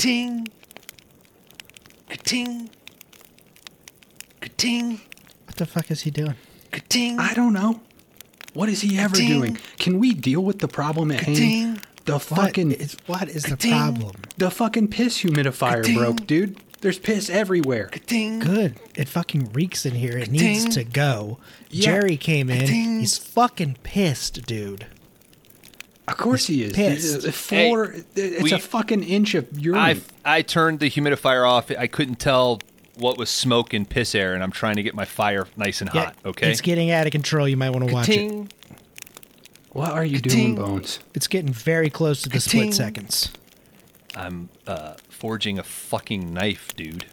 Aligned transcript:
Ka-ting. 0.00 0.48
Ka-ting. 2.08 2.70
Ka-ting. 4.40 5.00
What 5.46 5.56
the 5.56 5.66
fuck 5.66 5.90
is 5.90 6.00
he 6.02 6.10
doing? 6.10 6.36
Ka-ting. 6.72 7.18
I 7.18 7.34
don't 7.34 7.52
know. 7.52 7.80
What 8.54 8.70
is 8.70 8.80
he 8.80 8.98
ever 8.98 9.14
Ka-ting. 9.14 9.28
doing? 9.28 9.58
Can 9.78 9.98
we 9.98 10.14
deal 10.14 10.40
with 10.40 10.60
the 10.60 10.68
problem 10.68 11.10
at 11.12 11.20
hand? 11.20 11.36
Ka-ting. 11.36 11.80
The 12.06 12.12
What 12.14 12.22
fucking 12.22 12.72
is, 12.72 12.96
what 13.06 13.28
is 13.28 13.42
the 13.42 13.50
Ka-ting. 13.50 13.72
problem? 13.72 14.22
the 14.38 14.50
fucking 14.50 14.88
piss 14.88 15.18
humidifier 15.22 15.82
Ka-ting. 15.82 15.96
broke, 15.98 16.26
dude. 16.26 16.56
There's 16.80 16.98
piss 16.98 17.28
everywhere. 17.28 17.88
Ka-ting. 17.88 18.38
Good. 18.38 18.76
It 18.94 19.06
fucking 19.06 19.52
reeks 19.52 19.84
in 19.84 19.94
here. 19.96 20.16
It 20.16 20.30
needs 20.30 20.64
Ka-ting. 20.64 20.84
to 20.86 20.90
go. 20.90 21.38
Yeah. 21.68 21.84
Jerry 21.84 22.16
came 22.16 22.48
in. 22.48 22.60
Ka-ting. 22.60 23.00
He's 23.00 23.18
fucking 23.18 23.76
pissed, 23.82 24.46
dude. 24.46 24.86
Of 26.10 26.16
course 26.16 26.46
he 26.46 26.64
is. 26.64 26.72
pissed. 26.72 27.26
Uh, 27.26 27.30
Four. 27.32 27.94
it's 28.16 28.42
we- 28.42 28.52
a 28.52 28.58
fucking 28.58 29.02
inch 29.02 29.34
of 29.34 29.46
urine. 29.58 29.78
I 29.80 30.00
I 30.24 30.42
turned 30.42 30.80
the 30.80 30.90
humidifier 30.90 31.48
off. 31.48 31.70
I 31.70 31.86
couldn't 31.86 32.16
tell 32.16 32.60
what 32.96 33.16
was 33.16 33.30
smoke 33.30 33.72
and 33.72 33.88
piss 33.88 34.14
air, 34.14 34.34
and 34.34 34.42
I'm 34.42 34.50
trying 34.52 34.76
to 34.76 34.82
get 34.82 34.94
my 34.94 35.04
fire 35.06 35.46
nice 35.56 35.80
and 35.80 35.90
Yeah, 35.94 36.06
hot. 36.06 36.16
Okay. 36.24 36.50
It's 36.50 36.60
getting 36.60 36.90
out 36.90 37.06
of 37.06 37.12
control. 37.12 37.48
You 37.48 37.56
might 37.56 37.70
want 37.70 37.86
to 37.88 37.94
watch 37.94 38.08
it. 38.08 38.12
Ka-ting. 38.12 38.48
what 39.70 39.92
are 39.92 40.04
you 40.04 40.20
Ka-ting. 40.20 40.54
doing, 40.56 40.68
Bones? 40.68 40.98
It's 41.14 41.26
getting 41.28 41.52
very 41.52 41.88
close 41.90 42.22
to 42.22 42.28
the 42.28 42.38
Ka-ting. 42.38 42.72
split 42.72 42.74
seconds. 42.74 43.30
I'm 44.14 44.48
uh, 44.66 44.94
forging 45.08 45.58
a 45.58 45.62
fucking 45.62 46.34
knife, 46.34 46.74
dude. 46.76 47.06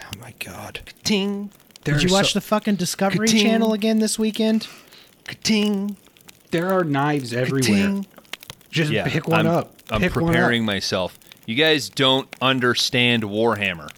Oh 0.00 0.18
my 0.20 0.34
god. 0.38 0.80
Ting. 1.02 1.50
There 1.84 1.94
Did 1.94 2.04
you 2.04 2.12
watch 2.12 2.32
so- 2.32 2.38
the 2.38 2.44
fucking 2.44 2.76
Discovery 2.76 3.26
Ka-ting. 3.28 3.42
Channel 3.42 3.72
again 3.72 3.98
this 4.00 4.18
weekend? 4.18 4.68
Ka-ting. 5.26 5.96
There 6.50 6.72
are 6.72 6.84
knives 6.84 7.32
everywhere. 7.32 8.02
Just 8.78 8.90
Yeah, 8.92 9.08
pick 9.08 9.28
one 9.28 9.40
I'm, 9.40 9.46
up. 9.46 9.74
I'm 9.90 10.00
Pick 10.00 10.14
one 10.16 10.24
up. 10.24 10.30
preparing 10.30 10.64
myself. 10.64 11.18
You 11.46 11.54
guys 11.54 11.88
don't 11.88 12.28
understand 12.40 13.22
Warhammer. 13.24 13.88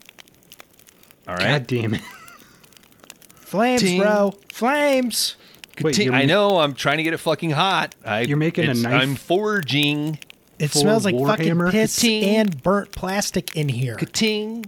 All 1.29 1.35
right. 1.37 1.49
God 1.49 1.67
damn 1.67 1.95
it. 1.95 2.01
Flames, 3.35 3.83
bro. 3.97 4.35
Flames. 4.53 5.37
Wait, 5.83 6.11
I 6.11 6.25
know. 6.25 6.59
I'm 6.59 6.75
trying 6.75 6.99
to 6.99 7.03
get 7.03 7.15
it 7.15 7.19
fucking 7.19 7.51
hot. 7.51 7.95
I, 8.05 8.21
You're 8.21 8.37
making 8.37 8.69
a 8.69 8.75
knife? 8.75 9.03
I'm 9.03 9.15
forging. 9.17 10.19
It 10.59 10.69
For 10.69 10.79
smells 10.79 11.05
like 11.07 11.19
fucking 11.19 11.59
piss 11.71 11.97
Ka-ting. 11.97 12.25
and 12.37 12.63
burnt 12.63 12.93
plastic 12.93 13.57
in 13.57 13.69
here. 13.71 13.95
Ka-ting. 13.97 14.67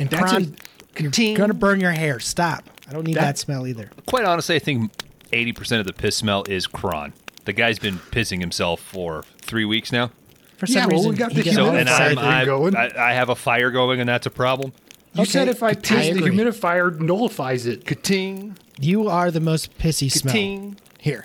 And 0.00 0.10
That's 0.10 0.30
Kron, 0.32 0.56
you're 0.98 1.10
Ka-ting. 1.10 1.36
gonna 1.36 1.54
burn 1.54 1.80
your 1.80 1.92
hair. 1.92 2.18
Stop. 2.18 2.64
I 2.88 2.92
don't 2.92 3.04
need 3.06 3.14
that, 3.16 3.20
That- 3.20 3.38
smell 3.38 3.66
either. 3.66 3.90
Quite 4.06 4.24
honestly, 4.24 4.56
I 4.56 4.58
think 4.58 4.90
80% 5.32 5.78
of 5.80 5.86
the 5.86 5.92
piss 5.92 6.16
smell 6.16 6.44
is 6.48 6.66
Kron. 6.66 7.12
The 7.44 7.52
guy's 7.52 7.78
been 7.78 7.98
pissing 7.98 8.40
himself 8.40 8.80
for 8.80 9.24
three 9.48 9.64
weeks 9.64 9.90
now. 9.90 10.12
For 10.58 10.66
Yeah, 10.66 10.82
some 10.82 10.90
well, 10.90 11.08
we 11.08 11.16
got 11.16 11.32
he 11.32 11.42
the 11.42 11.52
So, 11.52 11.64
humidifier 11.66 11.80
and. 11.80 11.88
I'm, 11.88 12.18
I'm, 12.18 12.46
going. 12.46 12.76
I, 12.76 13.10
I 13.10 13.12
have 13.14 13.28
a 13.28 13.34
fire 13.34 13.70
going, 13.72 13.98
and 14.00 14.08
that's 14.08 14.26
a 14.26 14.30
problem. 14.30 14.72
You 15.14 15.22
Okay, 15.22 15.30
said 15.30 15.48
if 15.48 15.62
I 15.62 15.70
I 15.70 15.74
piss, 15.74 16.14
the 16.14 16.20
humidifier 16.20 16.96
nullifies 16.98 17.66
it. 17.66 17.84
Ka-ting. 17.86 18.56
You 18.78 19.08
are 19.08 19.30
the 19.30 19.40
most 19.40 19.76
pissy 19.78 20.10
smell. 20.10 20.32
Ka-ting. 20.32 20.76
Here. 21.00 21.24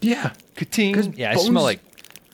Yeah. 0.00 0.32
Ka-ting. 0.56 1.14
Yeah, 1.16 1.32
I 1.32 1.36
smell 1.36 1.62
like 1.62 1.80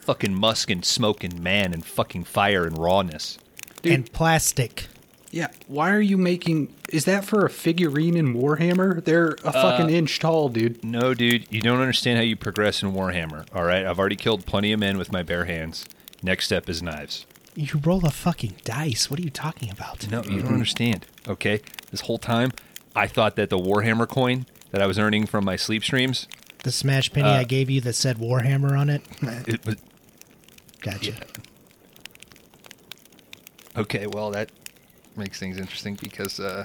fucking 0.01 0.33
musk 0.33 0.69
and 0.71 0.83
smoke 0.85 1.23
and 1.23 1.39
man 1.39 1.73
and 1.73 1.85
fucking 1.85 2.23
fire 2.23 2.65
and 2.65 2.77
rawness. 2.77 3.37
Dude. 3.81 3.93
And 3.93 4.11
plastic. 4.13 4.87
Yeah. 5.31 5.47
Why 5.67 5.91
are 5.91 5.99
you 6.01 6.17
making. 6.17 6.73
Is 6.89 7.05
that 7.05 7.25
for 7.25 7.45
a 7.45 7.49
figurine 7.49 8.15
in 8.15 8.33
Warhammer? 8.33 9.03
They're 9.03 9.35
a 9.43 9.47
Uh, 9.47 9.51
fucking 9.51 9.89
inch 9.89 10.19
tall, 10.19 10.47
dude. 10.49 10.83
No, 10.83 11.13
dude, 11.13 11.45
you 11.51 11.61
don't 11.61 11.79
understand 11.81 12.17
how 12.17 12.23
you 12.23 12.35
progress 12.37 12.81
in 12.81 12.93
Warhammer. 12.93 13.45
All 13.53 13.63
right, 13.63 13.85
I've 13.85 13.99
already 13.99 14.15
killed 14.15 14.45
plenty 14.45 14.71
of 14.71 14.79
men 14.79 14.97
with 14.97 15.11
my 15.11 15.23
bare 15.23 15.45
hands. 15.45 15.85
Next 16.23 16.45
step 16.45 16.69
is 16.69 16.81
knives. 16.81 17.25
You 17.55 17.79
roll 17.83 18.05
a 18.05 18.11
fucking 18.11 18.55
dice. 18.63 19.09
What 19.09 19.19
are 19.19 19.23
you 19.23 19.29
talking 19.29 19.69
about? 19.69 20.09
No, 20.09 20.23
you 20.23 20.41
don't 20.41 20.53
understand. 20.53 21.05
Okay, 21.27 21.59
this 21.91 22.01
whole 22.01 22.19
time, 22.19 22.51
I 22.95 23.07
thought 23.07 23.35
that 23.35 23.49
the 23.49 23.57
Warhammer 23.59 24.07
coin 24.07 24.45
that 24.71 24.81
I 24.81 24.85
was 24.87 24.97
earning 24.97 25.25
from 25.25 25.43
my 25.43 25.55
sleep 25.55 25.83
streams, 25.83 26.27
The 26.63 26.71
smash 26.71 27.11
penny 27.11 27.27
Uh, 27.29 27.33
I 27.39 27.43
gave 27.43 27.69
you 27.69 27.81
that 27.81 27.93
said 27.93 28.17
Warhammer 28.17 28.77
on 28.77 28.89
it. 28.89 29.01
it 29.47 29.65
was 29.65 29.75
Gotcha. 30.81 31.13
okay. 33.75 34.07
Well, 34.07 34.31
that 34.31 34.49
makes 35.17 35.39
things 35.39 35.57
interesting 35.57 35.95
because 35.95 36.39
uh, 36.39 36.63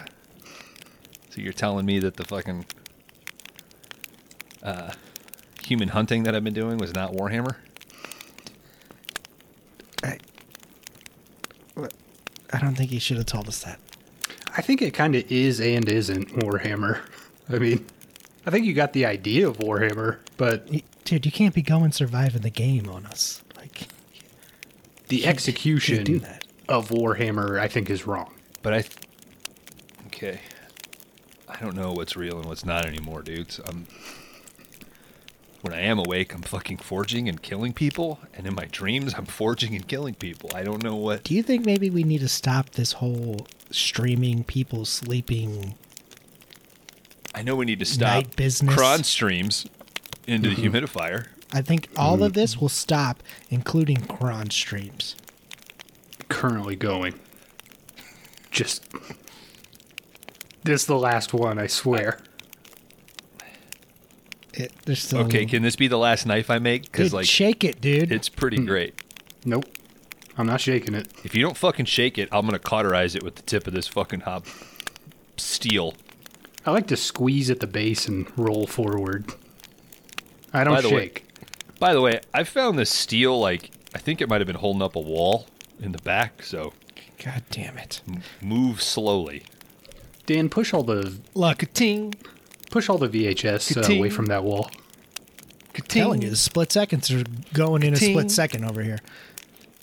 so 1.30 1.40
you're 1.40 1.52
telling 1.52 1.86
me 1.86 1.98
that 1.98 2.16
the 2.16 2.24
fucking 2.24 2.66
uh, 4.62 4.92
human 5.64 5.88
hunting 5.88 6.24
that 6.24 6.34
I've 6.34 6.44
been 6.44 6.54
doing 6.54 6.78
was 6.78 6.94
not 6.94 7.12
Warhammer. 7.12 7.56
I, 10.02 10.18
I 12.52 12.58
don't 12.58 12.74
think 12.74 12.90
he 12.90 12.98
should 12.98 13.16
have 13.16 13.26
told 13.26 13.48
us 13.48 13.62
that. 13.64 13.78
I 14.56 14.60
think 14.60 14.82
it 14.82 14.92
kind 14.92 15.14
of 15.14 15.30
is 15.32 15.60
and 15.60 15.88
isn't 15.88 16.28
Warhammer. 16.40 17.00
I 17.48 17.58
mean, 17.58 17.86
I 18.46 18.50
think 18.50 18.66
you 18.66 18.74
got 18.74 18.92
the 18.92 19.06
idea 19.06 19.48
of 19.48 19.58
Warhammer, 19.58 20.19
but 20.36 20.69
Dude, 21.04 21.26
you 21.26 21.32
can't 21.32 21.54
be 21.54 21.62
going 21.62 21.92
surviving 21.92 22.42
the 22.42 22.50
game 22.50 22.88
on 22.88 23.06
us. 23.06 23.42
Like, 23.56 23.88
the 25.08 25.26
execution 25.26 25.96
can't 25.96 26.06
do 26.06 26.19
that. 26.20 26.44
of 26.69 26.90
Warhammer, 26.90 27.58
I 27.58 27.69
think, 27.69 27.90
is 27.90 28.06
wrong. 28.06 28.31
But 28.62 28.74
I, 28.74 28.80
th- 28.82 28.96
okay, 30.06 30.40
I 31.48 31.56
don't 31.60 31.74
know 31.74 31.92
what's 31.92 32.16
real 32.16 32.38
and 32.38 32.46
what's 32.46 32.64
not 32.64 32.86
anymore, 32.86 33.22
dudes. 33.22 33.60
I'm 33.66 33.86
when 35.62 35.72
I 35.72 35.80
am 35.82 35.98
awake, 36.00 36.34
I'm 36.34 36.42
fucking 36.42 36.78
forging 36.78 37.28
and 37.28 37.40
killing 37.40 37.72
people, 37.72 38.18
and 38.34 38.48
in 38.48 38.54
my 38.54 38.64
dreams, 38.64 39.14
I'm 39.16 39.26
forging 39.26 39.76
and 39.76 39.86
killing 39.86 40.14
people. 40.14 40.50
I 40.54 40.64
don't 40.64 40.82
know 40.82 40.96
what. 40.96 41.22
do 41.22 41.34
you 41.34 41.42
think 41.44 41.64
maybe 41.64 41.88
we 41.88 42.02
need 42.02 42.20
to 42.20 42.28
stop 42.28 42.70
this 42.70 42.94
whole 42.94 43.46
streaming 43.70 44.42
people 44.42 44.84
sleeping? 44.84 45.74
I 47.34 47.42
know 47.42 47.54
we 47.54 47.64
need 47.64 47.78
to 47.78 47.84
stop 47.84 48.08
Night 48.14 48.36
business. 48.36 48.74
Kron 48.74 49.04
streams 49.04 49.66
into 50.26 50.50
the 50.50 50.56
humidifier. 50.56 51.28
I 51.52 51.62
think 51.62 51.88
all 51.96 52.18
Mm. 52.18 52.26
of 52.26 52.32
this 52.32 52.60
will 52.60 52.68
stop, 52.68 53.22
including 53.48 53.98
Kron 54.06 54.50
streams. 54.50 55.14
Currently 56.28 56.74
going. 56.76 57.14
Just. 58.52 58.86
This 60.62 60.82
is 60.82 60.86
the 60.86 60.96
last 60.96 61.34
one, 61.34 61.58
I 61.58 61.66
swear. 61.66 62.20
It, 64.54 64.70
there's 64.84 65.02
still 65.02 65.20
Okay, 65.20 65.46
can 65.46 65.62
this 65.62 65.74
be 65.76 65.88
the 65.88 65.98
last 65.98 66.26
knife 66.26 66.50
I 66.50 66.58
make? 66.58 66.82
Because 66.82 67.08
dude, 67.08 67.14
like 67.14 67.26
shake 67.26 67.64
it, 67.64 67.80
dude. 67.80 68.12
it's 68.12 68.28
pretty 68.28 68.58
hmm. 68.58 68.66
great. 68.66 68.94
Nope. 69.44 69.64
I'm 70.36 70.46
not 70.46 70.60
shaking 70.60 70.94
it. 70.94 71.08
If 71.24 71.34
you 71.34 71.42
don't 71.42 71.56
fucking 71.56 71.86
shake 71.86 72.18
it, 72.18 72.28
I'm 72.30 72.44
gonna 72.44 72.58
cauterize 72.58 73.14
it 73.14 73.22
with 73.22 73.36
the 73.36 73.42
tip 73.42 73.66
of 73.66 73.72
this 73.72 73.88
fucking 73.88 74.20
hop 74.20 74.46
steel. 75.36 75.94
I 76.64 76.70
like 76.70 76.86
to 76.88 76.96
squeeze 76.96 77.50
at 77.50 77.60
the 77.60 77.66
base 77.66 78.06
and 78.06 78.30
roll 78.38 78.66
forward. 78.66 79.32
I 80.52 80.64
don't 80.64 80.74
By 80.74 80.80
the 80.82 80.90
way- 80.90 81.00
shake. 81.06 81.26
By 81.78 81.94
the 81.94 82.00
way, 82.00 82.20
I 82.32 82.44
found 82.44 82.78
this 82.78 82.90
steel 82.90 83.40
like 83.40 83.70
I 83.94 83.98
think 83.98 84.20
it 84.20 84.28
might 84.28 84.40
have 84.40 84.46
been 84.46 84.56
holding 84.56 84.82
up 84.82 84.94
a 84.94 85.00
wall 85.00 85.46
in 85.80 85.90
the 85.90 85.98
back. 85.98 86.42
So 86.44 86.72
God 87.24 87.42
damn 87.50 87.78
it! 87.78 88.00
m- 88.08 88.22
move 88.40 88.82
slowly. 88.82 89.42
Dan, 90.26 90.48
push 90.48 90.72
all 90.72 90.82
the 90.82 91.18
Look, 91.34 91.64
Ting, 91.74 92.14
push 92.70 92.88
all 92.88 92.98
the 92.98 93.08
VHS 93.08 93.76
uh, 93.90 93.94
away 93.98 94.10
from 94.10 94.26
that 94.26 94.44
wall. 94.44 94.70
I'm 95.74 95.82
telling 95.88 96.22
you, 96.22 96.30
the 96.30 96.36
split 96.36 96.70
seconds 96.72 97.10
are 97.10 97.24
going 97.54 97.82
in 97.82 97.94
a 97.94 97.96
split 97.96 98.30
second 98.30 98.64
over 98.64 98.82
here. 98.82 98.98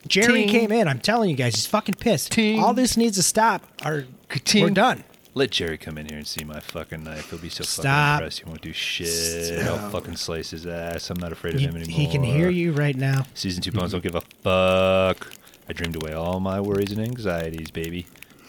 Jerry 0.08 0.42
Ting. 0.44 0.50
came 0.50 0.72
in. 0.72 0.88
I'm 0.88 1.00
telling 1.00 1.30
you 1.30 1.36
guys, 1.36 1.56
he's 1.56 1.66
fucking 1.66 1.96
pissed. 1.96 2.32
Ting. 2.32 2.60
All 2.64 2.74
this 2.74 2.96
needs 2.96 3.18
to 3.18 3.24
stop. 3.24 3.64
Or 3.86 4.06
Ka-ting. 4.30 4.64
we're 4.64 4.70
done. 4.70 5.04
Let 5.36 5.52
Jerry 5.52 5.78
come 5.78 5.98
in 5.98 6.08
here 6.08 6.18
and 6.18 6.26
see 6.28 6.44
my 6.44 6.60
fucking 6.60 7.04
knife. 7.04 7.30
He'll 7.30 7.40
be 7.40 7.50
so 7.50 7.64
Stop. 7.64 7.84
fucking 7.84 8.14
impressed. 8.26 8.40
He 8.40 8.46
won't 8.46 8.62
do 8.62 8.74
shit. 8.74 9.60
I'll 9.68 9.90
fucking 9.90 10.16
slice 10.16 10.50
his 10.52 10.66
ass. 10.66 11.10
I'm 11.10 11.20
not 11.20 11.32
afraid 11.32 11.56
of 11.56 11.62
You- 11.62 11.70
him 11.70 11.76
anymore. 11.78 12.00
he 12.00 12.08
can 12.08 12.24
hear 12.24 12.50
you 12.50 12.72
right 12.72 12.96
now. 12.96 13.26
Season 13.36 13.62
two 13.62 13.72
bones 13.72 13.92
don't 13.92 14.04
give 14.04 14.16
a 14.16 14.22
fuck. 14.42 15.32
I 15.70 15.74
dreamed 15.74 15.96
away 15.96 16.14
all 16.14 16.40
my 16.40 16.60
worries 16.60 16.92
and 16.92 17.00
anxieties, 17.00 17.70
baby. 17.72 18.08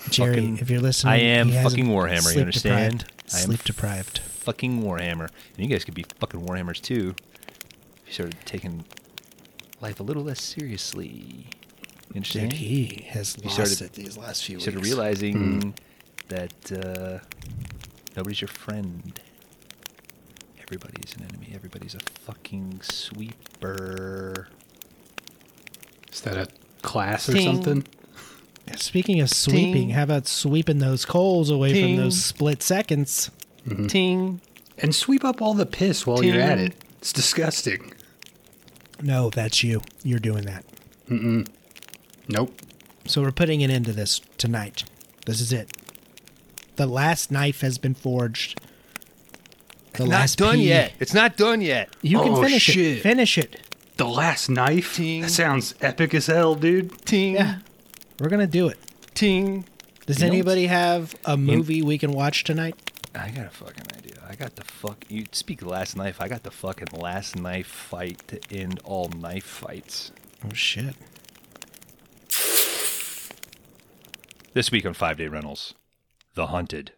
Jerry, 0.08 0.36
Fucking- 0.36 0.58
if 0.58 0.70
you're 0.70 0.80
listening, 0.80 1.12
I 1.12 1.16
am 1.18 1.48
he 1.50 1.62
fucking 1.62 1.86
Warhammer. 1.86 2.34
You 2.34 2.40
understand? 2.40 3.00
deprived. 3.00 3.12
I 3.34 3.38
am 3.40 3.44
Sleep 3.46 3.64
deprived. 3.64 4.18
Fucking 4.18 4.82
Warhammer. 4.82 5.28
And 5.56 5.58
you 5.58 5.66
guys 5.66 5.84
could 5.84 5.94
be 5.94 6.06
fucking 6.18 6.40
Warhammers 6.40 6.80
too. 6.80 7.14
If 8.02 8.06
you 8.06 8.12
started 8.14 8.36
taking 8.46 8.84
life 9.82 10.00
a 10.00 10.02
little 10.02 10.22
less 10.24 10.40
seriously. 10.40 11.46
You 12.08 12.16
understand? 12.16 12.50
Dude, 12.50 12.58
he 12.60 13.04
has 13.10 13.36
You 13.36 13.44
lost 13.50 13.54
started- 13.56 13.80
it 13.82 13.92
these 13.92 14.16
last 14.16 14.44
few 14.44 14.54
you 14.54 14.56
weeks. 14.58 14.64
started 14.64 14.82
realizing 14.84 15.74
that 16.28 16.72
uh, 16.72 17.18
nobody's 18.16 18.40
your 18.40 18.48
friend. 18.48 19.20
Everybody's 20.62 21.14
an 21.16 21.24
enemy. 21.28 21.52
Everybody's 21.54 21.94
a 21.94 22.00
fucking 22.00 22.80
sweeper. 22.82 24.48
Is 26.12 26.20
that 26.22 26.36
a 26.36 26.48
class 26.80 27.28
or 27.28 27.32
Ting. 27.34 27.44
something? 27.46 27.86
Speaking 28.76 29.20
of 29.20 29.30
sweeping, 29.30 29.72
Ting. 29.72 29.90
how 29.90 30.04
about 30.04 30.26
sweeping 30.28 30.78
those 30.78 31.04
coals 31.04 31.50
away 31.50 31.72
Ting. 31.72 31.96
from 31.96 32.04
those 32.04 32.22
split 32.22 32.62
seconds? 32.62 33.30
Mm-hmm. 33.66 33.86
Ting. 33.88 34.40
And 34.78 34.94
sweep 34.94 35.24
up 35.24 35.42
all 35.42 35.54
the 35.54 35.66
piss 35.66 36.06
while 36.06 36.22
you're 36.24 36.40
at 36.40 36.58
it. 36.58 36.74
It's 36.98 37.12
disgusting. 37.12 37.92
No, 39.02 39.30
that's 39.30 39.62
you. 39.64 39.82
You're 40.04 40.18
doing 40.20 40.44
that. 40.44 40.64
Nope. 42.28 42.54
So 43.06 43.22
we're 43.22 43.32
putting 43.32 43.62
an 43.62 43.70
end 43.70 43.86
to 43.86 43.92
this 43.92 44.20
tonight. 44.38 44.84
This 45.26 45.40
is 45.40 45.52
it. 45.52 45.70
The 46.76 46.86
last 46.86 47.30
knife 47.30 47.60
has 47.62 47.76
been 47.78 47.94
forged. 47.94 48.60
The 49.94 50.04
Not 50.04 50.08
last 50.10 50.38
done 50.38 50.56
pea- 50.56 50.68
yet. 50.68 50.92
It's 51.00 51.12
not 51.12 51.36
done 51.36 51.60
yet. 51.60 51.90
You 52.02 52.20
can 52.20 52.32
Oh, 52.34 52.42
finish 52.42 52.74
it. 52.76 53.00
Finish 53.02 53.36
it. 53.36 53.60
The 54.00 54.08
last 54.08 54.48
knife? 54.48 54.94
Ting. 54.96 55.20
That 55.20 55.28
sounds 55.30 55.74
epic 55.82 56.14
as 56.14 56.26
hell, 56.26 56.54
dude. 56.54 57.04
Ting, 57.04 57.34
Yeah. 57.34 57.56
We're 58.18 58.30
gonna 58.30 58.46
do 58.46 58.66
it. 58.66 58.78
ting. 59.12 59.66
Does 60.06 60.20
You 60.22 60.26
anybody 60.26 60.68
have 60.68 61.14
a 61.26 61.36
movie 61.36 61.82
we 61.82 61.98
can 61.98 62.12
watch 62.12 62.44
tonight? 62.44 62.76
I 63.14 63.28
got 63.28 63.44
a 63.48 63.50
fucking 63.50 63.84
idea. 63.94 64.14
I 64.26 64.36
got 64.36 64.56
the 64.56 64.64
fuck. 64.64 65.04
You 65.10 65.26
speak 65.32 65.60
last 65.60 65.98
knife. 65.98 66.18
I 66.18 66.28
got 66.28 66.44
the 66.44 66.50
fucking 66.50 66.98
last 66.98 67.36
knife 67.36 67.66
fight 67.66 68.26
to 68.28 68.40
end 68.50 68.80
all 68.84 69.10
knife 69.10 69.44
fights. 69.44 70.12
Oh 70.46 70.54
shit. 70.54 70.94
This 74.54 74.72
week 74.72 74.86
on 74.86 74.94
Five 74.94 75.18
Day 75.18 75.28
Rentals, 75.28 75.74
The 76.36 76.46
Hunted. 76.46 76.92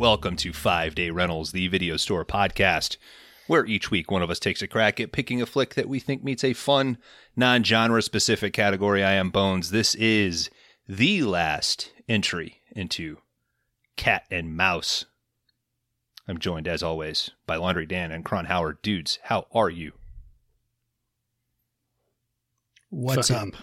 Welcome 0.00 0.36
to 0.36 0.54
Five 0.54 0.94
Day 0.94 1.10
Rentals, 1.10 1.52
the 1.52 1.68
video 1.68 1.98
store 1.98 2.24
podcast, 2.24 2.96
where 3.48 3.66
each 3.66 3.90
week 3.90 4.10
one 4.10 4.22
of 4.22 4.30
us 4.30 4.38
takes 4.38 4.62
a 4.62 4.66
crack 4.66 4.98
at 4.98 5.12
picking 5.12 5.42
a 5.42 5.46
flick 5.46 5.74
that 5.74 5.90
we 5.90 6.00
think 6.00 6.24
meets 6.24 6.42
a 6.42 6.54
fun, 6.54 6.96
non 7.36 7.62
genre 7.64 8.00
specific 8.00 8.54
category. 8.54 9.04
I 9.04 9.12
am 9.12 9.28
Bones. 9.28 9.72
This 9.72 9.94
is 9.96 10.48
the 10.88 11.24
last 11.24 11.92
entry 12.08 12.62
into 12.74 13.18
Cat 13.96 14.24
and 14.30 14.56
Mouse. 14.56 15.04
I'm 16.26 16.38
joined, 16.38 16.66
as 16.66 16.82
always, 16.82 17.32
by 17.46 17.56
Laundry 17.56 17.84
Dan 17.84 18.10
and 18.10 18.24
Kron 18.24 18.46
Howard. 18.46 18.80
Dudes, 18.80 19.18
how 19.24 19.48
are 19.52 19.68
you? 19.68 19.92
What's 22.88 23.28
Fucking 23.28 23.52
up? 23.52 23.60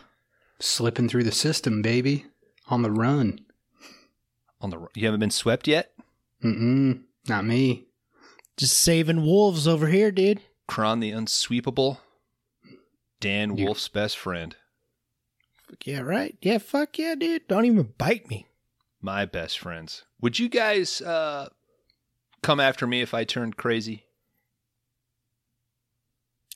Slipping 0.59 1.09
through 1.09 1.23
the 1.23 1.31
system, 1.31 1.81
baby. 1.81 2.27
On 2.67 2.83
the 2.83 2.91
run. 2.91 3.39
On 4.61 4.69
the 4.69 4.85
you 4.93 5.07
haven't 5.07 5.21
been 5.21 5.31
swept 5.31 5.67
yet? 5.67 5.96
Mm-mm. 6.43 7.03
Not 7.27 7.45
me. 7.45 7.87
Just 8.57 8.77
saving 8.77 9.23
wolves 9.25 9.67
over 9.67 9.87
here, 9.87 10.11
dude. 10.11 10.41
Kron 10.67 10.99
the 10.99 11.11
unsweepable. 11.11 11.99
Dan 13.19 13.57
You- 13.57 13.65
Wolf's 13.65 13.87
best 13.87 14.17
friend. 14.17 14.55
Fuck 15.69 15.85
yeah, 15.85 15.99
right? 15.99 16.37
Yeah, 16.41 16.59
fuck 16.59 16.97
yeah, 16.97 17.15
dude. 17.15 17.47
Don't 17.47 17.65
even 17.65 17.93
bite 17.97 18.29
me. 18.29 18.47
my 19.01 19.25
best 19.25 19.59
friends. 19.59 20.03
Would 20.21 20.39
you 20.39 20.49
guys 20.49 21.01
uh, 21.01 21.49
come 22.41 22.59
after 22.59 22.87
me 22.87 23.01
if 23.01 23.13
I 23.13 23.23
turned 23.25 23.57
crazy? 23.57 24.05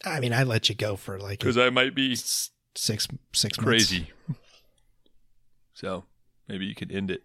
I 0.04 0.20
mean, 0.20 0.34
I 0.34 0.44
let 0.44 0.70
you 0.70 0.76
go 0.76 0.96
for 0.96 1.20
like 1.20 1.40
because 1.40 1.58
I 1.58 1.70
might 1.70 1.94
be 1.94 2.14
s- 2.14 2.50
six 2.76 3.08
six 3.34 3.58
months. 3.60 3.68
crazy. 3.68 4.10
so 5.74 6.06
maybe 6.48 6.66
you 6.66 6.74
could 6.76 6.92
end 6.92 7.12
it. 7.12 7.22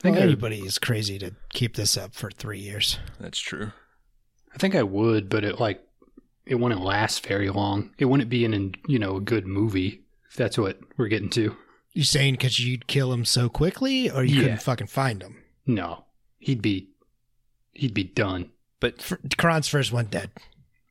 I 0.00 0.02
think, 0.02 0.14
Well, 0.16 0.22
I, 0.22 0.26
anybody 0.26 0.58
is 0.60 0.78
crazy 0.78 1.18
to 1.18 1.32
keep 1.52 1.76
this 1.76 1.96
up 1.96 2.14
for 2.14 2.30
three 2.30 2.58
years. 2.58 2.98
That's 3.20 3.38
true. 3.38 3.72
I 4.54 4.58
think 4.58 4.74
I 4.74 4.82
would, 4.82 5.28
but 5.28 5.44
it 5.44 5.60
like 5.60 5.82
it 6.46 6.54
wouldn't 6.56 6.80
last 6.82 7.24
very 7.26 7.50
long. 7.50 7.90
It 7.98 8.06
wouldn't 8.06 8.30
be 8.30 8.44
in, 8.44 8.74
you 8.88 8.98
know, 8.98 9.16
a 9.16 9.20
good 9.20 9.46
movie. 9.46 10.02
If 10.30 10.36
that's 10.36 10.56
what 10.58 10.78
we're 10.96 11.08
getting 11.08 11.30
to. 11.30 11.56
you're 11.92 12.04
saying 12.04 12.34
because 12.34 12.58
you'd 12.60 12.86
kill 12.86 13.12
him 13.12 13.24
so 13.24 13.48
quickly, 13.48 14.10
or 14.10 14.24
you 14.24 14.36
Yeah. 14.36 14.42
couldn't 14.42 14.62
fucking 14.62 14.86
find 14.86 15.22
him? 15.22 15.42
No, 15.66 16.04
he'd 16.38 16.62
be, 16.62 16.90
he'd 17.72 17.94
be 17.94 18.04
done. 18.04 18.50
But 18.80 19.02
For, 19.02 19.18
Kron's 19.36 19.68
first 19.68 19.92
one 19.92 20.06
dead. 20.06 20.30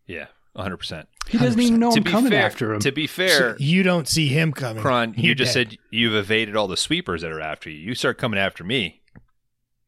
yeah, 0.06 0.28
100%. 0.58 1.06
He 1.28 1.38
doesn't 1.38 1.60
even 1.60 1.80
know 1.80 1.92
to 1.92 1.98
I'm 1.98 2.04
be 2.04 2.12
coming 2.12 2.32
fair, 2.32 2.44
after 2.46 2.74
him. 2.74 2.80
To 2.82 2.92
be 2.92 3.06
fair, 3.08 3.56
You 3.60 3.84
don't 3.84 4.08
see 4.08 4.28
him 4.28 4.52
coming. 4.52 4.82
Kron, 4.82 5.14
you 5.16 5.28
You're 5.28 5.36
just 5.36 5.54
dead. 5.54 5.70
said 5.72 5.78
you've 5.92 6.16
evaded 6.16 6.56
all 6.56 6.68
the 6.68 6.76
sweepers 6.78 7.22
that 7.22 7.32
are 7.32 7.40
after 7.42 7.70
you. 7.70 7.78
You 7.78 7.96
start 7.96 8.18
coming 8.18 8.40
after 8.40 8.64
me, 8.64 9.02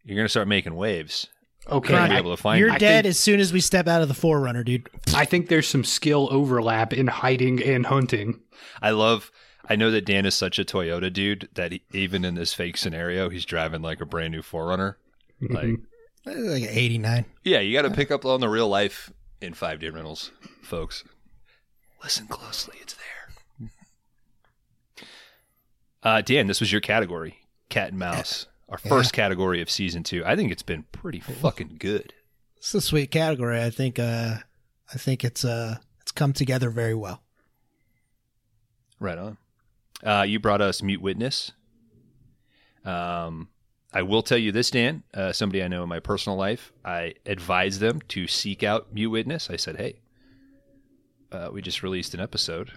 you're 0.03 0.15
going 0.15 0.25
to 0.25 0.29
start 0.29 0.47
making 0.47 0.75
waves. 0.75 1.27
okay, 1.67 1.93
Kron, 1.93 2.09
be 2.09 2.15
able 2.15 2.35
to 2.35 2.41
find 2.41 2.59
you're 2.59 2.69
me. 2.69 2.75
I 2.75 2.77
dead 2.77 3.03
think- 3.05 3.09
as 3.09 3.19
soon 3.19 3.39
as 3.39 3.51
we 3.51 3.59
step 3.59 3.87
out 3.87 4.01
of 4.01 4.07
the 4.07 4.13
4Runner, 4.13 4.63
dude. 4.63 4.87
I 5.15 5.25
think 5.25 5.47
there's 5.49 5.67
some 5.67 5.83
skill 5.83 6.27
overlap 6.31 6.93
in 6.93 7.07
hiding 7.07 7.61
and 7.63 7.85
hunting. 7.87 8.39
I 8.81 8.91
love. 8.91 9.31
I 9.69 9.75
know 9.75 9.89
that 9.91 10.05
Dan 10.05 10.25
is 10.25 10.35
such 10.35 10.59
a 10.59 10.65
Toyota 10.65 11.11
dude 11.11 11.47
that 11.55 11.71
he, 11.71 11.81
even 11.93 12.25
in 12.25 12.35
this 12.35 12.53
fake 12.53 12.77
scenario, 12.77 13.29
he's 13.29 13.45
driving 13.45 13.81
like 13.81 14.01
a 14.01 14.05
brand 14.05 14.31
new 14.33 14.41
4Runner. 14.41 14.95
Like, 15.41 15.63
Mhm. 15.65 15.81
Like 16.25 16.63
eighty 16.69 16.99
nine. 16.99 17.25
yeah, 17.43 17.61
you 17.61 17.73
got 17.73 17.81
to 17.87 17.89
pick 17.95 18.11
up 18.11 18.25
on 18.25 18.41
the 18.41 18.49
real 18.49 18.67
life 18.67 19.11
in 19.41 19.53
five 19.55 19.79
day 19.79 19.89
rentals, 19.89 20.31
folks. 20.61 21.03
Listen 22.03 22.27
closely; 22.27 22.77
it's 22.81 22.93
there. 22.95 22.99
Uh, 26.03 26.21
Dan, 26.21 26.47
this 26.47 26.59
was 26.59 26.71
your 26.71 26.81
category, 26.81 27.37
cat 27.69 27.89
and 27.89 27.99
mouse. 27.99 28.47
Our 28.69 28.77
first 28.77 29.11
category 29.13 29.61
of 29.61 29.69
season 29.69 30.03
two. 30.03 30.23
I 30.25 30.35
think 30.35 30.51
it's 30.51 30.63
been 30.63 30.83
pretty 30.93 31.19
fucking 31.19 31.75
good. 31.77 32.13
It's 32.57 32.73
a 32.73 32.79
sweet 32.81 33.11
category. 33.11 33.61
I 33.61 33.69
think. 33.69 33.99
Uh, 33.99 34.37
I 34.93 34.97
think 34.97 35.23
it's 35.23 35.45
uh, 35.45 35.77
it's 36.01 36.11
come 36.11 36.33
together 36.33 36.69
very 36.69 36.95
well. 36.95 37.21
Right 38.99 39.17
on. 39.17 39.37
Uh, 40.03 40.23
you 40.27 40.39
brought 40.39 40.61
us 40.61 40.81
Mute 40.81 41.01
Witness. 41.01 41.51
Um, 42.85 43.49
I 43.93 44.01
will 44.01 44.23
tell 44.23 44.37
you 44.37 44.51
this, 44.51 44.71
Dan. 44.71 45.03
Uh, 45.13 45.31
somebody 45.31 45.63
I 45.63 45.67
know 45.67 45.83
in 45.83 45.89
my 45.89 45.99
personal 45.99 46.37
life, 46.37 46.71
I 46.83 47.15
advised 47.25 47.79
them 47.79 48.01
to 48.09 48.27
seek 48.27 48.63
out 48.63 48.93
Mute 48.93 49.09
Witness. 49.09 49.49
I 49.49 49.57
said, 49.57 49.77
"Hey, 49.77 49.99
uh, 51.31 51.49
we 51.51 51.61
just 51.61 51.83
released 51.83 52.13
an 52.13 52.19
episode 52.19 52.71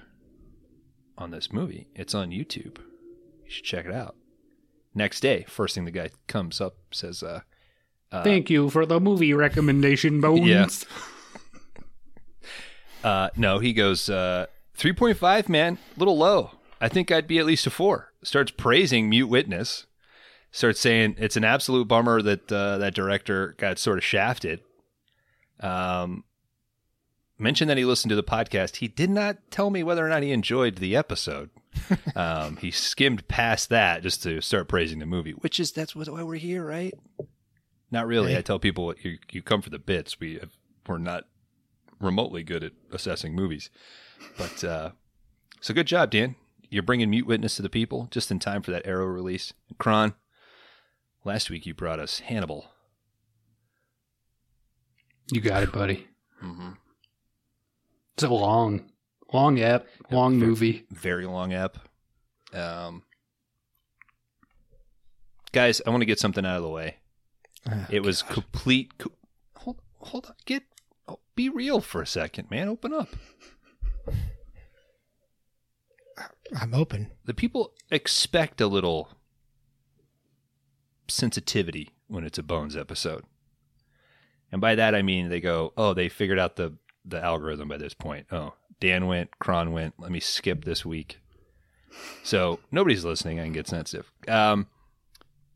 on 1.16 1.30
this 1.30 1.52
movie. 1.52 1.88
It's 1.94 2.14
on 2.14 2.30
YouTube. 2.30 2.78
You 2.78 3.50
should 3.50 3.64
check 3.64 3.86
it 3.86 3.92
out." 3.92 4.16
Next 4.94 5.20
day, 5.20 5.44
first 5.48 5.74
thing 5.74 5.84
the 5.84 5.90
guy 5.90 6.10
comes 6.28 6.60
up 6.60 6.76
says, 6.92 7.22
uh, 7.22 7.40
uh, 8.12 8.22
Thank 8.22 8.48
you 8.48 8.70
for 8.70 8.86
the 8.86 9.00
movie 9.00 9.34
recommendation, 9.34 10.20
Bones. 10.22 10.46
Yeah. 10.46 10.66
Uh, 13.02 13.28
no, 13.36 13.58
he 13.58 13.74
goes 13.74 14.08
uh, 14.08 14.46
3.5, 14.78 15.46
man, 15.50 15.76
a 15.94 15.98
little 15.98 16.16
low. 16.16 16.52
I 16.80 16.88
think 16.88 17.10
I'd 17.10 17.26
be 17.26 17.38
at 17.38 17.44
least 17.44 17.66
a 17.66 17.70
four. 17.70 18.14
Starts 18.22 18.50
praising 18.50 19.10
Mute 19.10 19.28
Witness. 19.28 19.84
Starts 20.50 20.80
saying 20.80 21.16
it's 21.18 21.36
an 21.36 21.44
absolute 21.44 21.86
bummer 21.86 22.22
that 22.22 22.50
uh, 22.50 22.78
that 22.78 22.94
director 22.94 23.56
got 23.58 23.78
sort 23.78 23.98
of 23.98 24.04
shafted. 24.04 24.60
Um, 25.60 26.24
mentioned 27.38 27.70
that 27.70 27.78
he 27.78 27.84
listened 27.84 28.10
to 28.10 28.16
the 28.16 28.22
podcast. 28.22 28.76
He 28.76 28.88
did 28.88 29.10
not 29.10 29.38
tell 29.50 29.70
me 29.70 29.82
whether 29.82 30.04
or 30.04 30.08
not 30.08 30.22
he 30.22 30.32
enjoyed 30.32 30.76
the 30.76 30.96
episode. 30.96 31.50
um, 32.16 32.56
he 32.58 32.70
skimmed 32.70 33.26
past 33.28 33.68
that 33.70 34.02
just 34.02 34.22
to 34.22 34.40
start 34.40 34.68
praising 34.68 35.00
the 35.00 35.06
movie, 35.06 35.32
which 35.32 35.58
is 35.58 35.72
that's 35.72 35.96
why 35.96 36.22
we're 36.22 36.36
here, 36.36 36.64
right? 36.64 36.94
Not 37.90 38.06
really. 38.06 38.32
Hey. 38.32 38.38
I 38.38 38.42
tell 38.42 38.58
people 38.58 38.94
you 39.02 39.18
you 39.30 39.42
come 39.42 39.62
for 39.62 39.70
the 39.70 39.78
bits. 39.78 40.20
We 40.20 40.34
have, 40.34 40.52
we're 40.86 40.98
not 40.98 41.24
remotely 42.00 42.42
good 42.42 42.62
at 42.62 42.72
assessing 42.92 43.34
movies, 43.34 43.70
but 44.38 44.62
uh, 44.62 44.90
so 45.60 45.74
good 45.74 45.86
job, 45.86 46.10
Dan. 46.10 46.36
You're 46.70 46.82
bringing 46.82 47.10
Mute 47.10 47.26
Witness 47.26 47.56
to 47.56 47.62
the 47.62 47.70
people 47.70 48.08
just 48.10 48.30
in 48.30 48.38
time 48.38 48.62
for 48.62 48.70
that 48.70 48.86
Arrow 48.86 49.06
release. 49.06 49.52
Kron, 49.78 50.14
last 51.24 51.50
week 51.50 51.66
you 51.66 51.74
brought 51.74 52.00
us 52.00 52.20
Hannibal. 52.20 52.66
You 55.30 55.40
got 55.40 55.62
it, 55.62 55.72
buddy. 55.72 56.08
Mm-hmm. 56.42 56.70
It's 58.14 58.22
a 58.22 58.28
long, 58.28 58.90
long 59.32 59.60
app, 59.60 59.86
long 60.10 60.38
very- 60.38 60.48
movie. 60.50 60.86
Very 60.90 61.26
long 61.26 61.52
app. 61.52 61.78
Um, 62.52 63.02
guys, 65.52 65.82
I 65.86 65.90
want 65.90 66.02
to 66.02 66.06
get 66.06 66.20
something 66.20 66.46
out 66.46 66.56
of 66.56 66.62
the 66.62 66.68
way. 66.68 66.96
Oh, 67.70 67.86
It 67.90 68.00
was 68.04 68.22
God. 68.22 68.32
complete. 68.34 68.98
Co- 68.98 69.12
hold, 69.56 69.80
hold 69.98 70.26
on. 70.26 70.34
Get. 70.46 70.62
Oh, 71.08 71.18
be 71.34 71.48
real 71.48 71.80
for 71.80 72.00
a 72.02 72.06
second, 72.06 72.50
man. 72.50 72.68
Open 72.68 72.92
up. 72.92 73.08
I'm 76.60 76.74
open. 76.74 77.10
the 77.24 77.34
people 77.34 77.72
expect 77.90 78.60
a 78.60 78.66
little 78.68 79.10
sensitivity 81.08 81.90
when 82.06 82.22
it's 82.24 82.38
a 82.38 82.42
bones 82.42 82.76
episode 82.76 83.24
and 84.52 84.60
by 84.60 84.74
that 84.74 84.94
i 84.94 85.02
mean 85.02 85.28
they 85.28 85.40
go 85.40 85.72
oh 85.76 85.92
they 85.92 86.08
figured 86.08 86.38
out 86.38 86.56
the 86.56 86.72
the 87.04 87.22
algorithm 87.22 87.68
by 87.68 87.76
this 87.76 87.94
point 87.94 88.26
oh 88.32 88.54
Dan 88.80 89.06
went, 89.06 89.38
Kron 89.38 89.72
went. 89.72 89.94
Let 89.98 90.10
me 90.10 90.20
skip 90.20 90.64
this 90.64 90.84
week. 90.84 91.18
So 92.22 92.60
nobody's 92.70 93.04
listening. 93.04 93.40
I 93.40 93.44
can 93.44 93.52
get 93.52 93.68
sensitive. 93.68 94.10
Um, 94.28 94.66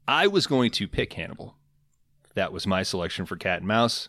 I 0.07 0.26
was 0.28 0.47
going 0.47 0.71
to 0.73 0.88
pick 0.88 1.12
Hannibal. 1.12 1.57
That 2.35 2.52
was 2.52 2.67
my 2.67 2.83
selection 2.83 3.26
for 3.26 3.37
Cat 3.37 3.59
and 3.59 3.69
Mouse. 3.69 4.09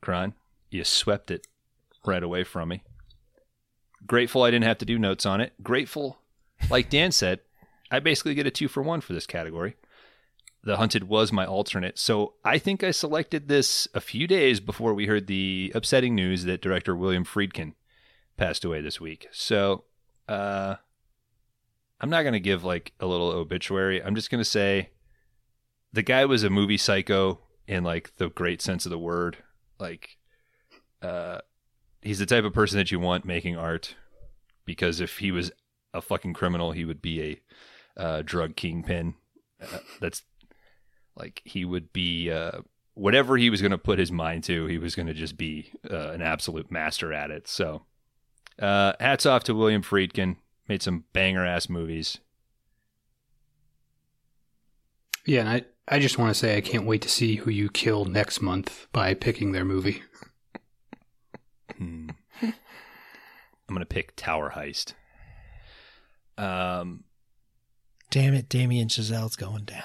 Kron, 0.00 0.34
you 0.70 0.84
swept 0.84 1.30
it 1.30 1.46
right 2.04 2.22
away 2.22 2.44
from 2.44 2.70
me. 2.70 2.82
Grateful 4.06 4.42
I 4.42 4.50
didn't 4.50 4.64
have 4.64 4.78
to 4.78 4.84
do 4.84 4.98
notes 4.98 5.24
on 5.24 5.40
it. 5.40 5.52
Grateful, 5.62 6.18
like 6.70 6.90
Dan 6.90 7.12
said, 7.12 7.40
I 7.90 8.00
basically 8.00 8.34
get 8.34 8.46
a 8.46 8.50
two 8.50 8.68
for 8.68 8.82
one 8.82 9.00
for 9.00 9.12
this 9.12 9.26
category. 9.26 9.76
The 10.64 10.78
Hunted 10.78 11.04
was 11.04 11.30
my 11.30 11.44
alternate. 11.44 11.98
So 11.98 12.34
I 12.44 12.58
think 12.58 12.82
I 12.82 12.90
selected 12.90 13.48
this 13.48 13.86
a 13.94 14.00
few 14.00 14.26
days 14.26 14.60
before 14.60 14.94
we 14.94 15.06
heard 15.06 15.26
the 15.26 15.70
upsetting 15.74 16.14
news 16.14 16.44
that 16.44 16.62
director 16.62 16.96
William 16.96 17.24
Friedkin 17.24 17.74
passed 18.36 18.64
away 18.64 18.80
this 18.80 19.00
week. 19.00 19.28
So 19.30 19.84
uh, 20.26 20.76
I'm 22.00 22.10
not 22.10 22.22
going 22.22 22.32
to 22.32 22.40
give 22.40 22.64
like 22.64 22.92
a 22.98 23.06
little 23.06 23.28
obituary. 23.28 24.02
I'm 24.02 24.14
just 24.14 24.30
going 24.30 24.40
to 24.40 24.44
say 24.44 24.90
the 25.92 26.02
guy 26.02 26.24
was 26.24 26.42
a 26.42 26.50
movie 26.50 26.78
psycho 26.78 27.40
in 27.66 27.84
like 27.84 28.16
the 28.16 28.30
great 28.30 28.62
sense 28.62 28.86
of 28.86 28.90
the 28.90 28.98
word. 28.98 29.36
Like, 29.78 30.16
uh, 31.02 31.38
he's 32.00 32.18
the 32.18 32.26
type 32.26 32.44
of 32.44 32.54
person 32.54 32.78
that 32.78 32.90
you 32.90 32.98
want 32.98 33.24
making 33.24 33.56
art 33.56 33.96
because 34.64 35.00
if 35.00 35.18
he 35.18 35.30
was 35.30 35.52
a 35.92 36.00
fucking 36.00 36.32
criminal, 36.32 36.72
he 36.72 36.84
would 36.84 37.02
be 37.02 37.22
a 37.96 38.02
uh, 38.02 38.22
drug 38.24 38.56
kingpin. 38.56 39.14
Uh, 39.62 39.78
that's 40.00 40.22
like 41.16 41.42
he 41.44 41.64
would 41.64 41.92
be 41.92 42.30
uh, 42.30 42.60
whatever 42.94 43.36
he 43.36 43.50
was 43.50 43.60
going 43.60 43.72
to 43.72 43.78
put 43.78 43.98
his 43.98 44.12
mind 44.12 44.44
to. 44.44 44.66
He 44.66 44.78
was 44.78 44.94
going 44.94 45.06
to 45.06 45.14
just 45.14 45.36
be 45.36 45.72
uh, 45.90 46.10
an 46.10 46.22
absolute 46.22 46.70
master 46.70 47.12
at 47.12 47.30
it. 47.30 47.48
So, 47.48 47.82
uh, 48.58 48.94
hats 49.00 49.26
off 49.26 49.44
to 49.44 49.54
William 49.54 49.82
Friedkin. 49.82 50.36
Made 50.68 50.82
some 50.82 51.04
banger 51.12 51.44
ass 51.44 51.68
movies. 51.68 52.18
Yeah, 55.26 55.40
and 55.40 55.48
I, 55.48 55.62
I 55.88 55.98
just 55.98 56.18
want 56.18 56.30
to 56.30 56.38
say 56.38 56.56
I 56.56 56.60
can't 56.60 56.86
wait 56.86 57.02
to 57.02 57.08
see 57.08 57.36
who 57.36 57.50
you 57.50 57.68
kill 57.68 58.04
next 58.04 58.40
month 58.40 58.86
by 58.92 59.14
picking 59.14 59.52
their 59.52 59.64
movie. 59.64 60.02
Hmm. 61.76 62.10
I'm 62.42 63.74
gonna 63.74 63.86
pick 63.86 64.14
Tower 64.16 64.52
Heist. 64.54 64.92
Um, 66.36 67.04
Damn 68.10 68.34
it, 68.34 68.48
Damien 68.48 68.88
Chazelle's 68.88 69.36
going 69.36 69.64
down. 69.64 69.82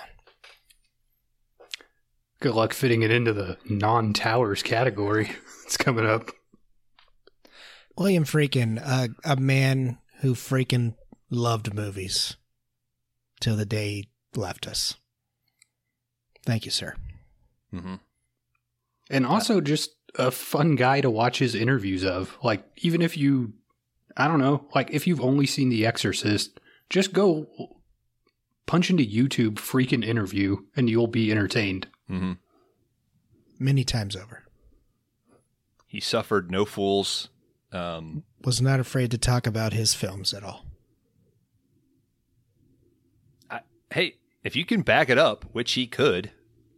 Good 2.39 2.53
luck 2.53 2.73
fitting 2.73 3.01
it 3.01 3.11
into 3.11 3.33
the 3.33 3.57
non 3.65 4.13
towers 4.13 4.63
category. 4.63 5.31
it's 5.65 5.77
coming 5.77 6.05
up. 6.05 6.31
William 7.97 8.23
Friedkin, 8.23 8.81
uh, 8.83 9.09
a 9.25 9.35
man 9.35 9.97
who 10.21 10.33
freaking 10.33 10.95
loved 11.29 11.73
movies 11.73 12.37
till 13.41 13.57
the 13.57 13.65
day 13.65 13.89
he 13.89 14.09
left 14.35 14.67
us. 14.67 14.95
Thank 16.45 16.63
you, 16.63 16.71
sir. 16.71 16.95
Mm-hmm. 17.73 17.95
And 19.09 19.25
also 19.25 19.59
just 19.59 19.91
a 20.15 20.31
fun 20.31 20.75
guy 20.75 21.01
to 21.01 21.09
watch 21.09 21.39
his 21.39 21.55
interviews 21.55 22.05
of. 22.05 22.37
Like, 22.41 22.63
even 22.77 23.01
if 23.01 23.17
you, 23.17 23.53
I 24.15 24.27
don't 24.27 24.39
know, 24.39 24.65
like 24.73 24.91
if 24.91 25.05
you've 25.05 25.21
only 25.21 25.45
seen 25.45 25.69
The 25.69 25.85
Exorcist, 25.85 26.59
just 26.89 27.11
go 27.11 27.47
punch 28.65 28.89
into 28.89 29.03
YouTube 29.03 29.55
Friedkin 29.55 30.05
interview 30.05 30.57
and 30.75 30.89
you'll 30.89 31.07
be 31.07 31.31
entertained. 31.31 31.87
Hmm 32.09 32.33
Many 33.61 33.83
times 33.83 34.15
over. 34.15 34.43
He 35.85 35.99
suffered 35.99 36.49
no 36.51 36.63
fools. 36.65 37.29
Um, 37.71 38.23
Was 38.43 38.61
not 38.61 38.79
afraid 38.79 39.11
to 39.11 39.17
talk 39.17 39.45
about 39.47 39.73
his 39.73 39.93
films 39.93 40.33
at 40.33 40.43
all. 40.43 40.65
hey, 43.91 44.15
if 44.43 44.55
you 44.55 44.65
can 44.65 44.81
back 44.83 45.09
it 45.09 45.17
up, 45.17 45.45
which 45.51 45.73
he 45.73 45.87
could, 45.87 46.31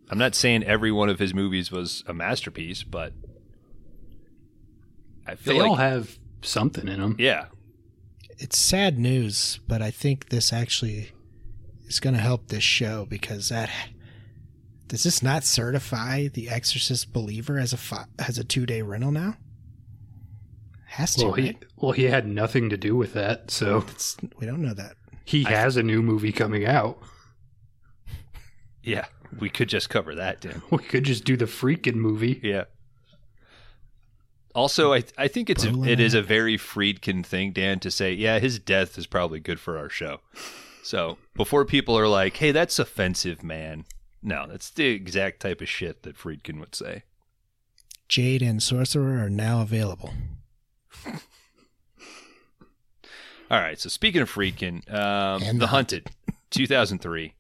I'm 0.10 0.18
not 0.18 0.34
saying 0.34 0.64
every 0.64 0.92
one 0.94 1.10
of 1.10 1.20
his 1.20 1.34
movies 1.34 1.70
was 1.72 2.04
a 2.08 2.14
masterpiece, 2.14 2.84
but 2.84 3.12
I 5.28 5.36
feel 5.36 5.54
They 5.56 5.60
like 5.60 5.70
all 5.72 5.76
have 5.76 6.18
something 6.42 6.88
in 6.88 7.02
them. 7.02 7.16
yeah, 7.20 7.46
It's 8.38 8.58
sad 8.58 8.98
news, 8.98 9.60
but 9.68 9.82
I 9.82 9.92
think 9.92 10.30
this 10.30 10.54
actually 10.54 11.12
is 11.86 12.00
going 12.00 12.16
to 12.16 12.22
help 12.22 12.48
this 12.48 12.64
show 12.64 13.06
because 13.06 13.50
that 13.50 13.70
does 14.92 15.04
this 15.04 15.24
not 15.24 15.46
certify 15.46 16.28
the 16.28 16.50
Exorcist 16.50 17.14
believer 17.14 17.58
as 17.58 17.72
a 17.72 17.78
fi- 17.78 18.08
as 18.20 18.38
a 18.38 18.44
two 18.44 18.66
day 18.66 18.82
rental 18.82 19.10
now? 19.12 19.38
Has 20.88 21.16
to, 21.16 21.24
Well, 21.28 21.34
he, 21.36 21.58
well, 21.78 21.92
he 21.94 22.04
had 22.04 22.28
nothing 22.28 22.70
to 22.72 22.76
do 22.76 22.98
with 22.98 23.14
that, 23.14 23.50
so 23.50 23.86
It's, 23.92 24.18
we 24.38 24.46
don't 24.46 24.62
know 24.62 24.74
that. 24.74 24.98
he 25.24 25.46
I- 25.46 25.52
has 25.52 25.78
a 25.78 25.84
new 25.84 26.02
movie 26.02 26.34
coming 26.34 26.66
out. 26.66 27.00
yeah, 28.84 29.06
we 29.40 29.50
could 29.50 29.70
just 29.70 29.90
cover 29.90 30.14
that, 30.16 30.42
Dan. 30.42 30.62
We 30.72 30.80
could 30.80 31.06
just 31.06 31.24
do 31.24 31.38
the 31.38 31.46
freaking 31.46 31.96
movie. 31.96 32.42
Yeah. 32.44 32.66
Also, 34.54 34.94
I 34.94 35.06
I 35.18 35.30
think 35.30 35.50
it's 35.50 35.64
a, 35.64 35.82
it 35.84 36.02
is 36.02 36.14
a 36.14 36.22
very 36.22 36.58
Friedkin 36.58 37.26
thing, 37.26 37.54
Dan, 37.54 37.80
to 37.80 37.90
say, 37.90 38.12
yeah, 38.12 38.40
his 38.40 38.60
death 38.60 38.98
is 38.98 39.08
probably 39.08 39.40
good 39.40 39.62
for 39.62 39.78
our 39.78 39.88
show. 39.88 40.20
So 40.84 41.18
before 41.36 41.64
people 41.64 41.98
are 41.98 42.10
like, 42.10 42.36
"Hey, 42.36 42.52
that's 42.52 42.78
offensive, 42.78 43.44
man," 43.44 43.86
no, 44.22 44.46
that's 44.48 44.70
the 44.70 44.86
exact 44.88 45.40
type 45.40 45.62
of 45.62 45.70
shit 45.70 46.04
that 46.04 46.18
Friedkin 46.18 46.60
would 46.60 46.76
say. 46.76 47.04
Jade 48.08 48.42
and 48.42 48.62
Sorcerer 48.62 49.24
are 49.24 49.30
now 49.30 49.62
available. 49.62 50.14
All 53.50 53.60
right. 53.60 53.80
So 53.80 53.90
speaking 53.90 54.22
of 54.22 54.32
Friedkin, 54.32 54.90
um, 54.94 55.42
And 55.44 55.58
The 55.58 55.66
The 55.66 55.68
Hunted, 55.68 56.10
2003. 56.52 57.34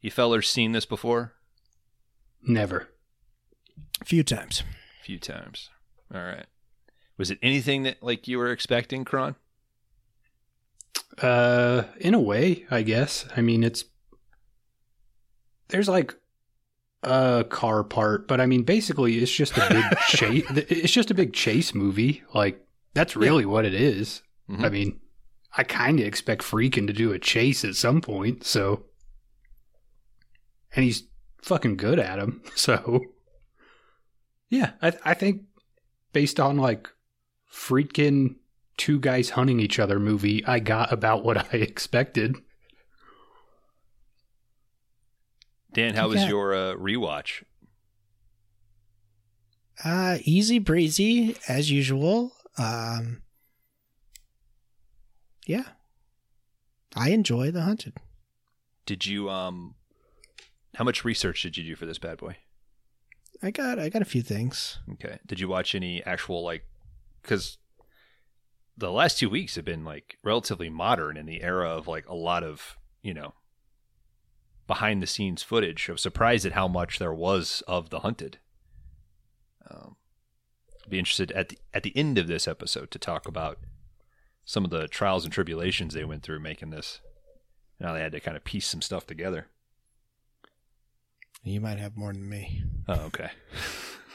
You 0.00 0.10
fellers 0.10 0.48
seen 0.48 0.72
this 0.72 0.84
before? 0.84 1.32
Never. 2.42 2.88
A 4.00 4.04
few 4.04 4.22
times. 4.22 4.62
A 5.00 5.04
few 5.04 5.18
times. 5.18 5.70
All 6.14 6.20
right. 6.22 6.46
Was 7.16 7.30
it 7.30 7.38
anything 7.42 7.84
that 7.84 8.02
like 8.02 8.28
you 8.28 8.38
were 8.38 8.50
expecting, 8.52 9.04
Kron? 9.04 9.36
Uh, 11.22 11.84
in 11.98 12.12
a 12.12 12.20
way, 12.20 12.66
I 12.70 12.82
guess. 12.82 13.24
I 13.36 13.40
mean, 13.40 13.62
it's 13.62 13.84
there's 15.74 15.88
like 15.88 16.14
a 17.02 17.44
car 17.48 17.82
part, 17.82 18.28
but 18.28 18.40
I 18.40 18.46
mean, 18.46 18.62
basically, 18.62 19.18
it's 19.18 19.32
just 19.32 19.56
a 19.58 19.66
big 19.68 19.98
chase. 20.08 20.44
It's 20.50 20.92
just 20.92 21.10
a 21.10 21.14
big 21.14 21.32
chase 21.32 21.74
movie. 21.74 22.22
Like 22.32 22.64
that's 22.94 23.16
really 23.16 23.44
what 23.44 23.64
it 23.64 23.74
is. 23.74 24.22
Mhm. 24.48 24.64
I 24.64 24.68
mean, 24.68 25.00
I 25.56 25.64
kind 25.64 25.98
of 25.98 26.06
expect 26.06 26.42
Friedkin 26.42 26.86
to 26.86 26.92
do 26.92 27.12
a 27.12 27.18
chase 27.18 27.64
at 27.64 27.74
some 27.74 28.00
point. 28.00 28.44
So, 28.44 28.84
and 30.76 30.84
he's 30.84 31.02
fucking 31.42 31.76
good 31.76 31.98
at 31.98 32.16
them. 32.16 32.42
So, 32.54 33.00
yeah, 34.48 34.72
I 34.80 34.92
I 35.04 35.14
think 35.14 35.42
based 36.12 36.38
on 36.38 36.56
like 36.56 36.88
Friedkin 37.52 38.36
two 38.76 39.00
guys 39.00 39.30
hunting 39.30 39.58
each 39.58 39.80
other 39.80 39.98
movie, 39.98 40.44
I 40.46 40.60
got 40.60 40.92
about 40.92 41.24
what 41.24 41.36
I 41.52 41.56
expected. 41.58 42.36
Dan, 45.74 45.94
how 45.94 46.08
was 46.08 46.22
Yeah. 46.22 46.28
your 46.28 46.54
uh, 46.54 46.74
rewatch? 46.76 47.42
Uh, 49.84 50.18
easy 50.22 50.58
breezy 50.58 51.36
as 51.48 51.70
usual. 51.70 52.32
Um, 52.56 53.22
yeah, 55.46 55.64
I 56.94 57.10
enjoy 57.10 57.50
The 57.50 57.62
Hunted. 57.62 57.94
Did 58.86 59.04
you 59.04 59.28
um 59.30 59.74
how 60.76 60.84
much 60.84 61.04
research 61.04 61.42
did 61.42 61.56
you 61.56 61.64
do 61.64 61.74
for 61.76 61.86
this 61.86 61.98
bad 61.98 62.18
boy? 62.18 62.36
I 63.42 63.50
got 63.50 63.78
I 63.78 63.88
got 63.88 64.02
a 64.02 64.06
few 64.06 64.22
things. 64.22 64.78
Okay. 64.92 65.18
Did 65.26 65.40
you 65.40 65.48
watch 65.48 65.74
any 65.74 66.02
actual 66.04 66.42
like 66.44 66.64
cuz 67.22 67.58
the 68.76 68.90
last 68.92 69.18
2 69.18 69.28
weeks 69.30 69.54
have 69.56 69.64
been 69.64 69.84
like 69.84 70.18
relatively 70.22 70.68
modern 70.68 71.16
in 71.16 71.26
the 71.26 71.42
era 71.42 71.70
of 71.70 71.86
like 71.88 72.06
a 72.08 72.14
lot 72.14 72.42
of, 72.44 72.76
you 73.02 73.14
know, 73.14 73.34
behind 74.66 75.02
the 75.02 75.06
scenes 75.06 75.42
footage. 75.42 75.88
I 75.88 75.92
was 75.92 76.02
surprised 76.02 76.46
at 76.46 76.52
how 76.52 76.68
much 76.68 76.98
there 76.98 77.12
was 77.12 77.62
of 77.66 77.90
the 77.90 78.00
hunted. 78.00 78.38
Um 79.68 79.96
be 80.88 80.98
interested 80.98 81.32
at 81.32 81.48
the 81.48 81.58
at 81.72 81.82
the 81.82 81.96
end 81.96 82.18
of 82.18 82.26
this 82.26 82.46
episode 82.46 82.90
to 82.90 82.98
talk 82.98 83.26
about 83.26 83.58
some 84.44 84.64
of 84.64 84.70
the 84.70 84.86
trials 84.88 85.24
and 85.24 85.32
tribulations 85.32 85.94
they 85.94 86.04
went 86.04 86.22
through 86.22 86.40
making 86.40 86.70
this. 86.70 87.00
Now 87.80 87.92
they 87.92 88.00
had 88.00 88.12
to 88.12 88.20
kind 88.20 88.36
of 88.36 88.44
piece 88.44 88.66
some 88.66 88.82
stuff 88.82 89.06
together. 89.06 89.48
You 91.42 91.60
might 91.60 91.78
have 91.78 91.96
more 91.96 92.12
than 92.12 92.28
me. 92.28 92.62
Oh, 92.88 93.00
okay. 93.06 93.30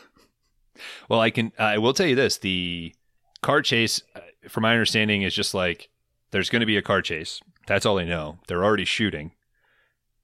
well, 1.10 1.20
I 1.20 1.30
can. 1.30 1.52
I 1.60 1.78
will 1.78 1.94
tell 1.94 2.08
you 2.08 2.16
this: 2.16 2.38
the 2.38 2.96
car 3.42 3.62
chase, 3.62 4.02
uh, 4.16 4.22
from 4.48 4.64
my 4.64 4.72
understanding, 4.72 5.22
is 5.22 5.36
just 5.36 5.54
like 5.54 5.90
there's 6.32 6.50
going 6.50 6.62
to 6.62 6.66
be 6.66 6.78
a 6.78 6.82
car 6.82 7.02
chase. 7.02 7.42
That's 7.68 7.86
all 7.86 7.96
they 7.96 8.06
know. 8.06 8.40
They're 8.48 8.64
already 8.64 8.86
shooting, 8.86 9.34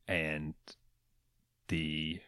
and 0.08 0.54
the 1.68 2.20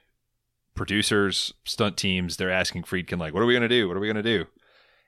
producers, 0.75 1.53
stunt 1.65 1.97
teams, 1.97 2.37
they're 2.37 2.51
asking 2.51 2.83
Friedkin 2.83 3.19
like, 3.19 3.33
"What 3.33 3.43
are 3.43 3.47
we 3.47 3.53
going 3.53 3.61
to 3.61 3.67
do? 3.67 3.87
What 3.87 3.97
are 3.97 3.99
we 3.99 4.07
going 4.07 4.15
to 4.15 4.23
do?" 4.23 4.45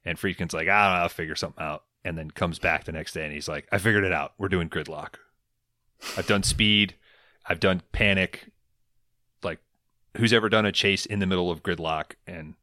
And 0.06 0.18
Friedkin's 0.18 0.54
like, 0.54 0.68
I 0.68 0.86
don't 0.86 0.98
know, 0.98 1.04
I'll 1.04 1.10
figure 1.10 1.36
something 1.36 1.64
out. 1.64 1.84
And 2.06 2.18
then 2.18 2.32
comes 2.32 2.60
back 2.60 2.86
the 2.86 2.92
next 2.92 3.14
day 3.14 3.26
and 3.26 3.34
he's 3.34 3.48
like, 3.48 3.68
I 3.72 3.78
figured 3.78 4.06
it 4.06 4.14
out. 4.14 4.34
We're 4.38 4.48
doing 4.48 4.70
gridlock. 4.70 5.16
I've 6.18 6.28
done 6.28 6.44
speed. 6.44 6.96
I've 7.46 7.60
done 7.60 7.82
panic. 7.92 8.52
Like, 9.44 9.60
who's 10.16 10.32
ever 10.32 10.48
done 10.48 10.66
a 10.66 10.72
chase 10.72 11.06
in 11.06 11.20
the 11.20 11.26
middle 11.26 11.52
of 11.52 11.62
gridlock? 11.62 12.14
And 12.26 12.56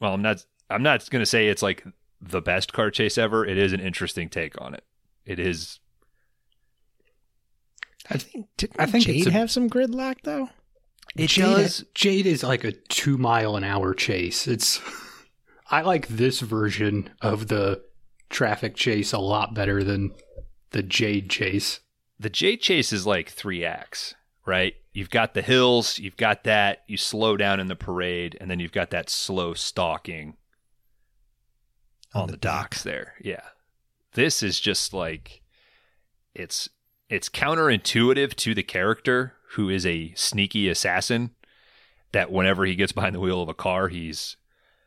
well, 0.00 0.14
I'm 0.14 0.22
not. 0.22 0.44
I'm 0.70 0.82
not 0.82 1.08
gonna 1.10 1.26
say 1.26 1.48
it's 1.48 1.62
like 1.62 1.84
the 2.20 2.40
best 2.40 2.72
car 2.72 2.90
chase 2.90 3.18
ever. 3.18 3.44
It 3.44 3.58
is 3.58 3.74
an 3.74 3.80
interesting 3.80 4.30
take 4.30 4.58
on 4.60 4.74
it. 4.74 4.84
It 5.26 5.38
is. 5.38 5.78
I 8.10 8.18
think 8.18 8.46
didn't 8.56 8.80
I 8.80 8.86
think 8.86 9.04
Jade 9.04 9.26
a- 9.26 9.30
have 9.32 9.50
some 9.50 9.68
gridlock 9.70 10.16
though? 10.24 10.48
It 11.16 11.28
Jade, 11.28 11.44
does. 11.44 11.84
Jade 11.94 12.26
is 12.26 12.42
like 12.42 12.64
a 12.64 12.72
two 12.72 13.16
mile 13.18 13.56
an 13.56 13.64
hour 13.64 13.94
chase. 13.94 14.46
It's 14.48 14.80
I 15.70 15.82
like 15.82 16.08
this 16.08 16.40
version 16.40 17.10
of 17.20 17.48
the 17.48 17.82
traffic 18.30 18.74
chase 18.74 19.12
a 19.12 19.18
lot 19.18 19.54
better 19.54 19.82
than 19.84 20.12
the 20.70 20.82
Jade 20.82 21.30
chase. 21.30 21.80
The 22.18 22.30
Jade 22.30 22.60
chase 22.60 22.92
is 22.92 23.06
like 23.06 23.28
three 23.30 23.64
acts, 23.64 24.14
right? 24.46 24.74
You've 24.92 25.10
got 25.10 25.34
the 25.34 25.42
hills. 25.42 25.98
You've 25.98 26.16
got 26.16 26.44
that. 26.44 26.84
You 26.86 26.96
slow 26.96 27.36
down 27.36 27.58
in 27.60 27.66
the 27.68 27.74
parade, 27.76 28.36
and 28.40 28.50
then 28.50 28.60
you've 28.60 28.72
got 28.72 28.90
that 28.90 29.10
slow 29.10 29.54
stalking 29.54 30.36
on, 32.14 32.22
On 32.22 32.26
the, 32.26 32.32
the 32.32 32.38
docks 32.38 32.82
there. 32.82 33.14
Yeah. 33.20 33.42
This 34.12 34.42
is 34.42 34.60
just 34.60 34.92
like 34.92 35.42
it's 36.34 36.68
it's 37.14 37.28
counterintuitive 37.28 38.34
to 38.34 38.54
the 38.56 38.64
character 38.64 39.34
who 39.50 39.68
is 39.68 39.86
a 39.86 40.12
sneaky 40.16 40.68
assassin 40.68 41.30
that 42.10 42.32
whenever 42.32 42.64
he 42.64 42.74
gets 42.74 42.90
behind 42.90 43.14
the 43.14 43.20
wheel 43.20 43.40
of 43.40 43.48
a 43.48 43.54
car, 43.54 43.86
he's 43.86 44.36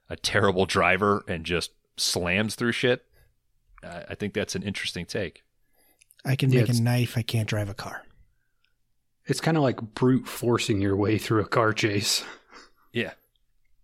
a 0.10 0.18
terrible 0.18 0.66
driver 0.66 1.24
and 1.26 1.46
just 1.46 1.72
slams 1.96 2.56
through 2.56 2.74
shit. 2.74 3.06
Uh, 3.82 4.02
I 4.10 4.16
think 4.16 4.34
that's 4.34 4.56
an 4.56 4.64
interesting 4.64 5.06
take. 5.06 5.44
I 6.26 6.36
can 6.36 6.52
Yeah, 6.52 6.62
make 6.62 6.70
a 6.70 6.82
knife. 6.82 7.18
I 7.18 7.22
can't 7.22 7.48
drive 7.48 7.70
a 7.70 7.74
car. 7.74 8.04
It's 9.26 9.40
kind 9.40 9.56
of 9.56 9.64
like 9.64 9.80
brute 9.94 10.28
forcing 10.28 10.82
your 10.82 10.98
way 10.98 11.18
through 11.18 11.42
a 11.42 11.48
car 11.48 11.72
chase. 11.72 12.26
Yeah. 12.92 13.14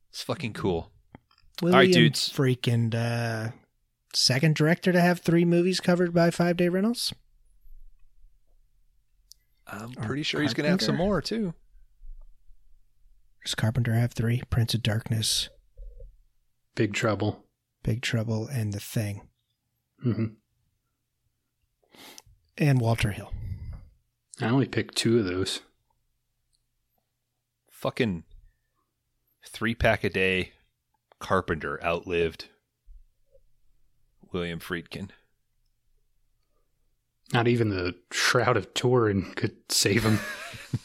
It's 0.09 0.21
fucking 0.21 0.51
cool. 0.53 0.91
William 1.62 1.79
right, 1.79 1.93
dudes. 1.93 2.29
Freaking 2.29 2.93
uh, 2.93 3.51
second 4.13 4.55
director 4.55 4.91
to 4.91 5.00
have 5.00 5.19
three 5.19 5.45
movies 5.45 5.79
covered 5.79 6.13
by 6.13 6.29
Five 6.29 6.57
Day 6.57 6.67
Rentals. 6.67 7.13
I'm 9.67 9.91
Or 9.98 10.03
pretty 10.03 10.24
sure 10.24 10.41
he's 10.41 10.53
going 10.53 10.65
to 10.65 10.72
have 10.72 10.82
some 10.82 10.98
more 10.98 11.22
too. 11.22 11.53
Does 13.46 13.55
Carpenter 13.55 13.93
have 13.93 14.13
three? 14.13 14.41
Prince 14.50 14.74
of 14.74 14.84
Darkness, 14.84 15.50
Big 16.75 16.93
trouble. 16.93 17.43
Big 17.84 18.01
Trouble, 18.01 18.48
and 18.48 18.74
The 18.74 18.79
Thing, 18.79 19.27
hmm 20.01 20.25
and 22.58 22.79
Walter 22.79 23.12
Hill. 23.12 23.32
I 24.39 24.46
only 24.46 24.67
picked 24.67 24.96
two 24.96 25.17
of 25.20 25.25
those. 25.25 25.62
Fucking 27.72 28.24
three 29.46 29.74
pack 29.75 30.03
a 30.03 30.10
day 30.10 30.53
Carpenter 31.20 31.84
outlived 31.84 32.46
William 34.32 34.60
Friedkin. 34.60 35.10
Not 37.33 37.47
even 37.47 37.69
the 37.69 37.95
Shroud 38.11 38.57
of 38.57 38.73
Turin 38.75 39.33
could 39.35 39.55
save 39.69 40.03
him. 40.03 40.19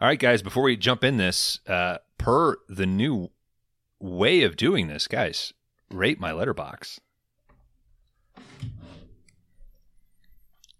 All 0.00 0.08
right, 0.08 0.18
guys, 0.18 0.42
before 0.42 0.64
we 0.64 0.76
jump 0.76 1.02
in 1.02 1.16
this, 1.16 1.58
uh, 1.66 1.98
per 2.18 2.56
the 2.68 2.84
new 2.84 3.30
way 3.98 4.42
of 4.42 4.56
doing 4.56 4.88
this, 4.88 5.06
guys, 5.08 5.54
rate 5.90 6.20
my 6.20 6.32
Letterboxd. 6.32 6.98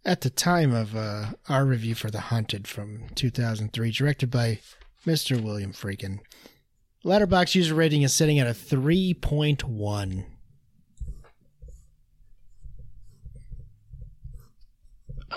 At 0.05 0.21
the 0.21 0.29
time 0.29 0.75
of 0.75 0.95
uh, 0.95 1.31
our 1.49 1.65
review 1.65 1.95
for 1.95 2.11
The 2.11 2.21
Hunted 2.21 2.69
from 2.69 3.09
2003, 3.15 3.91
directed 3.91 4.31
by 4.31 4.59
Mr. 5.07 5.41
William 5.41 5.73
Friedkin, 5.73 6.19
Letterboxd 7.03 7.55
user 7.55 7.75
rating 7.75 8.03
is 8.03 8.13
sitting 8.13 8.39
at 8.39 8.47
a 8.47 8.51
3.1. 8.51 10.25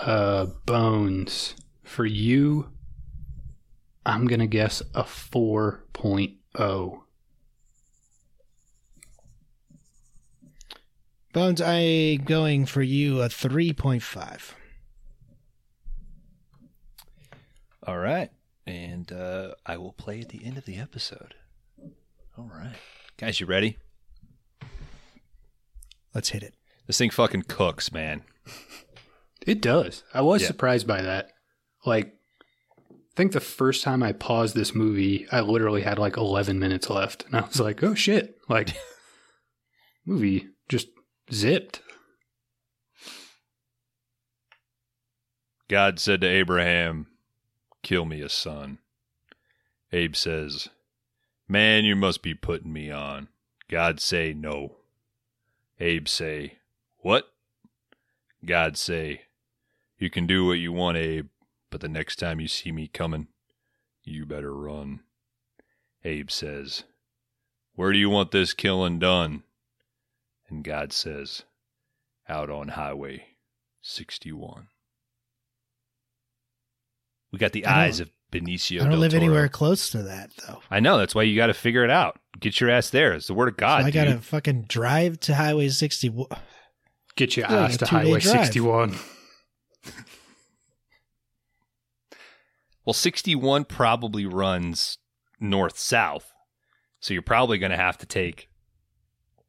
Uh, 0.00 0.46
Bones. 0.66 1.54
For 1.82 2.04
you, 2.04 2.68
I'm 4.04 4.26
going 4.26 4.40
to 4.40 4.46
guess 4.46 4.82
a 4.94 5.00
oh. 5.00 5.02
4.0. 5.04 7.00
Bones, 11.32 11.60
I 11.62 12.18
going 12.24 12.66
for 12.66 12.82
you 12.82 13.22
a 13.22 13.28
3.5. 13.28 14.52
All 17.86 17.98
right. 17.98 18.30
And 18.66 19.10
uh, 19.12 19.54
I 19.64 19.78
will 19.78 19.92
play 19.92 20.20
at 20.20 20.28
the 20.28 20.44
end 20.44 20.58
of 20.58 20.64
the 20.64 20.76
episode. 20.76 21.34
All 22.36 22.50
right. 22.52 22.76
Guys, 23.16 23.40
you 23.40 23.46
ready? 23.46 23.78
Let's 26.14 26.30
hit 26.30 26.42
it. 26.42 26.54
This 26.86 26.98
thing 26.98 27.10
fucking 27.10 27.42
cooks, 27.42 27.92
man. 27.92 28.22
It 29.48 29.62
does. 29.62 30.04
I 30.12 30.20
was 30.20 30.42
Yeah. 30.42 30.48
surprised 30.48 30.86
by 30.86 31.00
that. 31.00 31.32
Like, 31.86 32.14
I 32.90 32.94
think 33.16 33.32
the 33.32 33.40
first 33.40 33.82
time 33.82 34.02
I 34.02 34.12
paused 34.12 34.54
this 34.54 34.74
movie, 34.74 35.26
I 35.32 35.40
literally 35.40 35.80
had 35.82 35.98
like 35.98 36.18
11 36.18 36.58
minutes 36.58 36.90
left. 36.90 37.24
And 37.24 37.34
I 37.34 37.40
was 37.40 37.58
like, 37.58 37.82
oh 37.82 37.94
shit. 37.94 38.38
Like, 38.48 38.76
movie 40.04 40.48
just 40.68 40.88
zipped. 41.32 41.80
God 45.68 45.98
said 45.98 46.20
to 46.20 46.26
Abraham, 46.26 47.06
Kill 47.82 48.04
me 48.04 48.20
a 48.20 48.28
son. 48.28 48.78
Abe 49.92 50.14
says, 50.14 50.68
Man, 51.48 51.86
you 51.86 51.96
must 51.96 52.22
be 52.22 52.34
putting 52.34 52.72
me 52.72 52.90
on. 52.90 53.28
God 53.70 53.98
say, 54.00 54.34
No. 54.34 54.76
Abe 55.80 56.06
say, 56.06 56.58
What? 56.98 57.32
God 58.44 58.76
say, 58.76 59.22
You 59.98 60.10
can 60.10 60.26
do 60.26 60.46
what 60.46 60.54
you 60.54 60.72
want, 60.72 60.96
Abe, 60.96 61.26
but 61.70 61.80
the 61.80 61.88
next 61.88 62.16
time 62.16 62.40
you 62.40 62.48
see 62.48 62.70
me 62.72 62.88
coming, 62.88 63.28
you 64.04 64.24
better 64.26 64.54
run. 64.54 65.00
Abe 66.04 66.30
says, 66.30 66.84
Where 67.74 67.92
do 67.92 67.98
you 67.98 68.08
want 68.10 68.30
this 68.30 68.52
killing 68.52 68.98
done? 68.98 69.42
And 70.48 70.62
God 70.64 70.92
says, 70.92 71.42
Out 72.28 72.48
on 72.50 72.68
Highway 72.68 73.24
61. 73.82 74.68
We 77.32 77.38
got 77.38 77.52
the 77.52 77.66
eyes 77.66 78.00
of 78.00 78.10
Benicio. 78.32 78.76
I 78.80 78.84
don't 78.84 78.90
del 78.92 79.00
live 79.00 79.10
Toro. 79.10 79.22
anywhere 79.22 79.48
close 79.48 79.90
to 79.90 80.02
that, 80.04 80.30
though. 80.46 80.60
I 80.70 80.80
know. 80.80 80.96
That's 80.96 81.14
why 81.14 81.24
you 81.24 81.36
got 81.36 81.48
to 81.48 81.54
figure 81.54 81.84
it 81.84 81.90
out. 81.90 82.18
Get 82.40 82.60
your 82.60 82.70
ass 82.70 82.88
there. 82.90 83.12
It's 83.14 83.26
the 83.26 83.34
word 83.34 83.48
of 83.48 83.56
God. 83.56 83.82
so 83.82 83.86
I 83.88 83.90
got 83.90 84.04
to 84.04 84.18
fucking 84.18 84.62
drive 84.68 85.20
to 85.20 85.34
Highway 85.34 85.68
60. 85.68 86.26
Get 87.16 87.36
your 87.36 87.46
Yeah, 87.50 87.64
ass 87.64 87.76
to 87.78 87.86
Highway 87.86 88.20
drive. 88.20 88.44
61. 88.46 88.96
Well, 92.88 92.94
61 92.94 93.66
probably 93.66 94.24
runs 94.24 94.96
north 95.38 95.78
south. 95.78 96.32
So 97.00 97.12
you're 97.12 97.20
probably 97.20 97.58
going 97.58 97.70
to 97.70 97.76
have 97.76 97.98
to 97.98 98.06
take 98.06 98.48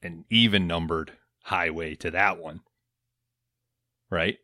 an 0.03 0.25
even 0.29 0.67
numbered 0.67 1.13
highway 1.43 1.95
to 1.95 2.11
that 2.11 2.37
one. 2.37 2.59
Right? 4.09 4.39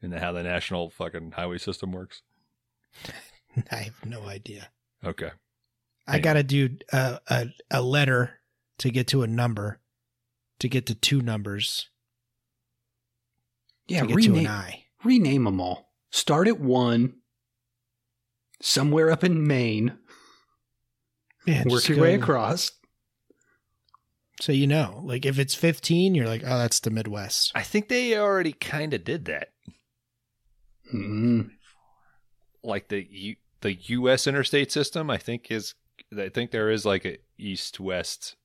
Isn't 0.00 0.12
that 0.12 0.22
how 0.22 0.30
the 0.30 0.44
national 0.44 0.90
fucking 0.90 1.32
highway 1.32 1.58
system 1.58 1.90
works? 1.90 2.22
I 3.72 3.76
have 3.76 4.06
no 4.06 4.22
idea. 4.28 4.68
Okay. 5.04 5.32
I 6.06 6.20
got 6.20 6.34
to 6.34 6.44
do 6.44 6.76
a, 6.92 7.18
a, 7.26 7.46
a 7.72 7.82
letter 7.82 8.38
to 8.78 8.90
get 8.90 9.08
to 9.08 9.24
a 9.24 9.26
number, 9.26 9.80
to 10.60 10.68
get 10.68 10.86
to 10.86 10.94
two 10.94 11.20
numbers, 11.20 11.90
Yeah, 13.86 14.02
to 14.02 14.06
get 14.08 14.22
to 14.22 14.28
an 14.30 14.34
rename, 14.36 14.72
rename 15.04 15.44
them 15.44 15.60
all. 15.60 15.92
Start 16.10 16.48
at 16.48 16.60
one, 16.60 17.14
somewhere 18.62 19.10
up 19.10 19.24
in 19.24 19.46
Maine, 19.46 19.98
Yeah, 21.46 21.64
work 21.64 21.70
just 21.82 21.88
your 21.90 21.98
way 22.00 22.16
go- 22.16 22.22
across. 22.22 22.70
So 24.40 24.52
you 24.52 24.66
know, 24.66 25.00
like 25.04 25.24
if 25.26 25.38
it's 25.38 25.54
15, 25.54 26.14
you're 26.14 26.26
like, 26.26 26.42
oh, 26.44 26.58
that's 26.58 26.80
the 26.80 26.90
Midwest. 26.90 27.52
I 27.54 27.62
think 27.62 27.88
they 27.88 28.16
already 28.18 28.52
kind 28.52 28.92
of 28.94 29.04
did 29.04 29.26
that. 29.26 29.48
Mm. 30.94 31.50
Like 32.62 32.88
the 32.88 33.06
U- 33.10 33.36
the 33.60 33.74
US 33.74 34.26
interstate 34.26 34.72
system, 34.72 35.08
I 35.10 35.18
think 35.18 35.50
is 35.50 35.74
I 36.18 36.28
think 36.28 36.50
there 36.50 36.70
is 36.70 36.84
like 36.84 37.04
a 37.04 37.18
east 37.38 37.78
west 37.80 38.36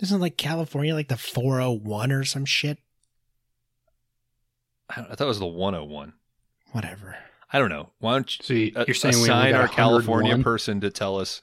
Isn't 0.00 0.20
like 0.20 0.36
California 0.36 0.94
like 0.94 1.08
the 1.08 1.16
401 1.16 2.12
or 2.12 2.24
some 2.24 2.44
shit? 2.44 2.78
I, 4.94 5.00
don't- 5.00 5.10
I 5.10 5.14
thought 5.14 5.24
it 5.24 5.28
was 5.28 5.38
the 5.38 5.46
101. 5.46 6.12
Whatever. 6.72 7.16
I 7.52 7.58
don't 7.58 7.68
know. 7.68 7.90
Why 7.98 8.12
don't 8.12 8.38
you 8.38 8.44
So 8.44 8.54
you- 8.54 8.72
you're 8.86 8.94
saying 8.94 9.14
assign 9.14 9.52
got 9.52 9.60
our 9.60 9.68
California 9.68 10.38
person 10.38 10.80
to 10.80 10.90
tell 10.90 11.18
us? 11.18 11.42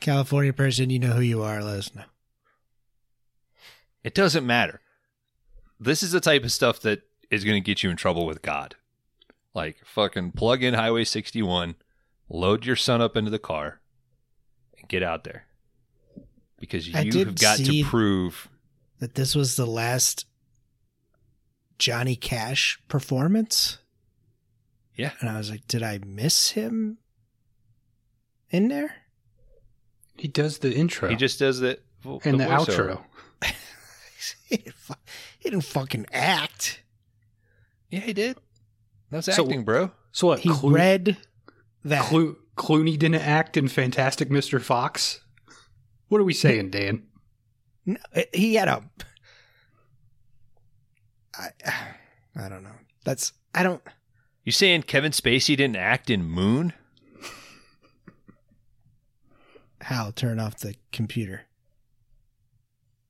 California 0.00 0.52
person, 0.52 0.90
you 0.90 0.98
know 0.98 1.12
who 1.12 1.20
you 1.22 1.42
are. 1.42 1.62
Let 1.62 1.78
us 1.78 1.94
know. 1.94 2.04
It 4.04 4.14
doesn't 4.14 4.46
matter. 4.46 4.80
This 5.80 6.02
is 6.02 6.12
the 6.12 6.20
type 6.20 6.44
of 6.44 6.52
stuff 6.52 6.80
that 6.80 7.02
is 7.30 7.44
going 7.44 7.56
to 7.56 7.64
get 7.64 7.82
you 7.82 7.90
in 7.90 7.96
trouble 7.96 8.26
with 8.26 8.42
God. 8.42 8.76
Like 9.54 9.78
fucking 9.84 10.32
plug 10.32 10.62
in 10.62 10.74
Highway 10.74 11.04
61, 11.04 11.74
load 12.28 12.64
your 12.64 12.76
son 12.76 13.00
up 13.02 13.16
into 13.16 13.30
the 13.30 13.38
car, 13.38 13.80
and 14.78 14.88
get 14.88 15.02
out 15.02 15.24
there. 15.24 15.46
Because 16.60 16.86
you 16.88 16.94
have 17.24 17.34
got 17.36 17.58
to 17.58 17.84
prove. 17.84 18.48
That 19.00 19.14
this 19.14 19.34
was 19.34 19.56
the 19.56 19.66
last 19.66 20.26
Johnny 21.78 22.16
Cash 22.16 22.80
performance. 22.88 23.78
Yeah. 24.94 25.12
And 25.20 25.28
I 25.30 25.38
was 25.38 25.50
like, 25.50 25.66
did 25.68 25.82
I 25.82 26.00
miss 26.04 26.50
him 26.50 26.98
in 28.50 28.68
there? 28.68 28.94
He 30.16 30.26
does 30.28 30.58
the 30.58 30.74
intro 30.74 31.08
He 31.08 31.14
just 31.16 31.38
does 31.38 31.60
the 31.60 31.78
and 32.24 32.40
the, 32.40 32.44
voiceover. 32.44 32.98
outro. 32.98 33.04
he, 34.48 34.56
didn't 34.56 34.74
fu- 34.74 34.94
he 35.38 35.50
didn't 35.50 35.64
fucking 35.64 36.06
act. 36.12 36.82
Yeah, 37.90 38.00
he 38.00 38.12
did. 38.12 38.36
That's 39.10 39.26
So- 39.34 39.44
acting, 39.44 39.64
bro. 39.64 39.92
So 40.12 40.26
what? 40.28 40.40
He 40.40 40.48
Clo- 40.48 40.70
read 40.70 41.16
that. 41.84 42.02
Clo- 42.06 42.36
Clooney 42.56 42.98
didn't 42.98 43.22
act 43.22 43.56
in 43.56 43.68
Fantastic 43.68 44.30
Mr. 44.30 44.60
Fox. 44.60 45.20
What 46.08 46.20
are 46.20 46.24
we 46.24 46.32
saying, 46.34 46.70
Dan? 46.70 47.04
No, 47.86 47.96
he 48.34 48.54
had 48.56 48.66
a. 48.68 48.82
I, 51.38 51.50
I 52.36 52.48
don't 52.48 52.62
know. 52.62 52.76
That's 53.04 53.32
I 53.54 53.62
don't. 53.62 53.82
You 54.44 54.52
saying 54.52 54.82
Kevin 54.82 55.12
Spacey 55.12 55.56
didn't 55.56 55.76
act 55.76 56.10
in 56.10 56.24
Moon? 56.24 56.72
Hal, 59.82 60.12
turn 60.12 60.40
off 60.40 60.58
the 60.58 60.74
computer. 60.92 61.42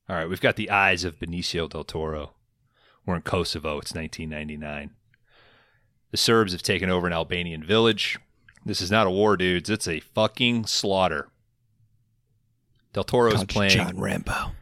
All 0.08 0.16
right, 0.16 0.28
we've 0.28 0.40
got 0.40 0.56
the 0.56 0.70
eyes 0.70 1.04
of 1.04 1.18
Benicio 1.18 1.68
del 1.68 1.84
Toro. 1.84 2.34
We're 3.04 3.16
in 3.16 3.22
Kosovo. 3.22 3.78
It's 3.78 3.94
1999. 3.94 4.90
The 6.10 6.16
Serbs 6.16 6.52
have 6.52 6.62
taken 6.62 6.88
over 6.88 7.06
an 7.06 7.12
Albanian 7.12 7.62
village. 7.64 8.18
This 8.64 8.80
is 8.80 8.90
not 8.90 9.06
a 9.06 9.10
war, 9.10 9.36
dudes. 9.36 9.68
It's 9.70 9.88
a 9.88 10.00
fucking 10.00 10.66
slaughter. 10.66 11.28
Del 12.92 13.04
Toro 13.04 13.32
is 13.32 13.44
playing 13.44 13.72
John 13.72 13.98
Rambo. 13.98 14.52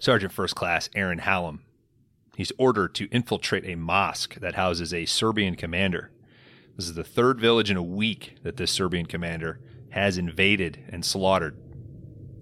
Sergeant 0.00 0.32
First 0.32 0.54
Class 0.54 0.88
Aaron 0.94 1.18
Hallam. 1.18 1.62
He's 2.36 2.52
ordered 2.58 2.94
to 2.96 3.08
infiltrate 3.10 3.64
a 3.66 3.74
mosque 3.76 4.34
that 4.40 4.54
houses 4.54 4.92
a 4.92 5.06
Serbian 5.06 5.56
commander. 5.56 6.12
This 6.76 6.84
is 6.86 6.94
the 6.94 7.02
third 7.04 7.40
village 7.40 7.70
in 7.70 7.76
a 7.78 7.82
week 7.82 8.36
that 8.42 8.58
this 8.58 8.70
Serbian 8.70 9.06
commander 9.06 9.58
has 9.90 10.18
invaded 10.18 10.84
and 10.90 11.04
slaughtered. 11.04 11.56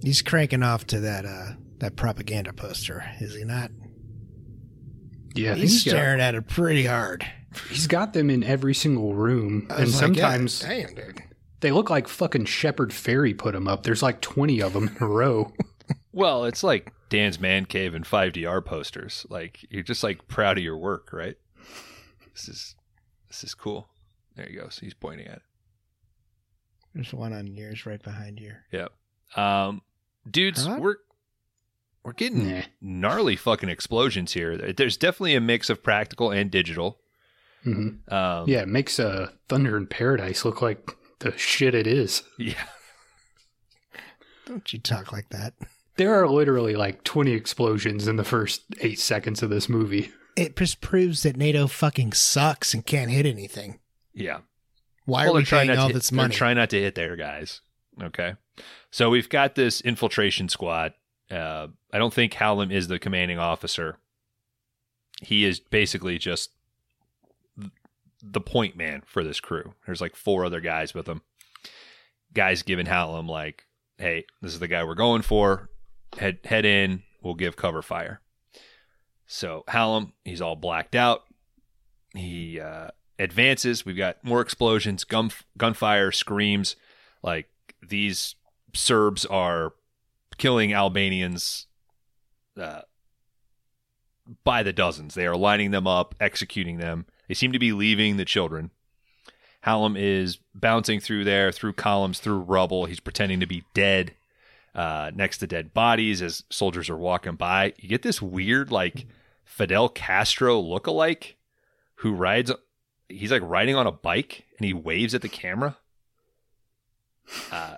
He's 0.02 0.20
cranking 0.20 0.62
off 0.64 0.84
to 0.88 1.00
that 1.00 1.24
uh 1.24 1.52
that 1.78 1.96
propaganda 1.96 2.52
poster, 2.52 3.04
is 3.20 3.34
he 3.34 3.44
not? 3.44 3.70
Yeah, 5.34 5.54
He's 5.54 5.72
he's 5.72 5.84
got, 5.84 5.90
staring 5.90 6.20
at 6.20 6.34
it 6.34 6.48
pretty 6.48 6.84
hard. 6.86 7.26
he's 7.68 7.86
got 7.86 8.12
them 8.12 8.30
in 8.30 8.42
every 8.44 8.74
single 8.74 9.14
room, 9.14 9.66
and 9.70 9.80
was 9.86 10.00
like, 10.00 10.16
yeah, 10.16 10.22
sometimes 10.22 10.60
damn, 10.60 10.94
dude. 10.94 11.22
they 11.60 11.72
look 11.72 11.90
like 11.90 12.06
fucking 12.08 12.44
Shepard 12.46 12.90
Fairey 12.90 13.36
put 13.36 13.52
them 13.54 13.66
up. 13.68 13.82
There's 13.82 14.02
like 14.02 14.20
20 14.20 14.60
of 14.62 14.72
them 14.72 14.88
in 14.88 14.96
a 15.02 15.06
row. 15.08 15.52
Well, 16.14 16.44
it's 16.44 16.62
like 16.62 16.92
Dan's 17.08 17.40
Man 17.40 17.64
Cave 17.64 17.92
and 17.94 18.04
5DR 18.04 18.64
posters. 18.64 19.26
Like 19.28 19.64
you're 19.68 19.82
just 19.82 20.02
like 20.04 20.28
proud 20.28 20.58
of 20.58 20.64
your 20.64 20.76
work, 20.78 21.12
right? 21.12 21.36
This 22.32 22.48
is 22.48 22.74
this 23.28 23.42
is 23.44 23.54
cool. 23.54 23.88
There 24.36 24.48
you 24.48 24.60
go. 24.60 24.68
So 24.68 24.80
he's 24.82 24.94
pointing 24.94 25.26
at 25.26 25.36
it. 25.36 25.42
There's 26.94 27.12
one 27.12 27.32
on 27.32 27.48
yours 27.48 27.86
right 27.86 28.02
behind 28.02 28.38
you. 28.38 28.52
Yep. 28.70 28.92
Um, 29.36 29.82
dudes, 30.30 30.64
Huh? 30.66 30.76
we're 30.80 30.96
we're 32.04 32.12
getting 32.12 32.48
Nah. 32.48 32.62
gnarly 32.80 33.34
fucking 33.34 33.68
explosions 33.68 34.32
here. 34.34 34.56
There's 34.72 34.96
definitely 34.96 35.34
a 35.34 35.40
mix 35.40 35.68
of 35.70 35.82
practical 35.82 36.30
and 36.30 36.50
digital. 36.50 37.00
hmm 37.64 37.88
Um, 38.08 38.44
Yeah, 38.48 38.60
it 38.62 38.68
makes 38.68 39.00
uh, 39.00 39.30
Thunder 39.48 39.76
in 39.76 39.86
Paradise 39.88 40.44
look 40.44 40.62
like 40.62 40.92
the 41.20 41.36
shit 41.36 41.74
it 41.74 41.86
is. 41.88 42.22
yeah. 42.38 42.66
Don't 44.46 44.72
you 44.72 44.78
talk 44.78 45.10
like 45.12 45.30
that. 45.30 45.54
There 45.96 46.14
are 46.14 46.28
literally 46.28 46.74
like 46.74 47.04
20 47.04 47.32
explosions 47.32 48.08
in 48.08 48.16
the 48.16 48.24
first 48.24 48.62
eight 48.80 48.98
seconds 48.98 49.42
of 49.42 49.50
this 49.50 49.68
movie. 49.68 50.10
It 50.36 50.56
just 50.56 50.80
proves 50.80 51.22
that 51.22 51.36
NATO 51.36 51.66
fucking 51.68 52.12
sucks 52.14 52.74
and 52.74 52.84
can't 52.84 53.10
hit 53.10 53.26
anything. 53.26 53.78
Yeah. 54.12 54.38
Why 55.04 55.24
Well, 55.24 55.32
are 55.32 55.34
we 55.36 55.40
they're 55.40 55.46
trying 55.46 55.66
paying 55.68 55.76
not 55.76 55.82
all 55.82 55.88
to, 55.88 55.94
this 55.94 56.10
they're 56.10 56.16
money? 56.16 56.34
trying 56.34 56.56
not 56.56 56.70
to 56.70 56.80
hit 56.80 56.94
there, 56.96 57.14
guys. 57.14 57.60
Okay. 58.02 58.34
So 58.90 59.10
we've 59.10 59.28
got 59.28 59.54
this 59.54 59.80
infiltration 59.82 60.48
squad. 60.48 60.94
Uh, 61.30 61.68
I 61.92 61.98
don't 61.98 62.12
think 62.12 62.34
Hallam 62.34 62.72
is 62.72 62.88
the 62.88 62.98
commanding 62.98 63.38
officer. 63.38 63.98
He 65.22 65.44
is 65.44 65.60
basically 65.60 66.18
just 66.18 66.50
the 68.22 68.40
point 68.40 68.76
man 68.76 69.02
for 69.06 69.22
this 69.22 69.38
crew. 69.40 69.74
There's 69.86 70.00
like 70.00 70.16
four 70.16 70.44
other 70.44 70.60
guys 70.60 70.94
with 70.94 71.06
him. 71.08 71.22
Guys 72.32 72.62
giving 72.62 72.86
Hallam 72.86 73.28
like, 73.28 73.66
"Hey, 73.98 74.24
this 74.42 74.52
is 74.52 74.58
the 74.58 74.68
guy 74.68 74.82
we're 74.82 74.94
going 74.94 75.22
for. 75.22 75.68
Head 76.18 76.38
head 76.44 76.64
in. 76.64 77.02
We'll 77.22 77.34
give 77.34 77.56
cover 77.56 77.82
fire." 77.82 78.20
So 79.26 79.64
Hallam, 79.68 80.12
he's 80.24 80.40
all 80.40 80.56
blacked 80.56 80.94
out. 80.94 81.24
He 82.14 82.60
uh, 82.60 82.88
advances. 83.18 83.84
We've 83.84 83.96
got 83.96 84.22
more 84.22 84.40
explosions, 84.40 85.04
gun 85.04 85.30
gunfire, 85.56 86.12
screams. 86.12 86.76
Like 87.22 87.48
these 87.82 88.36
Serbs 88.74 89.24
are 89.26 89.72
killing 90.36 90.72
Albanians 90.72 91.66
uh, 92.60 92.82
by 94.44 94.62
the 94.62 94.72
dozens. 94.72 95.14
They 95.14 95.26
are 95.26 95.36
lining 95.36 95.70
them 95.70 95.86
up, 95.86 96.14
executing 96.20 96.78
them. 96.78 97.06
They 97.28 97.34
seem 97.34 97.52
to 97.52 97.58
be 97.58 97.72
leaving 97.72 98.16
the 98.16 98.24
children. 98.24 98.70
Hallam 99.62 99.96
is 99.96 100.38
bouncing 100.54 101.00
through 101.00 101.24
there, 101.24 101.50
through 101.50 101.72
columns, 101.72 102.18
through 102.18 102.40
rubble. 102.40 102.84
He's 102.84 103.00
pretending 103.00 103.40
to 103.40 103.46
be 103.46 103.64
dead 103.72 104.14
uh, 104.74 105.10
next 105.14 105.38
to 105.38 105.46
dead 105.46 105.72
bodies 105.72 106.20
as 106.22 106.44
soldiers 106.50 106.90
are 106.90 106.96
walking 106.96 107.36
by. 107.36 107.74
You 107.78 107.88
get 107.88 108.02
this 108.02 108.20
weird, 108.20 108.70
like, 108.70 109.06
Fidel 109.44 109.88
Castro 109.88 110.58
look-alike 110.58 111.36
who 111.96 112.12
rides 112.12 112.50
he's 113.08 113.30
like 113.30 113.42
riding 113.44 113.76
on 113.76 113.86
a 113.86 113.92
bike 113.92 114.44
and 114.58 114.66
he 114.66 114.72
waves 114.72 115.14
at 115.14 115.22
the 115.22 115.28
camera. 115.28 115.76
Uh, 117.50 117.76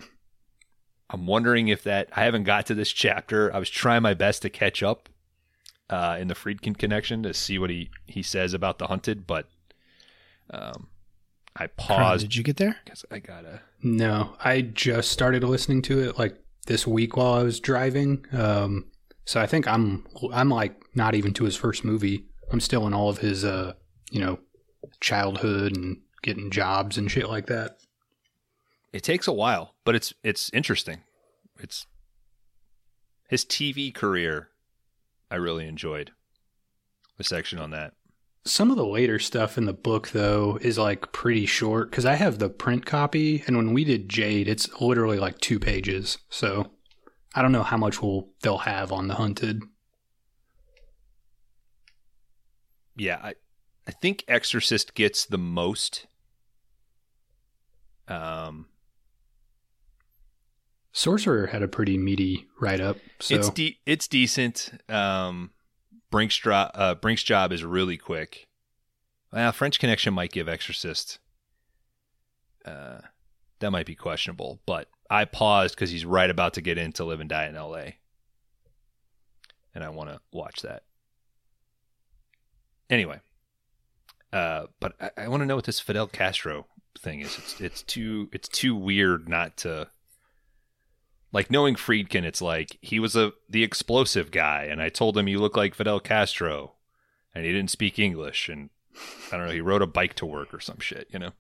I'm 1.11 1.27
wondering 1.27 1.69
if 1.69 1.85
that 1.85 2.09
I 2.17 2.25
haven't 2.25 2.45
got 2.45 2.67
to 2.67 2.75
this 2.75 2.91
chapter. 2.91 3.55
I 3.55 3.59
was 3.59 3.71
trying 3.71 4.03
my 4.03 4.15
best 4.15 4.43
to 4.43 4.51
catch 4.51 4.83
up 4.83 5.09
uh, 5.91 6.17
in 6.19 6.29
the 6.29 6.35
Friedkin 6.35 6.77
connection 6.77 7.23
to 7.25 7.35
see 7.35 7.59
what 7.59 7.71
he 7.71 7.91
he 8.07 8.23
says 8.23 8.55
about 8.55 8.79
the 8.79 8.87
hunted, 8.87 9.27
but 9.27 9.47
um, 10.51 10.89
I 11.55 11.67
Carl, 11.67 11.99
paused 11.99 12.25
did 12.25 12.37
you 12.37 12.43
get 12.43 12.57
there? 12.57 12.77
because 12.85 13.05
I 13.11 13.19
gotta. 13.19 13.61
No, 13.83 14.37
I 14.43 14.63
just 14.63 15.13
started 15.13 15.45
listening 15.45 15.83
to 15.83 16.01
it 16.01 16.19
like 16.19 16.43
this 16.67 16.87
week 16.87 17.17
while 17.17 17.35
I 17.35 17.43
was 17.43 17.61
driving. 17.61 18.25
Um, 18.33 18.87
so 19.25 19.41
I 19.41 19.47
think 19.47 19.67
I'm 19.67 20.07
I'm 20.33 20.51
like 20.51 20.81
not 20.95 21.15
even 21.15 21.33
to 21.35 21.45
his 21.45 21.57
first 21.57 21.85
movie. 21.85 22.27
I'm 22.53 22.61
still 22.61 22.87
in 22.87 22.95
all 22.95 23.09
of 23.09 23.19
his 23.19 23.45
uh, 23.45 23.73
you 24.11 24.21
know, 24.21 24.39
childhood 25.01 25.77
and 25.77 25.99
getting 26.23 26.51
jobs 26.51 26.97
and 26.97 27.11
shit 27.11 27.29
like 27.29 27.47
that. 27.47 27.79
It 28.93 29.03
takes 29.03 29.27
a 29.27 29.33
while, 29.33 29.75
but 29.85 29.95
it's 29.95 30.15
it's 30.23 30.51
interesting. 30.53 31.03
It's 31.59 31.87
his 33.29 33.45
TV 33.45 33.93
career. 33.93 34.49
I 35.31 35.37
really 35.37 35.67
enjoyed 35.67 36.13
the 37.17 37.25
section 37.25 37.59
on 37.59 37.71
that. 37.71 37.95
Some 38.47 38.71
of 38.71 38.77
the 38.77 38.87
later 38.87 39.19
stuff 39.19 39.59
in 39.59 39.67
the 39.67 39.73
book 39.73 40.11
though 40.11 40.59
is 40.61 40.79
like 40.79 41.13
pretty 41.13 41.47
short 41.47 41.91
because 41.91 42.07
I 42.07 42.15
have 42.15 42.39
the 42.39 42.49
print 42.49 42.87
copy, 42.87 43.43
and 43.47 43.57
when 43.57 43.73
we 43.73 43.85
did 43.85 44.09
Jade, 44.09 44.49
it's 44.49 44.81
literally 44.81 45.19
like 45.19 45.39
two 45.41 45.59
pages. 45.59 46.19
So 46.31 46.71
I 47.35 47.43
don't 47.43 47.53
know 47.53 47.63
how 47.65 47.77
much 47.77 48.01
we'll, 48.01 48.29
they'll 48.43 48.59
have 48.59 48.93
on 48.93 49.09
the 49.09 49.15
Hunted. 49.15 49.63
yeah, 52.97 53.19
I 53.23 53.35
I 53.87 53.93
think 53.93 54.25
Exorcist 54.27 54.95
gets 54.95 55.27
the 55.27 55.39
most. 55.39 56.07
Um, 58.09 58.67
Sorcerer 60.93 61.49
had 61.49 61.63
a 61.63 61.69
pretty 61.69 61.99
meaty 61.99 62.47
write 62.61 62.81
up. 62.81 62.97
So 63.21 63.35
it's 63.35 63.51
de- 63.51 63.79
it's 63.87 64.09
decent. 64.09 64.71
Um, 64.89 65.51
Brink's 66.11 66.37
dro- 66.37 66.71
uh, 66.75 66.95
Brink's 66.95 67.23
job 67.23 67.53
is 67.53 67.65
really 67.65 67.97
quick. 67.97 68.47
Well, 69.33 69.53
French 69.53 69.79
Connection 69.79 70.15
might 70.15 70.33
give 70.33 70.49
Exorcist. 70.49 71.19
Uh, 72.65 73.01
that 73.61 73.71
might 73.71 73.87
be 73.87 73.95
questionable, 73.95 74.61
but 74.67 74.89
I 75.11 75.25
paused 75.25 75.75
because 75.75 75.91
he's 75.91 76.05
right 76.05 76.31
about 76.31 76.55
to 76.55 76.61
get 76.61 76.79
in 76.79 76.93
to 76.93 77.05
live 77.05 77.21
and 77.21 77.29
die 77.29 77.47
in 77.47 77.57
L.A. 77.57 77.97
And 79.75 79.85
I 79.85 79.89
want 79.91 80.11
to 80.11 80.21
watch 80.33 80.63
that. 80.63 80.83
Anyway, 82.89 83.21
Uh, 84.33 84.67
but 84.81 84.95
I, 85.01 85.11
I 85.25 85.29
want 85.29 85.41
to 85.43 85.47
know 85.47 85.57
what 85.57 85.65
this 85.65 85.81
Fidel 85.81 86.07
Castro 86.07 86.67
thing 86.99 87.21
is. 87.21 87.37
It's 87.39 87.61
it's 87.61 87.83
too 87.83 88.29
it's 88.33 88.49
too 88.49 88.75
weird 88.75 89.29
not 89.29 89.57
to 89.59 89.89
like 91.33 91.51
knowing 91.51 91.75
Friedkin. 91.75 92.25
It's 92.25 92.43
like 92.43 92.79
he 92.81 92.99
was 93.01 93.17
a 93.17 93.33
the 93.49 93.63
explosive 93.65 94.31
guy, 94.31 94.65
and 94.65 94.81
I 94.83 94.89
told 94.89 95.17
him 95.19 95.29
you 95.29 95.39
look 95.39 95.57
like 95.57 95.75
Fidel 95.75 96.01
Castro, 96.01 96.75
and 97.35 97.45
he 97.45 97.53
didn't 97.53 97.71
speak 97.71 97.99
English, 97.99 98.49
and 98.49 98.71
I 99.33 99.37
don't 99.37 99.47
know. 99.47 99.53
He 99.53 99.61
rode 99.61 99.83
a 99.83 99.87
bike 99.87 100.15
to 100.15 100.27
work 100.27 100.55
or 100.55 100.61
some 100.61 100.79
shit, 100.81 101.09
you 101.13 101.19
know? 101.19 101.33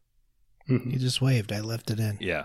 Mhm. 0.69 0.93
You 0.93 0.99
just 0.99 1.23
waved. 1.23 1.53
I 1.53 1.61
left 1.61 1.91
it 1.91 1.99
in. 2.01 2.19
Yeah. 2.21 2.45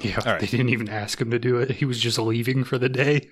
Yeah, 0.00 0.18
All 0.24 0.32
right. 0.32 0.40
they 0.40 0.46
didn't 0.46 0.70
even 0.70 0.88
ask 0.88 1.20
him 1.20 1.30
to 1.30 1.38
do 1.38 1.58
it. 1.58 1.72
He 1.72 1.84
was 1.84 2.00
just 2.00 2.18
leaving 2.18 2.64
for 2.64 2.78
the 2.78 2.88
day. 2.88 3.28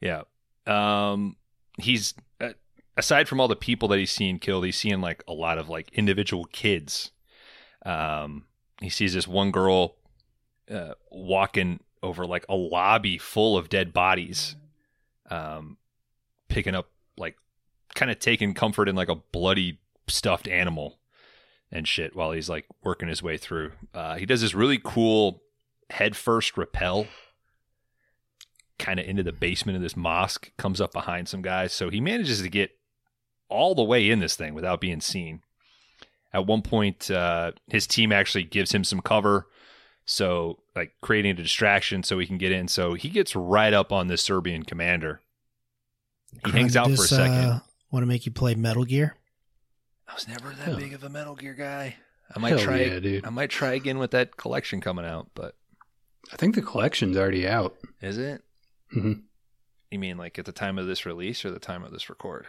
Yeah. 0.00 0.22
Um, 0.66 1.36
he's 1.78 2.14
uh, 2.40 2.50
aside 2.96 3.28
from 3.28 3.40
all 3.40 3.48
the 3.48 3.56
people 3.56 3.88
that 3.88 3.98
he's 3.98 4.10
seen 4.12 4.38
killed, 4.38 4.64
he's 4.64 4.76
seeing 4.76 5.00
like 5.00 5.22
a 5.26 5.32
lot 5.32 5.58
of 5.58 5.68
like 5.68 5.90
individual 5.92 6.44
kids. 6.44 7.10
Um, 7.84 8.44
he 8.80 8.88
sees 8.88 9.14
this 9.14 9.26
one 9.26 9.50
girl 9.50 9.96
uh, 10.70 10.94
walking 11.10 11.80
over 12.02 12.26
like 12.26 12.44
a 12.48 12.54
lobby 12.54 13.18
full 13.18 13.56
of 13.56 13.68
dead 13.68 13.92
bodies, 13.92 14.56
um, 15.30 15.76
picking 16.48 16.74
up 16.74 16.90
like 17.16 17.36
kind 17.94 18.10
of 18.10 18.18
taking 18.18 18.54
comfort 18.54 18.88
in 18.88 18.96
like 18.96 19.08
a 19.08 19.16
bloody 19.16 19.78
stuffed 20.08 20.48
animal 20.48 20.98
and 21.70 21.88
shit 21.88 22.14
while 22.14 22.32
he's 22.32 22.48
like 22.48 22.66
working 22.82 23.08
his 23.08 23.22
way 23.22 23.36
through. 23.36 23.72
Uh, 23.94 24.16
he 24.16 24.26
does 24.26 24.40
this 24.40 24.54
really 24.54 24.80
cool 24.82 25.42
head 25.90 26.16
first 26.16 26.56
rappel 26.56 27.06
kind 28.78 28.98
of 28.98 29.06
into 29.06 29.22
the 29.22 29.32
basement 29.32 29.76
of 29.76 29.82
this 29.82 29.96
mosque, 29.96 30.50
comes 30.58 30.80
up 30.80 30.92
behind 30.92 31.28
some 31.28 31.40
guys. 31.40 31.72
So 31.72 31.88
he 31.88 32.00
manages 32.00 32.42
to 32.42 32.48
get 32.48 32.72
all 33.48 33.74
the 33.74 33.84
way 33.84 34.10
in 34.10 34.18
this 34.18 34.34
thing 34.34 34.54
without 34.54 34.80
being 34.80 35.00
seen. 35.00 35.42
At 36.32 36.46
one 36.46 36.62
point, 36.62 37.10
uh, 37.10 37.52
his 37.68 37.86
team 37.86 38.10
actually 38.10 38.44
gives 38.44 38.72
him 38.72 38.84
some 38.84 39.00
cover. 39.00 39.46
So, 40.12 40.58
like, 40.76 40.92
creating 41.00 41.30
a 41.30 41.42
distraction 41.42 42.02
so 42.02 42.18
he 42.18 42.26
can 42.26 42.36
get 42.36 42.52
in. 42.52 42.68
So 42.68 42.92
he 42.92 43.08
gets 43.08 43.34
right 43.34 43.72
up 43.72 43.92
on 43.92 44.08
this 44.08 44.20
Serbian 44.20 44.62
commander. 44.62 45.22
He 46.44 46.50
hangs 46.52 46.76
out 46.76 46.86
for 46.88 46.92
a 46.92 46.96
second. 46.96 47.62
Want 47.90 48.02
to 48.02 48.06
make 48.06 48.26
you 48.26 48.32
play 48.32 48.54
Metal 48.54 48.84
Gear? 48.84 49.16
I 50.06 50.12
was 50.14 50.28
never 50.28 50.50
that 50.50 50.58
Hell. 50.58 50.76
big 50.76 50.92
of 50.92 51.02
a 51.02 51.08
Metal 51.08 51.34
Gear 51.34 51.54
guy. 51.54 51.96
I 52.34 52.38
might 52.38 52.50
Hell 52.50 52.58
try. 52.58 52.80
yeah, 52.82 53.00
dude. 53.00 53.24
I 53.26 53.30
might 53.30 53.48
try 53.48 53.72
again 53.72 53.98
with 53.98 54.10
that 54.10 54.36
collection 54.36 54.82
coming 54.82 55.06
out, 55.06 55.30
but 55.34 55.56
I 56.30 56.36
think 56.36 56.54
the 56.56 56.62
collection's 56.62 57.16
already 57.16 57.48
out. 57.48 57.74
is 58.02 58.18
it? 58.18 58.42
Mhm. 58.94 59.22
You 59.90 59.98
mean 59.98 60.18
like 60.18 60.38
at 60.38 60.44
the 60.44 60.52
time 60.52 60.78
of 60.78 60.86
this 60.86 61.06
release 61.06 61.42
or 61.44 61.50
the 61.50 61.58
time 61.58 61.84
of 61.84 61.92
this 61.92 62.10
record? 62.10 62.46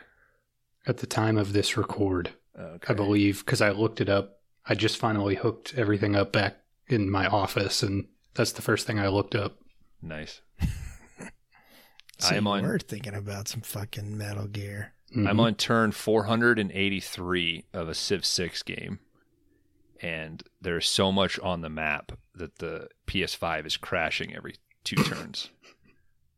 At 0.85 0.97
the 0.97 1.07
time 1.07 1.37
of 1.37 1.53
this 1.53 1.77
record, 1.77 2.31
Okay. 2.59 2.91
I 2.91 2.95
believe, 2.95 3.39
because 3.45 3.61
I 3.61 3.71
looked 3.71 4.01
it 4.01 4.09
up. 4.09 4.41
I 4.65 4.75
just 4.75 4.97
finally 4.97 5.35
hooked 5.35 5.73
everything 5.75 6.15
up 6.15 6.31
back 6.33 6.57
in 6.87 7.09
my 7.09 7.27
office, 7.27 7.81
and 7.83 8.07
that's 8.33 8.51
the 8.51 8.61
first 8.61 8.85
thing 8.87 8.99
I 8.99 9.07
looked 9.07 9.35
up. 9.35 9.57
Nice. 10.01 10.41
So 12.19 12.35
I'm 12.35 12.45
you 12.45 12.51
on- 12.51 12.63
were 12.63 12.79
thinking 12.79 13.15
about 13.15 13.47
some 13.47 13.61
fucking 13.61 14.17
Metal 14.17 14.47
Gear. 14.47 14.93
Mhm. 15.15 15.27
I'm 15.27 15.39
on 15.39 15.55
turn 15.55 15.91
483 15.91 17.65
of 17.73 17.89
a 17.89 17.93
Civ 17.93 18.23
6 18.25 18.63
game, 18.63 18.99
and 20.01 20.41
there's 20.61 20.87
so 20.87 21.11
much 21.11 21.37
on 21.39 21.61
the 21.61 21.69
map 21.69 22.11
that 22.35 22.59
the 22.59 22.87
PS5 23.07 23.65
is 23.65 23.77
crashing 23.77 24.33
every 24.35 24.55
two 24.83 24.95
turns. 25.03 25.49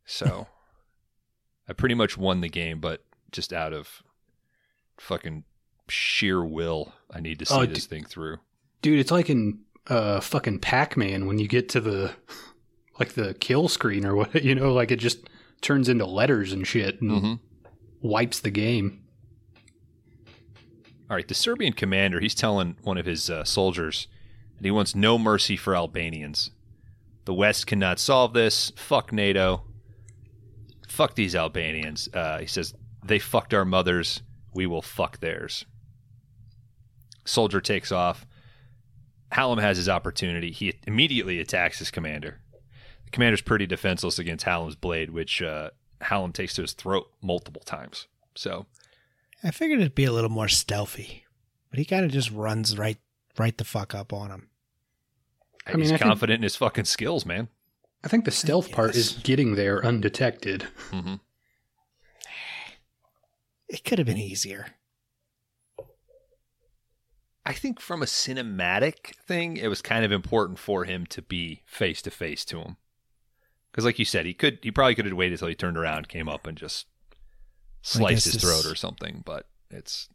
So 0.06 0.48
I 1.68 1.72
pretty 1.72 1.94
much 1.94 2.16
won 2.16 2.40
the 2.40 2.48
game, 2.48 2.80
but 2.80 3.04
just 3.30 3.52
out 3.52 3.72
of 3.72 4.02
fucking 4.98 5.44
sheer 5.88 6.44
will, 6.44 6.94
I 7.10 7.20
need 7.20 7.38
to 7.40 7.46
see 7.46 7.54
Oh, 7.54 7.66
this 7.66 7.86
thing 7.86 8.04
through. 8.04 8.38
Dude, 8.82 8.98
it's 8.98 9.10
like 9.12 9.30
in 9.30 9.60
uh 9.88 10.20
fucking 10.20 10.58
Pac-Man 10.60 11.26
when 11.26 11.38
you 11.38 11.46
get 11.48 11.68
to 11.70 11.80
the 11.80 12.12
like 12.98 13.12
the 13.14 13.34
kill 13.34 13.68
screen 13.68 14.04
or 14.06 14.14
what, 14.16 14.34
you 14.44 14.54
know, 14.54 14.72
like 14.72 14.90
it 14.90 14.96
just 14.96 15.28
turns 15.60 15.88
into 15.88 16.06
letters 16.06 16.52
and 16.52 16.66
shit 16.66 17.00
and 17.00 17.10
Mm-hmm. 17.10 17.34
wipes 18.00 18.40
the 18.40 18.50
game. 18.50 19.02
All 21.08 21.16
right, 21.16 21.28
the 21.28 21.34
Serbian 21.34 21.72
commander, 21.72 22.18
he's 22.20 22.34
telling 22.34 22.76
one 22.82 22.98
of 22.98 23.06
his 23.06 23.30
uh, 23.30 23.44
soldiers 23.44 24.08
that 24.56 24.64
he 24.64 24.70
wants 24.72 24.94
no 24.94 25.18
mercy 25.18 25.56
for 25.56 25.76
Albanians. 25.76 26.50
The 27.26 27.34
West 27.34 27.66
cannot 27.66 27.98
solve 28.00 28.32
this. 28.32 28.72
Fuck 28.76 29.12
NATO. 29.12 29.62
Fuck 30.88 31.14
these 31.14 31.34
Albanians. 31.36 32.08
Uh, 32.12 32.38
he 32.38 32.46
says, 32.46 32.74
they 33.04 33.18
fucked 33.20 33.54
our 33.54 33.64
mothers. 33.64 34.22
We 34.54 34.66
will 34.66 34.82
fuck 34.82 35.20
theirs. 35.20 35.64
Soldier 37.24 37.60
takes 37.60 37.92
off. 37.92 38.26
Hallam 39.32 39.58
has 39.58 39.76
his 39.76 39.88
opportunity. 39.88 40.50
He 40.52 40.74
immediately 40.86 41.40
attacks 41.40 41.78
his 41.78 41.90
commander. 41.90 42.40
The 43.04 43.10
commander's 43.10 43.40
pretty 43.42 43.66
defenseless 43.66 44.18
against 44.18 44.44
Hallam's 44.44 44.76
blade, 44.76 45.10
which 45.10 45.42
uh, 45.42 45.70
Hallam 46.00 46.32
takes 46.32 46.54
to 46.54 46.62
his 46.62 46.72
throat 46.72 47.10
multiple 47.22 47.62
times. 47.64 48.06
So 48.34 48.66
I 49.42 49.50
figured 49.50 49.80
it'd 49.80 49.94
be 49.94 50.04
a 50.04 50.12
little 50.12 50.30
more 50.30 50.48
stealthy, 50.48 51.24
but 51.70 51.78
he 51.78 51.84
kind 51.84 52.04
of 52.04 52.10
just 52.12 52.30
runs 52.30 52.76
right, 52.78 52.98
right 53.38 53.56
the 53.56 53.64
fuck 53.64 53.94
up 53.94 54.12
on 54.12 54.30
him. 54.30 54.48
I 55.66 55.72
mean, 55.72 55.80
he's 55.80 55.92
I 55.92 55.96
think- 55.98 56.02
confident 56.08 56.38
in 56.38 56.42
his 56.44 56.56
fucking 56.56 56.84
skills, 56.84 57.26
man. 57.26 57.48
I 58.04 58.08
think 58.08 58.24
the 58.24 58.30
stealth 58.30 58.70
part 58.70 58.94
is 58.94 59.14
getting 59.24 59.56
there 59.56 59.84
undetected. 59.84 60.62
hmm 60.92 61.14
It 63.68 63.84
could 63.84 63.98
have 63.98 64.06
been 64.06 64.16
easier. 64.18 64.75
I 67.46 67.52
think 67.52 67.80
from 67.80 68.02
a 68.02 68.06
cinematic 68.06 69.14
thing, 69.26 69.56
it 69.56 69.68
was 69.68 69.80
kind 69.80 70.04
of 70.04 70.10
important 70.12 70.58
for 70.58 70.84
him 70.84 71.06
to 71.06 71.22
be 71.22 71.62
face 71.64 72.02
to 72.02 72.10
face 72.10 72.44
to 72.46 72.60
him, 72.60 72.76
because, 73.70 73.84
like 73.84 73.98
you 73.98 74.04
said, 74.04 74.26
he 74.26 74.34
could, 74.34 74.58
he 74.62 74.70
probably 74.70 74.94
could 74.96 75.04
have 75.06 75.14
waited 75.14 75.34
until 75.34 75.48
he 75.48 75.54
turned 75.54 75.78
around, 75.78 76.08
came 76.08 76.28
up, 76.28 76.46
and 76.46 76.58
just 76.58 76.86
sliced 77.82 78.24
his 78.24 78.34
this- 78.34 78.42
throat 78.42 78.66
or 78.70 78.74
something. 78.74 79.22
But 79.24 79.46
it's 79.70 80.08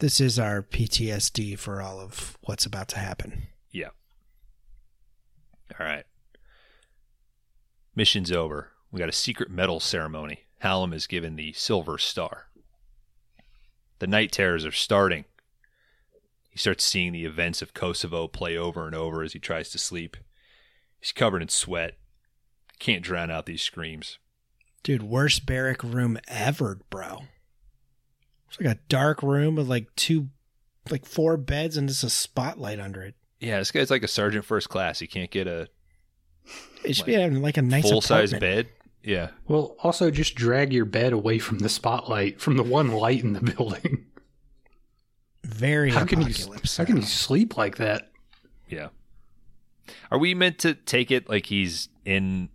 This 0.00 0.20
is 0.20 0.38
our 0.38 0.60
PTSD 0.62 1.56
for 1.58 1.80
all 1.80 2.00
of 2.00 2.36
what's 2.42 2.66
about 2.66 2.88
to 2.88 2.98
happen. 2.98 3.44
yeah. 3.70 3.90
All 5.78 5.86
right. 5.86 6.04
Mission's 7.94 8.30
over. 8.32 8.70
We 8.90 8.98
got 8.98 9.08
a 9.08 9.12
secret 9.12 9.50
medal 9.50 9.80
ceremony. 9.80 10.40
Hallam 10.58 10.92
is 10.92 11.06
given 11.06 11.36
the 11.36 11.52
Silver 11.54 11.96
Star. 11.98 12.48
The 14.00 14.06
night 14.06 14.32
terrors 14.32 14.64
are 14.66 14.72
starting. 14.72 15.24
He 16.52 16.58
starts 16.58 16.84
seeing 16.84 17.12
the 17.12 17.24
events 17.24 17.62
of 17.62 17.72
Kosovo 17.72 18.28
play 18.28 18.58
over 18.58 18.86
and 18.86 18.94
over 18.94 19.22
as 19.22 19.32
he 19.32 19.38
tries 19.38 19.70
to 19.70 19.78
sleep. 19.78 20.18
He's 21.00 21.10
covered 21.10 21.40
in 21.40 21.48
sweat. 21.48 21.94
Can't 22.78 23.02
drown 23.02 23.30
out 23.30 23.46
these 23.46 23.62
screams. 23.62 24.18
Dude, 24.82 25.02
worst 25.02 25.46
barrack 25.46 25.82
room 25.82 26.18
ever, 26.28 26.80
bro. 26.90 27.22
It's 28.48 28.60
like 28.60 28.76
a 28.76 28.80
dark 28.90 29.22
room 29.22 29.54
with 29.54 29.66
like 29.66 29.86
two, 29.96 30.28
like 30.90 31.06
four 31.06 31.38
beds 31.38 31.78
and 31.78 31.88
just 31.88 32.04
a 32.04 32.10
spotlight 32.10 32.78
under 32.78 33.00
it. 33.02 33.14
Yeah, 33.40 33.58
this 33.58 33.70
guy's 33.70 33.90
like 33.90 34.02
a 34.02 34.08
sergeant 34.08 34.44
first 34.44 34.68
class. 34.68 34.98
He 34.98 35.06
can't 35.06 35.30
get 35.30 35.46
a 35.46 35.68
It 36.84 36.94
should 36.96 37.06
be 37.06 37.14
having 37.14 37.40
like 37.40 37.56
a 37.56 37.62
nice 37.62 37.88
full 37.88 38.02
size 38.02 38.34
bed. 38.34 38.68
Yeah. 39.02 39.30
Well, 39.48 39.74
also 39.78 40.10
just 40.10 40.34
drag 40.34 40.70
your 40.72 40.84
bed 40.84 41.14
away 41.14 41.38
from 41.38 41.60
the 41.60 41.70
spotlight, 41.70 42.42
from 42.42 42.58
the 42.58 42.62
one 42.62 42.90
light 42.92 43.24
in 43.24 43.32
the 43.32 43.40
building. 43.54 44.06
Very 45.44 45.90
How 45.90 46.04
can 46.04 46.20
you 46.20 46.28
apocalypse. 46.28 46.76
how 46.76 46.84
can 46.84 46.96
you 46.96 47.02
sleep 47.02 47.56
like 47.56 47.76
that? 47.76 48.10
Yeah. 48.68 48.88
Are 50.10 50.18
we 50.18 50.34
meant 50.34 50.58
to 50.60 50.74
take 50.74 51.10
it 51.10 51.28
like 51.28 51.46
he's 51.46 51.88
in 52.04 52.48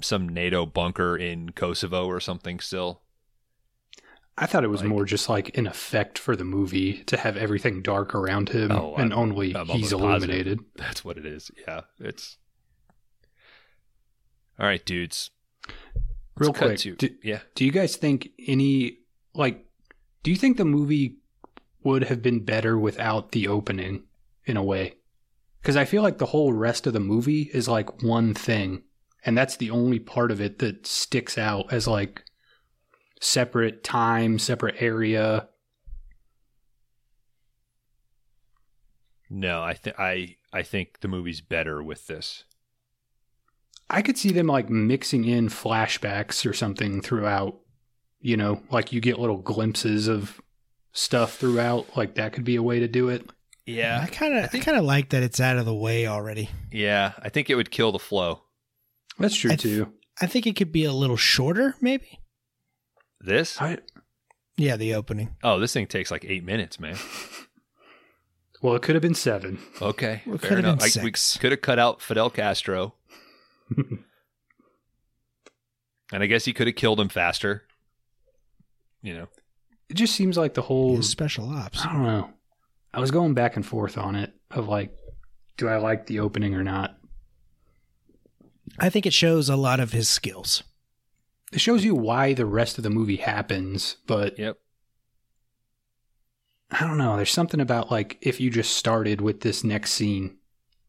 some 0.00 0.28
NATO 0.28 0.64
bunker 0.66 1.16
in 1.16 1.50
Kosovo 1.50 2.06
or 2.06 2.20
something 2.20 2.60
still? 2.60 3.02
I 4.38 4.46
thought 4.46 4.64
it 4.64 4.68
was 4.68 4.80
Like- 4.80 4.88
more 4.88 5.04
just 5.04 5.28
like 5.28 5.56
an 5.58 5.66
effect 5.66 6.18
for 6.18 6.34
the 6.36 6.44
movie 6.44 7.02
to 7.04 7.16
have 7.18 7.36
everything 7.36 7.82
dark 7.82 8.14
around 8.14 8.48
him 8.50 8.70
Oh, 8.72 8.94
and 8.94 9.12
I'm- 9.12 9.18
only 9.20 9.54
I'm 9.54 9.66
he's 9.68 9.92
almost 9.92 10.10
positive. 10.12 10.30
illuminated. 10.46 10.60
That's 10.76 11.04
what 11.04 11.18
it 11.18 11.26
is. 11.26 11.50
Yeah, 11.66 11.82
it's 11.98 12.38
All 14.58 14.66
right, 14.66 14.84
dudes. 14.84 15.30
Real 16.36 16.48
Let's 16.50 16.58
cut 16.58 16.66
quick, 16.66 16.78
to- 16.78 16.96
do, 16.96 17.10
yeah. 17.22 17.40
do 17.54 17.64
you 17.64 17.72
guys 17.72 17.96
think 17.96 18.30
any 18.46 18.98
like 19.34 19.66
do 20.22 20.30
you 20.30 20.36
think 20.36 20.56
the 20.56 20.64
movie 20.64 21.16
would 21.84 22.04
have 22.04 22.22
been 22.22 22.44
better 22.44 22.78
without 22.78 23.32
the 23.32 23.48
opening 23.48 24.04
in 24.44 24.56
a 24.56 24.62
way? 24.62 24.94
Cuz 25.62 25.76
I 25.76 25.84
feel 25.84 26.02
like 26.02 26.18
the 26.18 26.26
whole 26.26 26.52
rest 26.52 26.86
of 26.86 26.92
the 26.92 27.00
movie 27.00 27.50
is 27.52 27.68
like 27.68 28.02
one 28.02 28.34
thing 28.34 28.82
and 29.24 29.38
that's 29.38 29.56
the 29.56 29.70
only 29.70 29.98
part 29.98 30.30
of 30.30 30.40
it 30.40 30.58
that 30.58 30.86
sticks 30.86 31.38
out 31.38 31.72
as 31.72 31.86
like 31.86 32.24
separate 33.20 33.84
time, 33.84 34.38
separate 34.38 34.74
area. 34.80 35.48
No, 39.30 39.62
I 39.62 39.74
think 39.74 39.96
I 39.98 40.36
I 40.52 40.62
think 40.62 41.00
the 41.00 41.08
movie's 41.08 41.40
better 41.40 41.82
with 41.82 42.06
this. 42.06 42.44
I 43.88 44.02
could 44.02 44.18
see 44.18 44.32
them 44.32 44.46
like 44.46 44.68
mixing 44.70 45.24
in 45.24 45.48
flashbacks 45.48 46.48
or 46.48 46.52
something 46.52 47.00
throughout 47.00 47.60
You 48.20 48.36
know, 48.36 48.62
like 48.70 48.92
you 48.92 49.00
get 49.00 49.18
little 49.18 49.38
glimpses 49.38 50.08
of 50.08 50.40
stuff 50.92 51.36
throughout. 51.36 51.96
Like 51.96 52.14
that 52.14 52.32
could 52.32 52.44
be 52.44 52.56
a 52.56 52.62
way 52.62 52.80
to 52.80 52.88
do 52.88 53.08
it. 53.08 53.28
Yeah. 53.66 54.00
I 54.02 54.06
kind 54.06 54.36
of 54.36 54.44
I, 54.44 54.46
think- 54.48 54.64
kind 54.64 54.76
of 54.76 54.84
like 54.84 55.10
that 55.10 55.22
it's 55.22 55.40
out 55.40 55.56
of 55.56 55.64
the 55.66 55.74
way 55.74 56.06
already. 56.06 56.50
Yeah. 56.70 57.12
I 57.18 57.28
think 57.28 57.48
it 57.50 57.54
would 57.54 57.70
kill 57.70 57.92
the 57.92 57.98
flow. 57.98 58.42
That's 59.18 59.36
true 59.36 59.52
I 59.52 59.56
th- 59.56 59.62
too. 59.62 59.92
I 60.20 60.26
think 60.26 60.46
it 60.46 60.56
could 60.56 60.72
be 60.72 60.84
a 60.84 60.92
little 60.92 61.16
shorter, 61.16 61.74
maybe. 61.80 62.18
This? 63.20 63.60
I 63.60 63.78
Yeah, 64.56 64.76
the 64.76 64.94
opening. 64.94 65.36
Oh, 65.42 65.58
this 65.60 65.72
thing 65.72 65.86
takes 65.86 66.10
like 66.10 66.24
eight 66.24 66.44
minutes, 66.44 66.80
man. 66.80 66.96
well, 68.62 68.74
it 68.74 68.82
could 68.82 68.94
have 68.94 69.02
been 69.02 69.14
seven. 69.14 69.58
Okay. 69.80 70.22
Well, 70.26 70.34
it 70.36 70.40
fair 70.40 70.58
enough. 70.58 70.78
been 70.80 71.00
I- 71.00 71.04
we 71.04 71.12
could 71.12 71.52
have 71.52 71.60
cut 71.62 71.78
out 71.78 72.02
Fidel 72.02 72.30
Castro. 72.30 72.94
And 76.12 76.22
I 76.22 76.26
guess 76.26 76.44
he 76.44 76.52
could 76.52 76.66
have 76.66 76.76
killed 76.76 77.00
him 77.00 77.08
faster. 77.08 77.62
You 79.00 79.14
know. 79.14 79.28
It 79.92 79.96
just 79.96 80.14
seems 80.14 80.38
like 80.38 80.54
the 80.54 80.62
whole. 80.62 80.96
His 80.96 81.10
special 81.10 81.50
ops. 81.50 81.84
I 81.84 81.92
don't 81.92 82.02
know. 82.02 82.30
I 82.94 83.00
was 83.00 83.10
going 83.10 83.34
back 83.34 83.56
and 83.56 83.66
forth 83.66 83.98
on 83.98 84.16
it 84.16 84.32
of 84.50 84.66
like, 84.66 84.96
do 85.58 85.68
I 85.68 85.76
like 85.76 86.06
the 86.06 86.20
opening 86.20 86.54
or 86.54 86.64
not? 86.64 86.96
I 88.78 88.88
think 88.88 89.04
it 89.04 89.12
shows 89.12 89.50
a 89.50 89.56
lot 89.56 89.80
of 89.80 89.92
his 89.92 90.08
skills. 90.08 90.62
It 91.52 91.60
shows 91.60 91.84
you 91.84 91.94
why 91.94 92.32
the 92.32 92.46
rest 92.46 92.78
of 92.78 92.84
the 92.84 92.88
movie 92.88 93.16
happens, 93.16 93.98
but 94.06 94.38
Yep. 94.38 94.56
I 96.70 96.86
don't 96.86 96.96
know. 96.96 97.16
There's 97.16 97.30
something 97.30 97.60
about 97.60 97.90
like 97.90 98.16
if 98.22 98.40
you 98.40 98.48
just 98.48 98.74
started 98.74 99.20
with 99.20 99.42
this 99.42 99.62
next 99.62 99.92
scene, 99.92 100.38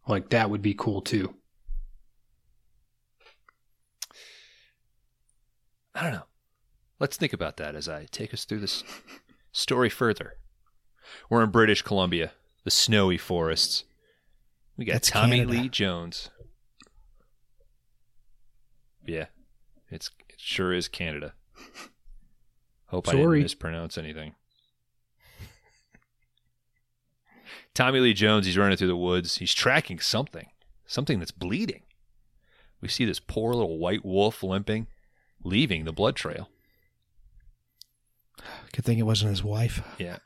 like 0.08 0.30
that 0.30 0.50
would 0.50 0.62
be 0.62 0.76
cool 0.76 1.02
too. 1.02 1.36
I 5.94 6.04
don't 6.04 6.13
know. 6.13 6.24
Let's 6.99 7.17
think 7.17 7.34
about 7.34 7.58
that 7.58 7.75
as 7.75 7.89
I 7.89 8.06
take 8.12 8.34
us 8.34 8.45
through 8.45 8.60
this 8.60 8.84
story 9.51 9.89
further. 9.89 10.38
We're 11.29 11.43
in 11.43 11.51
British 11.51 11.82
Columbia, 11.82 12.32
the 12.63 12.71
snowy 12.71 13.17
forests. 13.17 13.84
We 14.77 14.86
got 14.86 14.93
That's 14.93 15.10
Tommy 15.10 15.39
Canada. 15.39 15.62
Lee 15.62 15.69
Jones. 15.69 16.29
Yeah, 19.06 19.25
it's 19.91 20.10
it 20.29 20.39
sure 20.39 20.73
is 20.73 20.88
Canada. 20.88 21.34
Hope 22.88 23.08
I 23.08 23.12
Sorry. 23.12 23.39
didn't 23.39 23.43
mispronounce 23.43 23.97
anything. 23.97 24.36
Tommy 27.73 27.99
Lee 27.99 28.13
Jones, 28.13 28.45
he's 28.45 28.58
running 28.58 28.77
through 28.77 28.88
the 28.88 28.95
woods. 28.95 29.38
He's 29.38 29.53
tracking 29.53 29.99
something, 29.99 30.47
something 30.86 31.19
that's 31.19 31.32
bleeding. 31.32 31.82
We 32.82 32.88
see 32.88 33.03
this 33.06 33.19
poor 33.19 33.53
little 33.53 33.79
white 33.79 34.06
wolf 34.06 34.43
limping, 34.43 34.88
leaving 35.43 35.86
the 35.86 35.91
blood 35.93 36.15
trail. 36.15 36.49
Good 38.74 38.84
thing 38.86 39.00
it 39.00 39.04
wasn't 39.04 39.30
his 39.32 39.44
wife. 39.44 39.82
Yeah. 39.98 40.18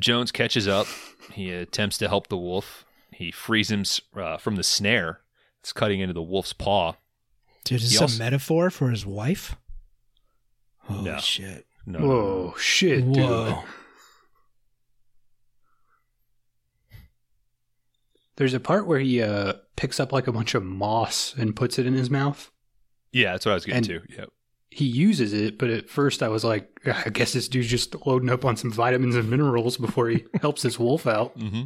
Jones 0.00 0.30
catches 0.32 0.68
up. 0.68 0.86
He 1.32 1.50
attempts 1.50 1.96
to 1.98 2.08
help 2.08 2.28
the 2.28 2.36
wolf. 2.36 2.84
He 3.12 3.30
frees 3.30 3.70
him 3.70 3.84
uh, 4.16 4.36
from 4.36 4.56
the 4.56 4.62
snare. 4.62 5.20
It's 5.60 5.72
cutting 5.72 6.00
into 6.00 6.14
the 6.14 6.22
wolf's 6.22 6.52
paw. 6.52 6.94
Dude, 7.64 7.80
is 7.82 7.90
He 7.90 7.94
this 7.94 8.02
also- 8.02 8.16
a 8.16 8.18
metaphor 8.18 8.70
for 8.70 8.90
his 8.90 9.04
wife? 9.06 9.56
Oh 10.90 11.00
No. 11.02 11.18
shit! 11.18 11.66
No, 11.86 11.98
no, 11.98 12.04
no, 12.04 12.08
Whoa, 12.08 12.54
shit, 12.58 13.12
dude. 13.12 13.24
Whoa! 13.24 13.62
There's 18.36 18.54
a 18.54 18.60
part 18.60 18.86
where 18.86 18.98
he 19.00 19.20
uh 19.22 19.54
picks 19.76 19.98
up 20.00 20.12
like 20.12 20.26
a 20.26 20.32
bunch 20.32 20.54
of 20.54 20.62
moss 20.62 21.34
and 21.36 21.56
puts 21.56 21.78
it 21.78 21.86
in 21.86 21.94
his 21.94 22.08
mouth. 22.10 22.50
Yeah, 23.12 23.32
that's 23.32 23.46
what 23.46 23.52
I 23.52 23.54
was 23.54 23.64
getting 23.64 23.90
And- 23.90 24.06
to. 24.08 24.14
Yep. 24.16 24.28
He 24.70 24.84
uses 24.84 25.32
it, 25.32 25.58
but 25.58 25.70
at 25.70 25.88
first 25.88 26.22
I 26.22 26.28
was 26.28 26.44
like, 26.44 26.80
I 26.84 27.08
guess 27.10 27.32
this 27.32 27.48
dude's 27.48 27.68
just 27.68 27.94
loading 28.06 28.28
up 28.30 28.44
on 28.44 28.56
some 28.56 28.70
vitamins 28.70 29.16
and 29.16 29.28
minerals 29.30 29.76
before 29.78 30.08
he 30.08 30.24
helps 30.42 30.62
this 30.62 30.78
wolf 30.78 31.06
out. 31.06 31.36
Mm-hmm. 31.38 31.62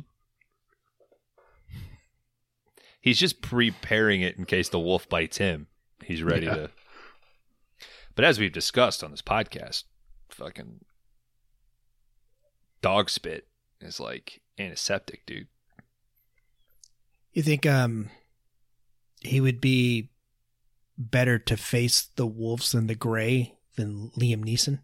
He's 3.00 3.18
just 3.18 3.42
preparing 3.42 4.22
it 4.22 4.36
in 4.36 4.44
case 4.44 4.68
the 4.68 4.78
wolf 4.78 5.08
bites 5.08 5.38
him. 5.38 5.66
He's 6.04 6.22
ready 6.22 6.46
Yeah. 6.46 6.54
to. 6.54 6.70
But 8.14 8.24
as 8.24 8.38
we've 8.38 8.52
discussed 8.52 9.02
on 9.02 9.10
this 9.10 9.22
podcast, 9.22 9.84
fucking 10.28 10.84
dog 12.82 13.10
spit 13.10 13.48
is 13.80 13.98
like 13.98 14.40
antiseptic, 14.58 15.26
dude. 15.26 15.48
You 17.32 17.42
think 17.42 17.64
um 17.66 18.10
he 19.22 19.40
would 19.40 19.60
be 19.60 20.10
better 20.98 21.38
to 21.38 21.56
face 21.56 22.02
the 22.16 22.26
wolves 22.26 22.72
than 22.72 22.86
the 22.86 22.94
gray 22.94 23.56
than 23.76 24.10
Liam 24.18 24.44
Neeson? 24.44 24.80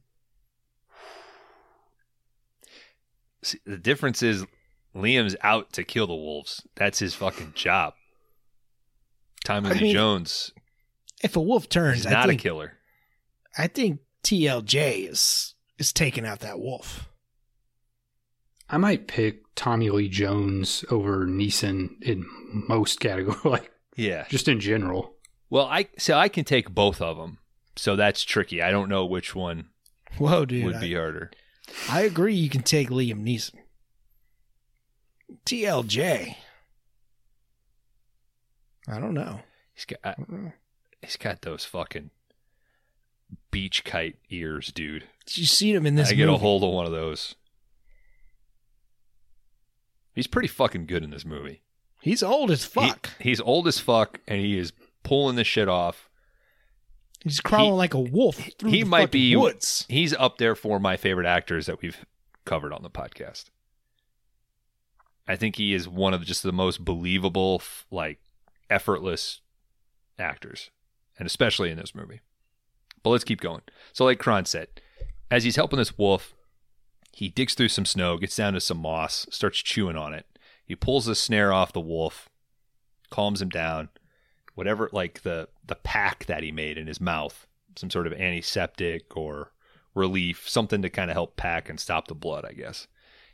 See, 3.43 3.59
the 3.65 3.79
difference 3.79 4.23
is 4.23 4.45
Liam's 4.95 5.37
out 5.43 5.73
to 5.75 5.85
kill 5.85 6.07
the 6.07 6.15
wolves. 6.15 6.67
That's 6.77 6.99
his 6.99 7.15
fucking 7.15 7.53
job. 7.55 7.95
Tommy 9.45 9.71
I 9.71 9.73
Lee 9.75 9.81
mean, 9.81 9.93
Jones 9.95 10.53
If 11.23 11.37
a 11.37 11.41
wolf 11.41 11.69
turns, 11.69 12.01
is 12.01 12.07
I 12.07 12.11
not 12.11 12.25
a 12.27 12.29
think 12.31 12.41
killer. 12.41 12.73
I 13.57 13.67
think 13.69 14.01
TLJ 14.25 15.09
is 15.09 15.55
is 15.79 15.93
taking 15.93 16.27
out 16.27 16.41
that 16.41 16.59
wolf. 16.59 17.09
I 18.69 18.77
might 18.77 19.07
pick 19.09 19.43
Tommy 19.55 19.89
Lee 19.91 20.09
Jones 20.09 20.85
over 20.91 21.25
Neeson 21.27 22.03
in 22.03 22.27
most 22.69 23.01
categories, 23.01 23.39
like 23.45 23.71
Yeah. 23.97 24.27
just 24.29 24.49
in 24.49 24.61
general. 24.61 25.15
Well, 25.51 25.67
I 25.67 25.89
so 25.99 26.17
I 26.17 26.29
can 26.29 26.45
take 26.45 26.71
both 26.71 27.01
of 27.01 27.17
them. 27.17 27.39
So 27.77 27.97
that's 27.97 28.25
tricky. 28.25 28.61
I 28.63 28.71
don't 28.71 28.89
know 28.89 29.05
which 29.07 29.35
one 29.35 29.69
Whoa, 30.19 30.45
dude! 30.45 30.65
would 30.65 30.77
I, 30.77 30.81
be 30.81 30.95
harder. 30.95 31.31
I 31.89 32.03
agree. 32.03 32.35
You 32.35 32.49
can 32.51 32.63
take 32.63 32.89
Liam 32.91 33.23
Neeson. 33.25 33.55
TLJ. 35.47 36.35
I 38.89 38.99
don't 38.99 39.15
know. 39.15 39.41
He's 39.75 39.85
got 39.85 39.99
uh, 40.05 40.09
I- 40.09 40.23
I 40.23 40.25
know. 40.29 40.53
he's 41.03 41.17
got 41.17 41.43
those 41.43 41.65
fucking 41.65 42.11
beach 43.51 43.85
kite 43.85 44.17
ears, 44.31 44.73
dude. 44.73 45.05
You 45.31 45.45
seen 45.47 45.77
him 45.77 45.87
in 45.87 45.95
this 45.95 46.11
I 46.11 46.15
get 46.15 46.29
a 46.29 46.37
hold 46.39 46.65
of 46.65 46.71
one 46.71 46.87
of 46.87 46.93
those. 46.93 47.35
He's 50.15 50.27
pretty 50.27 50.49
fucking 50.49 50.87
good 50.87 51.05
in 51.05 51.11
this 51.11 51.25
movie. 51.25 51.63
He's 52.01 52.23
old 52.23 52.51
as 52.51 52.65
He- 52.65 52.71
fuck. 52.71 53.11
he's 53.21 53.41
old 53.41 53.69
as 53.69 53.79
fuck, 53.79 54.21
and 54.27 54.41
he 54.41 54.59
is 54.59 54.73
pulling 55.09 55.37
this 55.37 55.47
shit 55.47 55.69
off. 55.69 56.09
He's 57.25 57.41
crawling 57.41 57.73
he- 57.73 57.79
like 57.79 57.95
a 57.95 57.99
wolf 58.01 58.37
through 58.59 58.71
he 58.71 58.83
the 58.83 58.89
might 58.89 59.11
be- 59.11 59.35
woods. 59.35 59.87
He's 59.89 60.13
up 60.15 60.39
there 60.39 60.55
for 60.55 60.79
my 60.79 60.97
favorite 60.97 61.27
actors 61.27 61.67
that 61.67 61.81
we've 61.83 62.05
covered 62.45 62.73
on 62.73 62.83
the 62.83 62.91
podcast. 62.91 63.47
I 65.27 65.37
think 65.37 65.57
he 65.57 65.75
is 65.75 65.89
one 65.89 66.15
of 66.15 66.25
just 66.25 66.43
the 66.43 66.53
most 66.53 66.85
believable, 66.85 67.63
like 67.91 68.19
effortless 68.71 69.41
actors, 70.19 70.71
and 71.19 71.27
especially 71.27 71.71
in 71.71 71.79
this 71.79 71.95
movie. 71.95 72.21
But 73.03 73.11
let's 73.11 73.25
keep 73.25 73.41
going. 73.41 73.63
So, 73.93 74.05
like 74.05 74.19
Kron 74.19 74.45
said, 74.47 74.69
as 75.31 75.45
he's 75.45 75.57
helping 75.57 75.79
this 75.79 75.99
wolf, 75.99 76.35
he 77.13 77.29
digs 77.29 77.55
through 77.55 77.69
some 77.69 77.85
snow, 77.85 78.17
gets 78.17 78.37
down 78.37 78.55
to 78.55 78.61
some 78.61 78.79
moss, 78.79 79.27
starts 79.31 79.59
chewing 79.63 79.97
on 79.97 80.15
it. 80.15 80.27
He 80.65 80.75
pulls 80.75 81.07
the 81.07 81.15
snare 81.15 81.53
off 81.53 81.73
the 81.73 81.81
wolf, 81.81 82.29
calms 83.11 83.43
him 83.43 83.49
down. 83.49 83.89
Whatever, 84.59 84.91
like 84.93 85.23
the 85.23 85.49
the 85.65 85.77
pack 85.77 86.27
that 86.27 86.43
he 86.43 86.51
made 86.51 86.77
in 86.79 86.89
his 86.89 87.01
mouth, 87.01 87.47
some 87.77 87.91
sort 87.91 88.09
of 88.09 88.13
antiseptic 88.13 89.17
or 89.17 89.53
relief, 89.95 90.49
something 90.49 90.83
to 90.83 90.91
kind 90.91 91.13
of 91.13 91.15
help 91.15 91.37
pack 91.37 91.69
and 91.69 91.79
stop 91.79 92.09
the 92.09 92.15
blood, 92.17 92.45
I 92.45 92.55
guess. 92.55 92.89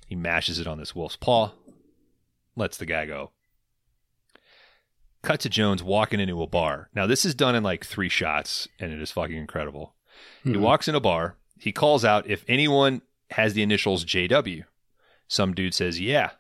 He 0.07 0.15
mashes 0.17 0.59
it 0.59 0.67
on 0.67 0.77
this 0.77 0.95
wolf's 0.95 1.17
paw, 1.17 1.53
lets 2.57 2.77
the 2.77 2.85
guy 2.85 3.07
go. 3.07 3.31
Cut 5.23 5.41
to 5.41 5.49
Jones 5.49 5.83
walking 5.83 6.21
into 6.21 6.43
a 6.43 6.47
bar. 6.47 6.91
Now, 6.95 7.07
this 7.07 7.25
is 7.25 7.35
done 7.35 7.55
in 7.55 7.63
like 7.63 7.87
three 7.87 8.11
shots, 8.11 8.69
and 8.79 8.93
it 8.93 9.01
is 9.01 9.11
fucking 9.11 9.35
incredible. 9.37 9.95
He 10.43 10.51
Mhm. 10.51 10.61
walks 10.61 10.89
in 10.89 10.95
a 10.95 11.01
bar. 11.01 11.39
He 11.59 11.73
calls 11.73 12.05
out 12.05 12.29
if 12.29 12.45
anyone 12.47 13.01
has 13.31 13.55
the 13.55 13.63
initials 13.63 14.05
JW. 14.05 14.65
Some 15.27 15.55
dude 15.55 15.73
says, 15.73 15.99
Yeah. 15.99 16.33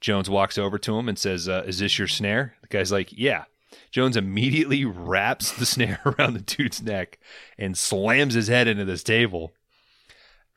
Jones 0.00 0.28
walks 0.28 0.58
over 0.58 0.78
to 0.80 0.98
him 0.98 1.08
and 1.08 1.16
says, 1.16 1.48
uh, 1.48 1.62
Is 1.64 1.78
this 1.78 1.96
your 1.96 2.08
snare? 2.08 2.56
The 2.62 2.66
guy's 2.68 2.90
like, 2.90 3.12
Yeah. 3.12 3.44
Jones 3.90 4.16
immediately 4.16 4.84
wraps 4.84 5.52
the 5.52 5.66
snare 5.66 6.00
around 6.04 6.34
the 6.34 6.40
dude's 6.40 6.82
neck 6.82 7.18
and 7.58 7.76
slams 7.76 8.34
his 8.34 8.48
head 8.48 8.68
into 8.68 8.84
this 8.84 9.02
table. 9.02 9.52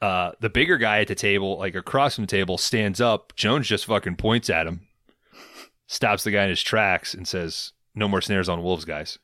Uh, 0.01 0.31
the 0.39 0.49
bigger 0.49 0.77
guy 0.77 0.99
at 1.01 1.07
the 1.07 1.15
table, 1.15 1.57
like 1.57 1.75
across 1.75 2.15
from 2.15 2.23
the 2.25 2.27
table, 2.31 2.57
stands 2.57 3.01
up. 3.01 3.33
Jones 3.35 3.67
just 3.67 3.85
fucking 3.85 4.15
points 4.15 4.49
at 4.49 4.67
him, 4.67 4.81
stops 5.87 6.23
the 6.23 6.31
guy 6.31 6.43
in 6.43 6.49
his 6.49 6.61
tracks, 6.61 7.13
and 7.13 7.27
says, 7.27 7.73
No 7.95 8.07
more 8.07 8.21
snares 8.21 8.49
on 8.49 8.61
wolves, 8.61 8.85
guys. 8.85 9.17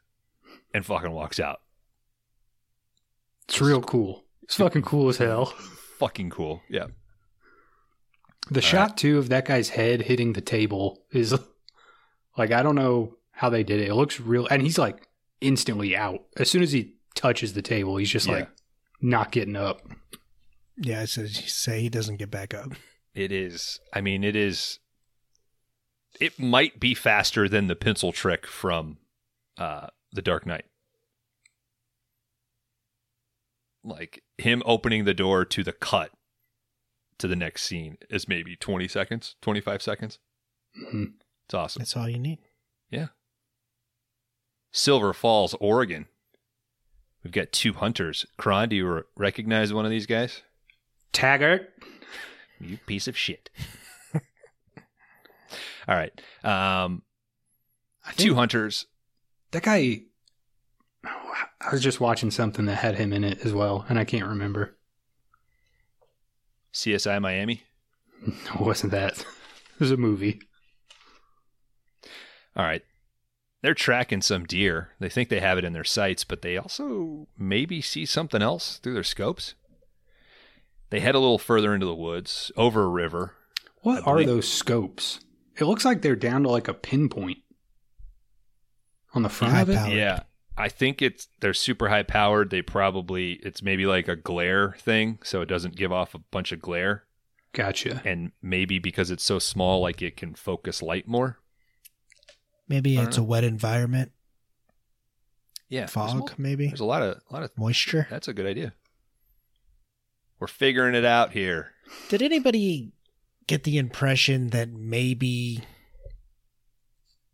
And 0.74 0.84
fucking 0.84 1.12
walks 1.12 1.40
out. 1.40 1.62
It's 3.48 3.62
real 3.62 3.82
cool. 3.82 4.24
It's 4.44 4.56
fucking 4.56 4.82
cool 4.82 5.10
as 5.10 5.18
hell. 5.18 5.46
Fucking 6.00 6.32
cool. 6.32 6.62
Yeah. 6.70 6.88
The 8.50 8.62
shot 8.62 8.98
too 8.98 9.20
of 9.20 9.30
that 9.30 9.46
guy's 9.46 9.70
head 9.70 10.02
hitting 10.02 10.34
the 10.34 10.42
table 10.42 11.02
is 11.12 11.34
like 12.38 12.52
I 12.52 12.62
don't 12.62 12.76
know 12.76 13.16
how 13.34 13.50
they 13.50 13.64
did 13.64 13.80
it. 13.82 13.90
It 13.90 13.96
looks 13.96 14.20
real, 14.20 14.48
and 14.48 14.62
he's 14.62 14.78
like 14.78 15.08
instantly 15.42 15.96
out 15.96 16.22
as 16.38 16.50
soon 16.50 16.62
as 16.64 16.72
he 16.72 16.96
touches 17.16 17.54
the 17.54 17.62
table. 17.62 17.98
He's 17.98 18.10
just 18.10 18.28
Yeah. 18.28 18.34
like 18.34 18.50
not 19.02 19.32
getting 19.32 19.56
up. 19.56 19.82
Yeah, 20.78 21.02
I 21.02 21.06
said 21.06 21.30
say 21.30 21.82
he 21.82 21.90
doesn't 21.90 22.18
get 22.18 22.32
back 22.32 22.54
up. 22.54 22.72
It 23.14 23.32
is. 23.32 23.80
I 23.94 24.02
mean, 24.02 24.24
it 24.24 24.36
is. 24.36 24.80
It 26.20 26.40
might 26.40 26.80
be 26.80 26.94
faster 26.96 27.48
than 27.50 27.68
the 27.68 27.76
pencil 27.76 28.12
trick 28.12 28.48
from 28.48 28.98
uh, 29.58 29.88
The 30.14 30.22
Dark 30.22 30.46
Knight. 30.46 30.66
Like 33.84 34.24
him 34.38 34.64
opening 34.66 35.04
the 35.06 35.14
door 35.14 35.44
to 35.46 35.64
the 35.64 35.74
cut 35.74 36.12
to 37.18 37.28
the 37.28 37.36
next 37.36 37.64
scene 37.64 37.98
is 38.10 38.28
maybe 38.28 38.56
20 38.56 38.88
seconds, 38.88 39.36
25 39.42 39.82
seconds. 39.82 40.20
Mhm. 40.78 41.14
It's 41.46 41.54
awesome. 41.54 41.82
That's 41.82 41.96
all 41.98 42.10
you 42.10 42.20
need. 42.20 42.40
Silver 44.74 45.14
Falls, 45.14 45.54
Oregon. 45.62 46.08
We've 47.24 47.32
got 47.32 47.52
two 47.54 47.74
hunters. 47.74 48.26
Kron, 48.38 48.68
do 48.70 48.76
you 48.76 48.88
re- 48.88 49.02
recognize 49.16 49.72
one 49.72 49.86
of 49.86 49.92
these 49.92 50.08
guys? 50.08 50.42
Taggart. 51.14 51.70
You 52.60 52.78
piece 52.86 53.08
of 53.08 53.18
shit. 53.18 53.50
All 55.88 55.96
right. 55.96 56.12
Um, 56.44 57.04
two 58.18 58.36
hunters. 58.36 58.88
that 59.52 59.64
guy. 59.64 60.02
I 61.06 61.72
was 61.72 61.82
just 61.82 62.02
watching 62.02 62.32
something 62.32 62.66
that 62.66 62.76
had 62.76 62.96
him 62.96 63.14
in 63.14 63.24
it 63.24 63.46
as 63.46 63.54
well, 63.54 63.86
and 63.88 63.98
I 64.00 64.04
can't 64.06 64.28
remember. 64.28 64.76
CSI 66.74 67.22
Miami. 67.22 67.64
It 68.26 68.60
wasn't 68.62 68.92
that. 68.94 69.20
It 69.20 69.80
was 69.80 69.92
a 69.92 69.98
movie. 69.98 70.40
All 72.56 72.64
right. 72.64 72.82
They're 73.64 73.74
tracking 73.74 74.22
some 74.22 74.44
deer. 74.44 74.90
They 75.00 75.08
think 75.08 75.30
they 75.30 75.40
have 75.40 75.58
it 75.58 75.64
in 75.64 75.72
their 75.72 75.86
sights, 75.86 76.26
but 76.26 76.42
they 76.42 76.58
also 76.58 77.30
maybe 77.38 77.82
see 77.82 78.06
something 78.06 78.42
else 78.42 78.78
through 78.78 78.94
their 78.94 79.04
scopes. 79.04 79.56
They 80.90 81.00
head 81.00 81.16
a 81.16 81.20
little 81.20 81.40
further 81.40 81.74
into 81.74 81.86
the 81.86 81.96
woods, 81.96 82.52
over 82.58 82.84
a 82.84 82.90
river. 82.90 83.36
What 83.78 84.06
are 84.06 84.22
those 84.26 84.50
scopes? 84.50 85.22
It 85.56 85.64
looks 85.64 85.86
like 85.86 86.02
they're 86.02 86.16
down 86.16 86.44
to 86.44 86.50
like 86.50 86.68
a 86.68 86.74
pinpoint 86.74 87.38
on 89.14 89.24
the 89.24 89.30
front 89.30 89.58
of 89.58 89.70
it. 89.70 89.78
Powered. 89.78 89.94
Yeah. 89.94 90.24
I 90.58 90.68
think 90.68 91.02
it's 91.02 91.30
they're 91.40 91.54
super 91.54 91.88
high 91.88 92.04
powered. 92.04 92.50
They 92.50 92.62
probably 92.62 93.40
it's 93.44 93.64
maybe 93.64 93.86
like 93.86 94.10
a 94.10 94.18
glare 94.18 94.76
thing, 94.78 95.20
so 95.24 95.42
it 95.42 95.48
doesn't 95.48 95.78
give 95.78 95.94
off 95.94 96.14
a 96.14 96.20
bunch 96.20 96.52
of 96.52 96.60
glare. 96.60 97.06
Gotcha. 97.54 98.02
And 98.04 98.34
maybe 98.42 98.78
because 98.78 99.10
it's 99.10 99.24
so 99.24 99.40
small, 99.40 99.80
like 99.82 100.02
it 100.02 100.18
can 100.18 100.36
focus 100.36 100.82
light 100.82 101.08
more. 101.08 101.40
Maybe 102.68 102.94
I 102.98 103.02
don't 103.02 103.08
it's 103.10 103.18
a 103.18 103.24
wet 103.24 103.44
environment. 103.44 104.12
Yeah. 105.70 105.82
there's 105.82 105.92
Fog, 105.92 106.16
mo- 106.16 106.28
maybe. 106.38 106.68
There's 106.68 106.80
a 106.80 106.86
lot 106.86 107.02
of 107.02 107.18
a 107.30 107.34
lot 107.34 107.44
of 107.44 107.52
Moisture. 107.58 108.08
that's 108.10 108.28
a 108.28 108.34
good 108.34 108.46
idea. 108.46 108.74
We're 110.40 110.48
figuring 110.48 110.96
it 110.96 111.06
out 111.06 111.32
here. 111.32 111.72
Did 112.10 112.22
anybody 112.22 112.92
get 113.48 113.64
the 113.64 113.78
impression 113.78 114.50
that 114.50 114.70
maybe 114.72 115.64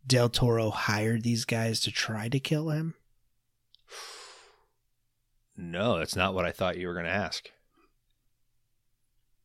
Del 0.06 0.28
Toro 0.28 0.70
hired 0.70 1.22
these 1.22 1.44
guys 1.44 1.80
to 1.80 1.90
try 1.92 2.28
to 2.28 2.38
kill 2.40 2.70
him? 2.70 2.94
No, 5.56 5.98
that's 5.98 6.16
not 6.16 6.34
what 6.34 6.44
I 6.46 6.52
thought 6.52 6.78
you 6.78 6.86
were 6.88 6.94
going 6.94 7.04
to 7.06 7.10
ask. 7.12 7.50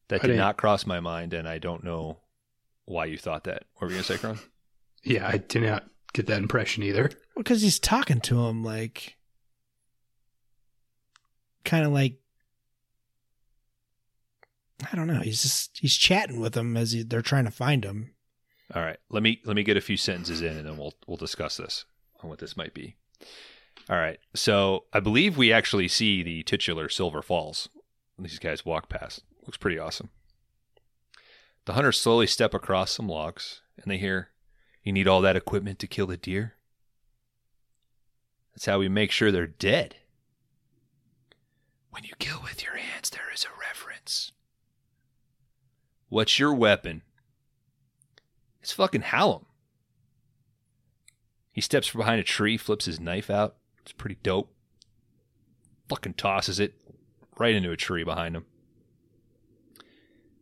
That 0.07 0.15
I 0.15 0.17
did 0.19 0.27
didn't- 0.27 0.39
not 0.39 0.57
cross 0.57 0.85
my 0.85 0.99
mind, 0.99 1.33
and 1.33 1.47
I 1.47 1.57
don't 1.57 1.83
know 1.83 2.19
why 2.85 3.05
you 3.05 3.17
thought 3.17 3.43
that. 3.45 3.63
What 3.75 3.81
were 3.81 3.87
you 3.89 3.93
going 3.95 4.03
to 4.03 4.13
say, 4.13 4.17
Kron? 4.19 4.39
Yeah, 5.05 5.27
I 5.27 5.37
did 5.37 5.61
not 5.63 5.85
get 6.13 6.27
that 6.27 6.39
impression 6.39 6.83
either. 6.83 7.11
Because 7.37 7.61
he's 7.61 7.79
talking 7.79 8.19
to 8.21 8.45
him 8.45 8.63
like, 8.63 9.15
kind 11.63 11.85
of 11.85 11.91
like, 11.91 12.17
I 14.91 14.95
don't 14.95 15.07
know. 15.07 15.21
He's 15.21 15.41
just 15.41 15.77
he's 15.77 15.95
chatting 15.95 16.41
with 16.41 16.53
them 16.53 16.75
as 16.75 16.91
he, 16.91 17.03
they're 17.03 17.21
trying 17.21 17.45
to 17.45 17.51
find 17.51 17.85
him. 17.85 18.11
All 18.73 18.81
right, 18.81 18.97
let 19.09 19.23
me 19.23 19.39
let 19.45 19.55
me 19.55 19.63
get 19.63 19.77
a 19.77 19.81
few 19.81 19.95
sentences 19.95 20.41
in, 20.41 20.57
and 20.57 20.67
then 20.67 20.77
we'll 20.77 20.95
we'll 21.07 21.17
discuss 21.17 21.55
this 21.57 21.85
on 22.21 22.29
what 22.29 22.39
this 22.39 22.57
might 22.57 22.73
be. 22.73 22.95
All 23.89 23.97
right, 23.97 24.19
so 24.33 24.85
I 24.91 24.99
believe 24.99 25.37
we 25.37 25.53
actually 25.53 25.87
see 25.87 26.23
the 26.23 26.43
titular 26.43 26.89
Silver 26.89 27.21
Falls. 27.21 27.69
When 28.15 28.23
these 28.23 28.39
guys 28.39 28.65
walk 28.65 28.87
past. 28.87 29.23
Looks 29.45 29.57
pretty 29.57 29.77
awesome. 29.77 30.09
The 31.65 31.73
hunters 31.73 31.99
slowly 31.99 32.27
step 32.27 32.53
across 32.53 32.91
some 32.91 33.09
logs, 33.09 33.61
and 33.77 33.91
they 33.91 33.97
hear, 33.97 34.29
"You 34.85 34.93
need 34.93 35.09
all 35.09 35.19
that 35.19 35.35
equipment 35.35 35.79
to 35.79 35.87
kill 35.87 36.07
the 36.07 36.15
deer." 36.15 36.55
That's 38.53 38.67
how 38.67 38.79
we 38.79 38.87
make 38.87 39.11
sure 39.11 39.33
they're 39.33 39.45
dead. 39.45 39.97
When 41.89 42.05
you 42.05 42.13
kill 42.19 42.41
with 42.41 42.63
your 42.63 42.77
hands, 42.77 43.09
there 43.09 43.29
is 43.33 43.43
a 43.43 43.59
reference. 43.59 44.31
What's 46.07 46.39
your 46.39 46.53
weapon? 46.53 47.01
It's 48.61 48.71
fucking 48.71 49.01
Hallam. 49.01 49.45
He 51.51 51.61
steps 51.61 51.87
from 51.87 51.99
behind 51.99 52.19
a 52.21 52.23
tree, 52.23 52.57
flips 52.57 52.85
his 52.85 52.99
knife 52.99 53.29
out. 53.29 53.57
It's 53.81 53.91
pretty 53.91 54.17
dope. 54.23 54.53
Fucking 55.89 56.13
tosses 56.15 56.59
it 56.59 56.75
right 57.37 57.55
into 57.55 57.71
a 57.71 57.77
tree 57.77 58.03
behind 58.03 58.35
him. 58.35 58.45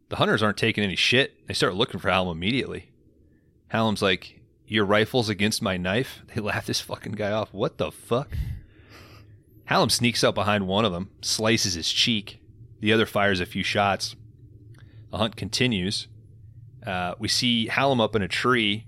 The 0.10 0.18
hunters 0.18 0.44
aren't 0.44 0.58
taking 0.58 0.84
any 0.84 0.96
shit. 0.96 1.48
They 1.48 1.54
start 1.54 1.74
looking 1.74 2.00
for 2.00 2.10
Hallam 2.10 2.38
immediately. 2.38 2.93
Hallam's 3.74 4.04
like, 4.04 4.40
Your 4.68 4.86
rifle's 4.86 5.30
against 5.30 5.62
my 5.62 5.78
knife? 5.78 6.22
They 6.34 6.40
laugh 6.40 6.68
this 6.68 6.80
fucking 6.80 7.14
guy 7.14 7.32
off. 7.32 7.52
What 7.52 7.80
the 7.80 7.92
fuck? 7.92 8.30
Hallam 9.66 9.90
sneaks 9.90 10.24
up 10.24 10.36
behind 10.36 10.68
one 10.68 10.86
of 10.86 10.92
them, 10.92 11.10
slices 11.22 11.74
his 11.74 11.92
cheek. 11.92 12.40
The 12.80 12.94
other 12.94 13.08
fires 13.08 13.40
a 13.40 13.48
few 13.48 13.64
shots. 13.64 14.16
The 15.10 15.18
hunt 15.18 15.36
continues. 15.36 16.08
Uh, 16.86 17.16
we 17.18 17.28
see 17.28 17.68
Hallam 17.68 18.00
up 18.00 18.16
in 18.16 18.22
a 18.22 18.28
tree. 18.28 18.86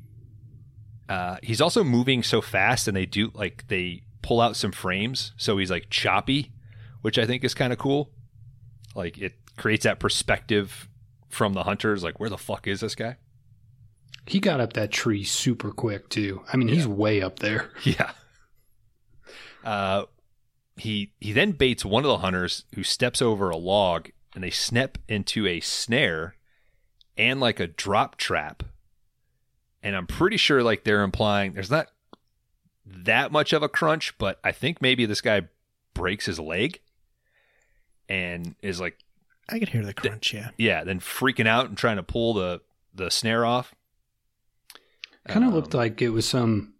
Uh, 1.09 1.38
he's 1.41 1.61
also 1.61 1.83
moving 1.83 2.21
so 2.21 2.39
fast, 2.39 2.88
and 2.88 2.95
they 2.95 3.07
do 3.07 3.31
like 3.33 3.67
they 3.67 4.03
pull 4.21 4.39
out 4.39 4.55
some 4.55 4.71
frames, 4.71 5.31
so 5.38 5.57
he's 5.57 5.71
like 5.71 5.89
choppy, 5.89 6.51
which 7.01 7.17
I 7.17 7.25
think 7.25 7.43
is 7.43 7.55
kind 7.55 7.73
of 7.73 7.79
cool. 7.79 8.11
Like 8.93 9.17
it 9.17 9.33
creates 9.57 9.86
that 9.86 9.99
perspective 9.99 10.89
from 11.29 11.53
the 11.53 11.63
hunters, 11.63 12.03
like 12.03 12.19
where 12.19 12.29
the 12.29 12.38
fuck 12.38 12.67
is 12.67 12.81
this 12.81 12.93
guy? 12.93 13.17
He 14.28 14.39
got 14.39 14.59
up 14.59 14.73
that 14.73 14.91
tree 14.91 15.23
super 15.23 15.71
quick 15.71 16.09
too. 16.09 16.41
I 16.51 16.57
mean, 16.57 16.67
he's 16.67 16.88
way 16.88 17.21
up 17.21 17.39
there. 17.39 17.71
Yeah. 17.84 18.11
Uh, 19.63 20.05
he 20.78 21.11
he 21.19 21.32
then 21.32 21.53
baits 21.53 21.84
one 21.84 22.03
of 22.03 22.09
the 22.09 22.19
hunters 22.19 22.65
who 22.76 22.84
steps 22.84 23.21
over 23.21 23.49
a 23.49 23.57
log, 23.57 24.09
and 24.36 24.43
they 24.43 24.51
snap 24.51 24.97
into 25.07 25.47
a 25.47 25.59
snare 25.59 26.36
and 27.17 27.39
like 27.39 27.59
a 27.59 27.67
drop 27.67 28.17
trap. 28.17 28.63
And 29.82 29.95
I'm 29.95 30.07
pretty 30.07 30.38
sure 30.38 30.61
like 30.61 30.84
they're 30.84 31.03
implying 31.03 31.53
there's 31.53 31.71
not 31.71 31.88
that 32.86 33.32
much 33.32 33.53
of 33.53 33.63
a 33.63 33.69
crunch, 33.69 34.17
but 34.17 34.39
I 34.43 34.51
think 34.51 34.82
maybe 34.82 35.05
this 35.05 35.21
guy 35.21 35.43
breaks 35.93 36.26
his 36.26 36.39
leg 36.39 36.80
and 38.07 38.55
is 38.61 38.80
like 38.80 38.99
I 39.49 39.59
could 39.59 39.69
hear 39.69 39.86
the 39.86 39.93
crunch. 39.93 40.34
Yeah, 40.34 40.49
yeah, 40.57 40.84
then 40.84 40.99
freaking 40.99 41.47
out 41.47 41.69
and 41.69 41.78
trying 41.78 41.97
to 41.97 42.03
pull 42.03 42.34
the 42.34 42.61
the 42.93 43.09
snare 43.09 43.45
off. 43.45 43.73
Kind 45.28 45.43
of 45.43 45.49
Um, 45.49 45.55
looked 45.55 45.73
like 45.73 46.01
it 46.01 46.09
was 46.09 46.28
some. 46.28 46.73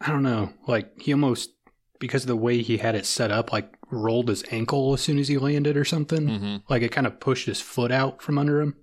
I 0.00 0.08
don't 0.08 0.22
know. 0.22 0.52
Like 0.66 1.00
he 1.00 1.12
almost 1.12 1.50
because 1.98 2.22
of 2.22 2.28
the 2.28 2.36
way 2.36 2.62
he 2.62 2.78
had 2.78 2.94
it 2.94 3.04
set 3.04 3.30
up, 3.30 3.52
like 3.52 3.76
rolled 3.90 4.28
his 4.28 4.44
ankle 4.50 4.94
as 4.94 5.02
soon 5.02 5.18
as 5.18 5.28
he 5.28 5.36
landed 5.36 5.76
or 5.76 5.84
something. 5.84 6.26
mhm. 6.28 6.62
Like 6.68 6.82
it 6.82 6.92
kind 6.92 7.06
of 7.06 7.20
pushed 7.20 7.46
his 7.46 7.60
foot 7.60 7.90
out 7.92 8.22
from 8.22 8.38
under 8.38 8.60
him. 8.60 8.76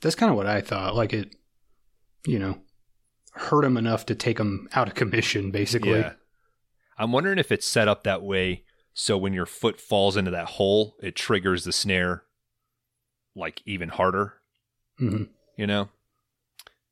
That's 0.00 0.14
kind 0.14 0.30
of 0.30 0.36
what 0.36 0.46
I 0.46 0.60
thought. 0.60 0.94
Like 0.94 1.12
it, 1.12 1.34
you 2.26 2.38
know, 2.38 2.60
hurt 3.32 3.64
him 3.64 3.76
enough 3.76 4.06
to 4.06 4.14
take 4.14 4.38
him 4.38 4.68
out 4.72 4.88
of 4.88 4.94
commission, 4.94 5.50
basically. 5.50 5.98
Yeah. 6.00 6.12
I'm 6.96 7.12
wondering 7.12 7.38
if 7.38 7.52
it's 7.52 7.66
set 7.66 7.88
up 7.88 8.04
that 8.04 8.22
way 8.22 8.64
so 8.94 9.16
when 9.18 9.32
your 9.32 9.46
foot 9.46 9.80
falls 9.80 10.16
into 10.16 10.30
that 10.32 10.46
hole, 10.50 10.96
it 11.00 11.14
triggers 11.14 11.64
the 11.64 11.72
snare 11.72 12.22
like 13.36 13.62
even 13.66 13.90
harder, 13.90 14.34
hmm 14.98 15.24
you 15.56 15.66
know? 15.66 15.88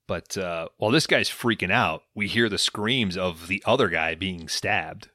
But 0.07 0.39
uh, 0.39 0.69
while 0.77 0.91
this 0.91 1.07
guy's 1.07 1.29
freaking 1.29 1.73
out, 1.73 2.03
we 2.15 2.29
hear 2.29 2.49
the 2.49 2.59
screams 2.59 3.17
of 3.17 3.49
the 3.49 3.63
other 3.67 3.89
guy 3.89 4.15
being 4.15 4.49
stabbed. 4.49 5.09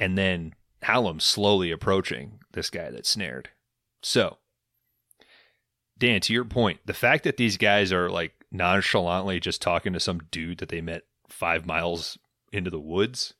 And 0.00 0.16
then 0.16 0.54
Hallam 0.82 1.20
slowly 1.20 1.70
approaching 1.70 2.40
this 2.52 2.70
guy 2.70 2.90
that's 2.90 3.10
snared. 3.10 3.50
So, 4.02 4.38
Dan, 5.98 6.20
to 6.22 6.32
your 6.32 6.44
point, 6.44 6.80
the 6.86 6.94
fact 6.94 7.24
that 7.24 7.36
these 7.36 7.56
guys 7.56 7.92
are 7.92 8.10
like 8.10 8.32
nonchalantly 8.50 9.40
just 9.40 9.62
talking 9.62 9.92
to 9.92 10.00
some 10.00 10.20
dude 10.30 10.58
that 10.58 10.68
they 10.68 10.80
met 10.80 11.02
five 11.28 11.66
miles 11.66 12.18
into 12.52 12.70
the 12.70 12.80
woods, 12.80 13.34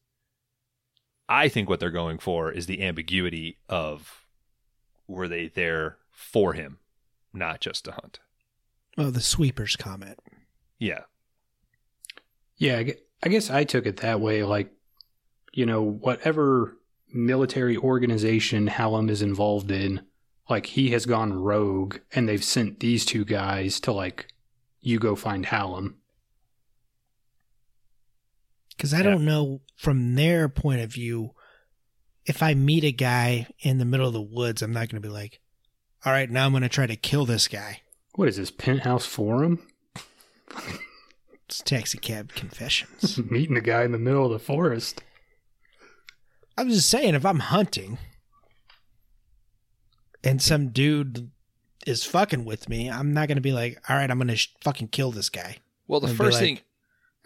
I 1.28 1.48
think 1.48 1.68
what 1.68 1.80
they're 1.80 1.90
going 1.90 2.18
for 2.18 2.50
is 2.50 2.66
the 2.66 2.82
ambiguity 2.82 3.58
of 3.68 4.26
were 5.06 5.28
they 5.28 5.48
there 5.48 5.96
for 6.10 6.52
him, 6.52 6.78
not 7.32 7.60
just 7.60 7.84
to 7.84 7.92
hunt. 7.92 8.20
oh, 8.96 9.10
the 9.10 9.20
sweepers 9.20 9.76
comment. 9.76 10.18
Yeah. 10.78 11.00
Yeah, 12.56 12.82
I 13.22 13.28
guess 13.28 13.50
I 13.50 13.64
took 13.64 13.86
it 13.86 13.98
that 13.98 14.20
way. 14.20 14.42
Like, 14.42 14.70
you 15.52 15.66
know, 15.66 15.82
whatever 15.82 16.76
military 17.12 17.76
organization 17.76 18.66
Hallam 18.66 19.08
is 19.08 19.22
involved 19.22 19.70
in, 19.70 20.02
like 20.48 20.66
he 20.66 20.90
has 20.90 21.06
gone 21.06 21.32
rogue 21.32 21.98
and 22.12 22.28
they've 22.28 22.44
sent 22.44 22.80
these 22.80 23.04
two 23.04 23.24
guys 23.24 23.80
to 23.80 23.92
like 23.92 24.28
you 24.80 24.98
go 24.98 25.16
find 25.16 25.46
Hallam. 25.46 25.96
Because 28.76 28.92
I 28.92 28.98
Yeah. 28.98 29.04
don't 29.04 29.24
know 29.24 29.60
from 29.76 30.14
their 30.16 30.48
point 30.48 30.80
of 30.80 30.92
view, 30.92 31.34
if 32.26 32.42
I 32.42 32.54
meet 32.54 32.84
a 32.84 32.92
guy 32.92 33.46
in 33.60 33.78
the 33.78 33.84
middle 33.84 34.06
of 34.08 34.12
the 34.14 34.20
woods, 34.20 34.62
I'm 34.62 34.72
not 34.72 34.88
going 34.88 35.00
to 35.02 35.06
be 35.08 35.12
like, 35.12 35.40
all 36.04 36.12
right, 36.12 36.30
now 36.30 36.44
I'm 36.46 36.52
going 36.52 36.62
to 36.62 36.68
try 36.68 36.86
to 36.86 36.96
kill 36.96 37.24
this 37.26 37.48
guy. 37.48 37.82
What 38.14 38.28
is 38.28 38.36
this 38.36 38.50
penthouse 38.50 39.06
forum? 39.06 39.66
It's 41.46 41.60
taxi 41.60 41.98
cab 41.98 42.32
confessions. 42.34 43.18
Meeting 43.30 43.56
a 43.56 43.60
guy 43.60 43.84
in 43.84 43.92
the 43.92 43.98
middle 43.98 44.24
of 44.24 44.32
the 44.32 44.38
forest. 44.38 45.02
I 46.56 46.64
was 46.64 46.76
just 46.76 46.90
saying, 46.90 47.14
if 47.14 47.26
I'm 47.26 47.40
hunting 47.40 47.98
and 50.22 50.40
some 50.40 50.68
dude 50.68 51.30
is 51.86 52.04
fucking 52.04 52.44
with 52.44 52.68
me, 52.68 52.90
I'm 52.90 53.12
not 53.12 53.28
going 53.28 53.36
to 53.36 53.42
be 53.42 53.52
like, 53.52 53.78
all 53.88 53.96
right, 53.96 54.10
I'm 54.10 54.18
going 54.18 54.28
to 54.28 54.36
sh- 54.36 54.54
fucking 54.62 54.88
kill 54.88 55.10
this 55.10 55.28
guy. 55.28 55.58
Well, 55.86 56.00
the 56.00 56.08
first 56.08 56.40
like, 56.40 56.40
thing 56.40 56.60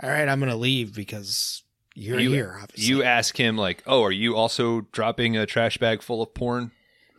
All 0.03 0.11
right, 0.11 0.29
I'm 0.29 0.41
going 0.41 0.51
to 0.51 0.57
leave 0.57 0.95
because 0.95 1.63
you're 1.95 2.19
you, 2.19 2.33
here, 2.33 2.59
obviously. 2.61 2.89
you 2.93 3.03
ask 3.03 3.37
him, 3.39 3.57
like, 3.57 3.83
"Oh, 3.87 4.03
are 4.03 4.11
you 4.11 4.35
also 4.35 4.83
dropping 4.93 5.37
a 5.37 5.47
trash 5.47 5.79
bag 5.79 6.03
full 6.03 6.23
of 6.23 6.35
porn 6.35 6.73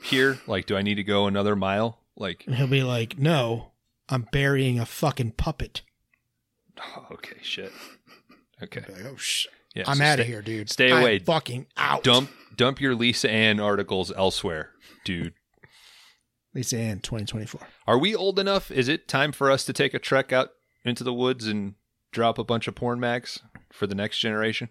here? 0.04 0.40
Like, 0.48 0.66
do 0.66 0.76
I 0.76 0.82
need 0.82 0.96
to 0.96 1.04
go 1.04 1.28
another 1.28 1.56
mile?" 1.56 2.00
Like, 2.20 2.44
and 2.46 2.56
he'll 2.56 2.68
be 2.68 2.84
like, 2.84 3.18
no, 3.18 3.72
I'm 4.10 4.28
burying 4.32 4.80
a 4.80 4.86
fucking 4.86 5.32
puppet. 5.32 5.82
Oh, 6.82 7.06
okay, 7.14 7.38
shit. 7.42 7.72
Okay, 8.62 8.82
I'd 8.82 8.88
be 8.88 8.94
like, 8.94 9.06
oh, 9.12 9.16
sh- 9.18 9.48
yeah, 9.76 9.84
I'm 9.88 9.98
so 9.98 10.04
out 10.04 10.20
of 10.20 10.26
here, 10.26 10.42
dude. 10.42 10.70
stay 10.70 10.92
I'm 10.92 11.02
away. 11.02 11.20
fucking 11.20 11.68
out. 11.78 12.04
Dump, 12.04 12.30
dump 12.56 12.82
your 12.82 12.96
Lisa 12.96 13.30
Ann 13.30 13.60
articles 13.60 14.12
elsewhere, 14.16 14.72
dude. 15.06 15.34
Lisa 16.54 16.78
Ann, 16.78 17.00
2024. 17.00 17.62
Are 17.88 17.98
we 17.98 18.16
old 18.16 18.40
enough? 18.40 18.72
Is 18.72 18.88
it 18.88 19.08
time 19.08 19.32
for 19.32 19.52
us 19.52 19.64
to 19.66 19.74
take 19.74 19.94
a 19.94 20.00
trek 20.00 20.34
out 20.34 20.50
into 20.84 21.04
the 21.04 21.14
woods 21.14 21.46
and 21.48 21.76
drop 22.12 22.40
a 22.40 22.44
bunch 22.44 22.68
of 22.68 22.76
porn 22.76 23.00
mags 23.00 23.40
for 23.72 23.86
the 23.88 23.96
next 23.96 24.18
generation? 24.20 24.70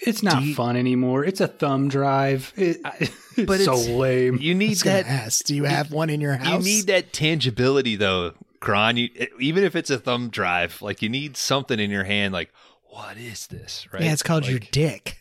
It's 0.00 0.22
not 0.22 0.42
you- 0.42 0.54
fun 0.54 0.76
anymore. 0.76 1.24
It's 1.24 1.40
a 1.40 1.48
thumb 1.48 1.88
drive. 1.88 2.52
It, 2.56 2.78
it's 3.36 3.46
But 3.46 3.60
so 3.60 3.74
it's- 3.74 3.88
lame. 3.88 4.38
You 4.40 4.54
need 4.54 4.78
that. 4.78 5.06
ask, 5.06 5.44
do 5.44 5.54
you 5.54 5.64
have 5.64 5.92
one 5.92 6.10
in 6.10 6.20
your 6.20 6.34
house? 6.34 6.66
You 6.66 6.74
need 6.74 6.86
that 6.88 7.12
tangibility, 7.12 7.94
though, 7.96 8.32
Kron. 8.60 8.96
You, 8.96 9.08
even 9.40 9.64
if 9.64 9.74
it's 9.74 9.90
a 9.90 9.98
thumb 9.98 10.28
drive, 10.30 10.80
like 10.82 11.02
you 11.02 11.08
need 11.08 11.36
something 11.36 11.78
in 11.80 11.90
your 11.90 12.04
hand. 12.04 12.32
Like, 12.32 12.52
what 12.84 13.16
is 13.16 13.46
this? 13.46 13.86
Right? 13.92 14.02
Yeah, 14.02 14.12
it's 14.12 14.22
called 14.22 14.46
your 14.46 14.58
dick. 14.58 15.16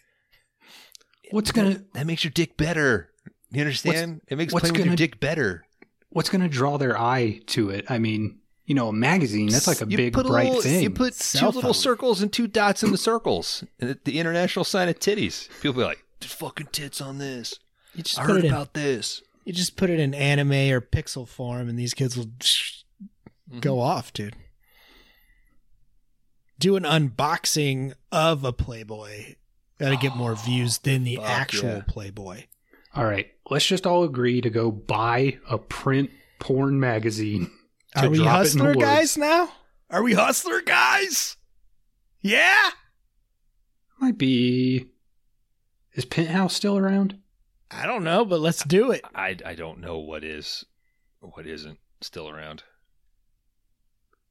What's 1.32 1.52
gonna 1.52 1.84
That 1.94 2.08
makes 2.08 2.24
your 2.24 2.32
dick 2.32 2.58
better. 2.58 3.10
You 3.52 3.62
understand? 3.62 4.22
it 4.28 4.38
makes 4.38 4.54
what's 4.54 4.64
playing 4.64 4.74
with 4.74 4.80
your 4.80 4.86
gonna- 4.88 4.98
dick 4.98 5.20
better. 5.20 5.66
What's 6.10 6.30
gonna 6.30 6.50
draw 6.50 6.78
their 6.78 7.00
eye 7.00 7.42
to 7.48 7.70
it? 7.70 7.86
I 7.90 8.00
mean, 8.00 8.40
you 8.66 8.74
know, 8.76 8.90
a 8.90 8.94
magazine. 8.94 9.48
That's 9.50 9.68
like 9.68 9.82
a 9.82 9.88
you 9.88 9.98
big 9.98 10.14
put 10.14 10.26
a 10.26 10.30
bright 10.30 10.48
little, 10.48 10.62
thing. 10.62 10.82
You 10.84 10.90
put 10.90 11.14
two 11.14 11.24
Cell 11.24 11.52
little 11.52 11.74
circles 11.74 12.22
and 12.22 12.34
two 12.34 12.48
dots 12.62 12.84
in 12.84 12.92
the 12.92 12.98
circles. 12.98 13.64
And 13.80 13.92
the, 13.92 14.00
the 14.06 14.20
international 14.20 14.66
sign 14.66 14.90
of 14.90 15.00
titties. 15.00 15.50
People 15.62 15.82
be 15.82 15.84
like, 15.84 16.04
"There's 16.20 16.34
fucking 16.34 16.68
tits 16.72 17.00
on 17.00 17.20
this." 17.20 17.54
You 17.94 18.04
just 18.04 18.20
I 18.20 18.24
put 18.26 18.32
heard 18.32 18.40
it 18.40 18.48
in. 18.48 18.54
about 18.54 18.74
this. 18.74 19.22
You 19.46 19.54
just 19.54 19.76
put 19.78 19.90
it 19.90 20.00
in 20.00 20.14
anime 20.16 20.52
or 20.52 20.82
pixel 20.82 21.28
form, 21.28 21.70
and 21.70 21.78
these 21.78 21.94
kids 21.94 22.18
will 22.18 22.30
Mm-hmm. 23.50 23.60
go 23.60 23.80
off, 23.80 24.14
dude. 24.14 24.36
Do 26.60 26.76
an 26.76 26.84
unboxing 26.84 27.94
of 28.12 28.44
a 28.44 28.54
Playboy. 28.54 29.36
Got 29.80 29.90
to 29.90 29.98
get 29.98 30.16
more 30.16 30.36
views 30.46 30.80
than 30.80 31.04
the 31.04 31.20
actual 31.20 31.70
yeah. 31.70 31.84
Playboy. 31.88 32.44
all 32.94 33.06
right, 33.06 33.28
let's 33.50 33.66
just 33.66 33.88
all 33.88 34.04
agree 34.04 34.42
to 34.42 34.50
go 34.50 34.72
buy 34.72 35.40
a 35.50 35.58
print 35.58 36.12
porn 36.40 36.80
magazine. 36.80 37.50
Are 37.96 38.10
we 38.10 38.18
drop 38.18 38.28
it 38.28 38.30
hustler 38.30 38.70
woods. 38.70 38.82
guys 38.82 39.18
now? 39.18 39.50
Are 39.90 40.04
we 40.04 40.14
hustler 40.14 40.62
guys? 40.62 41.38
Yeah. 42.22 42.70
Might 44.00 44.18
be. 44.18 44.88
Is 45.94 46.06
Penthouse 46.06 46.54
still 46.54 46.78
around? 46.78 47.18
I 47.72 47.86
don't 47.86 48.04
know, 48.04 48.26
but 48.26 48.40
let's 48.40 48.64
do 48.64 48.92
it. 48.92 49.02
I, 49.14 49.36
I 49.46 49.56
don't 49.56 49.80
know 49.80 49.98
what 49.98 50.24
is, 50.24 50.66
what 51.20 51.46
isn't 51.46 51.80
still 52.02 52.30
around. 52.30 52.64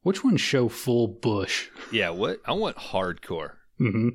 Which 0.08 0.24
ones 0.24 0.40
show 0.40 0.70
full 0.70 1.06
bush? 1.06 1.68
Yeah, 1.92 2.08
what 2.08 2.40
I 2.46 2.52
want 2.52 2.78
hardcore. 2.78 3.56
hmm 3.76 4.08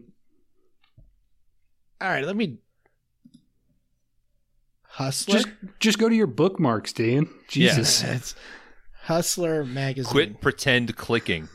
All 2.02 2.10
right, 2.10 2.26
let 2.26 2.36
me. 2.36 2.58
Hustler. 4.82 5.36
Just 5.36 5.48
just 5.80 6.00
go 6.00 6.10
to 6.10 6.16
your 6.16 6.26
bookmarks, 6.26 6.94
Dan. 6.94 7.30
Jesus. 7.48 8.02
Yeah, 8.02 8.16
it's 8.16 8.34
Hustler 9.04 9.64
magazine. 9.64 10.12
Quit 10.12 10.42
pretend 10.42 10.96
clicking. 10.96 11.48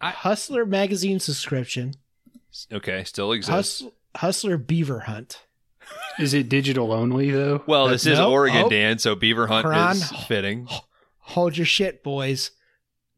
I... 0.00 0.10
Hustler 0.10 0.66
magazine 0.66 1.20
subscription. 1.20 1.94
Okay, 2.72 3.04
still 3.04 3.30
exists. 3.30 3.82
Hus- 3.82 3.92
Hustler 4.16 4.58
Beaver 4.58 4.98
Hunt. 4.98 5.45
Is 6.18 6.32
it 6.34 6.48
digital 6.48 6.92
only 6.92 7.30
though? 7.30 7.62
well, 7.66 7.88
this 7.88 8.06
is 8.06 8.18
No. 8.18 8.30
Oregon, 8.32 8.62
Oh. 8.64 8.68
Dan, 8.70 8.98
so 8.98 9.14
Beaver 9.14 9.46
Hunt 9.48 9.66
Kron. 9.66 9.96
is 9.96 10.10
fitting. 10.26 10.66
Hold 11.20 11.56
your 11.56 11.66
shit, 11.66 12.02
boys. 12.02 12.52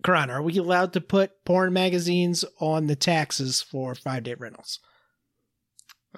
Kron, 0.03 0.31
are 0.31 0.43
we 0.43 0.57
allowed 0.57 0.93
to 0.95 1.01
put 1.01 1.45
porn 1.45 1.73
magazines 1.73 2.45
on 2.61 2.87
the 2.87 2.97
taxes 2.97 3.61
for 3.63 3.95
five 3.95 4.23
day 4.25 4.35
rentals? 4.35 4.81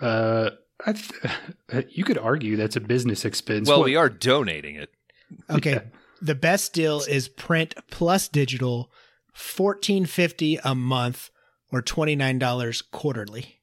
Uh, 0.01 0.51
I 0.87 0.93
th- 0.95 1.87
you 1.91 2.05
could 2.05 2.19
argue 2.19 2.57
that's 2.57 2.77
a 2.77 2.81
business 2.81 3.25
expense. 3.25 3.69
Well, 3.69 3.79
What- 3.81 3.85
we 3.87 3.97
are 3.97 4.09
donating 4.09 4.77
it. 4.77 4.91
Okay. 5.49 5.71
Yeah. 5.75 5.83
The 6.21 6.35
best 6.35 6.73
deal 6.73 7.01
is 7.03 7.29
print 7.29 7.75
plus 7.91 8.27
digital, 8.29 8.91
fourteen 9.33 10.05
fifty 10.05 10.59
a 10.65 10.75
month 10.75 11.31
or 11.73 11.81
twenty 11.83 12.17
nine 12.17 12.39
dollars 12.39 12.83
quarterly. 12.83 13.60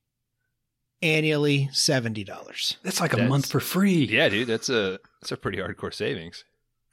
Annually 1.02 1.70
seventy 1.74 2.24
dollars. 2.24 2.78
That's 2.84 3.00
like 3.00 3.14
a 3.14 3.18
That's- 3.18 3.30
month 3.30 3.52
for 3.52 3.60
free. 3.60 4.06
Yeah, 4.06 4.30
dude, 4.30 4.48
that's 4.48 4.70
a 4.70 5.00
that's 5.22 5.32
a 5.32 5.38
pretty 5.38 5.60
hardcore 5.60 5.94
savings. 5.94 6.44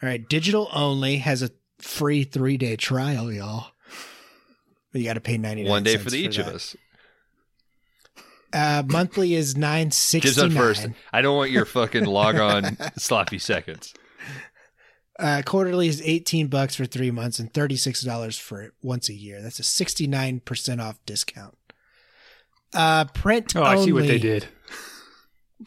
All 0.03 0.09
right, 0.09 0.29
digital 0.29 0.69
only 0.75 1.17
has 1.19 1.43
a 1.43 1.51
free 1.79 2.25
three 2.25 2.59
day 2.59 2.77
trial, 2.77 3.33
y'all. 3.33 3.69
But 4.93 5.01
you 5.01 5.07
got 5.07 5.15
to 5.15 5.21
pay 5.21 5.39
ninety 5.39 5.63
nine. 5.63 5.71
One 5.71 5.83
day 5.83 5.97
for 5.97 6.11
the 6.11 6.19
each 6.19 6.37
of 6.39 6.47
us. 6.49 6.77
Uh, 8.53 8.83
monthly 8.87 9.35
is 9.35 9.57
nine 9.57 9.91
sixty 9.91 10.29
Gives 10.29 10.39
up 10.39 10.53
first. 10.53 10.87
I 11.13 11.23
don't 11.23 11.37
want 11.37 11.51
your 11.51 11.65
fucking 11.65 12.05
log 12.05 12.37
on 12.37 12.77
sloppy 12.99 13.39
seconds. 13.39 13.95
Uh, 15.19 15.43
quarterly 15.47 15.89
is 15.89 16.03
eighteen 16.05 16.49
bucks 16.49 16.75
for 16.77 16.85
three 16.85 17.11
months 17.11 17.39
and 17.39 17.53
thirty 17.55 17.77
six 17.77 18.03
dollars 18.03 18.39
for 18.39 18.73
once 18.83 19.09
a 19.09 19.15
year. 19.15 19.41
That's 19.41 19.59
a 19.59 19.65
sixty 19.65 20.07
nine 20.07 20.41
percent 20.41 20.81
off 20.81 20.99
discount. 21.07 21.57
Uh, 22.75 23.05
print 23.07 23.55
Oh, 23.57 23.63
I 23.63 23.75
only. 23.75 23.85
see 23.87 23.93
what 23.93 24.07
they 24.07 24.19
did. 24.19 24.49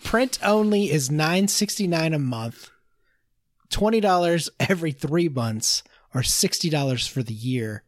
Print 0.04 0.38
only 0.44 0.92
is 0.92 1.10
nine 1.10 1.48
sixty 1.48 1.88
nine 1.88 2.14
a 2.14 2.20
month, 2.20 2.70
twenty 3.70 4.00
dollars 4.00 4.50
every 4.60 4.92
three 4.92 5.30
months, 5.30 5.82
or 6.14 6.22
sixty 6.24 6.70
dollars 6.70 7.08
for 7.08 7.24
the 7.24 7.34
year. 7.34 7.84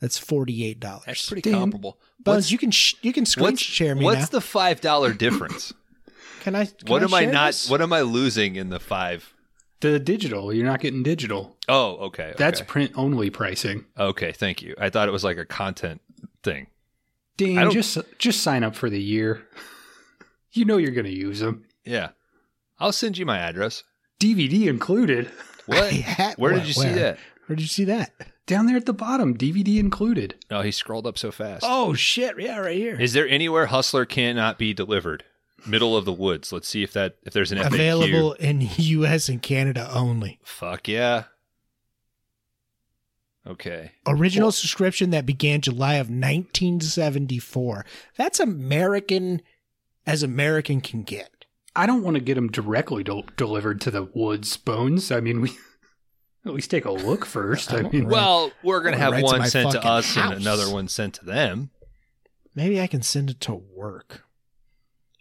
That's 0.00 0.18
forty 0.18 0.64
eight 0.64 0.80
dollars. 0.80 1.04
That's 1.06 1.26
pretty 1.28 1.42
Dan, 1.42 1.60
comparable. 1.60 1.98
Bones, 2.18 2.50
you 2.50 2.58
can 2.58 2.70
sh- 2.70 2.94
you 3.02 3.12
can 3.12 3.26
screen 3.26 3.56
share 3.56 3.94
me 3.94 4.04
what's 4.04 4.32
now. 4.32 4.38
the 4.38 4.40
five 4.40 4.80
dollar 4.80 5.12
difference? 5.12 5.72
can 6.40 6.54
I? 6.56 6.64
Can 6.64 6.74
what 6.86 7.02
am 7.02 7.14
I 7.14 7.26
not? 7.26 7.48
this? 7.48 7.70
What 7.70 7.80
am 7.80 7.92
I 7.92 8.00
losing 8.00 8.56
in 8.56 8.70
the 8.70 8.80
five? 8.80 9.32
The 9.80 10.00
digital, 10.00 10.54
you're 10.54 10.66
not 10.66 10.80
getting 10.80 11.02
digital. 11.02 11.58
Oh, 11.68 11.96
okay. 12.06 12.32
That's 12.38 12.62
print 12.62 12.92
only 12.94 13.28
pricing. 13.28 13.84
okay. 13.98 14.32
Thank 14.32 14.62
you. 14.62 14.74
I 14.80 14.88
thought 14.88 15.06
it 15.06 15.12
was 15.12 15.22
like 15.22 15.36
a 15.36 15.44
content 15.44 16.00
thing. 16.42 16.68
I 17.40 17.44
Dan, 17.44 17.70
just 17.70 17.98
just 18.18 18.42
sign 18.42 18.64
up 18.64 18.74
for 18.74 18.90
the 18.90 19.00
year. 19.00 19.46
You 20.52 20.64
know 20.64 20.78
you're 20.78 20.92
going 20.92 21.04
to 21.04 21.14
use 21.14 21.40
them. 21.40 21.66
Yeah, 21.84 22.10
I'll 22.78 22.92
send 22.92 23.18
you 23.18 23.26
my 23.26 23.36
address. 23.38 23.84
DVD 24.18 24.68
included. 24.68 25.30
What? 25.66 25.92
Had- 25.92 26.36
Where 26.38 26.52
what- 26.52 26.60
did 26.60 26.68
you 26.68 26.72
see 26.74 26.88
that? 26.92 27.18
Where 27.46 27.56
did 27.56 27.62
you 27.62 27.68
see 27.68 27.84
that? 27.84 28.12
Down 28.46 28.66
there 28.66 28.76
at 28.76 28.86
the 28.86 28.92
bottom, 28.94 29.36
DVD 29.36 29.78
included. 29.78 30.36
No, 30.50 30.62
he 30.62 30.70
scrolled 30.70 31.06
up 31.06 31.18
so 31.18 31.30
fast. 31.32 31.64
Oh 31.66 31.92
shit! 31.92 32.36
Yeah, 32.40 32.58
right 32.58 32.76
here. 32.76 32.98
Is 32.98 33.12
there 33.12 33.28
anywhere 33.28 33.66
Hustler 33.66 34.04
cannot 34.06 34.58
be 34.58 34.72
delivered? 34.72 35.24
Middle 35.66 35.96
of 35.96 36.04
the 36.04 36.12
woods. 36.12 36.52
Let's 36.52 36.68
see 36.68 36.82
if 36.84 36.92
that 36.92 37.16
if 37.24 37.32
there's 37.32 37.50
an 37.52 37.58
FAQ. 37.58 37.66
Available 37.66 38.32
in 38.34 38.68
U.S. 38.76 39.28
and 39.28 39.42
Canada 39.42 39.90
only. 39.92 40.38
Fuck 40.44 40.86
yeah. 40.88 41.24
Okay. 43.46 43.92
Original 44.06 44.50
subscription 44.50 45.10
that 45.10 45.24
began 45.26 45.60
July 45.60 45.94
of 45.94 46.08
1974. 46.10 47.84
That's 48.16 48.40
American 48.40 49.42
as 50.06 50.22
American 50.22 50.80
can 50.80 51.02
get. 51.02 51.30
I 51.74 51.86
don't 51.86 52.02
want 52.02 52.14
to 52.16 52.20
get 52.20 52.34
them 52.34 52.48
directly 52.50 53.04
del- 53.04 53.24
delivered 53.36 53.80
to 53.82 53.90
the 53.90 54.04
woods, 54.04 54.56
Bones. 54.56 55.12
I 55.12 55.20
mean, 55.20 55.40
we 55.42 55.50
at 56.46 56.54
least 56.54 56.70
take 56.70 56.84
a 56.86 56.90
look 56.92 57.24
first. 57.26 57.72
I 57.72 57.82
mean, 57.82 58.06
Well, 58.08 58.50
we're 58.62 58.80
gonna 58.82 58.96
have 58.96 59.12
right 59.12 59.20
to 59.20 59.24
one 59.24 59.46
sent 59.48 59.72
to 59.72 59.84
us 59.84 60.14
house. 60.14 60.32
and 60.32 60.40
another 60.40 60.70
one 60.72 60.88
sent 60.88 61.14
to 61.14 61.24
them. 61.24 61.70
Maybe 62.54 62.80
I 62.80 62.86
can 62.86 63.02
send 63.02 63.30
it 63.30 63.40
to 63.42 63.54
work. 63.54 64.24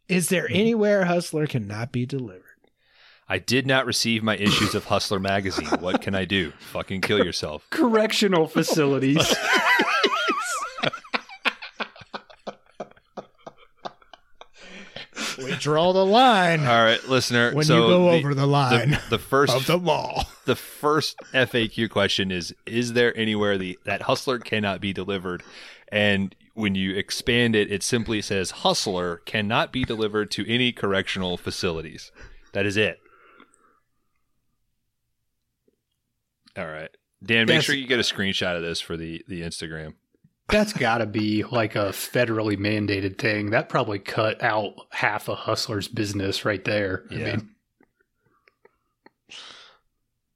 Is 0.08 0.30
there 0.30 0.48
Hmm. 0.48 0.54
anywhere 0.56 1.06
Hustler 1.06 1.46
cannot 1.48 1.92
be 1.92 2.06
delivered? 2.06 2.42
I 3.28 3.40
did 3.40 3.66
not 3.66 3.86
receive 3.88 4.22
my 4.22 4.38
issues 4.38 4.76
of 4.76 4.86
Hustler 4.86 5.20
magazine. 5.20 5.68
What 5.80 6.02
can 6.02 6.14
I 6.14 6.26
do? 6.26 6.52
Fucking 6.72 7.02
kill 7.02 7.24
yourself. 7.24 7.66
Correctional 7.72 8.48
facilities. 8.48 9.36
We 15.38 15.52
draw 15.58 15.92
the 15.92 16.06
line 16.06 16.62
All 16.66 16.84
right, 16.84 17.04
listener. 17.08 17.54
when 17.54 17.66
so 17.66 17.76
you 17.76 17.82
go 17.82 18.06
the, 18.06 18.18
over 18.18 18.34
the 18.34 18.48
line 18.48 18.92
the, 18.92 19.02
the 19.12 19.20
first 19.20 19.54
of 19.54 19.68
the 19.68 19.78
law. 19.78 20.24
the 20.46 20.56
first 20.56 21.18
FAQ 21.34 21.90
question 21.90 22.32
is: 22.32 22.56
Is 22.66 22.94
there 22.94 23.16
anywhere 23.18 23.58
the 23.58 23.78
that 23.86 24.04
hustler 24.04 24.40
cannot 24.40 24.80
be 24.82 24.94
delivered? 24.94 25.44
And 25.90 26.36
when 26.54 26.74
you 26.74 26.96
expand 26.96 27.56
it, 27.56 27.72
it 27.72 27.84
simply 27.84 28.22
says 28.22 28.52
hustler 28.52 29.18
cannot 29.26 29.72
be 29.72 29.84
delivered 29.84 30.32
to 30.32 30.50
any 30.50 30.72
correctional 30.72 31.38
facilities. 31.38 32.12
That 32.54 32.66
is 32.66 32.78
it. 32.78 33.00
All 36.58 36.66
right, 36.68 36.90
Dan. 37.24 37.42
Make 37.42 37.48
That's- 37.48 37.66
sure 37.66 37.76
you 37.76 37.88
get 37.88 38.00
a 38.00 38.04
screenshot 38.04 38.56
of 38.56 38.62
this 38.62 38.80
for 38.82 38.96
the 38.98 39.24
the 39.28 39.42
Instagram. 39.42 39.94
That's 40.48 40.74
got 40.74 41.00
to 41.00 41.08
be 41.08 41.44
like 41.44 41.76
a 41.76 41.86
federally 41.90 42.56
mandated 42.56 43.18
thing. 43.18 43.50
That 43.50 43.68
probably 43.68 43.98
cut 43.98 44.44
out 44.44 44.74
half 44.92 45.28
a 45.28 45.34
hustler's 45.36 45.88
business 45.88 46.46
right 46.46 46.64
there. 46.64 47.06
I 47.10 47.16
Yeah. 47.16 47.36
mean, 47.38 47.50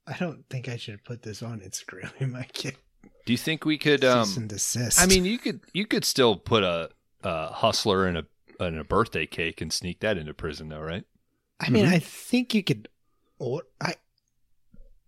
I 0.06 0.16
don't 0.18 0.44
think 0.50 0.68
I 0.68 0.76
should 0.76 1.04
put 1.04 1.22
this 1.22 1.42
on 1.42 1.60
Instagram. 1.60 2.10
We 2.18 2.26
might 2.26 2.52
get 2.52 2.76
Do 3.26 3.32
you 3.32 3.36
think 3.38 3.64
we 3.64 3.78
could? 3.78 4.04
Um, 4.04 4.28
and 4.36 4.48
desist. 4.48 5.00
I 5.00 5.06
mean, 5.06 5.24
you 5.24 5.38
could 5.38 5.60
you 5.72 5.86
could 5.86 6.04
still 6.04 6.36
put 6.36 6.64
a, 6.64 6.90
a 7.22 7.52
hustler 7.52 8.08
in 8.08 8.16
a 8.16 8.24
in 8.58 8.76
a 8.78 8.84
birthday 8.84 9.26
cake 9.26 9.60
and 9.60 9.72
sneak 9.72 10.00
that 10.00 10.18
into 10.18 10.34
prison, 10.34 10.68
though, 10.68 10.80
right? 10.80 11.04
I 11.60 11.70
mean, 11.70 11.86
Mhm. 11.86 11.92
I 11.92 11.98
think 12.00 12.54
you 12.54 12.62
could. 12.64 12.88
Or 13.38 13.62
I 13.80 13.94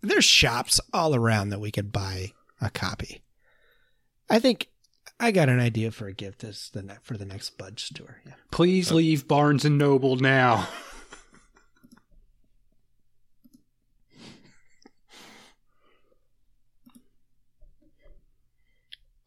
there's 0.03 0.25
shops 0.25 0.81
all 0.93 1.15
around 1.15 1.51
that 1.51 1.61
we 1.61 1.71
could 1.71 1.93
buy 1.93 2.33
a 2.61 2.71
copy. 2.71 3.23
I 4.29 4.39
think 4.39 4.69
I 5.21 5.31
got 5.31 5.49
an 5.49 5.61
idea 5.61 5.91
for 5.91 6.07
a 6.07 6.13
gift 6.13 6.41
this 6.41 6.69
the 6.71 6.83
ne- 6.83 6.97
for 7.03 7.17
the 7.17 7.25
next 7.25 7.57
Budge 7.59 7.85
store. 7.85 8.21
Yeah. 8.27 8.33
please 8.51 8.91
leave 8.91 9.29
Barnes 9.29 9.65
and 9.65 9.79
Noble 9.79 10.17
now. 10.17 10.69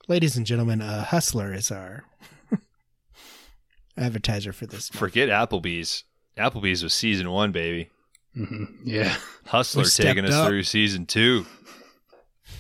Ladies 0.08 0.38
and 0.38 0.46
gentlemen, 0.46 0.82
uh, 0.82 1.04
Hustler 1.06 1.52
is 1.54 1.72
our 1.72 2.04
advertiser 3.98 4.54
for 4.54 4.68
this. 4.68 4.90
Forget 4.90 5.30
Applebee's. 5.30 6.04
Applebee's 6.38 6.84
was 6.84 6.94
season 6.94 7.32
one, 7.32 7.52
baby. 7.52 7.90
Hmm 8.36 8.66
Yeah. 8.84 9.16
Hustler 9.46 9.84
We 9.84 9.90
taking 9.90 10.26
us 10.26 10.34
up. 10.34 10.48
through 10.48 10.64
season 10.64 11.06
two. 11.06 11.46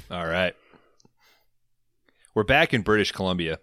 All 0.09 0.25
right. 0.25 0.55
We're 2.33 2.43
back 2.43 2.73
in 2.73 2.81
British 2.81 3.11
Columbia. 3.11 3.59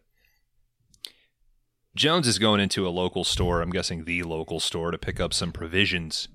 Jones 1.95 2.27
is 2.27 2.39
going 2.39 2.61
into 2.61 2.87
a 2.87 2.91
local 2.91 3.23
store, 3.25 3.61
I'm 3.61 3.71
guessing 3.71 4.05
the 4.05 4.23
local 4.23 4.61
store, 4.61 4.91
to 4.91 4.99
pick 4.99 5.21
up 5.21 5.35
some 5.35 5.53
provisions. 5.53 6.29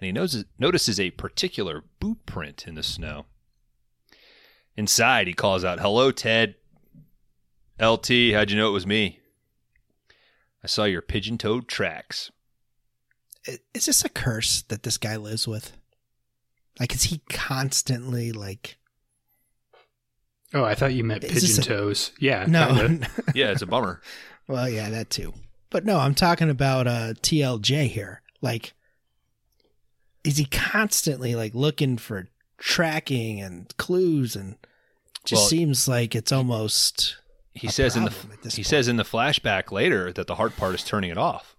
And 0.00 0.06
he 0.06 0.12
knows, 0.12 0.44
notices 0.58 0.98
a 0.98 1.10
particular 1.10 1.84
boot 2.00 2.24
print 2.24 2.66
in 2.66 2.74
the 2.74 2.82
snow. 2.82 3.26
Inside, 4.76 5.26
he 5.26 5.34
calls 5.34 5.64
out, 5.64 5.80
Hello, 5.80 6.10
Ted. 6.10 6.54
LT, 7.80 8.32
how'd 8.32 8.50
you 8.50 8.56
know 8.56 8.68
it 8.68 8.72
was 8.72 8.86
me? 8.86 9.20
I 10.64 10.66
saw 10.68 10.84
your 10.84 11.02
pigeon 11.02 11.36
toed 11.36 11.68
tracks. 11.68 12.30
I- 13.48 13.58
Is 13.74 13.86
this 13.86 14.04
a 14.04 14.08
curse 14.08 14.62
that 14.68 14.82
this 14.82 14.98
guy 14.98 15.16
lives 15.16 15.48
with? 15.48 15.72
Like, 16.78 16.94
is 16.94 17.04
he 17.04 17.20
constantly 17.28 18.30
like? 18.32 18.76
Oh, 20.54 20.64
I 20.64 20.74
thought 20.74 20.94
you 20.94 21.04
meant 21.04 21.22
pigeon 21.22 21.60
a- 21.60 21.64
toes. 21.64 22.12
Yeah. 22.20 22.46
No. 22.48 22.74
kinda. 22.74 23.08
Yeah, 23.34 23.50
it's 23.50 23.62
a 23.62 23.66
bummer. 23.66 24.00
well, 24.48 24.68
yeah, 24.68 24.88
that 24.90 25.10
too. 25.10 25.34
But 25.70 25.84
no, 25.84 25.98
I'm 25.98 26.14
talking 26.14 26.48
about 26.48 26.86
uh, 26.86 27.12
TLJ 27.20 27.88
here. 27.88 28.22
Like, 28.40 28.72
is 30.24 30.36
he 30.38 30.44
constantly 30.46 31.34
like 31.34 31.54
looking 31.54 31.98
for 31.98 32.28
tracking 32.58 33.40
and 33.40 33.74
clues 33.76 34.34
and? 34.36 34.56
Just 35.24 35.40
Well, 35.42 35.48
seems 35.48 35.88
like 35.88 36.14
it's 36.14 36.32
almost. 36.32 37.16
He 37.52 37.66
a 37.66 37.70
says 37.70 37.96
in 37.96 38.04
the 38.04 38.10
at 38.32 38.42
this 38.42 38.54
he 38.54 38.60
point. 38.62 38.68
says 38.68 38.88
in 38.88 38.96
the 38.96 39.02
flashback 39.02 39.70
later 39.72 40.10
that 40.12 40.26
the 40.26 40.36
hard 40.36 40.56
part 40.56 40.74
is 40.76 40.84
turning 40.84 41.10
it 41.10 41.18
off. 41.18 41.54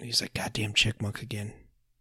He's 0.00 0.20
like, 0.20 0.34
goddamn 0.34 0.72
chickmunk 0.74 1.22
again. 1.22 1.52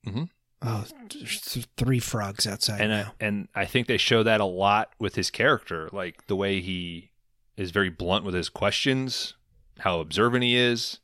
Mhm. 0.06 0.30
Oh, 0.62 0.86
there's 1.14 1.42
th- 1.42 1.68
three 1.78 2.00
frogs 2.00 2.46
outside 2.46 2.82
and 2.82 2.94
I, 2.94 3.12
and 3.22 3.48
I 3.56 3.66
think 3.66 3.88
they 3.88 3.98
show 3.98 4.24
that 4.24 4.42
a 4.42 4.46
lot 4.46 4.92
with 5.00 5.16
his 5.16 5.32
character, 5.32 5.90
like 5.94 6.28
the 6.28 6.36
way 6.36 6.60
he 6.60 7.12
is 7.56 7.72
very 7.72 7.90
blunt 7.90 8.26
with 8.26 8.34
his 8.34 8.50
questions, 8.50 9.36
how 9.80 10.00
observant 10.02 10.44
he 10.44 10.56
is, 10.58 11.00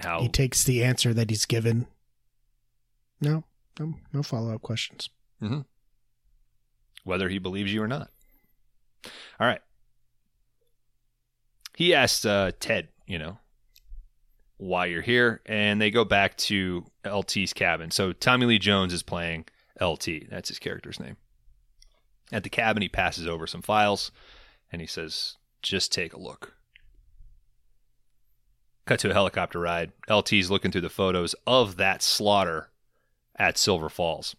how 0.00 0.22
He 0.22 0.28
takes 0.30 0.64
the 0.64 0.82
answer 0.82 1.12
that 1.12 1.28
he's 1.28 1.44
given. 1.44 1.86
No, 3.20 3.44
no, 3.78 3.94
no 4.12 4.22
follow 4.22 4.54
up 4.54 4.62
questions. 4.62 5.10
whether 7.04 7.28
he 7.28 7.38
believes 7.38 7.72
you 7.72 7.82
or 7.82 7.88
not. 7.88 8.10
All 9.40 9.46
right. 9.46 9.60
He 11.76 11.94
asks 11.94 12.24
uh, 12.24 12.52
Ted, 12.60 12.88
you 13.06 13.18
know, 13.18 13.38
why 14.62 14.86
you're 14.86 15.02
here, 15.02 15.40
and 15.46 15.80
they 15.80 15.90
go 15.90 16.04
back 16.04 16.36
to 16.36 16.84
LT's 17.04 17.52
cabin. 17.52 17.90
So 17.90 18.12
Tommy 18.12 18.46
Lee 18.46 18.58
Jones 18.60 18.92
is 18.92 19.02
playing 19.02 19.46
LT. 19.80 20.28
That's 20.30 20.48
his 20.48 20.60
character's 20.60 21.00
name. 21.00 21.16
At 22.30 22.44
the 22.44 22.48
cabin, 22.48 22.80
he 22.80 22.88
passes 22.88 23.26
over 23.26 23.46
some 23.48 23.60
files, 23.62 24.12
and 24.70 24.80
he 24.80 24.86
says, 24.86 25.36
"Just 25.62 25.92
take 25.92 26.12
a 26.12 26.20
look." 26.20 26.54
Cut 28.86 29.00
to 29.00 29.10
a 29.10 29.14
helicopter 29.14 29.58
ride. 29.60 29.92
LT's 30.08 30.50
looking 30.50 30.70
through 30.70 30.80
the 30.82 30.88
photos 30.90 31.34
of 31.46 31.76
that 31.76 32.02
slaughter 32.02 32.70
at 33.36 33.58
Silver 33.58 33.88
Falls. 33.88 34.34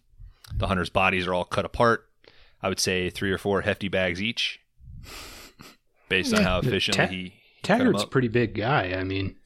The 0.54 0.66
hunters' 0.68 0.90
bodies 0.90 1.26
are 1.26 1.34
all 1.34 1.44
cut 1.44 1.64
apart. 1.64 2.08
I 2.62 2.68
would 2.68 2.80
say 2.80 3.10
three 3.10 3.30
or 3.30 3.38
four 3.38 3.60
hefty 3.62 3.88
bags 3.88 4.22
each, 4.22 4.60
based 6.08 6.32
on 6.32 6.40
Yeah. 6.40 6.46
how 6.46 6.58
efficiently 6.60 7.04
Ta- 7.06 7.10
he, 7.10 7.22
he 7.24 7.32
Taggart's 7.62 8.02
a 8.02 8.06
pretty 8.06 8.28
big 8.28 8.54
guy. 8.54 8.94
I 8.94 9.04
mean, 9.04 9.36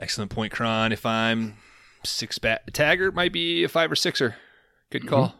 Excellent 0.00 0.30
point, 0.32 0.52
Kron. 0.52 0.90
If 0.92 1.04
I'm 1.06 1.56
six 2.04 2.38
bat, 2.38 2.72
Taggart 2.72 3.14
might 3.14 3.32
be 3.32 3.62
a 3.62 3.68
five 3.68 3.92
or 3.92 3.96
sixer. 3.96 4.34
Good 4.90 5.06
call. 5.06 5.34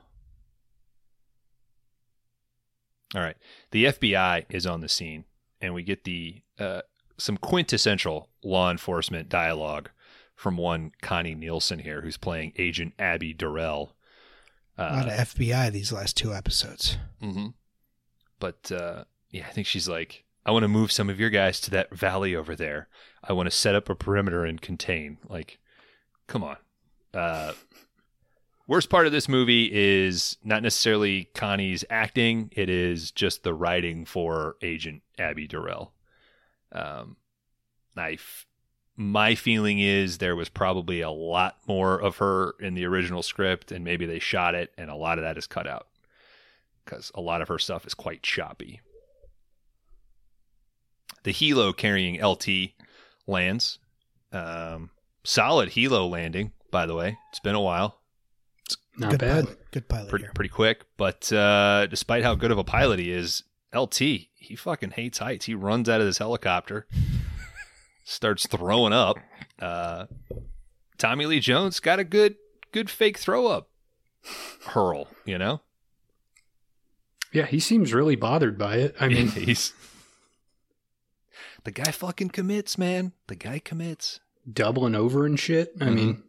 All 3.14 3.20
right, 3.22 3.36
the 3.72 3.86
FBI 3.86 4.44
is 4.50 4.66
on 4.66 4.82
the 4.82 4.88
scene, 4.88 5.24
and 5.60 5.74
we 5.74 5.82
get 5.82 6.04
the 6.04 6.42
uh, 6.60 6.82
some 7.18 7.36
quintessential 7.36 8.28
law 8.44 8.70
enforcement 8.70 9.28
dialogue 9.28 9.90
from 10.36 10.56
one 10.56 10.92
Connie 11.02 11.34
Nielsen 11.34 11.80
here, 11.80 12.02
who's 12.02 12.16
playing 12.16 12.52
Agent 12.56 12.94
Abby 13.00 13.32
Durrell. 13.34 13.96
a 14.78 14.82
lot 14.84 15.06
Uh, 15.08 15.10
of 15.12 15.34
FBI 15.34 15.72
these 15.72 15.90
last 15.92 16.16
two 16.16 16.32
episodes. 16.32 16.98
Mm-hmm. 17.20 17.48
But 18.38 18.70
uh, 18.70 19.04
yeah, 19.30 19.46
I 19.48 19.50
think 19.50 19.66
she's 19.66 19.88
like, 19.88 20.24
I 20.50 20.52
want 20.52 20.64
to 20.64 20.68
move 20.68 20.90
some 20.90 21.08
of 21.08 21.20
your 21.20 21.30
guys 21.30 21.60
to 21.60 21.70
that 21.70 21.94
valley 21.94 22.34
over 22.34 22.56
there. 22.56 22.88
I 23.22 23.32
want 23.34 23.48
to 23.48 23.56
set 23.56 23.76
up 23.76 23.88
a 23.88 23.94
perimeter 23.94 24.44
and 24.44 24.60
contain. 24.60 25.18
Like, 25.28 25.60
come 26.26 26.42
on. 26.42 26.56
Uh, 27.14 27.52
worst 28.66 28.90
part 28.90 29.06
of 29.06 29.12
this 29.12 29.28
movie 29.28 29.70
is 29.72 30.38
not 30.42 30.64
necessarily 30.64 31.26
Connie's 31.36 31.84
acting; 31.88 32.50
it 32.50 32.68
is 32.68 33.12
just 33.12 33.44
the 33.44 33.54
writing 33.54 34.04
for 34.04 34.56
Agent 34.60 35.04
Abby 35.20 35.46
Durrell. 35.46 35.92
Um, 36.72 37.16
I 37.96 38.14
f- 38.14 38.46
my 38.96 39.36
feeling 39.36 39.78
is 39.78 40.18
there 40.18 40.34
was 40.34 40.48
probably 40.48 41.00
a 41.00 41.10
lot 41.10 41.58
more 41.68 41.96
of 41.96 42.16
her 42.16 42.56
in 42.58 42.74
the 42.74 42.86
original 42.86 43.22
script, 43.22 43.70
and 43.70 43.84
maybe 43.84 44.04
they 44.04 44.18
shot 44.18 44.56
it, 44.56 44.72
and 44.76 44.90
a 44.90 44.96
lot 44.96 45.18
of 45.18 45.22
that 45.22 45.38
is 45.38 45.46
cut 45.46 45.68
out 45.68 45.86
because 46.84 47.12
a 47.14 47.20
lot 47.20 47.40
of 47.40 47.46
her 47.46 47.58
stuff 47.60 47.86
is 47.86 47.94
quite 47.94 48.24
choppy. 48.24 48.80
The 51.22 51.32
helo 51.32 51.76
carrying 51.76 52.22
LT 52.22 52.72
lands. 53.26 53.78
Um, 54.32 54.90
solid 55.24 55.70
helo 55.70 56.08
landing, 56.08 56.52
by 56.70 56.86
the 56.86 56.94
way. 56.94 57.18
It's 57.30 57.40
been 57.40 57.54
a 57.54 57.60
while, 57.60 58.00
not 58.96 59.10
good 59.10 59.20
bad. 59.20 59.44
pilot. 59.44 59.70
Good 59.70 59.88
pilot 59.88 60.08
pretty 60.08 60.24
here. 60.24 60.32
pretty 60.34 60.48
quick. 60.50 60.84
But 60.96 61.32
uh, 61.32 61.86
despite 61.86 62.22
how 62.22 62.34
good 62.34 62.50
of 62.50 62.58
a 62.58 62.64
pilot 62.64 62.98
he 62.98 63.10
is, 63.10 63.42
LT 63.74 63.98
he 63.98 64.56
fucking 64.56 64.92
hates 64.92 65.18
heights. 65.18 65.46
He 65.46 65.54
runs 65.54 65.88
out 65.88 66.00
of 66.00 66.06
this 66.06 66.18
helicopter, 66.18 66.86
starts 68.04 68.46
throwing 68.46 68.92
up. 68.92 69.16
Uh, 69.60 70.06
Tommy 70.98 71.26
Lee 71.26 71.40
Jones 71.40 71.80
got 71.80 71.98
a 71.98 72.04
good 72.04 72.36
good 72.72 72.90
fake 72.90 73.18
throw 73.18 73.46
up 73.46 73.70
hurl. 74.66 75.08
You 75.24 75.38
know. 75.38 75.60
Yeah, 77.32 77.46
he 77.46 77.60
seems 77.60 77.94
really 77.94 78.16
bothered 78.16 78.58
by 78.58 78.76
it. 78.76 78.96
I 78.98 79.08
mean, 79.08 79.28
he's 79.28 79.72
the 81.64 81.70
guy 81.70 81.90
fucking 81.90 82.30
commits, 82.30 82.76
man. 82.78 83.12
The 83.26 83.36
guy 83.36 83.58
commits. 83.58 84.20
doubling 84.50 84.94
over 84.94 85.26
and 85.26 85.38
shit. 85.38 85.72
I 85.80 85.84
Mhm. 85.84 85.94
mean, 85.94 86.22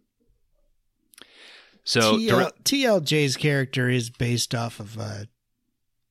So 1.83 2.17
TL, 2.17 2.27
Darrell- 2.29 2.51
TLJ's 2.63 3.37
character 3.37 3.89
is 3.89 4.09
based 4.09 4.53
off 4.53 4.79
of 4.79 4.99
uh, 4.99 5.25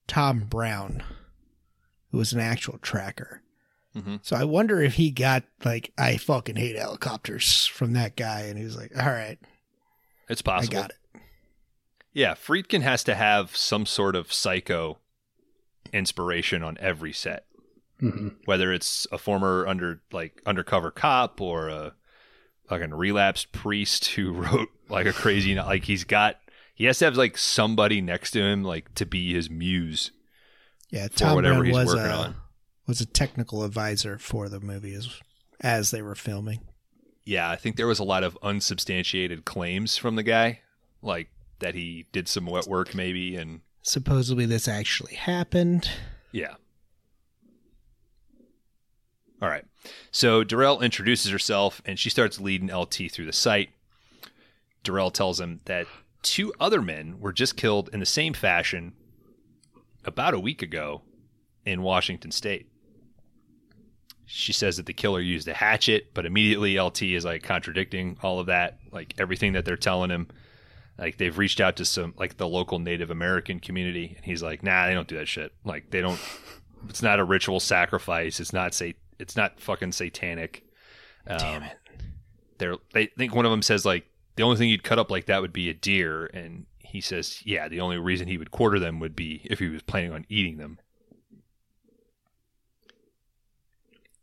Tom 0.09 0.41
Brown, 0.41 1.03
who 2.11 2.19
was 2.19 2.33
an 2.33 2.41
actual 2.41 2.79
tracker. 2.79 3.43
Mhm. 3.95 4.21
So 4.25 4.35
I 4.37 4.45
wonder 4.45 4.81
if 4.83 4.95
he 4.95 5.11
got 5.11 5.45
like 5.65 5.93
I 5.99 6.17
fucking 6.17 6.57
hate 6.57 6.77
helicopters 6.77 7.67
from 7.67 7.93
that 7.93 8.17
guy, 8.17 8.43
and 8.43 8.59
he 8.59 8.65
was 8.65 8.77
like, 8.77 8.97
"All 8.97 9.11
right, 9.11 9.39
it's 10.29 10.43
I 10.43 10.45
possible. 10.45 10.73
got 10.83 10.91
it." 10.91 11.21
Yeah, 12.13 12.35
Friedkin 12.35 12.83
has 12.83 13.05
to 13.05 13.15
have 13.15 13.57
some 13.57 13.87
sort 13.87 14.17
of 14.17 14.33
psycho 14.33 14.99
inspiration 15.93 16.63
on 16.65 16.77
every 16.79 17.13
set. 17.13 17.47
Mhm. 18.01 18.35
whether 18.45 18.73
it's 18.73 19.07
a 19.13 19.19
former 19.19 19.67
under 19.67 20.01
like 20.13 20.43
undercover 20.47 20.91
cop 20.91 21.41
or 21.41 21.69
a 21.69 21.95
fucking 22.69 22.95
relapsed 22.95 23.53
priest 23.53 24.07
who 24.11 24.33
wrote 24.43 24.69
like 24.89 25.07
a 25.07 25.13
crazy 25.13 25.55
like 25.55 25.85
he's 25.85 26.05
got 26.05 26.37
he 26.75 26.85
has 26.85 26.99
to 26.99 27.05
have 27.05 27.17
like 27.17 27.37
somebody 27.37 28.01
next 28.01 28.31
to 28.33 28.41
him 28.41 28.63
like 28.65 28.95
to 28.95 29.05
be 29.05 29.35
his 29.35 29.51
muse 29.51 30.13
Yeah, 30.91 31.09
Tom 31.09 31.35
whatever 31.35 31.57
Brown 31.57 31.67
he's 31.67 31.75
was 31.75 31.87
working 31.95 32.11
a 32.11 32.15
on. 32.17 32.35
was 32.87 33.01
a 33.01 33.07
technical 33.07 33.65
advisor 33.65 34.19
for 34.19 34.49
the 34.49 34.61
movie 34.61 34.95
as 34.95 35.09
as 35.61 35.91
they 35.91 36.01
were 36.03 36.15
filming. 36.15 36.61
Yeah, 37.25 37.51
I 37.51 37.57
think 37.57 37.77
there 37.77 37.87
was 37.87 37.99
a 37.99 38.05
lot 38.05 38.25
of 38.25 38.37
unsubstantiated 38.43 39.45
claims 39.45 39.97
from 39.99 40.17
the 40.17 40.23
guy, 40.23 40.61
like 41.03 41.29
that 41.59 41.75
he 41.75 42.07
did 42.13 42.27
some 42.29 42.47
wet 42.47 42.67
work 42.67 42.95
maybe, 42.95 43.37
and 43.37 43.61
Supposedly, 43.83 44.47
this 44.47 44.67
actually 44.69 45.15
happened. 45.17 45.89
yeah. 46.33 46.55
All 49.43 49.49
right. 49.49 49.65
So 50.11 50.45
Darrell 50.45 50.83
introduces 50.83 51.31
herself 51.31 51.81
and 51.85 51.99
she 51.99 52.11
starts 52.11 52.41
leading 52.41 52.75
LT 52.75 53.11
through 53.11 53.27
the 53.27 53.33
site. 53.33 53.71
Darrell 54.83 55.11
tells 55.11 55.41
him 55.41 55.61
that 55.65 55.87
two 56.23 56.53
other 56.61 56.83
men 56.83 57.21
were 57.21 57.33
just 57.33 57.57
killed 57.57 57.91
in 57.93 58.01
the 58.01 58.07
same 58.07 58.35
fashion 58.35 58.93
about 60.05 60.35
a 60.35 60.41
week 60.41 60.63
ago 60.63 61.03
in 61.65 61.83
Washington 61.83 62.31
state. 62.31 62.67
She 64.27 64.53
says 64.53 64.77
that 64.77 64.87
the 64.87 64.93
killer 64.93 65.21
used 65.21 65.49
a 65.49 65.55
hatchet, 65.55 66.15
but 66.15 66.25
immediately 66.25 66.79
LT 66.79 67.03
is 67.03 67.25
like 67.25 67.43
contradicting 67.43 68.17
all 68.23 68.39
of 68.39 68.47
that, 68.47 68.79
like 68.93 69.15
everything 69.19 69.55
that 69.55 69.65
they're 69.65 69.77
telling 69.77 70.11
him. 70.11 70.29
Like 70.97 71.17
they've 71.17 71.37
reached 71.37 71.61
out 71.61 71.77
to 71.77 71.85
some 71.85 72.15
like 72.17 72.37
the 72.37 72.47
local 72.47 72.79
Native 72.79 73.11
American 73.11 73.59
community, 73.59 74.15
and 74.17 74.25
he's 74.25 74.43
like, 74.43 74.63
"Nah, 74.63 74.87
they 74.87 74.95
don't 74.95 75.09
do 75.09 75.17
that 75.17 75.27
shit. 75.27 75.53
Like 75.65 75.91
they 75.91 76.01
don't. 76.01 76.21
It's 76.89 77.03
not 77.03 77.19
a 77.19 77.25
ritual 77.25 77.59
sacrifice. 77.59 78.39
It's 78.39 78.53
not 78.53 78.75
say. 78.75 78.95
It's 79.21 79.37
not 79.37 79.61
fucking 79.61 79.93
satanic." 79.93 80.65
Um, 81.27 81.39
Damn 81.39 81.63
it. 81.65 81.79
They're. 82.59 82.77
They 82.93 83.07
think 83.07 83.35
one 83.35 83.45
of 83.45 83.51
them 83.51 83.63
says 83.63 83.85
like 83.85 84.07
the 84.37 84.43
only 84.43 84.57
thing 84.57 84.69
you'd 84.69 84.85
cut 84.85 84.99
up 84.99 85.11
like 85.11 85.27
that 85.27 85.43
would 85.43 85.53
be 85.53 85.69
a 85.69 85.75
deer, 85.75 86.27
and 86.27 86.67
he 86.79 87.01
says, 87.01 87.43
"Yeah, 87.45 87.69
the 87.69 87.81
only 87.81 87.99
reason 87.99 88.29
he 88.29 88.39
would 88.39 88.51
quarter 88.51 88.79
them 88.79 89.01
would 89.01 89.15
be 89.15 89.43
if 89.45 89.59
he 89.59 89.69
was 89.69 89.83
planning 89.83 90.13
on 90.13 90.27
eating 90.29 90.57
them." 90.57 90.79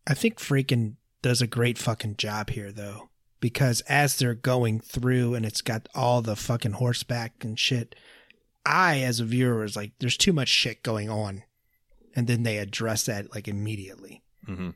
I 0.07 0.13
think 0.13 0.39
Friedkin 0.39 0.95
does 1.21 1.41
a 1.41 1.47
great 1.47 1.77
fucking 1.77 2.15
job 2.15 2.51
here 2.51 2.71
though. 2.71 3.09
Because 3.39 3.81
as 3.81 4.17
they're 4.17 4.33
going 4.33 4.79
through 4.79 5.35
and 5.35 5.45
it's 5.45 5.61
got 5.61 5.89
all 5.93 6.21
the 6.21 6.35
fucking 6.35 6.73
horseback 6.73 7.43
and 7.43 7.59
shit, 7.59 7.93
I 8.65 9.01
as 9.01 9.19
a 9.19 9.25
viewer 9.25 9.63
is 9.63 9.75
like, 9.75 9.91
there's 9.99 10.17
too 10.17 10.33
much 10.33 10.47
shit 10.47 10.81
going 10.81 11.09
on. 11.09 11.43
And 12.15 12.25
then 12.25 12.41
they 12.43 12.57
address 12.57 13.03
that 13.03 13.35
like 13.35 13.47
immediately. 13.47 14.23
hmm 14.45 14.69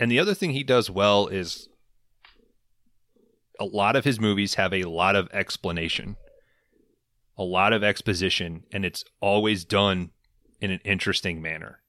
And 0.00 0.10
the 0.10 0.18
other 0.18 0.32
thing 0.32 0.52
he 0.52 0.64
does 0.64 0.90
well 0.90 1.26
is 1.26 1.68
a 3.60 3.66
lot 3.66 3.96
of 3.96 4.04
his 4.06 4.18
movies 4.18 4.54
have 4.54 4.72
a 4.72 4.84
lot 4.84 5.14
of 5.14 5.28
explanation, 5.30 6.16
a 7.36 7.44
lot 7.44 7.74
of 7.74 7.84
exposition, 7.84 8.64
and 8.72 8.86
it's 8.86 9.04
always 9.20 9.66
done 9.66 10.12
in 10.58 10.70
an 10.70 10.80
interesting 10.86 11.42
manner. 11.42 11.80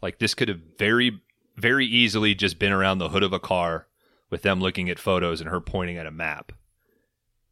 Like 0.00 0.20
this 0.20 0.34
could 0.34 0.48
have 0.48 0.60
very, 0.78 1.20
very 1.56 1.84
easily 1.84 2.36
just 2.36 2.60
been 2.60 2.72
around 2.72 2.98
the 2.98 3.08
hood 3.08 3.24
of 3.24 3.32
a 3.32 3.40
car 3.40 3.88
with 4.30 4.42
them 4.42 4.60
looking 4.60 4.88
at 4.88 5.00
photos 5.00 5.40
and 5.40 5.50
her 5.50 5.60
pointing 5.60 5.98
at 5.98 6.06
a 6.06 6.12
map. 6.12 6.52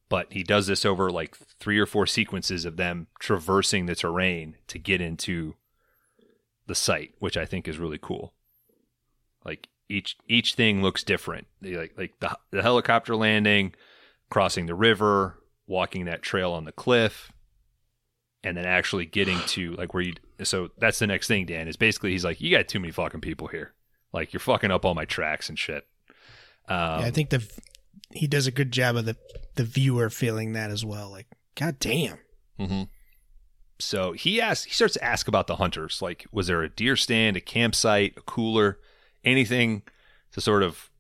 But 0.09 0.33
he 0.33 0.45
does 0.45 0.69
this 0.69 0.85
over 0.85 1.11
like 1.11 1.37
three 1.59 1.81
or 1.81 1.87
four 1.87 2.07
sequences 2.07 2.65
of 2.65 2.77
them 2.77 3.09
traversing 3.19 3.87
the 3.87 3.97
terrain 3.97 4.55
to 4.69 4.79
get 4.79 5.01
into 5.01 5.57
the 6.69 6.77
site, 6.77 7.15
which 7.19 7.37
I 7.37 7.45
think 7.45 7.67
is 7.67 7.79
really 7.79 7.99
cool. 8.01 8.36
Like 9.47 9.69
each 9.89 10.17
each 10.29 10.55
thing 10.55 10.83
looks 10.83 11.05
different. 11.05 11.47
They 11.61 11.77
like 11.77 11.95
like 11.97 12.19
the 12.21 12.37
the 12.51 12.63
helicopter 12.63 13.15
landing, 13.15 13.75
crossing 14.29 14.67
the 14.67 14.75
river, 14.75 15.39
walking 15.67 16.07
that 16.07 16.23
trail 16.23 16.53
on 16.53 16.65
the 16.65 16.73
cliff, 16.73 17.31
and 18.43 18.57
then 18.57 18.67
actually 18.67 19.07
getting 19.07 19.39
to 19.47 19.75
like 19.79 19.95
where 19.95 20.03
you. 20.03 20.15
So 20.43 20.71
that's 20.79 20.99
the 20.99 21.07
next 21.07 21.29
thing, 21.29 21.47
Dan. 21.47 21.69
Is 21.69 21.77
basically 21.77 22.11
he's 22.11 22.25
like, 22.25 22.41
you 22.41 22.51
got 22.51 22.69
too 22.69 22.81
many 22.81 22.93
fucking 22.93 23.21
people 23.21 23.47
here. 23.47 23.73
Like 24.13 24.33
you're 24.33 24.41
fucking 24.41 24.71
up 24.71 24.85
all 24.85 24.95
my 24.95 25.05
tracks 25.05 25.49
and 25.49 25.59
shit. 25.59 25.87
Um, 26.69 27.01
yeah, 27.01 27.07
I 27.07 27.11
think 27.11 27.31
the 27.31 27.49
he 28.11 28.27
does 28.27 28.47
a 28.47 28.53
good 28.53 28.73
job 28.73 28.97
of 28.97 29.05
the 29.05 29.17
the 29.55 29.65
viewer 29.65 30.11
feeling 30.11 30.53
that 30.53 30.71
as 30.71 30.85
well. 30.85 31.11
Like, 31.11 31.27
god 31.55 31.79
damn. 31.79 32.19
hmm 32.59 32.83
So 33.79 34.13
he 34.13 34.41
asks, 34.41 34.65
he 34.65 34.73
starts 34.73 34.95
to 34.95 35.05
ask 35.05 35.29
about 35.29 35.47
the 35.47 35.57
hunters. 35.57 36.03
Like, 36.03 36.27
was 36.33 36.47
there 36.47 36.63
a 36.63 36.69
deer 36.69 36.97
stand, 36.97 37.37
a 37.37 37.41
campsite, 37.41 38.15
a 38.17 38.21
cooler, 38.23 38.79
anything 39.27 39.83
to 40.33 40.41
sort 40.41 40.63
of 40.63 40.91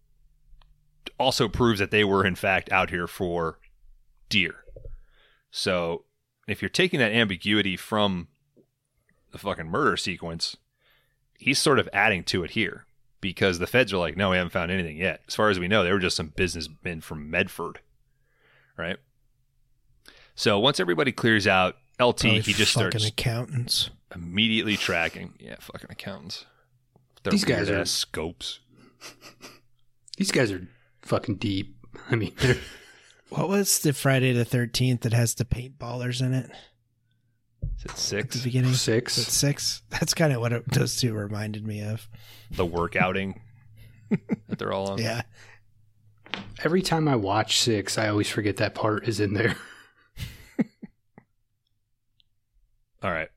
also 1.18 1.49
proves 1.49 1.79
that 1.79 1.91
they 1.91 2.05
were 2.05 2.27
in 2.27 2.35
fact 2.35 2.70
out 2.70 2.91
here 2.91 3.07
for 3.07 3.59
deer. 4.29 4.57
So 5.51 6.05
if 6.47 6.61
you're 6.61 6.68
taking 6.68 7.01
that 7.01 7.12
ambiguity 7.12 7.77
from 7.77 8.29
the 9.33 9.39
fucking 9.39 9.66
murder 9.66 9.97
sequence, 9.97 10.57
he's 11.39 11.59
sort 11.59 11.79
of 11.79 11.89
adding 11.93 12.24
to 12.24 12.45
it 12.45 12.51
here 12.51 12.87
because 13.20 13.59
the 13.59 13.66
feds 13.66 13.93
are 13.93 13.99
like, 13.99 14.16
no, 14.16 14.31
we 14.31 14.37
haven't 14.37 14.51
found 14.51 14.70
anything 14.70 14.97
yet. 14.97 15.22
As 15.27 15.35
far 15.35 15.49
as 15.49 15.59
we 15.59 15.68
know, 15.68 15.83
they 15.83 15.93
were 15.93 15.99
just 15.99 16.16
some 16.16 16.33
businessmen 16.37 17.01
from 17.01 17.31
Medford, 17.31 17.81
right? 18.77 18.99
So 20.35 20.59
once 20.59 20.79
everybody 20.79 21.12
clears 21.12 21.47
out, 21.47 21.77
LT 21.99 22.20
Probably 22.20 22.39
oh, 22.39 22.43
he 22.43 22.53
just 22.53 22.74
fucking 22.74 22.91
starts 22.91 23.09
accountants. 23.09 23.91
immediately 24.14 24.77
tracking. 24.77 25.33
Yeah, 25.39 25.57
fucking 25.61 25.91
accountants. 25.91 26.45
Their 27.27 27.33
These 27.33 27.45
guys 27.45 27.68
are- 27.70 27.79
ass 27.81 27.91
scopes. 27.91 28.61
These 30.16 30.31
guys 30.31 30.53
are 30.53 30.66
fucking 31.03 31.37
deep. 31.37 31.77
I 32.09 32.14
mean, 32.14 32.33
What 33.31 33.49
was 33.49 33.81
the 33.81 33.93
Friday 33.93 34.33
the 34.33 34.45
Thirteenth 34.45 35.01
that 35.01 35.12
has 35.12 35.35
the 35.35 35.45
paintballers 35.45 36.24
in 36.24 36.33
it 36.33 36.51
Is 37.79 37.85
it 37.85 37.91
at 37.91 37.99
six? 37.99 38.37
the 38.37 38.43
beginning? 38.45 38.70
Is 38.70 38.77
it 38.77 38.81
six. 38.81 39.12
six? 39.14 39.83
That's 39.91 40.14
kind 40.14 40.33
of 40.33 40.41
what 40.41 40.53
it, 40.53 40.70
those 40.72 40.95
two 40.95 41.12
reminded 41.14 41.66
me 41.66 41.83
of. 41.83 42.09
The 42.53 42.64
workouting 42.64 43.41
that 44.49 44.59
they're 44.61 44.72
all 44.72 44.91
on. 44.93 44.99
Yeah, 44.99 45.22
Every 46.62 46.83
time 46.83 47.09
I 47.09 47.16
watch 47.16 47.59
six, 47.61 47.99
I 47.99 48.07
always 48.09 48.29
forget 48.31 48.59
that 48.59 48.74
part 48.77 49.09
is 49.09 49.18
in 49.18 49.35
there. 49.35 49.57
All 53.03 53.11
right. 53.11 53.29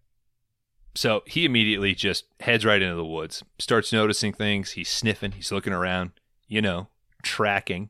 So 1.00 1.24
he 1.26 1.46
immediately 1.46 1.96
just 1.96 2.26
heads 2.42 2.66
right 2.66 2.82
into 2.82 2.98
the 2.98 3.06
woods, 3.06 3.42
starts 3.58 3.94
noticing 3.94 4.34
things. 4.34 4.72
He's 4.72 4.90
sniffing, 4.90 5.32
he's 5.32 5.50
looking 5.50 5.72
around, 5.72 6.12
you 6.50 6.62
know, 6.62 6.90
tracking. 7.24 7.90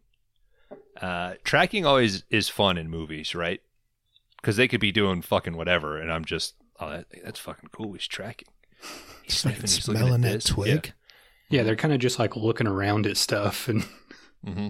Uh, 1.01 1.33
tracking 1.43 1.87
always 1.87 2.23
is 2.29 2.49
fun 2.49 2.77
in 2.77 2.87
movies, 2.87 3.33
right? 3.33 3.61
Because 4.39 4.57
they 4.57 4.67
could 4.67 4.79
be 4.79 4.91
doing 4.91 5.23
fucking 5.23 5.57
whatever, 5.57 5.97
and 5.97 6.13
I'm 6.13 6.23
just, 6.23 6.53
oh, 6.79 6.91
that, 6.91 7.07
that's 7.23 7.39
fucking 7.39 7.69
cool. 7.71 7.93
He's 7.93 8.05
tracking. 8.05 8.49
He's 9.23 9.41
fucking 9.41 9.59
he's 9.59 9.87
looking 9.87 10.03
at 10.03 10.05
smelling 10.05 10.21
that 10.21 10.33
this. 10.33 10.43
twig. 10.43 10.93
Yeah, 11.49 11.63
they're 11.63 11.75
kind 11.75 11.95
of 11.95 11.99
just 11.99 12.19
like 12.19 12.35
looking 12.35 12.67
around 12.67 13.07
at 13.07 13.17
stuff 13.17 13.67
and 13.67 13.85
Yeah. 14.45 14.53
hmm 14.53 14.67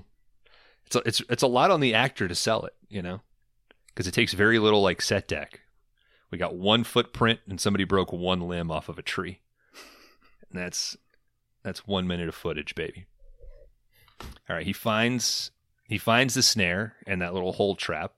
It's 0.86 0.96
a, 0.96 1.00
it's 1.00 1.22
it's 1.30 1.44
a 1.44 1.48
lot 1.48 1.72
on 1.72 1.82
the 1.82 1.94
actor 1.94 2.30
to 2.30 2.36
sell 2.36 2.64
it, 2.64 2.74
you 2.88 3.02
know, 3.02 3.20
because 3.90 4.08
it 4.08 4.14
takes 4.14 4.32
very 4.32 4.60
little 4.60 4.82
like 4.82 5.02
set 5.02 5.28
deck. 5.28 5.60
We 6.32 6.38
got 6.38 6.56
one 6.56 6.84
footprint, 6.84 7.40
and 7.48 7.60
somebody 7.60 7.84
broke 7.84 8.14
one 8.14 8.42
limb 8.42 8.70
off 8.72 8.88
of 8.90 9.00
a 9.00 9.04
tree, 9.04 9.40
and 10.50 10.62
that's 10.62 10.96
that's 11.64 11.88
one 11.88 12.08
minute 12.08 12.30
of 12.30 12.36
footage, 12.36 12.76
baby. 12.76 13.08
All 14.22 14.56
right, 14.56 14.66
he 14.66 14.74
finds 14.74 15.52
he 15.86 15.98
finds 15.98 16.36
the 16.36 16.44
snare 16.44 16.96
and 17.08 17.22
that 17.22 17.34
little 17.34 17.54
hole 17.54 17.76
trap. 17.76 18.14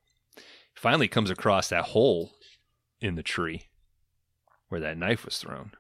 Finally 0.76 1.07
comes 1.07 1.30
across 1.30 1.70
that 1.70 1.86
hole 1.86 2.34
in 2.99 3.16
the 3.16 3.24
tree 3.24 3.64
where 4.70 4.82
that 4.82 4.97
knife 4.97 5.26
was 5.26 5.38
thrown. 5.38 5.72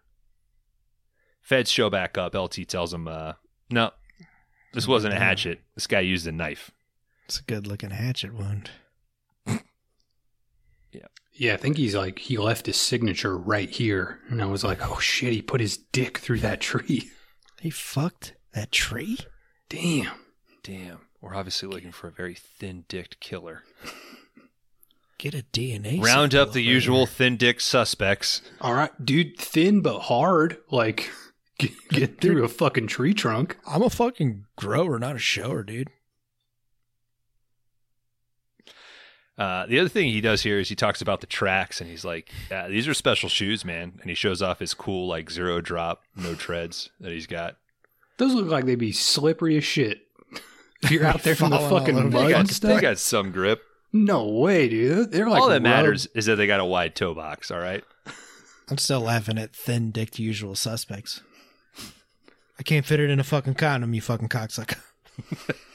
Feds 1.41 1.71
show 1.71 1.89
back 1.89 2.17
up. 2.17 2.35
LT 2.35 2.67
tells 2.67 2.93
him, 2.93 3.07
uh, 3.07 3.33
"No, 3.69 3.91
this 4.73 4.87
wasn't 4.87 5.13
a 5.15 5.19
hatchet. 5.19 5.61
This 5.75 5.87
guy 5.87 6.01
used 6.01 6.27
a 6.27 6.31
knife." 6.31 6.71
It's 7.25 7.39
a 7.39 7.43
good 7.43 7.67
looking 7.67 7.89
hatchet 7.91 8.33
wound. 8.33 8.71
Yeah, 10.93 11.07
I 11.49 11.57
think 11.57 11.77
he's 11.77 11.95
like 11.95 12.19
he 12.19 12.37
left 12.37 12.67
his 12.67 12.77
signature 12.77 13.35
right 13.37 13.69
here, 13.69 14.19
and 14.29 14.41
I 14.41 14.45
was 14.45 14.63
like, 14.63 14.79
oh 14.87 14.99
shit, 14.99 15.33
he 15.33 15.41
put 15.41 15.59
his 15.59 15.77
dick 15.77 16.19
through 16.19 16.39
that 16.39 16.61
tree. 16.61 17.09
He 17.59 17.69
fucked 17.69 18.33
that 18.53 18.71
tree. 18.71 19.17
Damn. 19.69 20.11
Damn. 20.63 20.99
We're 21.21 21.35
obviously 21.35 21.69
looking 21.69 21.91
for 21.91 22.07
a 22.07 22.11
very 22.11 22.33
thin-dicked 22.35 23.19
killer. 23.19 23.63
Get 25.17 25.35
a 25.35 25.43
DNA. 25.53 26.03
Round 26.03 26.33
up 26.33 26.53
the 26.53 26.61
over 26.61 26.71
usual 26.71 27.05
here. 27.05 27.07
thin-dick 27.07 27.59
suspects. 27.61 28.41
All 28.59 28.73
right, 28.73 28.89
dude, 29.03 29.37
thin 29.37 29.81
but 29.81 29.99
hard. 30.01 30.57
Like 30.71 31.11
get, 31.59 31.71
get 31.89 32.21
through 32.21 32.43
a 32.43 32.47
fucking 32.47 32.87
tree 32.87 33.13
trunk. 33.13 33.57
I'm 33.67 33.83
a 33.83 33.89
fucking 33.89 34.45
grower, 34.55 34.97
not 34.97 35.15
a 35.15 35.19
shower, 35.19 35.61
dude. 35.63 35.89
Uh, 39.41 39.65
the 39.65 39.79
other 39.79 39.89
thing 39.89 40.07
he 40.11 40.21
does 40.21 40.43
here 40.43 40.59
is 40.59 40.69
he 40.69 40.75
talks 40.75 41.01
about 41.01 41.19
the 41.19 41.25
tracks 41.25 41.81
and 41.81 41.89
he's 41.89 42.05
like, 42.05 42.29
yeah, 42.51 42.67
these 42.67 42.87
are 42.87 42.93
special 42.93 43.27
shoes, 43.27 43.65
man. 43.65 43.93
And 44.01 44.09
he 44.09 44.13
shows 44.13 44.39
off 44.41 44.59
his 44.59 44.75
cool, 44.75 45.07
like, 45.07 45.31
zero 45.31 45.61
drop, 45.61 46.03
no 46.15 46.35
treads 46.35 46.91
that 46.99 47.11
he's 47.11 47.25
got. 47.25 47.55
Those 48.17 48.35
look 48.35 48.45
like 48.47 48.65
they'd 48.65 48.75
be 48.75 48.91
slippery 48.91 49.57
as 49.57 49.63
shit. 49.63 50.01
If 50.83 50.91
you're 50.91 51.05
out 51.05 51.23
there 51.23 51.33
in 51.33 51.37
the 51.39 51.49
Falling 51.49 51.53
all 51.57 51.65
over 51.65 51.79
fucking 51.79 51.95
the 51.95 52.01
They 52.03 52.09
mud 52.09 52.29
got, 52.29 52.39
and 52.39 52.49
they 52.71 52.81
got 52.81 52.99
some 52.99 53.31
grip. 53.31 53.63
No 53.91 54.27
way, 54.27 54.69
dude. 54.69 55.11
They're 55.11 55.27
like 55.27 55.41
All 55.41 55.47
that 55.47 55.53
rubbed- 55.55 55.63
matters 55.63 56.07
is 56.13 56.27
that 56.27 56.35
they 56.35 56.45
got 56.45 56.59
a 56.59 56.65
wide 56.65 56.95
toe 56.95 57.15
box, 57.15 57.49
all 57.49 57.59
right? 57.59 57.83
I'm 58.69 58.77
still 58.77 59.01
laughing 59.01 59.39
at 59.39 59.55
thin 59.55 59.89
dicked 59.89 60.19
usual 60.19 60.53
suspects. 60.53 61.21
I 62.59 62.63
can't 62.63 62.85
fit 62.85 62.99
it 62.99 63.09
in 63.09 63.19
a 63.19 63.23
fucking 63.23 63.55
condom, 63.55 63.95
you 63.95 64.01
fucking 64.01 64.29
cocksucker. 64.29 64.77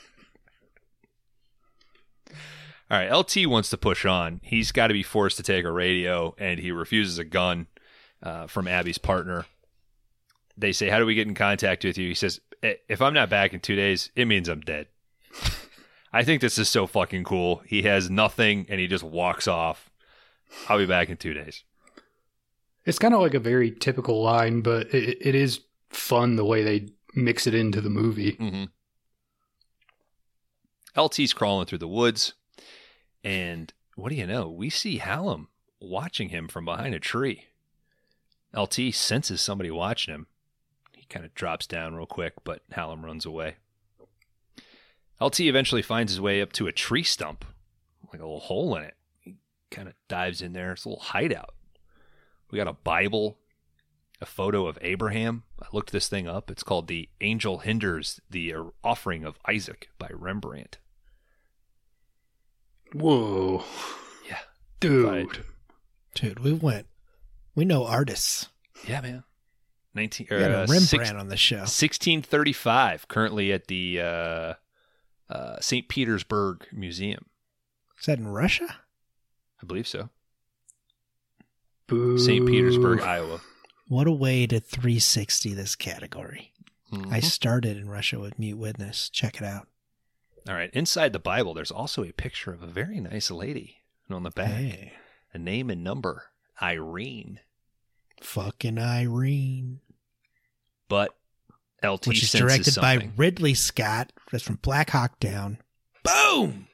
All 2.91 2.99
right, 2.99 3.13
LT 3.13 3.49
wants 3.49 3.71
to 3.71 3.77
push 3.77 4.05
on. 4.05 4.41
He's 4.45 4.71
got 4.71 4.89
to 4.89 4.95
be 4.95 5.03
forced 5.03 5.37
to 5.39 5.43
take 5.43 5.65
a 5.65 5.73
radio, 5.73 6.35
and 6.39 6.61
he 6.61 6.71
refuses 6.71 7.19
a 7.19 7.25
gun 7.25 7.67
uh, 8.23 8.47
from 8.47 8.69
Abby's 8.69 8.99
partner. 8.99 9.47
They 10.57 10.73
say, 10.73 10.89
"How 10.89 10.99
do 10.99 11.07
we 11.07 11.15
get 11.15 11.27
in 11.27 11.35
contact 11.35 11.85
with 11.85 11.99
you?" 11.99 12.09
He 12.09 12.15
says, 12.15 12.41
"Eh, 12.63 12.75
"If 12.89 13.03
I'm 13.03 13.15
not 13.15 13.29
back 13.29 13.53
in 13.53 13.61
two 13.61 13.75
days, 13.75 14.11
it 14.15 14.27
means 14.27 14.49
I'm 14.49 14.61
dead." 14.61 14.87
I 16.13 16.23
think 16.25 16.41
this 16.41 16.59
is 16.59 16.69
so 16.69 16.87
fucking 16.87 17.25
cool. 17.25 17.63
He 17.67 17.83
has 17.83 18.09
nothing, 18.09 18.67
and 18.69 18.81
he 18.81 18.87
just 18.87 19.05
walks 19.05 19.49
off. 19.49 19.91
I'll 20.69 20.79
be 20.79 20.87
back 20.87 21.11
in 21.11 21.17
two 21.17 21.35
days. 21.35 21.65
It's 22.85 23.01
kind 23.01 23.15
of 23.15 23.21
like 23.21 23.35
a 23.35 23.41
very 23.41 23.73
typical 23.73 24.23
line, 24.23 24.61
but 24.61 24.95
it, 24.95 25.19
it 25.21 25.35
is 25.35 25.61
fun 25.91 26.37
the 26.37 26.45
way 26.45 26.63
they 26.63 26.89
mix 27.15 27.47
it 27.47 27.55
into 27.55 27.81
the 27.81 27.91
movie. 27.91 28.33
Mm-hmm. 28.35 28.65
LT's 30.99 31.35
crawling 31.35 31.67
through 31.67 31.79
the 31.79 31.89
woods, 31.89 32.35
and 33.27 33.73
what 33.97 34.11
do 34.11 34.15
you 34.15 34.25
know? 34.25 34.49
We 34.49 34.71
see 34.71 34.99
Hallam 34.99 35.49
watching 35.81 36.29
him 36.29 36.47
from 36.47 36.65
behind 36.65 36.95
a 36.95 37.01
tree. 37.01 37.47
LT 38.57 38.95
senses 38.95 39.41
somebody 39.41 39.69
watching 39.69 40.15
him. 40.15 40.29
He 40.97 41.07
kind 41.07 41.27
of 41.27 41.35
drops 41.35 41.67
down 41.67 41.97
real 41.97 42.07
quick, 42.07 42.35
but 42.45 42.63
Hallam 42.71 43.05
runs 43.05 43.27
away. 43.27 43.57
LT 45.21 45.41
eventually 45.41 45.83
finds 45.83 46.13
his 46.13 46.21
way 46.21 46.41
up 46.41 46.53
to 46.53 46.69
a 46.69 46.73
tree 46.73 47.03
stump, 47.03 47.45
like 48.13 48.21
a 48.21 48.25
little 48.25 48.39
hole 48.39 48.77
in 48.77 48.85
it. 48.85 48.95
He 49.19 49.35
kind 49.73 49.89
of 49.89 49.95
dives 50.07 50.41
in 50.41 50.53
there. 50.53 50.71
It's 50.71 50.85
a 50.85 50.89
little 50.91 51.03
hideout. 51.03 51.53
We 52.53 52.59
got 52.59 52.69
a 52.69 52.75
Bible, 52.75 53.39
a 54.21 54.27
photo 54.27 54.69
of 54.69 54.79
Abraham. 54.83 55.43
I 55.61 55.67
looked 55.73 55.91
this 55.91 56.07
thing 56.07 56.29
up. 56.29 56.49
It's 56.49 56.63
called 56.63 56.87
The 56.87 57.09
Angel 57.21 57.59
Hinders 57.59 58.21
the 58.31 58.55
Offering 58.85 59.25
of 59.25 59.41
Isaac 59.49 59.89
by 59.99 60.11
Rembrandt. 60.13 60.79
Whoa. 63.01 63.65
Yeah. 64.29 64.39
Dude. 64.81 65.07
Right. 65.09 65.41
Dude, 66.15 66.41
we 66.41 66.53
went. 66.53 66.87
We 67.55 67.65
know 67.65 67.85
artists. 67.87 68.49
Yeah, 68.87 69.01
man. 69.01 69.25
19 69.95 70.27
We 70.31 70.37
or, 70.37 70.41
got 70.41 70.51
a 70.51 70.55
uh, 70.55 70.61
Rembrandt 70.61 70.83
six- 70.83 71.11
on 71.11 71.29
the 71.29 71.37
show. 71.37 71.57
1635 71.57 73.09
currently 73.09 73.53
at 73.53 73.67
the 73.67 74.01
uh, 74.01 74.55
uh, 75.31 75.57
St. 75.61 75.89
Petersburg 75.89 76.67
Museum. 76.73 77.27
Is 77.99 78.07
that 78.07 78.19
in 78.19 78.29
Russia? 78.29 78.67
I 79.63 79.67
believe 79.67 79.89
so. 79.89 80.11
Boo. 81.87 82.19
St. 82.19 82.47
Petersburg, 82.47 83.01
Iowa. 83.01 83.41
What 83.89 84.07
a 84.07 84.13
way 84.13 84.47
to 84.49 84.59
360 84.61 85.55
this 85.55 85.77
category. 85.77 86.53
I 86.93 87.21
Mhm. 87.21 87.25
started 87.25 87.77
in 87.77 87.89
Russia 87.89 88.19
with 88.19 88.39
Mute 88.39 88.59
Witness. 88.59 89.09
Check 89.11 89.37
it 89.37 89.43
out. 89.45 89.69
All 90.49 90.55
right. 90.55 90.71
Inside 90.73 91.13
the 91.13 91.19
Bible, 91.19 91.55
there's 91.55 91.71
also 91.71 92.03
a 92.05 92.13
picture 92.13 92.53
of 92.53 92.63
a 92.63 92.67
very 92.67 93.01
nice 93.01 93.31
lady. 93.31 93.79
And 94.09 94.15
on 94.15 94.23
the 94.23 94.31
back, 94.31 94.49
Hey, 94.51 94.93
a 95.33 95.39
name 95.39 95.71
and 95.71 95.83
number 95.83 96.25
Irene. 96.63 97.41
fucking 98.21 98.79
Irene. 98.79 99.81
But 100.89 101.17
LT 101.83 102.07
Which 102.07 102.23
is 102.23 102.33
directed 102.33 102.73
something. 102.73 103.09
by 103.09 103.13
Ridley 103.17 103.55
Scott. 103.55 104.13
That's 104.31 104.45
from 104.45 104.57
Black 104.63 104.91
Hawk 104.91 105.19
Down. 105.19 105.59
Boom! 106.05 106.69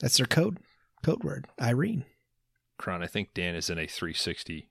That's 0.00 0.16
their 0.16 0.26
code 0.26 0.58
code 1.02 1.24
word. 1.24 1.46
Irene. 1.60 2.04
Kron, 2.78 3.02
I 3.02 3.06
think 3.06 3.34
Dan 3.34 3.54
is 3.54 3.70
in 3.70 3.78
a 3.78 3.86
360 3.86 4.68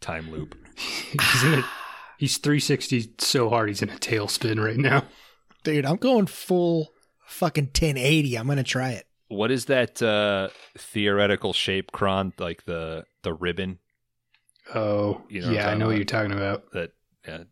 time 0.00 0.30
loop. 0.30 0.56
he's, 0.76 1.44
in 1.44 1.54
a, 1.54 1.64
he's 2.18 2.36
360 2.38 3.14
so 3.18 3.48
hard 3.48 3.68
he's 3.68 3.82
in 3.82 3.90
a 3.90 3.94
tailspin 3.94 4.64
right 4.64 4.76
now. 4.76 5.04
Dude, 5.64 5.84
I'm 5.84 5.96
going 5.96 6.26
full 6.26 6.92
fucking 7.26 7.64
1080. 7.66 8.36
I'm 8.38 8.46
going 8.46 8.58
to 8.58 8.62
try 8.62 8.90
it. 8.92 9.06
What 9.28 9.50
is 9.50 9.64
that 9.64 10.00
uh, 10.02 10.48
theoretical 10.78 11.52
shape, 11.52 11.90
Kron? 11.92 12.32
Like 12.38 12.64
the 12.66 13.04
the 13.22 13.32
ribbon 13.34 13.78
Oh, 14.74 15.22
You 15.28 15.40
know 15.42 15.50
yeah, 15.50 15.60
I 15.60 15.64
talking 15.64 15.78
know 15.80 15.86
what 15.88 15.96
you're 15.96 16.04
talking 16.04 16.32
about. 16.32 16.70
that 16.72 16.92
yeah, 17.26 17.44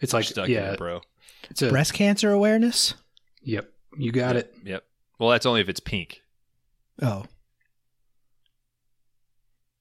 It's 0.00 0.12
like, 0.12 0.24
stuck 0.26 0.46
in 0.46 0.52
yeah, 0.52 0.72
it, 0.72 0.78
bro. 0.78 1.00
it's 1.50 1.62
a, 1.62 1.68
Breast 1.70 1.94
cancer 1.94 2.30
awareness? 2.30 2.94
yep, 3.42 3.70
you 3.98 4.12
got 4.12 4.36
Yep, 4.36 4.44
it. 4.44 4.54
Yep. 4.68 4.84
Well, 5.18 5.30
that's 5.30 5.46
only 5.46 5.60
if 5.62 5.68
it's 5.68 5.80
pink. 5.80 6.22
Oh, 7.00 7.24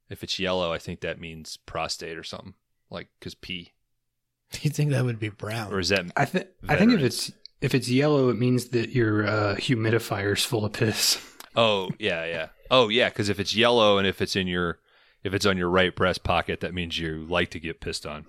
If 0.09 0.23
it's 0.23 0.39
yellow, 0.39 0.71
I 0.73 0.77
think 0.77 1.01
that 1.01 1.19
means 1.19 1.57
prostate 1.57 2.17
or 2.17 2.23
something. 2.23 2.53
Like 2.89 3.07
because 3.19 3.35
P 3.35 3.71
you 4.61 4.69
think 4.69 4.91
that 4.91 5.05
would 5.05 5.19
be 5.19 5.29
brown? 5.29 5.71
or 5.73 5.79
is 5.79 5.89
that 5.89 6.05
I 6.17 6.25
think 6.25 6.47
I 6.67 6.75
think 6.75 6.91
if 6.93 7.01
it's 7.01 7.31
if 7.61 7.73
it's 7.75 7.89
yellow, 7.89 8.29
it 8.29 8.37
means 8.37 8.69
that 8.69 8.89
your 8.89 9.25
uh, 9.25 9.55
humidifier's 9.55 10.43
full 10.43 10.65
of 10.65 10.73
piss. 10.73 11.21
Oh 11.55 11.89
yeah, 11.99 12.25
yeah. 12.25 12.47
Oh 12.69 12.89
yeah, 12.89 13.09
because 13.09 13.29
if 13.29 13.39
it's 13.39 13.55
yellow 13.55 13.97
and 13.97 14.07
if 14.07 14.21
it's 14.21 14.35
in 14.35 14.47
your 14.47 14.79
if 15.23 15.33
it's 15.33 15.45
on 15.45 15.57
your 15.57 15.69
right 15.69 15.95
breast 15.95 16.23
pocket, 16.23 16.61
that 16.61 16.73
means 16.73 16.97
you 16.97 17.25
like 17.29 17.51
to 17.51 17.59
get 17.59 17.81
pissed 17.81 18.05
on. 18.05 18.25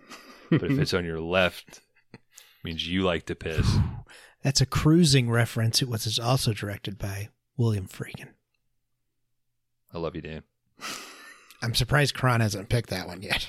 But 0.50 0.64
if 0.64 0.78
it's 0.78 0.92
on 0.92 1.04
your 1.04 1.20
left, 1.20 1.80
it 2.12 2.20
means 2.64 2.86
you 2.86 3.02
like 3.02 3.24
to 3.26 3.34
piss. 3.34 3.76
That's 4.42 4.60
a 4.60 4.66
cruising 4.66 5.30
reference. 5.30 5.80
It 5.80 5.88
was 5.88 6.18
also 6.18 6.52
directed 6.52 6.98
by 6.98 7.28
William 7.56 7.86
Friedkin. 7.86 8.30
I 9.94 9.98
love 9.98 10.14
you, 10.16 10.20
Dan. 10.22 10.42
I'm 11.62 11.74
surprised 11.74 12.14
Kron 12.14 12.40
hasn't 12.40 12.68
picked 12.68 12.90
that 12.90 13.06
one 13.06 13.22
yet. 13.22 13.48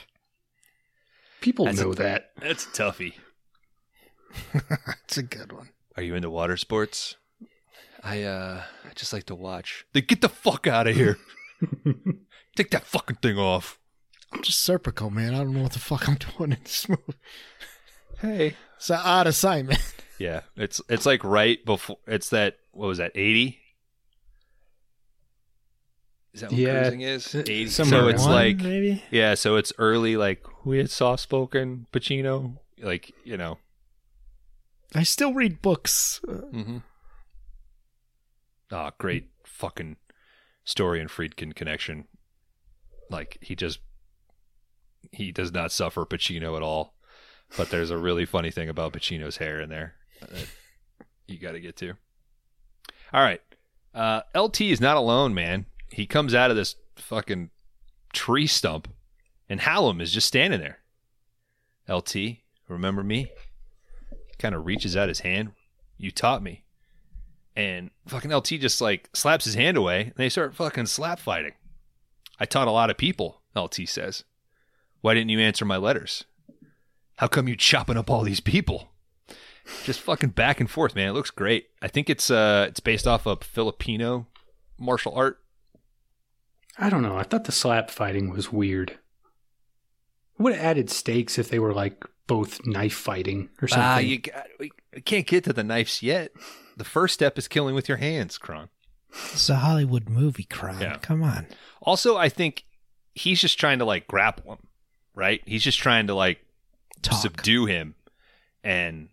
People 1.42 1.66
That's 1.66 1.80
know 1.80 1.92
a- 1.92 1.96
that. 1.96 2.32
That's 2.40 2.66
a 2.66 2.70
toughie. 2.70 3.16
it's 5.04 5.18
a 5.18 5.24
good 5.24 5.52
one. 5.52 5.70
Are 5.98 6.04
you 6.04 6.16
into 6.16 6.30
water 6.30 6.58
sports? 6.58 7.16
I 8.04 8.24
uh 8.24 8.64
I 8.90 8.94
just 8.96 9.14
like 9.14 9.26
to 9.28 9.36
watch. 9.36 9.86
Then 9.94 10.04
get 10.08 10.22
the 10.22 10.30
fuck 10.30 10.68
out 10.68 10.88
of 10.88 10.96
here. 10.96 11.18
Take 12.56 12.72
that 12.72 12.86
fucking 12.86 13.18
thing 13.18 13.38
off. 13.38 13.80
I'm 14.32 14.42
just 14.44 14.68
Serpico, 14.68 15.12
man. 15.12 15.34
I 15.34 15.40
don't 15.40 15.54
know 15.54 15.64
what 15.64 15.74
the 15.74 15.80
fuck 15.80 16.08
I'm 16.10 16.16
doing 16.38 16.52
in 16.54 16.58
this 16.64 16.88
movie. 16.90 17.02
Hey. 18.20 18.56
It's 18.78 18.90
an 18.90 19.00
odd 19.04 19.28
assignment. 19.28 19.80
Yeah, 20.20 20.42
it's 20.56 20.80
it's 20.90 21.06
like 21.06 21.24
right 21.24 21.64
before 21.66 21.98
it's 22.08 22.30
that 22.30 22.58
what 22.72 22.88
was 22.88 23.00
that, 23.00 23.12
eighty? 23.16 23.60
Is 26.34 26.42
that 26.42 26.52
what 26.52 26.60
Yeah, 26.60 26.82
cruising 26.82 27.02
is? 27.02 27.36
Eighty. 27.36 27.68
So 27.68 27.84
it's 28.08 28.24
around. 28.24 28.32
like 28.34 28.58
maybe. 28.58 29.04
yeah, 29.12 29.34
so 29.36 29.56
it's 29.56 29.74
early 29.78 30.18
like 30.18 30.44
we 30.66 30.78
had 30.78 30.90
soft 30.90 31.22
spoken 31.24 31.88
Pacino. 31.92 32.58
Like, 32.82 33.12
you 33.24 33.38
know. 33.38 33.58
I 34.96 35.04
still 35.04 35.34
read 35.34 35.62
books. 35.62 36.22
Mm-hmm. 36.28 36.78
Ah, 38.72 38.92
great 38.98 39.30
fucking 39.46 39.98
story 40.64 41.00
and 41.00 41.10
Friedkin 41.10 41.56
connection. 41.56 42.06
Like 43.10 43.38
he 43.42 43.56
just 43.56 43.80
he 45.12 45.32
does 45.32 45.52
not 45.52 45.72
suffer 45.72 46.06
Pacino 46.06 46.56
at 46.56 46.64
all. 46.64 46.94
But 47.56 47.70
there's 47.70 47.92
a 47.92 47.98
really 47.98 48.26
funny 48.26 48.50
thing 48.50 48.68
about 48.68 48.94
Pacino's 48.94 49.38
hair 49.38 49.62
in 49.62 49.70
there 49.70 49.96
you 51.28 51.38
got 51.38 51.54
to 51.54 51.60
get 51.60 51.76
to. 51.78 51.94
All 53.12 53.22
right, 53.22 53.42
uh, 53.94 54.22
LT 54.36 54.62
is 54.62 54.82
not 54.82 54.98
alone, 54.98 55.34
man. 55.34 55.66
He 55.92 56.06
comes 56.06 56.34
out 56.34 56.50
of 56.50 56.58
this 56.58 56.76
fucking 56.96 57.52
tree 58.12 58.48
stump, 58.48 58.88
and 59.48 59.62
Hallam 59.62 60.02
is 60.02 60.12
just 60.12 60.28
standing 60.28 60.60
there. 60.60 60.80
LT, 61.88 62.16
remember 62.68 63.04
me? 63.04 63.32
Kind 64.44 64.56
of 64.56 64.66
reaches 64.66 64.98
out 64.98 65.08
his 65.08 65.22
hand. 65.22 65.54
You 65.98 66.12
taught 66.12 66.44
me. 66.44 66.66
And 67.56 67.92
fucking 68.08 68.30
LT 68.30 68.48
just 68.60 68.82
like 68.82 69.10
slaps 69.14 69.46
his 69.46 69.54
hand 69.54 69.78
away 69.78 70.02
and 70.02 70.14
they 70.18 70.28
start 70.28 70.54
fucking 70.54 70.88
slap 70.88 71.18
fighting. 71.18 71.54
I 72.42 72.46
taught 72.46 72.68
a 72.68 72.72
lot 72.72 72.90
of 72.90 72.98
people, 72.98 73.42
LT 73.56 73.88
says. 73.88 74.26
Why 75.00 75.14
didn't 75.14 75.30
you 75.30 75.40
answer 75.40 75.64
my 75.64 75.78
letters? 75.78 76.26
How 77.16 77.28
come 77.28 77.48
you 77.48 77.56
chopping 77.56 77.96
up 77.96 78.10
all 78.10 78.24
these 78.24 78.42
people? 78.42 78.90
Just 79.86 80.02
fucking 80.02 80.32
back 80.32 80.60
and 80.60 80.70
forth, 80.70 80.94
man. 80.94 81.08
It 81.08 81.14
looks 81.14 81.32
great. 81.32 81.68
I 81.82 81.88
think 81.88 82.10
it's 82.10 82.30
uh 82.30 82.66
it's 82.68 82.82
based 82.82 83.08
off 83.08 83.26
of 83.26 83.44
Filipino 83.44 84.28
martial 84.78 85.16
art. 85.16 85.40
I 86.78 86.90
don't 86.90 87.02
know. 87.02 87.16
I 87.16 87.24
thought 87.24 87.46
the 87.46 87.54
slap 87.54 87.90
fighting 87.90 88.30
was 88.30 88.52
weird. 88.52 89.00
Would 90.38 90.54
have 90.54 90.66
added 90.66 90.90
stakes 90.90 91.40
if 91.40 91.48
they 91.48 91.60
were 91.60 91.74
like 91.74 92.04
both 92.28 92.66
knife 92.66 92.94
fighting 92.94 93.50
or 93.62 93.68
something. 93.68 93.84
Ah, 93.86 94.00
you 94.00 94.20
got 94.20 94.46
we 94.60 94.72
we 94.94 95.02
can't 95.02 95.26
get 95.28 95.44
to 95.46 95.54
the 95.54 95.64
knives 95.64 96.02
yet. 96.04 96.32
The 96.78 96.84
first 96.84 97.14
step 97.14 97.38
is 97.38 97.48
killing 97.48 97.76
with 97.76 97.88
your 97.88 97.98
hands, 97.98 98.38
Kron. 98.38 98.70
It's 99.32 99.50
a 99.50 99.56
Hollywood 99.58 100.10
movie, 100.10 100.46
Kron. 100.46 100.82
Yeah. 100.82 100.98
Come 100.98 101.22
on. 101.24 101.46
Also, 101.82 102.18
I 102.18 102.30
think 102.30 102.64
he's 103.14 103.40
just 103.40 103.60
trying 103.60 103.80
to 103.80 103.86
like 103.86 104.08
grapple 104.08 104.54
him, 104.54 104.68
right? 105.14 105.42
He's 105.46 105.64
just 105.64 105.78
trying 105.80 106.08
to 106.08 106.16
like 106.16 106.44
Talk. 107.04 107.22
subdue 107.22 107.66
him, 107.66 107.96
and 108.64 109.10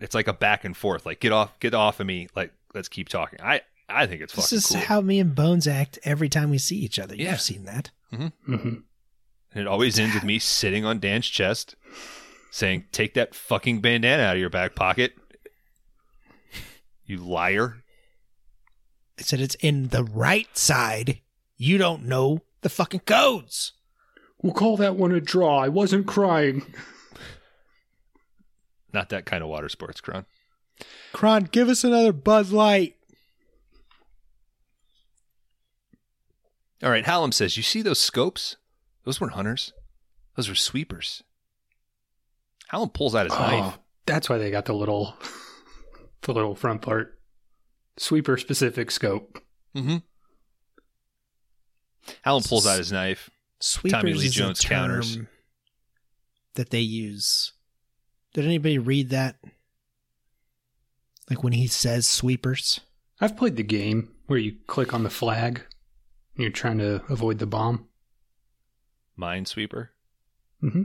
it's 0.00 0.14
like 0.14 0.28
a 0.28 0.32
back 0.32 0.64
and 0.64 0.76
forth. 0.76 1.04
Like 1.04 1.20
get 1.20 1.32
off, 1.32 1.58
get 1.60 1.74
off 1.74 2.00
of 2.00 2.06
me. 2.06 2.28
Like 2.34 2.52
let's 2.74 2.88
keep 2.88 3.08
talking. 3.08 3.40
I 3.42 3.60
I 3.88 4.06
think 4.06 4.22
it's 4.22 4.32
This 4.34 4.46
fucking 4.46 4.58
is 4.58 4.66
cool. 4.68 4.80
how 4.80 5.00
me 5.00 5.20
and 5.20 5.34
Bones 5.34 5.66
act 5.68 5.98
every 6.04 6.28
time 6.28 6.48
we 6.50 6.58
see 6.58 6.76
each 6.78 6.98
other. 6.98 7.14
Yeah. 7.14 7.32
You've 7.32 7.40
seen 7.40 7.64
that. 7.64 7.90
hmm 8.14 8.28
and 9.52 9.62
it 9.62 9.66
always 9.68 9.98
ends 9.98 10.14
with 10.14 10.24
me 10.24 10.38
sitting 10.38 10.84
on 10.84 10.98
Dan's 10.98 11.26
chest, 11.28 11.76
saying, 12.56 12.86
"Take 12.90 13.12
that 13.14 13.34
fucking 13.34 13.82
bandana 13.82 14.22
out 14.22 14.36
of 14.36 14.40
your 14.40 14.48
back 14.48 14.74
pocket, 14.74 15.14
you 17.04 17.18
liar." 17.18 17.84
I 19.18 19.22
said 19.22 19.40
it's 19.40 19.56
in 19.56 19.88
the 19.88 20.04
right 20.04 20.56
side. 20.56 21.20
You 21.58 21.76
don't 21.76 22.04
know 22.04 22.44
the 22.62 22.70
fucking 22.70 23.00
codes. 23.00 23.72
We'll 24.40 24.54
call 24.54 24.78
that 24.78 24.96
one 24.96 25.12
a 25.12 25.20
draw. 25.20 25.58
I 25.58 25.68
wasn't 25.68 26.06
crying. 26.06 26.74
Not 28.90 29.10
that 29.10 29.26
kind 29.26 29.42
of 29.42 29.50
water 29.50 29.68
sports, 29.68 30.00
Kron. 30.00 30.24
Kron, 31.12 31.44
give 31.44 31.68
us 31.68 31.84
another 31.84 32.12
Buzz 32.12 32.52
Light. 32.52 32.96
All 36.82 36.90
right, 36.90 37.04
Hallam 37.04 37.32
says, 37.32 37.58
"You 37.58 37.62
see 37.62 37.82
those 37.82 38.00
scopes? 38.00 38.56
Those 39.04 39.20
weren't 39.20 39.34
hunters. 39.34 39.74
Those 40.36 40.48
were 40.48 40.54
sweepers." 40.54 41.22
Hallam 42.68 42.90
pulls 42.90 43.14
out 43.14 43.26
his 43.26 43.32
knife. 43.38 43.74
Oh, 43.76 43.80
that's 44.06 44.28
why 44.28 44.38
they 44.38 44.50
got 44.50 44.64
the 44.64 44.72
little, 44.74 45.14
the 46.22 46.32
little 46.32 46.54
front 46.54 46.82
part. 46.82 47.18
Sweeper 47.96 48.36
specific 48.36 48.90
scope. 48.90 49.38
Mm-hmm. 49.74 49.96
Hallam 52.22 52.42
pulls 52.42 52.66
out 52.66 52.78
his 52.78 52.92
knife. 52.92 53.30
Sweepers 53.60 53.92
Tommy 54.00 54.12
Lee 54.14 54.26
is 54.26 54.34
Jones 54.34 54.60
a 54.60 54.62
term 54.62 54.78
counters. 54.78 55.18
that 56.54 56.70
they 56.70 56.80
use. 56.80 57.52
Did 58.34 58.44
anybody 58.44 58.78
read 58.78 59.10
that? 59.10 59.36
Like 61.30 61.42
when 61.42 61.54
he 61.54 61.66
says 61.66 62.06
sweepers? 62.06 62.80
I've 63.20 63.36
played 63.36 63.56
the 63.56 63.62
game 63.62 64.12
where 64.26 64.38
you 64.38 64.56
click 64.66 64.92
on 64.92 65.02
the 65.04 65.10
flag 65.10 65.62
and 66.34 66.42
you're 66.42 66.50
trying 66.50 66.78
to 66.78 67.02
avoid 67.08 67.38
the 67.38 67.46
bomb. 67.46 67.88
Minesweeper. 69.18 69.88
Mm-hmm. 70.62 70.82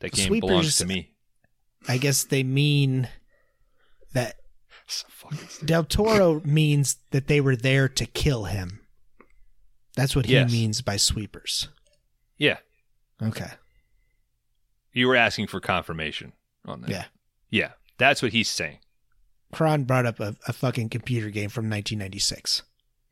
That 0.00 0.12
game 0.12 0.40
belongs 0.40 0.74
sweepers- 0.74 0.78
to 0.78 0.86
me. 0.86 1.12
I 1.88 1.98
guess 1.98 2.24
they 2.24 2.42
mean 2.42 3.08
that 4.12 4.36
So 4.86 5.06
fucking 5.08 5.38
stupid. 5.48 5.66
Del 5.66 5.84
Toro 5.84 6.40
means 6.44 6.96
that 7.12 7.28
they 7.28 7.40
were 7.40 7.56
there 7.56 7.88
to 7.88 8.06
kill 8.06 8.44
him. 8.44 8.80
That's 9.94 10.14
what 10.16 10.26
Yes. 10.26 10.50
he 10.50 10.58
means 10.60 10.82
by 10.82 10.96
sweepers. 10.96 11.68
Yeah, 12.38 12.58
Okay. 13.22 13.50
you 14.92 15.06
were 15.08 15.16
asking 15.16 15.46
for 15.46 15.58
confirmation 15.60 16.32
on 16.66 16.82
that. 16.82 16.90
Yeah. 16.90 17.04
yeah, 17.50 17.70
that's 17.96 18.20
what 18.20 18.32
he's 18.32 18.48
saying. 18.50 18.78
Kron 19.52 19.84
brought 19.84 20.04
up 20.04 20.20
a, 20.20 20.34
a 20.46 20.52
fucking 20.52 20.90
computer 20.90 21.30
game 21.30 21.48
from 21.48 21.64
1996. 21.70 22.62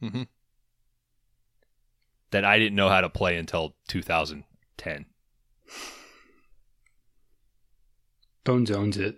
Mm-hmm. 0.03 0.22
That 2.32 2.45
I 2.45 2.59
didn't 2.59 2.74
know 2.76 2.89
how 2.89 3.01
to 3.01 3.09
play 3.09 3.37
until 3.39 3.76
2010. 3.89 5.07
Bones 8.45 8.70
owns 8.70 8.97
it. 8.97 9.16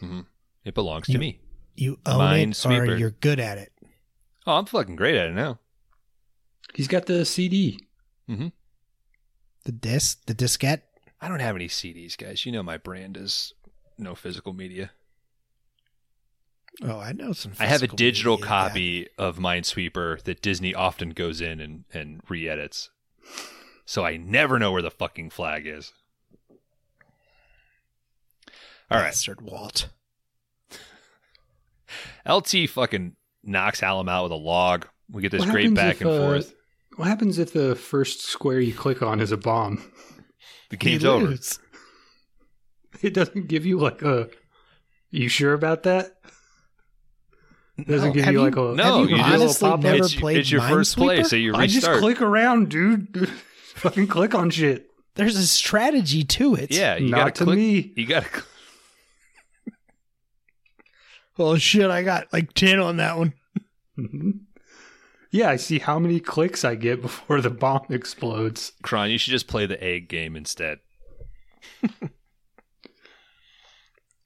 Mm-hmm. 0.00 0.20
It 0.64 0.74
belongs 0.74 1.06
to 1.06 1.12
You- 1.12 1.18
me. 1.18 1.38
You 1.74 1.98
own 2.04 2.34
it 2.34 2.48
Minesweeper. 2.50 2.88
or 2.88 2.96
you're 2.96 3.10
good 3.12 3.40
at 3.40 3.56
it. 3.58 3.72
Oh, 4.46 4.56
I'm 4.56 4.66
fucking 4.66 4.96
great 4.96 5.14
at 5.16 5.30
it 5.30 5.34
now. 5.34 5.58
He's 6.74 6.86
got 6.88 7.06
the 7.06 7.24
CD. 7.24 7.78
Mm-hmm. 8.28 8.48
The 9.64 9.72
disc, 9.72 10.26
the 10.26 10.34
diskette. 10.34 10.82
I 11.20 11.28
don't 11.28 11.40
have 11.40 11.56
any 11.56 11.68
CDs, 11.68 12.16
guys. 12.18 12.44
You 12.44 12.52
know 12.52 12.62
my 12.62 12.76
brand 12.76 13.16
is 13.16 13.54
no 13.96 14.14
physical 14.14 14.52
media. 14.52 14.90
Oh, 16.82 16.98
I 16.98 17.12
know 17.12 17.32
some. 17.32 17.52
I 17.58 17.66
have 17.66 17.82
a 17.82 17.86
digital 17.86 18.34
media, 18.36 18.46
copy 18.46 19.08
of 19.18 19.38
Minesweeper 19.38 20.22
that 20.24 20.42
Disney 20.42 20.74
often 20.74 21.10
goes 21.10 21.40
in 21.40 21.60
and, 21.60 21.84
and 21.92 22.20
re 22.28 22.48
edits. 22.48 22.90
So 23.84 24.04
I 24.04 24.16
never 24.16 24.58
know 24.58 24.72
where 24.72 24.82
the 24.82 24.90
fucking 24.90 25.30
flag 25.30 25.66
is. 25.66 25.92
All 28.90 28.98
right. 28.98 29.04
Bastard 29.06 29.40
Walt. 29.40 29.88
LT 32.28 32.68
fucking 32.68 33.16
knocks 33.42 33.80
Hallam 33.80 34.08
out 34.08 34.24
with 34.24 34.32
a 34.32 34.36
log. 34.36 34.86
We 35.10 35.22
get 35.22 35.32
this 35.32 35.40
What 35.40 35.50
great 35.50 35.74
back 35.74 35.96
if, 35.96 36.02
and 36.02 36.10
uh, 36.10 36.18
forth. 36.18 36.54
What 36.96 37.08
happens 37.08 37.38
if 37.38 37.52
the 37.52 37.74
first 37.74 38.22
square 38.22 38.60
you 38.60 38.74
click 38.74 39.02
on 39.02 39.20
is 39.20 39.32
a 39.32 39.36
bomb? 39.36 39.82
The 40.70 40.76
game's 40.76 41.04
over. 41.04 41.26
lose. 41.26 41.58
It 43.00 43.14
doesn't 43.14 43.48
give 43.48 43.64
you 43.66 43.78
like 43.78 44.02
a. 44.02 44.28
You 45.10 45.28
sure 45.28 45.54
about 45.54 45.84
that? 45.84 46.12
It 47.78 47.88
doesn't 47.88 48.10
No. 48.10 48.14
give 48.14 48.24
Have 48.26 48.34
you 48.34 48.40
you- 48.40 48.44
like 48.44 48.56
a. 48.56 48.74
No, 48.76 49.00
have 49.00 49.10
you 49.10 49.16
you 49.16 49.22
just- 49.22 49.62
honestly 49.62 49.76
never 49.90 50.04
it's, 50.04 50.14
played 50.14 50.36
it's 50.36 50.50
your 50.52 50.60
first 50.60 50.96
play, 50.96 51.20
Minesweeper? 51.20 51.26
so 51.26 51.36
you 51.36 51.52
restart. 51.52 51.62
I 51.64 51.66
just 51.68 52.00
click 52.00 52.20
around, 52.20 52.68
dude. 52.68 53.28
Fucking 53.76 54.06
click 54.08 54.34
on 54.34 54.50
shit. 54.50 54.86
There's 55.14 55.36
a 55.36 55.46
strategy 55.46 56.22
to 56.24 56.54
it. 56.54 56.70
yeah, 56.70 56.96
you 56.96 57.08
Not 57.08 57.16
gotta 57.18 57.30
to 57.32 57.44
click. 57.44 57.56
me. 57.56 57.92
You 57.96 58.06
gotta. 58.06 58.28
Cl- 61.36 61.48
Well, 61.50 61.56
shit, 61.56 61.90
I 61.90 62.02
got 62.02 62.32
like 62.32 62.52
10 62.54 62.78
on 62.80 62.96
that 62.98 63.16
one. 63.18 63.32
Mhm. 63.98 64.40
Yeah, 65.30 65.48
I 65.48 65.56
see 65.56 65.78
how 65.78 65.98
many 65.98 66.20
clicks 66.20 66.64
I 66.64 66.74
get 66.74 67.00
before 67.02 67.40
the 67.40 67.50
bomb 67.50 67.86
explodes. 67.90 68.72
Kron, 68.82 69.10
you 69.10 69.18
should 69.18 69.30
just 69.30 69.48
play 69.48 69.66
the 69.66 69.82
egg 69.82 70.08
game 70.08 70.36
instead. 70.36 70.78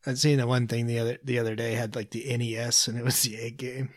I'd 0.06 0.18
seen 0.18 0.38
the 0.38 0.46
one 0.46 0.68
thing 0.68 0.86
the 0.86 0.98
other 1.00 1.18
the 1.24 1.38
other 1.40 1.56
day 1.56 1.72
had 1.74 1.96
like 1.96 2.10
the 2.10 2.36
NES 2.36 2.86
and 2.88 2.96
it 2.98 3.04
was 3.04 3.20
the 3.22 3.36
egg 3.38 3.56
game. 3.56 3.90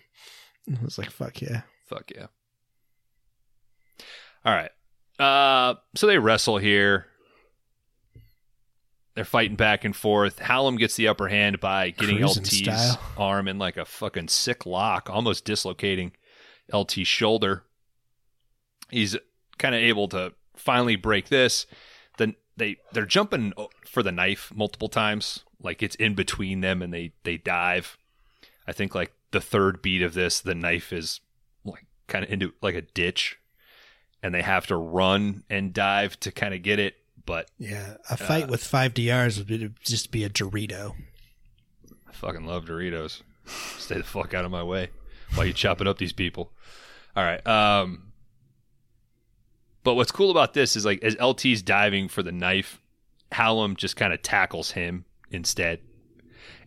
I 0.69 0.83
was 0.83 0.97
like, 0.97 1.11
fuck 1.11 1.41
yeah. 1.41 1.61
Fuck 1.87 2.11
yeah. 2.15 2.27
All 4.45 4.53
right. 4.53 4.71
Uh, 5.19 5.75
so 5.95 6.07
they 6.07 6.17
wrestle 6.17 6.57
here. 6.57 7.05
They're 9.15 9.25
fighting 9.25 9.55
back 9.55 9.83
and 9.83 9.95
forth. 9.95 10.39
Hallam 10.39 10.77
gets 10.77 10.95
the 10.95 11.07
upper 11.07 11.27
hand 11.27 11.59
by 11.59 11.89
getting 11.89 12.19
Cruising 12.19 12.43
LT's 12.43 12.57
style. 12.57 13.01
arm 13.17 13.47
in 13.47 13.57
like 13.57 13.75
a 13.75 13.85
fucking 13.85 14.29
sick 14.29 14.65
lock, 14.65 15.09
almost 15.09 15.45
dislocating 15.45 16.13
LT's 16.71 17.07
shoulder. 17.07 17.63
He's 18.89 19.17
kind 19.57 19.75
of 19.75 19.81
able 19.81 20.07
to 20.09 20.33
finally 20.55 20.95
break 20.95 21.29
this. 21.29 21.65
Then 22.17 22.35
they 22.57 22.77
they're 22.91 23.05
jumping 23.05 23.53
for 23.85 24.03
the 24.03 24.11
knife 24.11 24.51
multiple 24.55 24.89
times, 24.89 25.43
like 25.61 25.81
it's 25.83 25.95
in 25.95 26.15
between 26.15 26.61
them, 26.61 26.81
and 26.81 26.93
they 26.93 27.13
they 27.23 27.37
dive. 27.37 27.97
I 28.67 28.71
think 28.71 28.93
like 28.93 29.11
the 29.31 29.41
third 29.41 29.81
beat 29.81 30.01
of 30.01 30.13
this, 30.13 30.39
the 30.39 30.55
knife 30.55 30.93
is 30.93 31.19
like 31.63 31.85
kind 32.07 32.23
of 32.23 32.31
into 32.31 32.53
like 32.61 32.75
a 32.75 32.81
ditch, 32.81 33.39
and 34.21 34.33
they 34.33 34.43
have 34.43 34.67
to 34.67 34.75
run 34.75 35.43
and 35.49 35.73
dive 35.73 36.19
to 36.21 36.31
kind 36.31 36.53
of 36.53 36.61
get 36.61 36.79
it. 36.79 36.95
But 37.29 37.51
Yeah. 37.59 37.97
A 38.09 38.17
fight 38.17 38.45
Uh, 38.45 38.47
with 38.47 38.63
five 38.63 38.95
DRs 38.95 39.37
would 39.37 39.45
be, 39.45 39.69
just 39.85 40.09
be 40.09 40.23
a 40.23 40.29
Dorito. 40.31 40.95
I 42.07 42.11
fucking 42.11 42.43
love 42.43 42.65
Doritos. 42.65 43.21
Stay 43.77 43.99
the 43.99 44.03
fuck 44.03 44.33
out 44.33 44.45
of 44.45 44.51
my 44.51 44.63
way 44.63 44.89
while 45.35 45.45
you 45.45 45.53
chopping 45.53 45.85
up 45.87 45.99
these 45.99 46.11
people. 46.11 46.51
All 47.15 47.23
right. 47.23 47.45
Um, 47.45 48.13
but 49.83 49.93
what's 49.93 50.11
cool 50.11 50.31
about 50.31 50.55
this 50.55 50.75
is 50.75 50.85
like 50.85 51.03
as 51.03 51.15
LT's 51.19 51.61
diving 51.61 52.07
for 52.07 52.23
the 52.23 52.31
knife, 52.31 52.81
Hallam 53.31 53.75
just 53.75 53.95
kind 53.95 54.11
of 54.11 54.23
tackles 54.23 54.71
him 54.71 55.05
instead, 55.29 55.81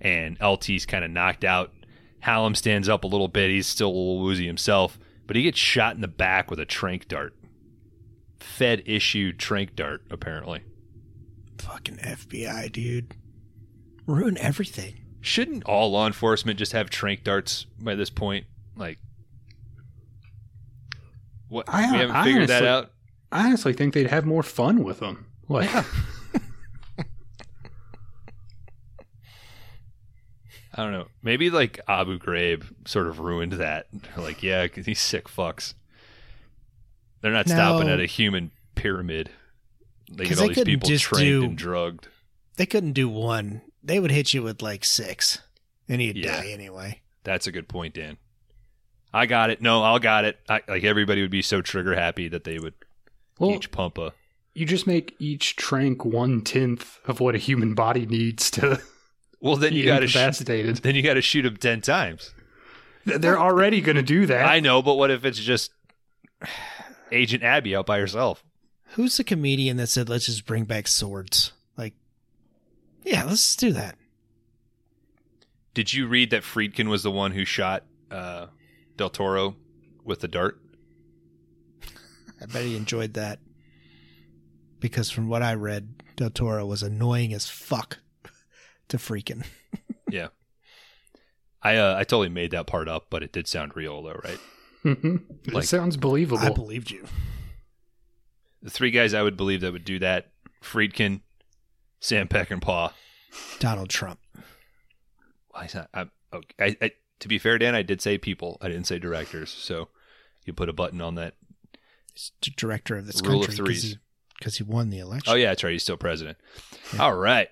and 0.00 0.36
LT's 0.40 0.86
kind 0.86 1.04
of 1.04 1.10
knocked 1.10 1.42
out. 1.42 1.72
Hallam 2.20 2.54
stands 2.54 2.88
up 2.88 3.02
a 3.02 3.08
little 3.08 3.26
bit. 3.26 3.50
He's 3.50 3.66
still 3.66 3.88
a 3.88 3.90
little 3.90 4.20
woozy 4.20 4.46
himself, 4.46 4.96
but 5.26 5.34
he 5.34 5.42
gets 5.42 5.58
shot 5.58 5.96
in 5.96 6.02
the 6.02 6.06
back 6.08 6.52
with 6.52 6.60
a 6.60 6.64
trank 6.64 7.08
dart. 7.08 7.34
Fed 8.42 8.82
issued 8.86 9.38
trank 9.38 9.74
dart, 9.76 10.02
apparently. 10.10 10.62
Fucking 11.58 11.96
FBI, 11.98 12.70
dude. 12.72 13.14
Ruin 14.06 14.36
everything. 14.38 15.00
Shouldn't 15.20 15.64
all 15.64 15.92
law 15.92 16.06
enforcement 16.06 16.58
just 16.58 16.72
have 16.72 16.90
trank 16.90 17.22
darts 17.24 17.66
by 17.80 17.94
this 17.94 18.10
point? 18.10 18.46
Like, 18.76 18.98
what? 21.48 21.66
I- 21.68 21.90
we 21.92 21.98
haven't 21.98 22.16
I 22.16 22.24
figured 22.24 22.48
that 22.48 22.62
honestly- 22.62 22.68
out. 22.68 22.92
I 23.30 23.46
honestly 23.46 23.72
think 23.72 23.94
they'd 23.94 24.08
have 24.10 24.26
more 24.26 24.42
fun 24.42 24.82
with 24.84 24.98
them. 25.00 25.26
Like, 25.48 25.70
I 30.74 30.82
don't 30.82 30.92
know. 30.92 31.08
Maybe 31.22 31.50
like 31.50 31.80
Abu 31.86 32.18
Ghraib 32.18 32.64
sort 32.88 33.06
of 33.06 33.18
ruined 33.20 33.52
that. 33.54 33.86
Like, 34.16 34.42
yeah, 34.42 34.66
'cause 34.68 34.84
these 34.86 35.00
sick 35.00 35.26
fucks. 35.28 35.74
They're 37.22 37.32
not 37.32 37.48
stopping 37.48 37.88
at 37.88 38.00
a 38.00 38.06
human 38.06 38.50
pyramid. 38.74 39.30
They 40.10 40.24
'Cause 40.26 40.36
get 40.36 40.38
all 40.38 40.42
they 40.42 40.48
these 40.48 40.54
couldn't 40.56 40.74
people 40.74 40.88
just 40.90 41.04
tranked 41.04 41.24
do- 41.24 41.44
and 41.44 41.56
drugged. 41.56 42.08
They 42.56 42.66
couldn't 42.66 42.92
do 42.92 43.08
one. 43.08 43.62
They 43.82 43.98
would 43.98 44.10
hit 44.10 44.34
you 44.34 44.42
with 44.42 44.60
like 44.60 44.84
six, 44.84 45.40
and 45.88 46.02
you'd 46.02 46.16
Yeah. 46.18 46.42
die 46.42 46.48
anyway. 46.48 47.00
That's 47.24 47.46
a 47.46 47.52
good 47.52 47.68
point, 47.68 47.94
Dan. 47.94 48.18
I 49.14 49.26
got 49.26 49.50
it. 49.50 49.60
No, 49.62 49.82
I 49.82 49.98
got 49.98 50.24
it. 50.24 50.38
I, 50.48 50.60
like 50.68 50.84
everybody 50.84 51.22
would 51.22 51.30
be 51.30 51.42
so 51.42 51.62
trigger 51.62 51.94
happy 51.94 52.28
that 52.28 52.44
they 52.44 52.58
would 52.58 52.74
well, 53.38 53.52
each 53.52 53.70
pump 53.70 53.96
a. 53.98 54.12
you 54.54 54.66
just 54.66 54.86
make 54.86 55.14
each 55.18 55.56
trank 55.56 56.04
one 56.04 56.42
tenth 56.42 56.98
of 57.06 57.20
what 57.20 57.34
a 57.34 57.38
human 57.38 57.74
body 57.74 58.04
needs 58.06 58.50
to 58.52 58.80
Well, 59.40 59.56
then 59.56 59.72
you 59.72 59.84
got 59.84 60.00
to 60.00 60.06
sh- 60.06 60.14
incapacitated. 60.16 60.76
then 60.78 60.94
you 60.94 61.02
got 61.02 61.14
to 61.14 61.20
shoot 61.22 61.42
them 61.42 61.56
ten 61.56 61.80
times. 61.80 62.32
They're 63.04 63.38
already 63.38 63.80
going 63.80 63.96
to 63.96 64.02
do 64.02 64.26
that. 64.26 64.46
I 64.46 64.60
know, 64.60 64.82
but 64.82 64.94
what 64.94 65.10
if 65.10 65.24
it's 65.24 65.40
just 65.40 65.72
Agent 67.12 67.42
Abby 67.42 67.76
out 67.76 67.86
by 67.86 67.98
herself? 67.98 68.44
Who's 68.94 69.16
the 69.16 69.24
comedian 69.24 69.76
that 69.78 69.88
said, 69.88 70.08
"Let's 70.08 70.26
just 70.26 70.46
bring 70.46 70.64
back 70.64 70.86
swords"? 70.88 71.52
Like, 71.76 71.94
yeah, 73.04 73.24
let's 73.24 73.56
do 73.56 73.72
that. 73.72 73.96
Did 75.74 75.92
you 75.94 76.06
read 76.06 76.30
that 76.30 76.42
Friedkin 76.42 76.88
was 76.88 77.02
the 77.02 77.10
one 77.10 77.32
who 77.32 77.44
shot 77.44 77.84
uh, 78.10 78.48
Del 78.96 79.08
Toro 79.08 79.56
with 80.04 80.20
the 80.20 80.28
dart? 80.28 80.60
I 82.40 82.46
bet 82.46 82.64
he 82.64 82.76
enjoyed 82.76 83.14
that 83.14 83.38
because 84.80 85.10
from 85.10 85.28
what 85.28 85.42
I 85.42 85.54
read, 85.54 86.02
Del 86.16 86.28
Toro 86.30 86.66
was 86.66 86.82
annoying 86.82 87.32
as 87.32 87.48
fuck 87.48 87.98
to 88.88 88.96
freaking. 88.98 89.44
Yeah, 90.10 90.28
I 91.62 91.76
uh, 91.76 91.96
I 91.96 92.04
totally 92.04 92.28
made 92.28 92.50
that 92.50 92.66
part 92.66 92.86
up, 92.86 93.06
but 93.08 93.22
it 93.22 93.32
did 93.32 93.48
sound 93.48 93.74
real 93.74 94.02
though, 94.02 94.20
right? 94.22 94.38
It 94.84 95.52
Like- 95.52 95.64
sounds 95.64 95.96
believable. 95.96 96.38
I 96.44 96.50
believed 96.50 96.90
you. 96.90 97.06
The 98.62 98.70
three 98.70 98.90
guys 98.90 99.12
I 99.14 99.22
would 99.22 99.36
believe 99.36 99.60
that 99.62 99.72
would 99.72 99.84
do 99.84 99.98
that: 100.00 100.30
Friedkin, 100.62 101.20
Sam 102.00 102.28
Peckinpah. 102.28 102.92
Donald 103.58 103.88
Trump. 103.90 104.20
Why 105.48 105.64
is 105.64 105.72
that? 105.72 105.88
I, 105.92 106.06
okay, 106.32 106.54
I, 106.60 106.76
I, 106.86 106.90
to 107.20 107.28
be 107.28 107.38
fair, 107.38 107.58
Dan, 107.58 107.74
I 107.74 107.82
did 107.82 108.00
say 108.00 108.18
people. 108.18 108.58
I 108.60 108.68
didn't 108.68 108.86
say 108.86 108.98
directors. 108.98 109.50
So 109.50 109.88
you 110.44 110.52
put 110.52 110.68
a 110.68 110.72
button 110.72 111.00
on 111.00 111.14
that. 111.16 111.34
He's 112.14 112.30
director 112.56 112.96
of 112.96 113.06
this 113.06 113.20
Rule 113.22 113.40
country 113.44 113.46
because 113.46 113.56
threes. 113.56 113.82
he, 113.84 113.98
'cause 114.44 114.56
he 114.58 114.62
won 114.64 114.90
the 114.90 114.98
election. 114.98 115.32
Oh 115.32 115.36
yeah, 115.36 115.48
that's 115.48 115.64
right. 115.64 115.72
He's 115.72 115.82
still 115.82 115.96
president. 115.96 116.38
Yeah. 116.94 117.02
All 117.04 117.14
right. 117.16 117.48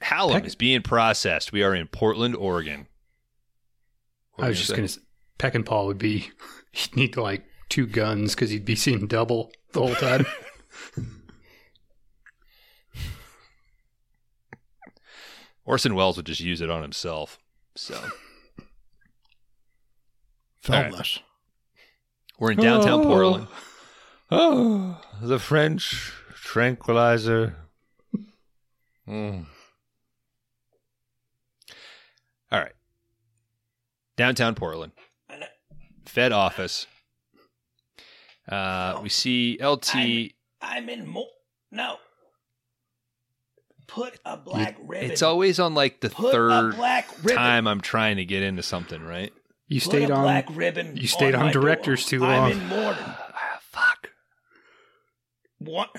Hallam 0.00 0.34
Peck- 0.40 0.46
is 0.46 0.54
being 0.54 0.82
processed. 0.82 1.52
We 1.52 1.62
are 1.62 1.74
in 1.74 1.86
Portland, 1.88 2.34
Oregon. 2.36 2.86
What 4.34 4.46
I 4.46 4.48
was 4.48 4.58
just 4.58 4.70
gonna 4.70 4.78
going 4.82 4.88
to 4.88 5.00
Peckinpah 5.38 5.86
would 5.86 5.98
be, 5.98 6.30
he'd 6.72 6.96
need 6.96 7.16
like 7.16 7.44
two 7.68 7.86
guns 7.86 8.34
because 8.34 8.50
he'd 8.50 8.64
be 8.64 8.76
seeing 8.76 9.06
double 9.06 9.50
the 9.72 9.80
whole 9.80 9.94
time. 9.94 10.26
Orson 15.64 15.94
Welles 15.94 16.16
would 16.16 16.26
just 16.26 16.40
use 16.40 16.60
it 16.60 16.70
on 16.70 16.82
himself. 16.82 17.38
So 17.76 17.94
Film 20.60 20.76
All 20.78 20.82
right. 20.84 20.94
us. 20.94 21.18
we're 22.38 22.52
in 22.52 22.58
downtown 22.58 23.00
Oh. 23.00 23.04
Portland. 23.04 23.46
Oh, 24.30 25.00
the 25.20 25.38
French 25.38 26.12
tranquilizer. 26.34 27.56
Mm. 29.08 29.46
All 32.50 32.60
right. 32.60 32.72
Downtown 34.16 34.54
Portland. 34.54 34.92
Fed 36.12 36.30
office. 36.32 36.86
Uh, 38.46 39.00
we 39.02 39.08
see 39.08 39.56
LT. 39.62 39.94
I'm 40.60 40.88
in 40.90 41.06
mo- 41.06 41.28
no. 41.70 41.96
Put 43.86 44.18
a 44.26 44.36
black 44.36 44.76
ribbon. 44.84 45.10
It's 45.10 45.22
always 45.22 45.58
on 45.58 45.74
like 45.74 46.00
the 46.00 46.10
Put 46.10 46.32
third 46.32 46.76
black 46.76 47.08
time 47.28 47.66
I'm 47.66 47.80
trying 47.80 48.16
to 48.18 48.26
get 48.26 48.42
into 48.42 48.62
something, 48.62 49.02
right? 49.02 49.32
You 49.68 49.80
Put 49.80 49.88
stayed 49.88 50.10
a 50.10 50.14
on. 50.14 50.22
black 50.24 50.46
ribbon. 50.50 50.96
you 50.98 51.06
stayed 51.06 51.34
on 51.34 51.46
my 51.46 51.52
directors 51.52 52.02
door. 52.04 52.10
too 52.10 52.24
long. 52.24 52.52
I'm 52.52 52.60
in 52.60 52.66
Morden. 52.68 53.04
Ah, 53.06 53.58
fuck. 53.70 54.10
What? 55.58 55.96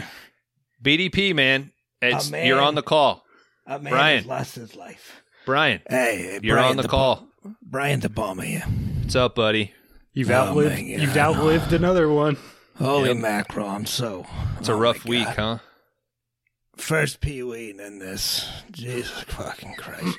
BDP, 0.84 1.34
man. 1.34 1.72
It's, 2.04 2.30
man- 2.30 2.46
You're 2.46 2.62
on 2.62 2.76
the 2.76 2.84
call. 2.84 3.24
A 3.66 3.80
man 3.80 3.92
Brian. 3.94 4.18
has 4.20 4.26
lost 4.28 4.56
his 4.56 4.76
life. 4.76 5.24
Brian, 5.48 5.82
Hey, 5.90 6.40
you're 6.44 6.58
Brian 6.58 6.72
on 6.72 6.78
the, 6.78 6.88
call. 6.88 7.28
Bo- 7.44 7.56
Brian 7.64 8.00
the 8.00 8.10
bomber 8.10 8.44
here. 8.44 8.64
What's 9.02 9.16
up, 9.16 9.34
buddy? 9.36 9.74
You've 10.14 10.30
Oh, 10.30 10.34
outlived. 10.36 10.76
man, 10.76 10.86
yeah, 10.86 10.98
you've 11.02 11.12
I 11.12 11.16
know. 11.16 11.22
outlived 11.22 11.74
another 11.74 12.08
one. 12.10 12.38
Holy 12.78 13.10
Yep. 13.10 13.18
mackerel! 13.18 13.68
I'm 13.70 13.86
so. 13.86 14.26
It's 14.60 14.70
a 14.70 14.74
oh 14.74 14.78
rough 14.78 15.06
week, 15.06 15.26
God. 15.26 15.36
huh? 15.36 15.58
First 16.76 17.20
Pee 17.22 17.44
Wee 17.44 17.72
and 17.72 17.80
then 17.80 18.00
this. 18.00 18.48
Jesus 18.72 19.22
fucking 19.24 19.76
Christ. 19.76 20.18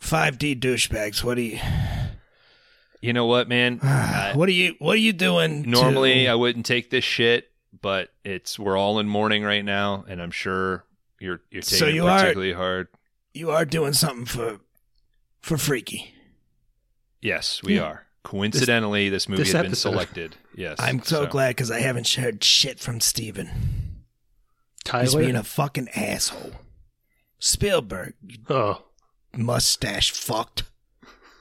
5D 0.00 0.60
douchebags. 0.60 1.24
What 1.24 1.38
are 1.38 1.42
you? 1.42 1.58
You 3.00 3.12
know 3.12 3.26
what, 3.26 3.48
man? 3.48 3.80
I- 3.82 4.32
what 4.34 4.48
are 4.48 4.52
you? 4.52 4.74
What 4.78 4.94
are 4.94 5.00
you 5.00 5.12
doing? 5.12 5.64
to- 5.64 5.68
normally, 5.68 6.28
I 6.28 6.34
wouldn't 6.34 6.66
take 6.66 6.90
this 6.90 7.04
shit, 7.04 7.50
but 7.80 8.10
it's 8.24 8.58
we're 8.58 8.76
all 8.76 8.98
in 8.98 9.08
mourning 9.08 9.42
right 9.44 9.64
now, 9.64 10.04
and 10.08 10.20
I'm 10.22 10.30
sure 10.30 10.84
you're 11.18 11.40
you're 11.50 11.62
taking 11.62 11.78
So 11.78 11.86
it 11.86 11.94
you 11.94 12.06
are- 12.06 12.18
particularly 12.20 12.52
hard. 12.52 12.88
you 13.34 13.50
are 13.50 13.64
doing 13.64 13.92
something 13.94 14.26
for 14.26 14.60
for 15.40 15.56
Freaky. 15.56 16.12
Yes, 17.20 17.62
we 17.62 17.76
Yeah. 17.76 17.82
are. 17.82 18.06
Coincidentally, 18.22 19.08
this, 19.08 19.28
movie 19.28 19.44
this 19.44 19.52
had 19.52 19.62
been 19.62 19.74
selected. 19.74 20.36
Yes, 20.56 20.78
I'm 20.80 21.02
so, 21.02 21.26
glad 21.26 21.48
because 21.50 21.70
I 21.70 21.80
haven't 21.80 22.08
heard 22.08 22.42
shit 22.42 22.80
from 22.80 22.98
Steven. 22.98 23.50
He's 25.00 25.14
being 25.14 25.36
a 25.36 25.42
fucking 25.44 25.90
asshole. 25.94 26.52
Spielberg, 27.38 28.14
oh, 28.48 28.84
mustache 29.36 30.12
fucked. 30.12 30.62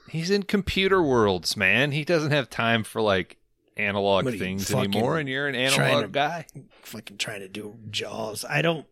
He's 0.10 0.30
in 0.30 0.44
computer 0.44 1.02
worlds, 1.02 1.56
man. 1.56 1.92
He 1.94 2.04
doesn't 2.04 2.32
have 2.32 2.50
time 2.50 2.84
for 2.84 3.02
like 3.02 3.38
analog 3.78 4.26
What 4.26 4.38
things 4.38 4.70
anymore, 4.70 5.18
and 5.18 5.30
you're 5.30 5.48
an 5.48 5.56
analog 5.56 6.04
to- 6.04 6.08
guy. 6.10 6.46
fucking 6.82 7.18
trying 7.18 7.40
to 7.40 7.48
do 7.48 7.78
jaws. 7.90 8.44
I 8.44 8.62
don't 8.62 8.86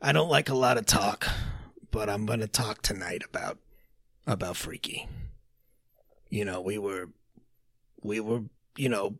I 0.00 0.12
don't 0.12 0.30
like 0.30 0.48
a 0.48 0.54
lot 0.54 0.78
of 0.78 0.86
talk, 0.86 1.26
but 1.90 2.08
I'm 2.08 2.26
gonna 2.26 2.46
talk 2.46 2.80
tonight 2.82 3.22
about 3.28 3.58
about 4.24 4.56
Freaky. 4.56 5.08
You 6.32 6.46
know, 6.46 6.62
we 6.62 6.78
were 6.78 7.10
we 8.02 8.18
were, 8.18 8.44
you 8.78 8.88
know, 8.88 9.18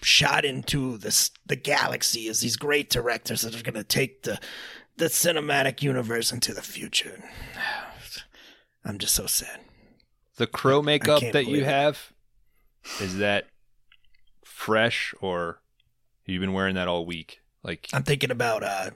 shot 0.00 0.46
into 0.46 0.96
this 0.96 1.30
the 1.44 1.56
galaxy 1.56 2.26
as 2.26 2.40
these 2.40 2.56
great 2.56 2.88
directors 2.88 3.42
that 3.42 3.54
are 3.54 3.62
gonna 3.62 3.84
take 3.84 4.22
the 4.22 4.40
the 4.96 5.04
cinematic 5.06 5.82
universe 5.82 6.32
into 6.32 6.54
the 6.54 6.62
future. 6.62 7.22
I'm 8.84 8.96
just 8.96 9.14
so 9.14 9.26
sad. 9.26 9.60
The 10.36 10.46
crow 10.46 10.80
makeup 10.80 11.22
that 11.32 11.46
you 11.46 11.58
it. 11.58 11.64
have 11.64 12.12
is 12.98 13.18
that 13.18 13.48
fresh, 14.42 15.14
or 15.20 15.60
have 16.22 16.32
you've 16.32 16.40
been 16.40 16.54
wearing 16.54 16.76
that 16.76 16.88
all 16.88 17.04
week? 17.04 17.42
Like 17.62 17.88
I'm 17.92 18.04
thinking 18.04 18.30
about 18.30 18.62
uh 18.62 18.90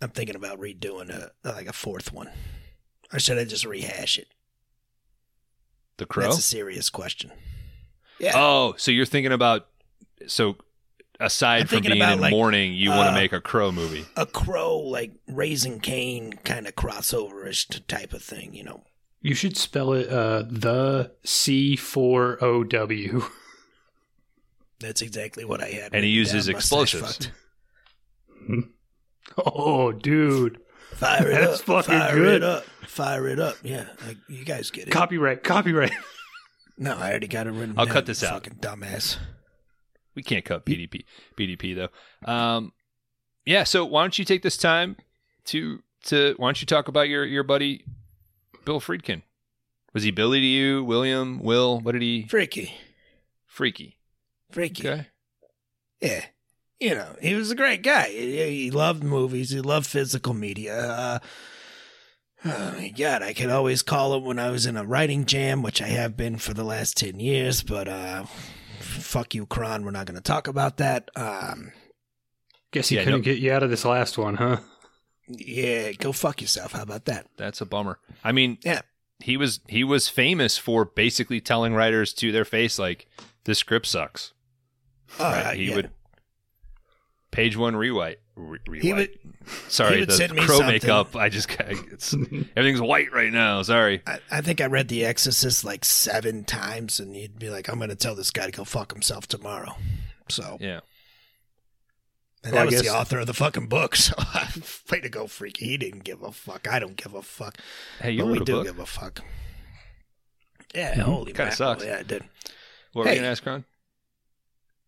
I'm 0.00 0.10
thinking 0.10 0.36
about 0.36 0.58
redoing 0.58 1.10
a 1.10 1.32
like 1.44 1.68
a 1.68 1.74
fourth 1.74 2.14
one. 2.14 2.30
Or 3.12 3.18
should 3.18 3.36
I 3.36 3.44
just 3.44 3.66
rehash 3.66 4.18
it? 4.18 4.28
The 5.98 6.06
crow? 6.06 6.24
That's 6.24 6.38
a 6.38 6.42
serious 6.42 6.90
question. 6.90 7.30
Yeah. 8.18 8.32
Oh, 8.34 8.74
so 8.78 8.90
you're 8.90 9.06
thinking 9.06 9.32
about 9.32 9.68
so 10.26 10.56
aside 11.20 11.62
I'm 11.62 11.66
from 11.68 11.82
being 11.82 11.96
about, 11.96 12.14
in 12.14 12.20
like, 12.20 12.30
mourning, 12.30 12.74
you 12.74 12.90
want 12.90 13.08
to 13.08 13.12
uh, 13.12 13.14
make 13.14 13.32
a 13.32 13.40
crow 13.40 13.70
movie. 13.70 14.06
a 14.16 14.26
crow 14.26 14.78
like 14.78 15.12
raising 15.28 15.78
Cain 15.80 16.32
kind 16.44 16.66
of 16.66 16.74
crossoverish 16.74 17.86
type 17.86 18.12
of 18.12 18.22
thing, 18.22 18.54
you 18.54 18.64
know. 18.64 18.82
you 19.20 19.34
should 19.34 19.56
spell 19.56 19.92
it 19.92 20.08
uh, 20.08 20.44
the 20.48 21.12
C 21.24 21.76
four 21.76 22.42
O 22.42 22.64
W. 22.64 23.22
That's 24.80 25.02
exactly 25.02 25.44
what 25.44 25.60
I 25.60 25.68
had. 25.70 25.92
And 25.92 26.04
he 26.04 26.10
uses 26.10 26.46
down, 26.46 26.56
explosives. 26.56 27.30
Oh, 29.36 29.92
dude! 29.92 30.58
Fire 30.94 31.30
it 31.30 31.34
That's 31.34 31.60
up. 31.60 31.66
fucking 31.66 31.98
fire 31.98 32.14
good. 32.16 32.42
Fire 32.88 33.28
it 33.28 33.38
up. 33.38 33.56
Yeah, 33.62 33.84
like, 34.06 34.16
you 34.28 34.44
guys 34.46 34.70
get 34.70 34.88
it. 34.88 34.90
Copyright, 34.90 35.44
copyright. 35.44 35.92
no, 36.78 36.96
I 36.96 37.10
already 37.10 37.26
got 37.28 37.46
it 37.46 37.50
written. 37.50 37.74
I'll 37.76 37.84
down, 37.84 37.92
cut 37.92 38.06
this 38.06 38.24
out. 38.24 38.32
Fucking 38.32 38.60
dumbass. 38.60 39.18
We 40.14 40.22
can't 40.22 40.44
cut 40.44 40.64
BDP 40.64 41.04
BDP 41.36 41.76
though. 41.76 42.32
Um, 42.32 42.72
yeah. 43.44 43.64
So 43.64 43.84
why 43.84 44.02
don't 44.02 44.18
you 44.18 44.24
take 44.24 44.42
this 44.42 44.56
time 44.56 44.96
to 45.44 45.82
to 46.04 46.34
why 46.38 46.48
don't 46.48 46.60
you 46.62 46.66
talk 46.66 46.88
about 46.88 47.10
your 47.10 47.26
your 47.26 47.42
buddy 47.42 47.84
Bill 48.64 48.80
Friedkin? 48.80 49.22
Was 49.92 50.02
he 50.02 50.10
Billy 50.10 50.40
to 50.40 50.46
you, 50.46 50.82
William, 50.82 51.40
Will? 51.40 51.80
What 51.80 51.92
did 51.92 52.02
he? 52.02 52.26
Freaky. 52.26 52.74
Freaky. 53.46 53.98
Freaky. 54.50 54.88
Okay. 54.88 55.06
Yeah. 56.00 56.24
You 56.80 56.94
know, 56.94 57.16
he 57.20 57.34
was 57.34 57.50
a 57.50 57.54
great 57.54 57.82
guy. 57.82 58.08
He, 58.08 58.62
he 58.62 58.70
loved 58.70 59.04
movies. 59.04 59.50
He 59.50 59.60
loved 59.60 59.86
physical 59.86 60.32
media. 60.32 60.78
Uh, 60.78 61.18
oh 62.44 62.74
my 62.76 62.88
God, 62.96 63.22
I 63.22 63.32
could 63.32 63.50
always 63.50 63.82
call 63.82 64.14
him 64.14 64.24
when 64.24 64.38
I 64.38 64.50
was 64.50 64.66
in 64.66 64.76
a 64.76 64.84
writing 64.84 65.24
jam, 65.26 65.62
which 65.62 65.82
I 65.82 65.88
have 65.88 66.16
been 66.16 66.36
for 66.38 66.54
the 66.54 66.64
last 66.64 66.96
10 66.96 67.18
years, 67.20 67.62
but 67.62 67.88
uh, 67.88 68.24
fuck 68.80 69.34
you, 69.34 69.46
Kron. 69.46 69.84
We're 69.84 69.90
not 69.90 70.06
going 70.06 70.16
to 70.16 70.22
talk 70.22 70.46
about 70.48 70.76
that. 70.78 71.10
Um, 71.16 71.72
Guess 72.70 72.90
he 72.90 72.96
Yeah, 72.96 73.04
couldn't 73.04 73.20
no- 73.20 73.24
get 73.24 73.38
you 73.38 73.52
out 73.52 73.62
of 73.62 73.70
this 73.70 73.84
last 73.84 74.18
one, 74.18 74.36
huh? 74.36 74.58
yeah, 75.26 75.92
go 75.92 76.12
fuck 76.12 76.40
yourself. 76.40 76.72
How 76.72 76.82
about 76.82 77.06
that? 77.06 77.26
That's 77.36 77.60
a 77.60 77.66
bummer. 77.66 77.98
I 78.22 78.32
mean, 78.32 78.58
Yeah. 78.62 78.82
he 79.20 79.36
was 79.36 79.60
he 79.68 79.84
was 79.84 80.08
famous 80.08 80.58
for 80.58 80.84
basically 80.84 81.40
telling 81.40 81.74
writers 81.74 82.12
to 82.14 82.30
their 82.32 82.44
face 82.44 82.78
like 82.78 83.06
this 83.44 83.58
script 83.58 83.86
sucks. 83.86 84.32
Uh, 85.18 85.42
Right? 85.44 85.56
he 85.56 85.64
yeah. 85.70 85.76
would 85.76 85.90
page 87.30 87.56
one 87.56 87.76
rewrite. 87.76 88.18
Re- 88.36 88.58
rewrite. 88.68 88.82
He 88.84 88.92
would. 88.92 89.10
Sorry, 89.68 89.94
he 89.94 90.00
would 90.00 90.08
the 90.10 90.14
send 90.14 90.34
me 90.34 90.42
crow 90.44 90.58
something. 90.58 90.74
makeup. 90.74 91.16
I 91.16 91.28
just 91.28 91.48
it's 91.58 92.12
everything's 92.14 92.80
white 92.80 93.12
right 93.12 93.32
now. 93.32 93.62
Sorry. 93.62 94.02
I, 94.06 94.18
I 94.30 94.40
think 94.42 94.60
I 94.60 94.66
read 94.66 94.88
The 94.88 95.04
Exorcist 95.04 95.64
like 95.64 95.84
seven 95.84 96.44
times, 96.44 97.00
and 97.00 97.14
he'd 97.16 97.38
be 97.38 97.50
like, 97.50 97.68
"I'm 97.68 97.78
going 97.78 97.88
to 97.90 97.96
tell 97.96 98.14
this 98.14 98.30
guy 98.30 98.46
to 98.46 98.52
go 98.52 98.64
fuck 98.64 98.92
himself 98.92 99.26
tomorrow." 99.26 99.74
So, 100.28 100.58
Yeah. 100.60 100.80
and 102.44 102.52
Well, 102.52 102.62
I 102.62 102.64
that 102.66 102.72
was 102.74 102.82
the 102.82 102.90
author 102.90 103.18
of 103.20 103.26
the 103.26 103.34
fucking 103.34 103.66
book. 103.68 103.96
So, 103.96 104.14
I'm 104.18 104.62
way 104.92 105.00
to 105.00 105.08
go, 105.08 105.26
freaky. 105.26 105.64
He 105.66 105.76
didn't 105.78 106.04
give 106.04 106.22
a 106.22 106.30
fuck. 106.32 106.68
I 106.68 106.78
don't 106.78 106.96
give 106.96 107.14
a 107.14 107.22
fuck. 107.22 107.56
Hey, 108.00 108.10
you 108.12 108.18
but 108.20 108.26
we 108.26 108.32
wrote 108.34 108.42
a 108.42 108.44
do 108.44 108.52
book. 108.52 108.66
give 108.66 108.78
a 108.78 108.86
fuck. 108.86 109.20
Yeah, 110.74 110.94
Mhm. 110.96 111.02
holy 111.02 111.32
Kinda 111.32 111.52
sucks. 111.56 111.82
Yeah, 111.84 111.96
I 111.98 112.02
did. 112.02 112.22
What 112.92 113.06
were 113.06 113.10
you 113.12 113.16
gonna 113.16 113.28
ask, 113.28 113.44
Ron? 113.46 113.64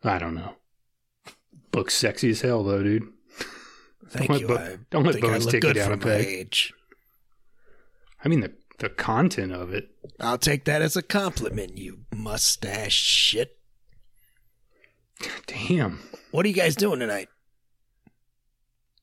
I 0.05 0.19
don't 0.19 0.35
know. 0.35 0.55
Book's 1.73 1.95
sexy 1.95 2.31
as 2.31 2.41
hell, 2.41 2.65
though, 2.65 2.83
dude. 2.83 3.05
Thank 4.09 4.31
let 4.31 4.41
you. 4.41 4.49
Bo- 4.49 4.55
I 4.57 4.77
don't 4.91 5.05
let 5.05 5.15
think 5.15 5.25
I 5.25 5.29
Bones 5.29 5.45
look 5.45 5.53
take 5.53 5.63
you 5.65 5.69
good 5.73 5.77
down 5.77 5.87
for 5.89 5.95
a 5.95 5.99
peg. 5.99 6.27
age. 6.27 6.73
I 8.25 8.29
mean, 8.29 8.41
the 8.41 8.53
the 8.79 8.89
content 8.89 9.53
of 9.53 9.73
it. 9.73 9.89
I'll 10.19 10.39
take 10.39 10.65
that 10.65 10.83
as 10.83 10.97
a 10.97 11.03
compliment, 11.03 11.79
you 11.79 12.01
mustache 12.15 12.95
shit. 12.95 13.57
Damn. 15.47 16.01
What 16.31 16.45
are 16.47 16.49
you 16.49 16.55
guys 16.55 16.75
doing 16.77 16.99
tonight? 17.01 17.29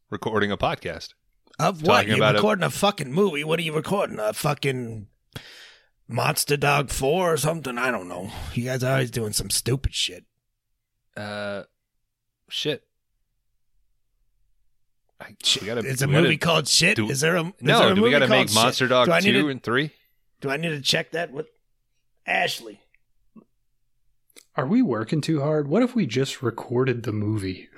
Recording 0.10 0.52
a 0.52 0.58
podcast. 0.58 1.14
Of 1.60 1.82
what? 1.84 1.94
Talking 2.02 2.08
You're 2.10 2.18
about 2.18 2.36
a- 2.36 2.38
recording 2.40 2.64
a 2.64 2.70
fucking 2.70 3.12
movie. 3.12 3.44
What 3.44 3.60
are 3.60 3.64
you 3.64 3.74
recording? 3.74 4.20
A 4.20 4.34
fucking 4.34 5.08
Monster 6.08 6.58
Dog 6.58 6.90
4 6.90 7.34
or 7.34 7.38
something? 7.38 7.78
I 7.78 7.92
don't 7.92 8.08
know. 8.08 8.32
You 8.54 8.66
guys 8.66 8.84
are 8.84 8.94
always 8.94 9.12
doing 9.12 9.34
some 9.34 9.50
stupid 9.50 9.94
shit. 9.94 10.26
Uh, 11.16 11.64
shit. 12.50 12.84
I, 15.20 15.36
we 15.60 15.66
gotta, 15.68 15.80
It's 15.82 16.02
a 16.02 16.08
we 16.08 16.14
gotta- 16.14 16.24
movie 16.24 16.38
called 16.38 16.68
Shit. 16.68 16.96
do- 16.98 17.10
is 17.10 17.22
there 17.22 17.38
a 17.38 17.46
is 17.46 17.54
No, 17.62 17.80
there 17.80 17.92
a 17.92 17.96
do 17.96 18.02
we 18.04 18.12
got 18.12 18.20
to 18.20 18.28
called 18.28 18.40
make 18.40 18.50
Shit? 18.50 18.56
Monster 18.56 18.88
Dog 18.88 19.08
Do 19.08 19.12
I 19.14 19.20
need 19.20 19.32
two 19.34 19.42
to- 19.44 19.48
and 19.50 19.64
three? 19.64 19.92
Do 20.42 20.50
I 20.52 20.58
need 20.58 20.70
to 20.70 20.82
check 20.82 21.12
that 21.12 21.32
with 21.32 21.48
Ashley? 22.26 22.82
Are 24.56 24.66
we 24.68 24.82
working 24.82 25.22
too 25.22 25.42
hard? 25.42 25.68
What 25.68 25.82
if 25.84 25.96
we 25.96 26.06
just 26.06 26.42
recorded 26.44 27.04
the 27.04 27.12
movie? 27.12 27.70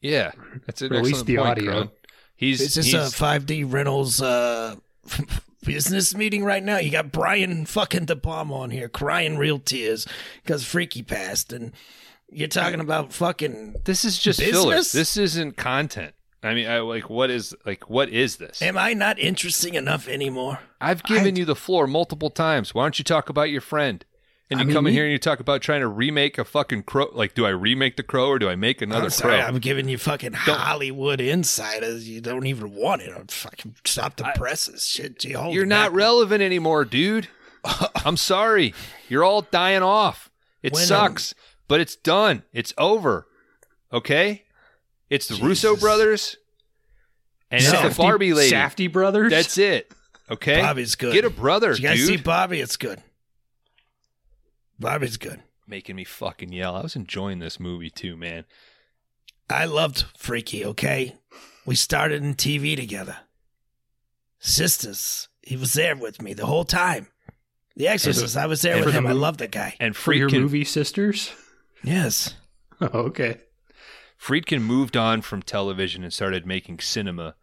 Yeah, 0.00 0.32
that's 0.66 0.80
an 0.82 0.90
Release 0.90 1.08
excellent 1.20 1.26
the 1.26 1.36
point, 1.36 1.48
audio. 1.48 1.70
Kron. 1.72 1.90
He's 2.36 2.60
Is 2.62 2.74
this 2.74 2.94
a 2.94 2.98
5D 3.22 3.70
Reynolds 3.70 4.22
uh, 4.22 4.76
business 5.64 6.14
meeting 6.14 6.42
right 6.42 6.62
now? 6.62 6.78
You 6.78 6.90
got 6.90 7.12
Brian 7.12 7.66
fucking 7.66 8.06
De 8.06 8.16
Palma 8.16 8.54
on 8.60 8.70
here 8.70 8.88
crying 8.88 9.36
real 9.36 9.58
tears 9.58 10.06
because 10.42 10.64
Freaky 10.64 11.02
passed, 11.02 11.52
and 11.52 11.72
you're 12.32 12.48
talking 12.48 12.80
about 12.80 13.12
fucking. 13.12 13.76
this 13.84 14.04
is 14.04 14.18
just 14.18 14.38
business? 14.38 14.62
filler. 14.62 14.76
This 14.76 15.16
isn't 15.16 15.56
content. 15.56 16.14
I 16.42 16.54
mean, 16.54 16.68
I 16.68 16.80
like 16.80 17.10
what 17.10 17.28
is 17.30 17.54
like 17.66 17.90
what 17.90 18.08
is 18.08 18.36
this? 18.36 18.62
Am 18.62 18.78
I 18.78 18.94
not 18.94 19.18
interesting 19.18 19.74
enough 19.74 20.08
anymore? 20.08 20.60
I've 20.80 21.02
given 21.02 21.36
you 21.36 21.44
the 21.44 21.54
floor 21.56 21.86
multiple 21.86 22.30
times. 22.30 22.74
Why 22.74 22.84
don't 22.84 22.98
you 22.98 23.04
talk 23.04 23.28
about 23.28 23.50
your 23.50 23.60
friend? 23.60 24.04
And 24.52 24.58
I 24.58 24.62
you 24.62 24.66
mean, 24.68 24.74
come 24.74 24.86
in 24.86 24.90
we- 24.92 24.96
here 24.96 25.04
and 25.04 25.12
you 25.12 25.18
talk 25.18 25.38
about 25.38 25.60
trying 25.62 25.80
to 25.80 25.86
remake 25.86 26.36
a 26.38 26.44
fucking 26.44 26.82
crow. 26.84 27.08
Like, 27.12 27.34
do 27.34 27.44
I 27.46 27.50
remake 27.50 27.96
the 27.96 28.02
crow 28.02 28.28
or 28.28 28.38
do 28.38 28.48
I 28.48 28.56
make 28.56 28.80
another 28.82 29.04
I'm 29.04 29.10
sorry, 29.10 29.36
crow? 29.38 29.46
I'm 29.46 29.58
giving 29.58 29.88
you 29.88 29.96
fucking 29.98 30.32
Hollywood 30.32 31.20
insiders. 31.20 32.08
You 32.08 32.20
don't 32.20 32.46
even 32.46 32.74
want 32.74 33.02
it. 33.02 33.12
I'm 33.16 33.26
fucking 33.28 33.76
stop 33.84 34.16
the 34.16 34.26
I- 34.26 34.32
presses. 34.32 34.86
Shit, 34.86 35.22
holy 35.32 35.54
You're 35.54 35.66
not 35.66 35.92
mackerel. 35.92 35.96
relevant 35.98 36.42
anymore, 36.42 36.84
dude. 36.84 37.28
I'm 38.04 38.16
sorry. 38.16 38.74
You're 39.08 39.22
all 39.24 39.42
dying 39.42 39.82
off. 39.82 40.30
It 40.62 40.72
When, 40.72 40.82
um, 40.82 40.86
sucks, 40.88 41.34
but 41.70 41.80
it's 41.80 41.96
done. 41.96 42.42
It's 42.52 42.74
over. 42.76 43.26
Okay? 43.92 44.44
It's 45.08 45.26
the 45.28 45.36
Russo 45.42 45.74
brothers 45.76 46.36
and 47.50 47.62
it's 47.62 47.70
the 47.70 47.78
Safety- 47.78 48.02
Barbie 48.02 48.34
lady. 48.34 48.50
Safety 48.50 48.86
Brothers? 48.88 49.30
That's 49.30 49.56
it. 49.56 49.90
Okay? 50.30 50.60
Bobby's 50.60 50.94
good. 50.94 51.12
Get 51.14 51.24
a 51.24 51.30
brother, 51.30 51.72
Did 51.72 51.82
you 51.82 51.88
guys 51.88 51.98
dude. 51.98 52.06
see 52.08 52.16
Bobby? 52.18 52.60
It's 52.60 52.76
good. 52.76 53.02
Bobby's 54.78 55.16
good. 55.16 55.42
Making 55.66 55.96
me 55.96 56.04
fucking 56.04 56.52
yell. 56.52 56.76
I 56.76 56.82
was 56.82 56.96
enjoying 56.96 57.38
this 57.38 57.58
movie 57.60 57.90
too, 57.90 58.16
man. 58.16 58.44
I 59.48 59.64
loved 59.64 60.04
Freaky, 60.16 60.64
okay? 60.64 61.16
We 61.66 61.74
started 61.74 62.22
in 62.22 62.34
TV 62.34 62.76
together. 62.76 63.16
Sisters. 64.38 65.28
He 65.42 65.56
was 65.56 65.72
there 65.74 65.96
with 65.96 66.22
me 66.22 66.34
the 66.34 66.46
whole 66.46 66.64
time. 66.64 67.08
The 67.76 67.88
Exorcist, 67.88 68.36
I 68.36 68.46
was 68.46 68.62
there 68.62 68.76
and 68.76 68.84
with 68.84 68.94
him. 68.94 69.04
the 69.04 69.10
I 69.10 69.12
love 69.14 69.38
the 69.38 69.48
guy. 69.48 69.74
And 69.80 69.96
For 69.96 70.12
your 70.12 70.28
Friedkin, 70.28 70.42
movie 70.42 70.64
sisters? 70.64 71.32
Yes. 71.82 72.34
Oh, 72.82 73.00
okay. 73.00 73.36
Friedkin 74.18 74.62
moved 74.62 74.96
on 74.96 75.20
from 75.20 75.42
television 75.42 76.02
and 76.02 76.10
started 76.10 76.46
making 76.46 76.78
cinema, 76.78 77.34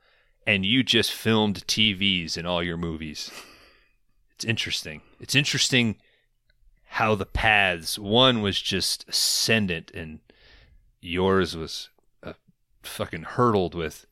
and 0.48 0.66
you 0.66 0.82
just 0.82 1.12
filmed 1.12 1.68
TVs 1.68 2.36
in 2.40 2.48
all 2.48 2.64
your 2.64 2.76
movies. 2.76 3.30
It's 4.34 4.46
interesting. 4.46 5.04
It's 5.20 5.36
interesting 5.36 5.98
how 6.86 7.14
the 7.14 7.28
paths, 7.28 8.00
one 8.00 8.42
was 8.42 8.60
just 8.60 9.08
ascendant, 9.08 9.92
and 9.94 10.22
yours 11.02 11.56
was 11.56 11.90
uh, 12.24 12.34
fucking 12.82 13.26
hurdled 13.26 13.76
with. 13.76 14.08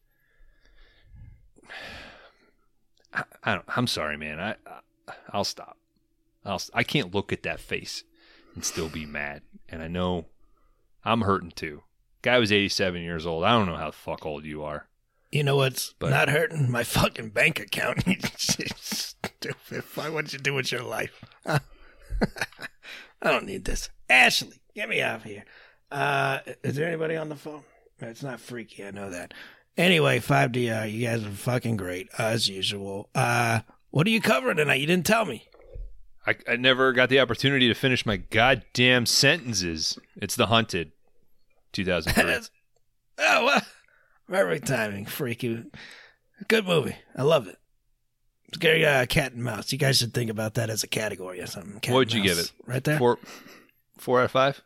I, 3.13 3.23
I 3.43 3.53
don't, 3.55 3.65
I'm 3.75 3.87
sorry, 3.87 4.15
man. 4.15 4.39
I, 4.39 4.51
I 4.67 5.13
I'll 5.31 5.43
stop. 5.43 5.77
I'll 6.43 6.61
I 6.71 6.83
can't 6.83 7.15
look 7.15 7.33
at 7.33 7.41
that 7.41 7.59
face 7.59 8.03
and 8.55 8.63
still 8.65 8.89
be 8.89 9.05
mad. 9.05 9.41
And 9.69 9.81
I 9.83 9.87
know 9.87 10.25
I'm 11.03 11.21
hurting 11.21 11.51
too. 11.51 11.83
Guy 12.21 12.39
was 12.39 12.51
87 12.51 13.01
years 13.01 13.25
old. 13.27 13.43
I 13.43 13.51
don't 13.51 13.67
know 13.67 13.75
how 13.75 13.87
the 13.91 13.95
fuck 13.97 14.25
old 14.25 14.45
you 14.45 14.63
are. 14.63 14.87
You 15.31 15.43
know 15.43 15.57
what's 15.57 15.93
But- 15.99 16.09
not 16.11 16.29
hurting? 16.29 16.71
My 16.71 16.83
fucking 16.83 17.29
bank 17.29 17.59
account. 17.59 18.03
Stupid. 18.37 19.83
Why 19.93 20.09
would 20.09 20.31
you 20.33 20.39
do 20.39 20.53
with 20.53 20.71
your 20.71 20.81
life? 20.83 21.23
I 21.45 21.59
don't 23.21 23.45
need 23.45 23.65
this. 23.65 23.89
Ashley, 24.09 24.61
get 24.75 24.89
me 24.89 25.01
out 25.01 25.17
of 25.17 25.23
here. 25.23 25.43
Uh, 25.91 26.39
is 26.63 26.75
there 26.75 26.87
anybody 26.87 27.15
on 27.15 27.29
the 27.29 27.35
phone? 27.35 27.63
It's 27.99 28.23
not 28.23 28.39
freaky. 28.39 28.85
I 28.85 28.91
know 28.91 29.09
that. 29.09 29.33
Anyway, 29.77 30.19
5DR, 30.19 30.91
you 30.91 31.05
guys 31.07 31.23
are 31.23 31.29
fucking 31.29 31.77
great, 31.77 32.07
as 32.17 32.47
usual. 32.47 33.09
Uh, 33.13 33.59
what 33.91 34.07
are 34.07 34.11
you 34.11 34.21
covering 34.21 34.57
tonight? 34.57 34.79
You 34.79 34.87
didn't 34.87 35.05
tell 35.05 35.25
me. 35.25 35.47
I, 36.27 36.35
I 36.47 36.55
never 36.55 36.91
got 36.93 37.09
the 37.09 37.19
opportunity 37.19 37.67
to 37.67 37.73
finish 37.73 38.05
my 38.05 38.17
goddamn 38.17 39.05
sentences. 39.05 39.97
It's 40.15 40.35
The 40.35 40.47
Hunted, 40.47 40.91
2003. 41.73 42.49
Oh, 43.17 43.45
well, 43.45 43.61
perfect 44.27 44.67
timing, 44.67 45.05
freaky. 45.05 45.63
Good 46.47 46.65
movie. 46.65 46.95
I 47.15 47.21
love 47.23 47.47
it. 47.47 47.57
Scary 48.53 48.85
uh, 48.85 49.05
cat 49.05 49.33
and 49.33 49.43
mouse. 49.43 49.71
You 49.71 49.77
guys 49.77 49.97
should 49.97 50.13
think 50.13 50.29
about 50.29 50.53
that 50.55 50.69
as 50.69 50.83
a 50.83 50.87
category 50.87 51.41
or 51.41 51.45
something. 51.47 51.79
Cat 51.79 51.93
What'd 51.93 52.13
you 52.13 52.23
give 52.23 52.37
it? 52.39 52.51
Right 52.65 52.83
there. 52.83 52.97
four, 52.97 53.19
four 53.97 54.19
out 54.21 54.25
of 54.25 54.31
five. 54.31 54.61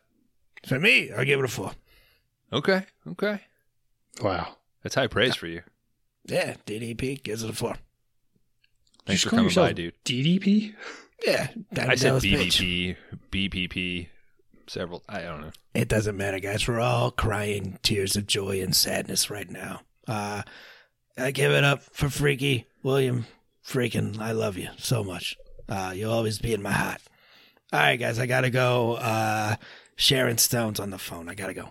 For 0.66 0.78
me, 0.78 1.10
I'll 1.12 1.24
give 1.24 1.38
it 1.40 1.44
a 1.44 1.48
four. 1.48 1.72
Okay, 2.52 2.84
okay. 3.08 3.40
Wow. 4.22 4.56
That's 4.82 4.94
high 4.94 5.06
praise 5.06 5.34
for 5.34 5.46
you. 5.46 5.62
Yeah, 6.26 6.54
DDP 6.66 7.22
gives 7.22 7.42
it 7.42 7.50
a 7.50 7.52
four. 7.52 7.76
Thanks 9.06 9.22
Just 9.22 9.24
for 9.24 9.30
call 9.30 9.38
coming 9.48 9.54
by, 9.54 9.72
dude. 9.72 9.94
DDP? 10.04 10.74
Yeah, 11.26 11.48
Diamond 11.72 11.92
I 11.92 11.94
said 11.96 12.08
Dallas 12.08 12.22
Page. 12.24 12.58
BBP, 12.58 12.96
BPP, 13.30 14.06
several. 14.66 15.02
I 15.08 15.20
don't 15.22 15.40
know. 15.42 15.50
It 15.74 15.88
doesn't 15.88 16.16
matter, 16.16 16.38
guys. 16.38 16.66
We're 16.66 16.80
all 16.80 17.10
crying 17.10 17.78
tears 17.82 18.16
of 18.16 18.26
joy 18.26 18.60
and 18.62 18.74
sadness 18.74 19.30
right 19.30 19.48
now. 19.48 19.82
Uh, 20.08 20.42
I 21.18 21.30
give 21.30 21.52
it 21.52 21.62
up 21.64 21.82
for 21.82 22.08
Freaky 22.08 22.66
William. 22.82 23.26
Freaking, 23.64 24.18
I 24.18 24.32
love 24.32 24.56
you 24.56 24.68
so 24.78 25.04
much. 25.04 25.36
Uh, 25.68 25.92
you'll 25.94 26.12
always 26.12 26.38
be 26.38 26.52
in 26.54 26.62
my 26.62 26.72
heart. 26.72 27.00
All 27.72 27.78
right, 27.78 27.96
guys, 27.96 28.18
I 28.18 28.26
gotta 28.26 28.50
go. 28.50 28.94
Uh, 28.94 29.56
Sharon 29.96 30.38
Stone's 30.38 30.80
on 30.80 30.90
the 30.90 30.98
phone. 30.98 31.28
I 31.28 31.34
gotta 31.34 31.54
go. 31.54 31.68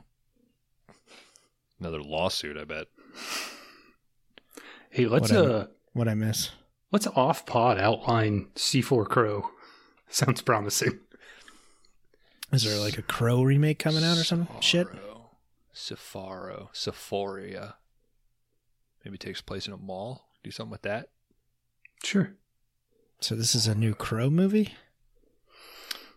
Another 1.79 2.01
lawsuit, 2.01 2.55
I 2.57 2.63
bet. 2.65 2.87
Hey, 4.91 5.07
let's 5.07 5.31
Whatever. 5.31 5.53
uh 5.53 5.65
What 5.93 6.07
I 6.07 6.13
miss? 6.13 6.51
Let's 6.91 7.07
off 7.07 7.45
pod 7.45 7.79
outline 7.79 8.47
C4 8.55 9.07
Crow. 9.07 9.51
Sounds 10.09 10.41
promising. 10.41 10.99
Is 12.51 12.63
there 12.63 12.79
like 12.79 12.97
a 12.97 13.03
Crow 13.03 13.43
remake 13.43 13.77
coming 13.79 14.03
out 14.03 14.17
or 14.17 14.23
some 14.23 14.47
shit? 14.59 14.87
Safaro. 15.73 16.73
Sephoria. 16.73 17.75
Maybe 19.05 19.17
takes 19.17 19.41
place 19.41 19.67
in 19.67 19.73
a 19.73 19.77
mall. 19.77 20.29
Do 20.43 20.51
something 20.51 20.71
with 20.71 20.81
that. 20.81 21.09
Sure. 22.03 22.33
So 23.21 23.35
this 23.35 23.53
is 23.53 23.67
a 23.67 23.75
new 23.75 23.93
Crow 23.93 24.29
movie. 24.29 24.73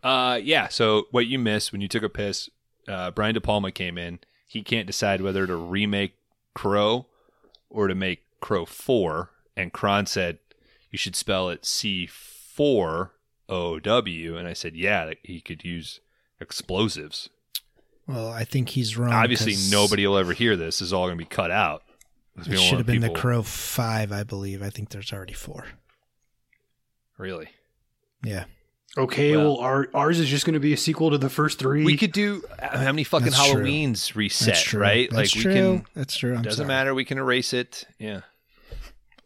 Uh, 0.03 0.41
yeah. 0.43 0.69
So 0.69 1.05
what 1.11 1.27
you 1.27 1.39
missed 1.39 1.71
when 1.71 1.81
you 1.81 1.89
took 1.89 2.03
a 2.03 2.09
piss, 2.09 2.49
uh, 2.89 3.11
Brian 3.11 3.35
De 3.35 3.41
Palma 3.41 3.71
came 3.71 3.99
in. 3.99 4.21
He 4.47 4.63
can't 4.63 4.87
decide 4.87 5.21
whether 5.21 5.47
to 5.47 5.57
remake 5.57 6.15
Crow 6.55 7.07
or 7.71 7.89
to 7.89 7.95
make 7.95 8.25
Crow 8.41 8.65
Four. 8.65 9.31
And 9.57 9.73
Kron 9.73 10.07
said 10.07 10.39
you 10.93 10.99
should 10.99 11.17
spell 11.17 11.49
it 11.49 11.65
C 11.67 12.07
four 12.07 13.13
O 13.49 13.81
W. 13.81 14.37
And 14.37 14.47
I 14.47 14.53
said, 14.53 14.77
yeah, 14.77 15.13
he 15.25 15.41
could 15.41 15.65
use 15.65 15.99
explosives. 16.41 17.29
Well, 18.07 18.29
I 18.31 18.45
think 18.45 18.71
he's 18.71 18.97
wrong. 18.97 19.13
Obviously, 19.13 19.57
nobody 19.71 20.07
will 20.07 20.19
ever 20.19 20.33
hear 20.33 20.57
this. 20.57 20.79
This 20.79 20.87
is 20.89 20.93
all 20.93 21.07
going 21.07 21.19
to 21.19 21.25
be 21.25 21.29
cut 21.29 21.51
out. 21.51 21.83
we 22.37 22.55
It 22.55 22.59
should 22.59 22.79
have 22.79 22.87
been 22.87 23.01
the 23.01 23.11
Crow 23.11 23.43
Five, 23.43 24.13
I 24.13 24.23
believe. 24.23 24.63
I 24.63 24.71
think 24.71 24.91
there's 24.91 25.13
already 25.13 25.33
four. 25.33 25.67
Really? 27.19 27.49
Yeah, 28.25 28.45
Okay, 28.97 29.35
Well- 29.37 29.55
well, 29.55 29.57
our, 29.59 29.89
ours 29.95 30.19
is 30.19 30.29
just 30.29 30.45
going 30.45 30.55
to 30.55 30.61
be 30.61 30.73
a 30.75 30.77
sequel 30.77 31.11
to 31.11 31.19
the 31.19 31.31
first 31.31 31.59
three. 31.59 31.85
We 31.85 31.97
could 31.97 32.13
do 32.13 32.45
uh, 32.59 32.77
how 32.79 32.93
many 32.93 33.05
fucking 33.05 33.31
That's 33.31 33.51
true. 33.51 33.63
Halloweens 33.65 34.15
reset, 34.15 34.49
that's 34.49 34.63
true. 34.63 34.81
right? 34.81 35.09
That's 35.11 35.35
like 35.35 35.43
true. 35.43 35.53
we 35.53 35.59
can. 35.59 35.87
That's 35.95 36.17
true. 36.17 36.35
I'm 36.35 36.43
doesn't 36.43 36.57
sorry. 36.59 36.69
matter. 36.69 36.95
We 36.95 37.07
can 37.07 37.17
erase 37.17 37.55
it. 37.55 37.85
Yeah. 37.99 38.21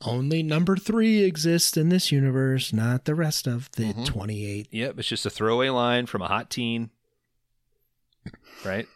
Only 0.02 0.42
number 0.42 0.76
three 0.76 1.22
exists 1.24 1.76
in 1.76 1.88
this 1.88 2.12
universe, 2.12 2.72
not 2.72 3.06
the 3.06 3.14
rest 3.14 3.46
of 3.46 3.70
the 3.72 3.92
Mhm. 3.94 4.06
28 4.06 4.68
Yep. 4.70 4.98
It's 4.98 5.08
just 5.08 5.24
a 5.26 5.30
throwaway 5.30 5.70
line 5.70 6.06
from 6.06 6.20
a 6.22 6.28
hot 6.28 6.50
teen. 6.50 6.90
Right. 8.64 8.86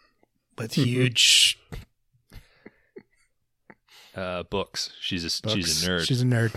with 0.57 0.73
huge 0.73 1.57
Uh, 4.15 4.43
books. 4.43 4.91
She's 4.99 5.23
a 5.23 5.41
books. 5.41 5.55
she's 5.55 5.83
a 5.83 5.89
nerd. 5.89 6.05
She's 6.07 6.21
a 6.21 6.25
nerd. 6.25 6.53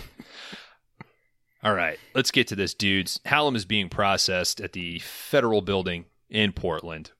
All 1.63 1.73
right, 1.73 1.97
let's 2.13 2.29
get 2.29 2.47
to 2.49 2.55
this, 2.55 2.73
dudes. 2.75 3.19
Hallam 3.25 3.55
is 3.55 3.65
being 3.65 3.89
processed 3.89 4.61
at 4.61 4.73
the 4.73 4.99
federal 4.99 5.61
building 5.61 6.05
in 6.29 6.51
Portland. 6.51 7.11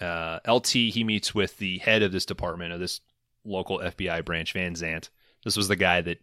Uh, 0.00 0.38
LT 0.46 0.90
he 0.90 1.02
meets 1.02 1.34
with 1.34 1.56
the 1.58 1.78
head 1.78 2.02
of 2.02 2.12
this 2.12 2.26
department 2.26 2.72
of 2.72 2.78
this 2.78 3.00
local 3.44 3.78
FBI 3.80 4.20
branch, 4.24 4.52
Van 4.52 4.74
Zant. 4.74 5.08
This 5.42 5.56
was 5.56 5.66
the 5.68 5.74
guy 5.76 6.00
that 6.02 6.18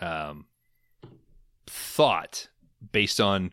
um, 0.00 0.46
thought, 1.66 2.48
based 2.92 3.20
on 3.20 3.52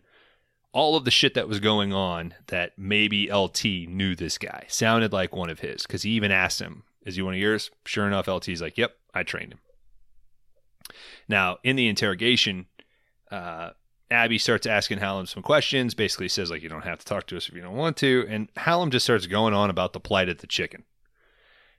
all 0.72 0.96
of 0.96 1.06
the 1.06 1.12
shit 1.12 1.34
that 1.34 1.48
was 1.48 1.60
going 1.60 1.94
on, 1.94 2.34
that 2.48 2.74
maybe 2.78 3.32
LT 3.32 3.66
knew 3.66 4.16
this 4.16 4.38
guy. 4.38 4.66
Sounded 4.68 5.14
like 5.14 5.36
one 5.36 5.50
of 5.50 5.60
his 5.60 5.84
because 5.84 6.04
he 6.04 6.12
even 6.12 6.32
asked 6.32 6.62
him, 6.62 6.84
"Is 7.06 7.16
he 7.16 7.22
one 7.22 7.34
of 7.34 7.40
yours?" 7.40 7.72
Sure 7.86 8.08
enough, 8.08 8.28
LT's 8.28 8.62
like, 8.62 8.78
"Yep, 8.78 8.96
I 9.14 9.24
trained 9.24 9.54
him." 9.54 9.60
Now, 11.28 11.58
in 11.64 11.76
the 11.76 11.88
interrogation, 11.88 12.68
uh, 13.32 13.72
Abby 14.10 14.38
starts 14.38 14.66
asking 14.66 15.00
Hallam 15.00 15.26
some 15.26 15.44
questions. 15.44 15.94
Basically, 15.94 16.28
says 16.28 16.52
like, 16.52 16.62
"You 16.62 16.70
don't 16.70 16.84
have 16.84 17.00
to 17.00 17.06
talk 17.06 17.28
to 17.28 17.38
us 17.38 17.50
if 17.50 17.56
you 17.56 17.62
don't 17.62 17.76
want 17.76 17.98
to." 17.98 18.26
And 18.30 18.50
Hallam 18.56 18.92
just 18.92 19.06
starts 19.06 19.26
going 19.26 19.54
on 19.54 19.70
about 19.70 19.94
the 19.94 20.00
plight 20.00 20.30
of 20.30 20.40
the 20.40 20.48
chicken. 20.48 20.84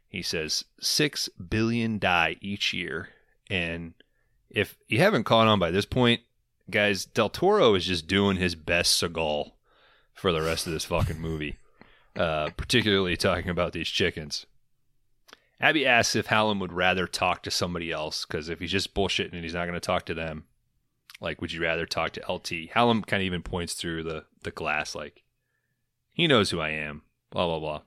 He 0.08 0.22
says 0.22 0.64
six 0.80 1.28
billion 1.28 1.98
die 1.98 2.36
each 2.40 2.72
year, 2.72 3.10
and 3.48 3.94
if 4.50 4.76
you 4.86 4.98
haven't 4.98 5.24
caught 5.24 5.46
on 5.46 5.58
by 5.58 5.70
this 5.70 5.84
point, 5.84 6.20
guys, 6.70 7.04
Del 7.04 7.28
Toro 7.28 7.74
is 7.74 7.86
just 7.86 8.06
doing 8.06 8.36
his 8.36 8.54
best 8.54 9.00
Seagal 9.00 9.52
for 10.14 10.32
the 10.32 10.42
rest 10.42 10.66
of 10.66 10.72
this 10.72 10.84
fucking 10.84 11.20
movie. 11.20 11.58
Uh, 12.16 12.50
particularly 12.56 13.16
talking 13.16 13.48
about 13.48 13.72
these 13.72 13.86
chickens. 13.86 14.44
Abby 15.60 15.86
asks 15.86 16.16
if 16.16 16.26
Hallam 16.26 16.58
would 16.58 16.72
rather 16.72 17.06
talk 17.06 17.44
to 17.44 17.50
somebody 17.50 17.92
else 17.92 18.24
because 18.24 18.48
if 18.48 18.58
he's 18.58 18.72
just 18.72 18.92
bullshitting 18.92 19.34
and 19.34 19.44
he's 19.44 19.54
not 19.54 19.66
going 19.66 19.74
to 19.74 19.80
talk 19.80 20.04
to 20.06 20.14
them, 20.14 20.44
like, 21.20 21.40
would 21.40 21.52
you 21.52 21.62
rather 21.62 21.86
talk 21.86 22.12
to 22.12 22.32
LT? 22.32 22.70
Hallam 22.72 23.02
kind 23.02 23.22
of 23.22 23.26
even 23.26 23.42
points 23.42 23.74
through 23.74 24.02
the 24.02 24.24
the 24.42 24.50
glass, 24.50 24.96
like, 24.96 25.22
he 26.12 26.26
knows 26.26 26.50
who 26.50 26.60
I 26.60 26.70
am. 26.70 27.02
Blah 27.30 27.46
blah 27.46 27.60
blah. 27.60 27.80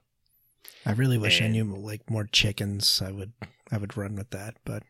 I 0.86 0.94
really 0.94 1.18
wish 1.18 1.42
I 1.42 1.48
knew 1.48 1.66
like 1.66 2.10
more 2.10 2.26
chickens. 2.26 3.02
I 3.06 3.12
would 3.12 3.34
I 3.70 3.78
would 3.78 3.98
run 3.98 4.16
with 4.16 4.30
that, 4.30 4.56
but 4.64 4.84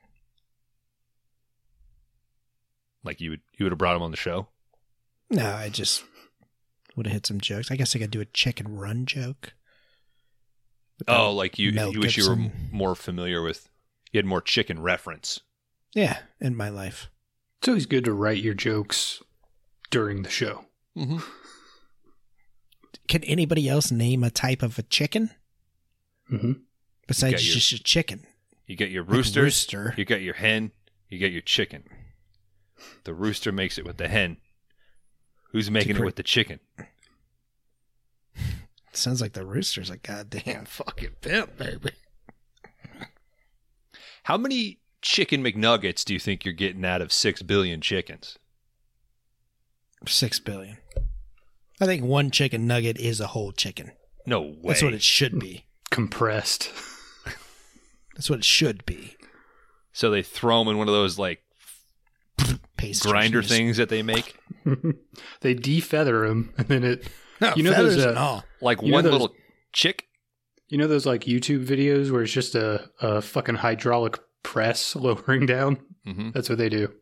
Like 3.03 3.19
you 3.21 3.31
would 3.31 3.41
you 3.57 3.65
would 3.65 3.71
have 3.71 3.79
brought 3.79 3.95
him 3.95 4.01
on 4.03 4.11
the 4.11 4.17
show. 4.17 4.47
no, 5.29 5.53
I 5.53 5.69
just 5.69 6.03
would 6.95 7.05
have 7.07 7.13
hit 7.13 7.25
some 7.27 7.39
jokes. 7.41 7.71
I 7.71 7.75
guess 7.75 7.95
I 7.95 7.99
could 7.99 8.11
do 8.11 8.21
a 8.21 8.25
chicken 8.25 8.75
run 8.77 9.05
joke. 9.05 9.53
Oh, 11.07 11.31
like 11.33 11.57
you 11.57 11.71
Mel 11.71 11.91
you 11.93 11.99
wish 12.01 12.17
you 12.17 12.29
were 12.29 12.51
more 12.71 12.93
familiar 12.95 13.41
with. 13.41 13.69
You 14.11 14.17
had 14.19 14.25
more 14.25 14.41
chicken 14.41 14.81
reference. 14.81 15.39
yeah, 15.95 16.19
in 16.39 16.55
my 16.55 16.69
life. 16.69 17.09
It's 17.59 17.67
always 17.69 17.85
good 17.85 18.05
to 18.05 18.13
write 18.13 18.43
your 18.43 18.53
jokes 18.53 19.21
during 19.89 20.21
the 20.23 20.29
show. 20.29 20.65
Mm-hmm. 20.97 21.19
Can 23.07 23.23
anybody 23.23 23.67
else 23.67 23.91
name 23.91 24.23
a 24.23 24.29
type 24.29 24.61
of 24.63 24.77
a 24.79 24.83
chicken 24.83 25.31
Mm-hmm. 26.31 26.51
besides 27.07 27.33
got 27.33 27.43
your- 27.43 27.53
just 27.55 27.73
a 27.73 27.83
chicken? 27.83 28.25
You 28.67 28.75
get 28.77 28.89
your 28.91 29.03
Like 29.03 29.25
rooster. 29.35 29.93
You 29.97 30.05
got 30.05 30.21
your 30.21 30.35
hen. 30.35 30.71
You 31.09 31.19
got 31.19 31.31
your 31.31 31.41
chicken. 31.41 31.83
The 33.03 33.13
rooster 33.13 33.51
makes 33.51 33.77
it 33.77 33.85
with 33.85 33.97
the 33.97 34.07
hen. 34.07 34.37
Who's 35.51 35.69
making 35.69 35.97
it 35.97 36.03
with 36.03 36.15
the 36.15 36.23
chicken? 36.23 36.59
Sounds 38.93 39.21
like 39.21 39.33
the 39.33 39.45
rooster's 39.45 39.89
a 39.89 39.97
goddamn 39.97 40.65
fucking 40.65 41.15
pimp, 41.21 41.57
baby. 41.57 41.91
How 44.23 44.37
many 44.37 44.79
chicken 45.01 45.43
McNuggets 45.43 46.03
do 46.05 46.13
you 46.13 46.19
think 46.19 46.45
you're 46.45 46.53
getting 46.53 46.85
out 46.85 47.01
of 47.01 47.11
six 47.11 47.41
billion 47.41 47.81
chickens? 47.81 48.37
Six 50.07 50.39
billion. 50.39 50.77
I 51.79 51.85
think 51.85 52.03
one 52.03 52.31
chicken 52.31 52.67
nugget 52.67 52.97
is 52.97 53.19
a 53.19 53.27
whole 53.27 53.51
chicken. 53.51 53.91
No 54.25 54.41
way. 54.41 54.55
That's 54.65 54.83
what 54.83 54.93
it 54.93 55.01
should 55.01 55.39
be. 55.39 55.65
Compressed. 55.89 56.71
That's 58.15 58.29
what 58.29 58.39
it 58.39 58.45
should 58.45 58.85
be. 58.85 59.15
so 59.91 60.11
they 60.11 60.21
throw 60.21 60.59
them 60.59 60.67
in 60.69 60.77
one 60.77 60.87
of 60.87 60.93
those 60.93 61.17
like 61.17 61.41
Paste 62.81 63.03
grinder 63.03 63.41
things 63.43 63.77
that 63.77 63.89
they 63.89 64.01
make, 64.03 64.35
they 65.41 65.55
defeather 65.55 66.27
them, 66.27 66.53
and 66.57 66.67
then 66.67 66.83
it. 66.83 67.07
No, 67.39 67.53
You 67.55 67.63
know 67.63 67.71
feathers 67.73 67.95
there's 67.95 68.05
a- 68.05 68.09
and 68.09 68.17
all. 68.17 68.43
like 68.61 68.81
one 68.81 69.03
those- 69.03 69.11
little 69.13 69.33
chick. 69.73 70.07
You 70.69 70.77
know 70.77 70.87
those 70.87 71.05
like 71.05 71.25
YouTube 71.25 71.65
videos 71.65 72.11
where 72.11 72.21
it's 72.23 72.31
just 72.31 72.55
a, 72.55 72.89
a 73.01 73.21
fucking 73.21 73.55
hydraulic 73.55 74.19
press 74.43 74.95
lowering 75.05 75.45
down? 75.45 75.77
hmm 76.05 76.29
That's 76.31 76.49
what 76.49 76.57
they 76.57 76.69
do. 76.69 76.93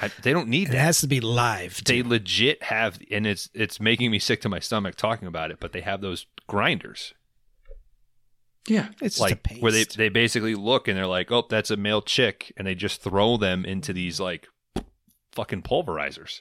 I, 0.00 0.10
they 0.22 0.32
don't 0.32 0.48
need 0.48 0.68
It 0.68 0.72
that. 0.72 0.78
has 0.78 1.00
to 1.02 1.06
be 1.06 1.20
live. 1.20 1.82
They 1.84 2.02
too. 2.02 2.08
legit 2.08 2.62
have, 2.64 2.98
and 3.10 3.26
it's 3.26 3.48
it's 3.54 3.80
making 3.80 4.10
me 4.10 4.18
sick 4.18 4.40
to 4.42 4.48
my 4.48 4.58
stomach 4.58 4.96
talking 4.96 5.28
about 5.28 5.50
it. 5.50 5.58
But 5.60 5.72
they 5.72 5.80
have 5.82 6.00
those 6.00 6.26
grinders, 6.48 7.14
Yeah. 8.68 8.88
It's 9.00 9.16
just 9.16 9.18
a 9.18 9.22
like 9.22 9.42
paste. 9.42 9.62
where 9.62 9.72
they 9.72 9.84
they 9.84 10.08
basically 10.08 10.54
look 10.54 10.86
and 10.88 10.96
they're 10.96 11.06
like, 11.06 11.30
oh, 11.32 11.44
that's 11.48 11.70
a 11.70 11.76
male 11.76 12.02
chick, 12.02 12.52
and 12.56 12.66
they 12.66 12.74
just 12.74 13.02
throw 13.02 13.36
them 13.36 13.64
into 13.64 13.92
these 13.92 14.20
like 14.20 14.48
fucking 15.32 15.62
pulverizers. 15.62 16.40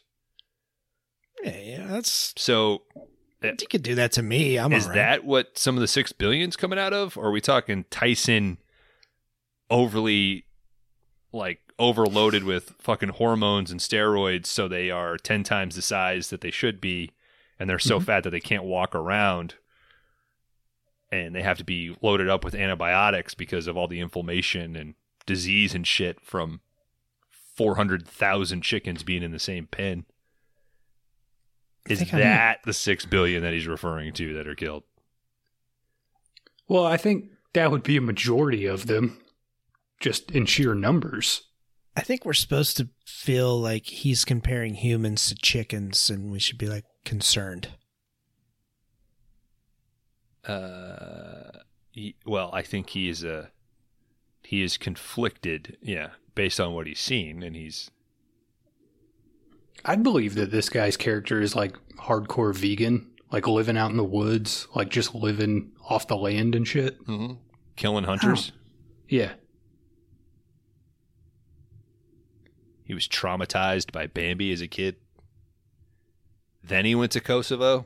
yeah, 1.44 1.58
yeah, 1.60 1.88
that's. 1.88 2.34
So 2.38 2.84
You 3.42 3.56
could 3.70 3.82
do 3.84 3.96
that 3.96 4.12
to 4.14 4.22
me. 4.24 4.58
I'm 4.60 4.72
is 4.74 4.84
all 4.84 4.90
right. 4.90 4.96
that 4.96 5.24
what 5.26 5.58
some 5.58 5.76
of 5.76 5.82
the 5.82 5.88
six 5.88 6.12
billions 6.12 6.56
coming 6.56 6.78
out 6.78 6.94
of? 6.94 7.18
Or 7.18 7.28
are 7.28 7.32
we 7.32 7.42
talking 7.42 7.86
Tyson 7.90 8.58
overly 9.70 10.46
like 11.34 11.60
overloaded 11.80 12.44
with 12.44 12.76
fucking 12.80 13.10
hormones 13.10 13.72
and 13.72 13.80
steroids 13.80 14.46
so 14.46 14.68
they 14.68 14.92
are 14.92 15.18
10 15.18 15.44
times 15.44 15.76
the 15.76 15.82
size 15.82 16.30
that 16.30 16.42
they 16.42 16.52
should 16.52 16.80
be 16.82 17.12
and 17.58 17.70
they're 17.70 17.80
so 17.80 17.96
Mm-hmm. 17.96 18.04
Mhm. 18.04 18.06
fat 18.06 18.24
that 18.26 18.30
they 18.32 18.40
can't 18.42 18.64
walk 18.66 18.94
around 18.94 19.56
and 21.12 21.36
they 21.36 21.42
have 21.42 21.58
to 21.58 21.64
be 21.64 21.96
loaded 22.02 22.30
up 22.30 22.44
with 22.46 22.56
antibiotics 22.56 23.34
because 23.34 23.68
of 23.68 23.76
all 23.76 23.88
the 23.88 24.00
inflammation 24.00 24.76
and 24.76 24.96
disease 25.26 25.76
and 25.76 25.86
shit 25.86 26.22
from 26.22 26.62
400,000 27.56 28.62
chickens 28.62 29.04
being 29.04 29.24
in 29.24 29.32
the 29.32 29.40
same 29.40 29.68
pen. 29.68 30.06
Is 31.90 32.00
think 32.00 32.14
I'm- 32.14 32.22
that 32.24 32.60
the 32.64 32.74
6 32.74 33.06
billion 33.06 33.42
that 33.44 33.54
he's 33.54 33.68
referring 33.68 34.14
to 34.14 34.34
that 34.36 34.48
are 34.48 34.56
killed? 34.56 34.84
Well, 36.68 36.86
I 36.86 36.96
think 36.98 37.32
that 37.54 37.72
would 37.72 37.84
be 37.84 37.98
a 37.98 38.02
majority 38.02 38.66
of 38.66 38.88
them, 38.88 39.20
just 40.00 40.32
in 40.32 40.46
sheer 40.46 40.74
numbers. 40.74 41.44
I 41.98 42.02
think 42.02 42.24
we're 42.24 42.32
supposed 42.34 42.78
to 42.78 42.88
feel 43.06 43.60
like 43.60 43.86
he's 43.86 44.24
comparing 44.24 44.76
humans 44.76 45.28
to 45.28 45.36
chickens, 45.36 46.10
and 46.10 46.32
we 46.32 46.40
should 46.40 46.58
be 46.58 46.68
like 46.68 46.86
concerned. 47.04 47.68
Uh, 50.48 51.60
he, 51.92 52.16
well, 52.26 52.50
I 52.54 52.62
think 52.62 52.90
he 52.92 53.10
is 53.10 53.24
a 53.24 53.52
he 54.44 54.62
is 54.64 54.78
conflicted, 54.78 55.78
yeah, 55.82 56.12
based 56.36 56.60
on 56.60 56.74
what 56.74 56.88
he's 56.88 57.00
seen, 57.00 57.44
and 57.44 57.56
he's 57.56 57.92
I'd 59.86 60.04
believe 60.04 60.36
that 60.36 60.52
this 60.52 60.70
guy's 60.70 60.98
character 60.98 61.42
is 61.42 61.56
like 61.56 61.76
hardcore 61.98 62.56
vegan, 62.56 63.12
like 63.32 63.48
living 63.48 63.78
out 63.78 63.92
in 63.92 63.98
the 63.98 64.04
woods, 64.04 64.68
like 64.76 64.90
just 64.90 65.16
living 65.16 65.72
off 65.90 66.08
the 66.08 66.18
land 66.18 66.56
and 66.56 66.68
shit. 66.68 66.98
killing 67.76 68.04
hunters. 68.04 68.52
Yeah. 69.10 69.34
He 72.84 72.94
was 72.94 73.08
traumatized 73.08 73.92
by 73.92 74.08
Bambi 74.08 74.52
as 74.52 74.62
a 74.62 74.68
kid. 74.68 74.98
Then 76.64 76.86
he 76.86 76.94
went 76.94 77.14
to 77.14 77.22
Kosovo. 77.22 77.86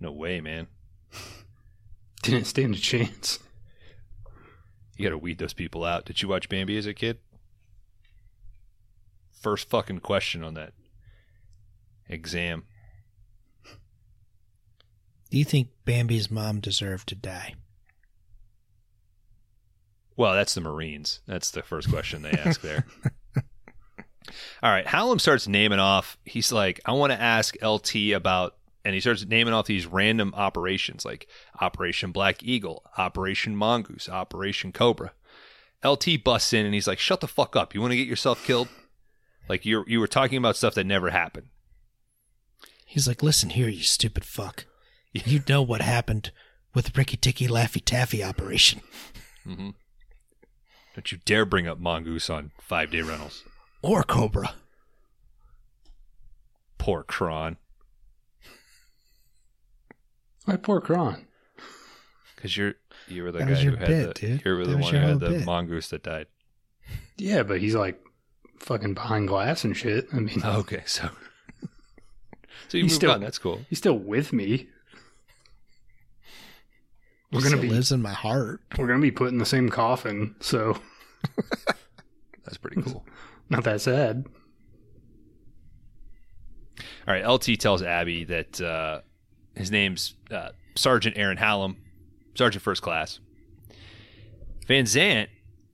No 0.00 0.12
way, 0.12 0.40
man. 0.40 0.68
Didn't 2.22 2.46
stand 2.46 2.74
a 2.74 2.78
chance. 2.78 3.38
You 4.96 5.04
got 5.04 5.10
to 5.10 5.18
weed 5.18 5.38
those 5.38 5.52
people 5.52 5.84
out. 5.84 6.04
Did 6.04 6.22
you 6.22 6.28
watch 6.28 6.48
Bambi 6.48 6.76
as 6.76 6.86
a 6.86 6.94
kid? 6.94 7.18
First 9.40 9.68
fucking 9.70 10.00
question 10.00 10.42
on 10.42 10.54
that 10.54 10.72
exam. 12.08 12.64
Do 15.30 15.38
you 15.38 15.44
think 15.44 15.68
Bambi's 15.84 16.30
mom 16.30 16.60
deserved 16.60 17.08
to 17.10 17.14
die? 17.14 17.54
Well, 20.16 20.32
that's 20.32 20.54
the 20.54 20.60
Marines. 20.60 21.20
That's 21.26 21.50
the 21.52 21.62
first 21.62 21.90
question 21.90 22.22
they 22.22 22.32
ask 22.32 22.60
there. 22.60 22.84
All 24.62 24.70
right. 24.70 24.86
Hallam 24.86 25.20
starts 25.20 25.46
naming 25.46 25.78
off. 25.78 26.18
He's 26.24 26.50
like, 26.50 26.80
I 26.84 26.92
want 26.92 27.12
to 27.12 27.20
ask 27.20 27.56
LT 27.62 28.12
about, 28.14 28.56
and 28.88 28.94
he 28.94 29.02
starts 29.02 29.26
naming 29.26 29.52
off 29.52 29.66
these 29.66 29.84
random 29.84 30.32
operations 30.34 31.04
like 31.04 31.28
Operation 31.60 32.10
Black 32.10 32.42
Eagle, 32.42 32.90
Operation 32.96 33.54
Mongoose, 33.54 34.08
Operation 34.08 34.72
Cobra. 34.72 35.12
LT 35.84 36.24
busts 36.24 36.54
in 36.54 36.64
and 36.64 36.72
he's 36.72 36.88
like, 36.88 36.98
Shut 36.98 37.20
the 37.20 37.28
fuck 37.28 37.54
up. 37.54 37.74
You 37.74 37.82
want 37.82 37.90
to 37.92 37.98
get 37.98 38.08
yourself 38.08 38.42
killed? 38.46 38.68
Like 39.46 39.66
you 39.66 39.84
you 39.86 40.00
were 40.00 40.06
talking 40.06 40.38
about 40.38 40.56
stuff 40.56 40.74
that 40.74 40.86
never 40.86 41.10
happened. 41.10 41.48
He's 42.86 43.06
like, 43.06 43.22
listen 43.22 43.50
here, 43.50 43.68
you 43.68 43.82
stupid 43.82 44.24
fuck. 44.24 44.64
You 45.12 45.42
know 45.46 45.60
what 45.60 45.82
happened 45.82 46.30
with 46.72 46.96
Ricky 46.96 47.18
Ticky 47.18 47.46
Laffy 47.46 47.84
Taffy 47.84 48.24
operation. 48.24 48.80
Mm-hmm. 49.46 49.70
Don't 50.94 51.12
you 51.12 51.18
dare 51.26 51.44
bring 51.44 51.68
up 51.68 51.78
Mongoose 51.78 52.30
on 52.30 52.52
five 52.58 52.90
day 52.90 53.02
rentals. 53.02 53.44
Or 53.82 54.02
Cobra. 54.02 54.54
Poor 56.78 57.02
Kron. 57.02 57.58
My 60.48 60.56
poor 60.56 60.80
Kron. 60.80 61.26
Because 62.34 62.56
you're 62.56 62.74
you 63.06 63.22
were 63.22 63.30
the 63.32 63.38
That 63.38 63.44
guy 63.44 63.50
was 63.50 63.58
who 63.60 63.68
your 63.70 63.76
had 63.76 63.86
bit, 63.86 64.06
the 64.14 64.14
dude. 64.14 64.42
you 64.44 64.52
were 64.56 64.64
That 64.64 64.70
the 64.70 64.76
was 64.78 64.84
one 64.86 64.92
your 64.94 65.02
who 65.02 65.08
had 65.08 65.20
whole 65.22 65.30
the 65.30 65.38
bit. 65.38 65.46
mongoose 65.46 65.88
that 65.90 66.02
died. 66.02 66.26
Yeah, 67.16 67.42
but 67.42 67.60
he's 67.60 67.74
like 67.74 68.00
fucking 68.60 68.94
behind 68.94 69.28
glass 69.28 69.62
and 69.64 69.76
shit. 69.76 70.06
I 70.12 70.20
mean, 70.20 70.40
Oh, 70.44 70.58
okay, 70.60 70.82
so 70.86 71.10
so 72.68 72.78
you 72.78 72.84
He's 72.84 72.92
moved 72.92 72.94
still- 72.94 73.10
on. 73.12 73.20
That's 73.20 73.38
cool. 73.38 73.60
he's 73.68 73.78
still 73.78 73.98
with 73.98 74.32
me. 74.32 74.68
We're 77.30 77.40
He 77.40 77.44
gonna 77.44 77.48
still 77.58 77.60
be 77.62 77.68
lives 77.68 77.92
in 77.92 78.00
my 78.00 78.12
heart. 78.14 78.62
we're 78.78 78.86
gonna 78.86 79.00
be 79.00 79.10
put 79.10 79.28
in 79.28 79.38
the 79.38 79.44
same 79.46 79.68
coffin, 79.68 80.34
so 80.40 80.78
That's 82.44 82.56
pretty 82.56 82.80
cool. 82.80 83.04
not 83.50 83.64
that 83.64 83.82
sad. 83.82 84.24
All 87.06 87.14
right, 87.14 87.26
LT 87.26 87.58
tells 87.58 87.82
Abby 87.82 88.24
that 88.24 88.60
uh, 88.60 89.00
his 89.58 89.70
name's 89.70 90.14
uh, 90.30 90.50
Sergeant 90.76 91.18
Aaron 91.18 91.36
Hallam, 91.36 91.76
Sergeant 92.34 92.62
First 92.62 92.82
Class. 92.82 93.18
Van 94.66 94.84
Zant, 94.84 95.28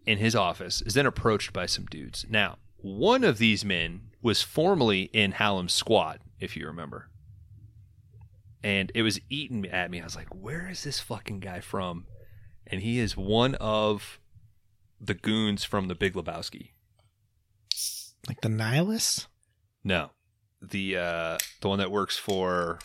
in 0.06 0.18
his 0.18 0.34
office, 0.34 0.82
is 0.82 0.94
then 0.94 1.06
approached 1.06 1.52
by 1.52 1.66
some 1.66 1.86
dudes. 1.86 2.24
Now, 2.28 2.58
one 2.76 3.24
of 3.24 3.38
these 3.38 3.64
men 3.64 4.10
was 4.22 4.42
formerly 4.42 5.02
in 5.12 5.32
Hallam's 5.32 5.74
squad, 5.74 6.20
if 6.40 6.56
you 6.56 6.66
remember. 6.66 7.10
And 8.62 8.90
it 8.94 9.02
was 9.02 9.20
eating 9.28 9.66
at 9.66 9.90
me. 9.90 10.00
I 10.00 10.04
was 10.04 10.16
like, 10.16 10.34
where 10.34 10.68
is 10.70 10.84
this 10.84 11.00
fucking 11.00 11.40
guy 11.40 11.60
from? 11.60 12.06
And 12.66 12.80
he 12.80 12.98
is 12.98 13.16
one 13.16 13.54
of 13.56 14.18
the 14.98 15.14
goons 15.14 15.64
from 15.64 15.88
the 15.88 15.94
Big 15.94 16.14
Lebowski. 16.14 16.70
Like 18.26 18.40
the 18.40 18.48
nihilists? 18.48 19.26
No, 19.82 20.10
the 20.62 20.96
uh, 20.96 21.38
the 21.60 21.68
one 21.68 21.78
that 21.78 21.90
works 21.90 22.16
for 22.16 22.78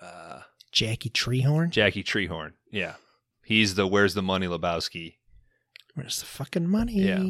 uh, 0.00 0.40
Jackie 0.72 1.10
Treehorn? 1.10 1.70
Jackie 1.70 2.04
Treehorn. 2.04 2.52
Yeah, 2.70 2.94
he's 3.44 3.74
the 3.74 3.86
"Where's 3.86 4.14
the 4.14 4.22
Money" 4.22 4.46
Lebowski. 4.46 5.14
Where's 5.94 6.20
the 6.20 6.26
fucking 6.26 6.68
money? 6.68 6.94
Yeah. 7.00 7.24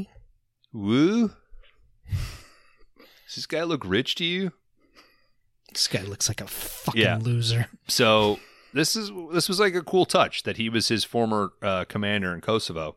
Woo. 0.73 1.33
Does 2.09 3.37
this 3.37 3.47
guy 3.47 3.63
look 3.63 3.83
rich 3.85 4.15
to 4.17 4.25
you? 4.25 4.53
This 5.73 5.89
guy 5.89 6.03
looks 6.03 6.29
like 6.29 6.41
a 6.41 6.47
fucking 6.47 7.01
Yeah. 7.01 7.19
loser. 7.19 7.67
So 7.89 8.41
this 8.75 8.97
is 8.97 9.11
this 9.33 9.49
was 9.49 9.61
like 9.61 9.75
a 9.75 9.83
cool 9.83 10.05
touch 10.05 10.43
that 10.43 10.57
he 10.57 10.69
was 10.69 10.89
his 10.89 11.05
former 11.05 11.53
uh, 11.63 11.85
commander 11.85 12.35
in 12.35 12.41
Kosovo. 12.41 12.97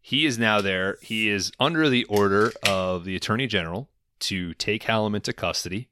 He 0.00 0.24
is 0.24 0.38
now 0.38 0.60
there. 0.62 0.96
He 1.02 1.28
is 1.28 1.52
under 1.60 1.88
the 1.90 2.04
order 2.04 2.52
of 2.66 3.04
the 3.04 3.14
attorney 3.16 3.46
general 3.46 3.90
to 4.20 4.54
take 4.54 4.84
Hallam 4.84 5.14
into 5.14 5.32
custody. 5.34 5.90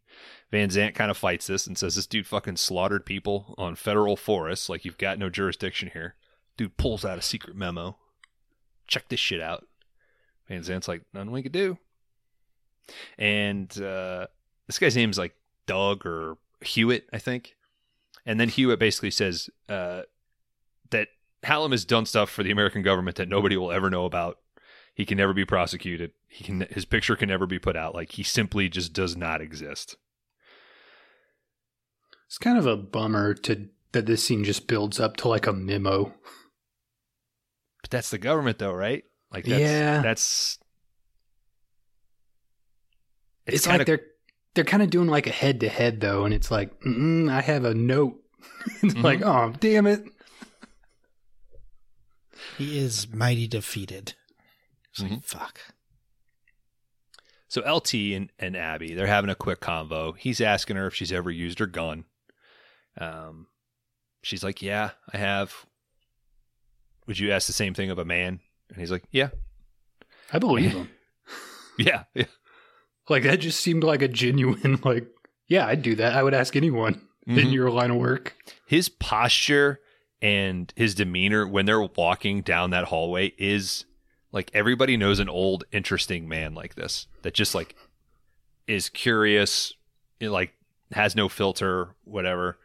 Van 0.50 0.70
Zant 0.70 0.94
kind 0.94 1.10
of 1.10 1.16
fights 1.16 1.46
this 1.46 1.66
and 1.66 1.76
says 1.76 1.94
this 1.94 2.06
dude 2.06 2.26
fucking 2.26 2.56
slaughtered 2.56 3.04
people 3.04 3.54
on 3.58 3.74
federal 3.74 4.16
forests. 4.16 4.68
Like 4.68 4.84
you've 4.84 4.98
got 4.98 5.18
no 5.18 5.28
jurisdiction 5.28 5.90
here. 5.92 6.14
Dude 6.56 6.76
pulls 6.76 7.04
out 7.04 7.18
a 7.18 7.22
secret 7.22 7.54
memo. 7.54 7.96
Check 8.86 9.08
this 9.08 9.20
shit 9.20 9.40
out. 9.40 9.66
Van 10.48 10.62
Zant's 10.62 10.88
like 10.88 11.02
nothing 11.12 11.30
we 11.30 11.42
could 11.42 11.52
do. 11.52 11.78
And 13.18 13.70
uh, 13.82 14.28
this 14.66 14.78
guy's 14.78 14.96
name's 14.96 15.18
like 15.18 15.34
Doug 15.66 16.06
or 16.06 16.38
Hewitt, 16.62 17.08
I 17.12 17.18
think. 17.18 17.54
And 18.24 18.40
then 18.40 18.48
Hewitt 18.48 18.78
basically 18.78 19.10
says 19.10 19.50
uh, 19.68 20.02
that 20.90 21.08
Hallam 21.42 21.72
has 21.72 21.84
done 21.84 22.06
stuff 22.06 22.30
for 22.30 22.42
the 22.42 22.50
American 22.50 22.82
government 22.82 23.16
that 23.18 23.28
nobody 23.28 23.56
will 23.56 23.70
ever 23.70 23.90
know 23.90 24.06
about. 24.06 24.38
He 24.94 25.04
can 25.04 25.18
never 25.18 25.32
be 25.32 25.44
prosecuted. 25.44 26.12
He 26.26 26.42
can 26.42 26.66
his 26.70 26.84
picture 26.84 27.14
can 27.14 27.28
never 27.28 27.46
be 27.46 27.58
put 27.58 27.76
out. 27.76 27.94
Like 27.94 28.12
he 28.12 28.22
simply 28.22 28.68
just 28.68 28.92
does 28.92 29.16
not 29.16 29.40
exist. 29.40 29.96
It's 32.28 32.38
kind 32.38 32.58
of 32.58 32.66
a 32.66 32.76
bummer 32.76 33.34
to 33.34 33.68
that 33.92 34.06
this 34.06 34.22
scene 34.22 34.44
just 34.44 34.66
builds 34.68 35.00
up 35.00 35.16
to 35.18 35.28
like 35.28 35.46
a 35.46 35.52
memo. 35.52 36.14
But 37.82 37.90
that's 37.90 38.10
the 38.10 38.18
government, 38.18 38.58
though, 38.58 38.72
right? 38.72 39.02
Like 39.32 39.44
that's, 39.44 39.60
Yeah. 39.60 40.02
that's 40.02 40.58
It's, 43.46 43.64
kinda- 43.64 43.78
like 43.78 43.86
they're 43.86 44.00
they're 44.54 44.64
kind 44.64 44.82
of 44.82 44.90
doing 44.90 45.08
like 45.08 45.26
a 45.26 45.30
head 45.32 45.60
to 45.60 45.68
head 45.68 46.00
though, 46.00 46.24
and 46.24 46.34
it's 46.34 46.50
like 46.50 46.70
I 46.84 47.40
have 47.40 47.64
a 47.64 47.74
note. 47.74 48.20
it's 48.82 48.94
Mhm. 48.94 49.02
like 49.02 49.22
oh 49.22 49.54
damn 49.60 49.86
it. 49.86 50.04
He 52.56 52.78
is 52.78 53.08
mighty 53.12 53.46
defeated. 53.48 54.14
It's 54.90 55.02
Mm-hmm. 55.02 55.14
like, 55.14 55.24
fuck. 55.24 55.60
So 57.48 57.62
LT 57.62 57.94
and, 58.14 58.30
and 58.38 58.56
Abby, 58.56 58.94
they're 58.94 59.06
having 59.06 59.30
a 59.30 59.34
quick 59.34 59.60
convo. 59.60 60.16
He's 60.18 60.40
asking 60.40 60.76
her 60.76 60.86
if 60.86 60.94
she's 60.94 61.12
ever 61.12 61.30
used 61.30 61.58
her 61.60 61.66
gun. 61.66 62.04
Um, 62.98 63.46
she's 64.22 64.42
like, 64.44 64.62
"Yeah, 64.62 64.90
I 65.12 65.16
have." 65.18 65.54
Would 67.06 67.18
you 67.18 67.30
ask 67.32 67.46
the 67.46 67.52
same 67.52 67.74
thing 67.74 67.90
of 67.90 67.98
a 67.98 68.04
man? 68.04 68.40
And 68.70 68.78
he's 68.78 68.90
like, 68.90 69.04
"Yeah, 69.10 69.30
I 70.32 70.38
believe 70.38 70.72
him. 70.72 70.90
yeah, 71.78 72.04
yeah." 72.14 72.24
Like 73.08 73.22
that 73.22 73.40
just 73.40 73.60
seemed 73.60 73.84
like 73.84 74.02
a 74.02 74.08
genuine 74.08 74.78
like 74.84 75.06
yeah 75.46 75.66
I'd 75.66 75.82
do 75.82 75.94
that. 75.96 76.14
I 76.14 76.22
would 76.22 76.34
ask 76.34 76.54
anyone 76.56 77.06
in 77.26 77.36
Mhm. 77.36 77.52
your 77.52 77.70
line 77.70 77.90
of 77.90 77.96
work. 77.96 78.34
His 78.66 78.88
posture 78.88 79.80
and 80.20 80.72
his 80.76 80.94
demeanor 80.94 81.46
when 81.46 81.64
they're 81.66 81.80
walking 81.82 82.42
down 82.42 82.70
that 82.70 82.84
hallway 82.86 83.32
is 83.38 83.84
like 84.32 84.50
everybody 84.52 84.96
knows 84.98 85.20
an 85.20 85.28
old, 85.28 85.64
interesting 85.72 86.28
man 86.28 86.54
like 86.54 86.74
this 86.74 87.06
that 87.22 87.32
just 87.34 87.54
like 87.54 87.74
is 88.66 88.90
curious, 88.90 89.72
like 90.20 90.52
has 90.92 91.16
no 91.16 91.28
filter, 91.30 91.94
whatever. 92.04 92.58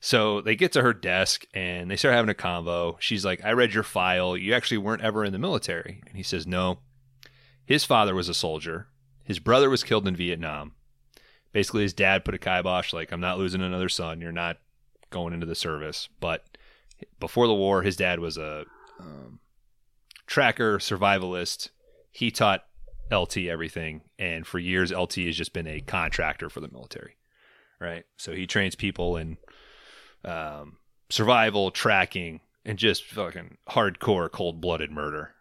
So 0.00 0.40
they 0.40 0.54
get 0.54 0.72
to 0.72 0.82
her 0.82 0.92
desk 0.92 1.44
and 1.52 1.90
they 1.90 1.96
start 1.96 2.14
having 2.14 2.30
a 2.30 2.34
convo. 2.34 2.96
She's 3.00 3.24
like, 3.24 3.44
I 3.44 3.52
read 3.52 3.74
your 3.74 3.82
file. 3.82 4.36
You 4.36 4.54
actually 4.54 4.78
weren't 4.78 5.02
ever 5.02 5.24
in 5.24 5.32
the 5.32 5.38
military. 5.38 6.02
And 6.06 6.16
he 6.16 6.22
says, 6.22 6.46
No. 6.46 6.78
His 7.66 7.84
father 7.84 8.14
was 8.14 8.28
a 8.28 8.34
soldier. 8.34 8.88
His 9.24 9.40
brother 9.40 9.68
was 9.68 9.84
killed 9.84 10.08
in 10.08 10.16
Vietnam. 10.16 10.72
Basically, 11.52 11.82
his 11.82 11.92
dad 11.92 12.24
put 12.24 12.34
a 12.34 12.38
kibosh, 12.38 12.92
like, 12.92 13.12
I'm 13.12 13.20
not 13.20 13.38
losing 13.38 13.60
another 13.60 13.88
son. 13.90 14.20
You're 14.20 14.32
not 14.32 14.56
going 15.10 15.34
into 15.34 15.46
the 15.46 15.54
service. 15.54 16.08
But 16.20 16.44
before 17.20 17.46
the 17.46 17.54
war, 17.54 17.82
his 17.82 17.96
dad 17.96 18.20
was 18.20 18.38
a 18.38 18.64
um, 18.98 19.40
tracker, 20.26 20.78
survivalist. 20.78 21.70
He 22.10 22.30
taught 22.30 22.64
LT 23.12 23.38
everything. 23.38 24.02
And 24.18 24.46
for 24.46 24.58
years, 24.58 24.92
LT 24.92 25.16
has 25.16 25.36
just 25.36 25.52
been 25.52 25.66
a 25.66 25.80
contractor 25.80 26.48
for 26.48 26.60
the 26.60 26.70
military. 26.70 27.16
Right. 27.80 28.04
So 28.16 28.32
he 28.32 28.46
trains 28.46 28.74
people 28.74 29.16
in 29.16 29.36
um, 30.24 30.76
survival, 31.08 31.70
tracking, 31.70 32.40
and 32.64 32.78
just 32.78 33.04
fucking 33.04 33.58
hardcore 33.70 34.30
cold 34.30 34.60
blooded 34.60 34.90
murder. 34.90 35.34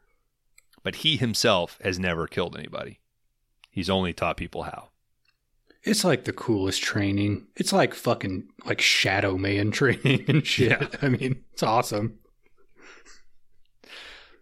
But 0.83 0.97
he 0.97 1.17
himself 1.17 1.77
has 1.83 1.99
never 1.99 2.27
killed 2.27 2.57
anybody. 2.57 2.99
He's 3.69 3.89
only 3.89 4.13
taught 4.13 4.37
people 4.37 4.63
how. 4.63 4.89
It's 5.83 6.03
like 6.03 6.25
the 6.25 6.33
coolest 6.33 6.81
training. 6.81 7.47
It's 7.55 7.71
like 7.71 7.93
fucking 7.93 8.49
like 8.65 8.81
Shadow 8.81 9.37
Man 9.37 9.71
training 9.71 10.25
and 10.27 10.45
shit. 10.45 10.81
Yeah. 10.81 10.87
I 11.01 11.09
mean, 11.09 11.43
it's 11.53 11.63
awesome. 11.63 12.19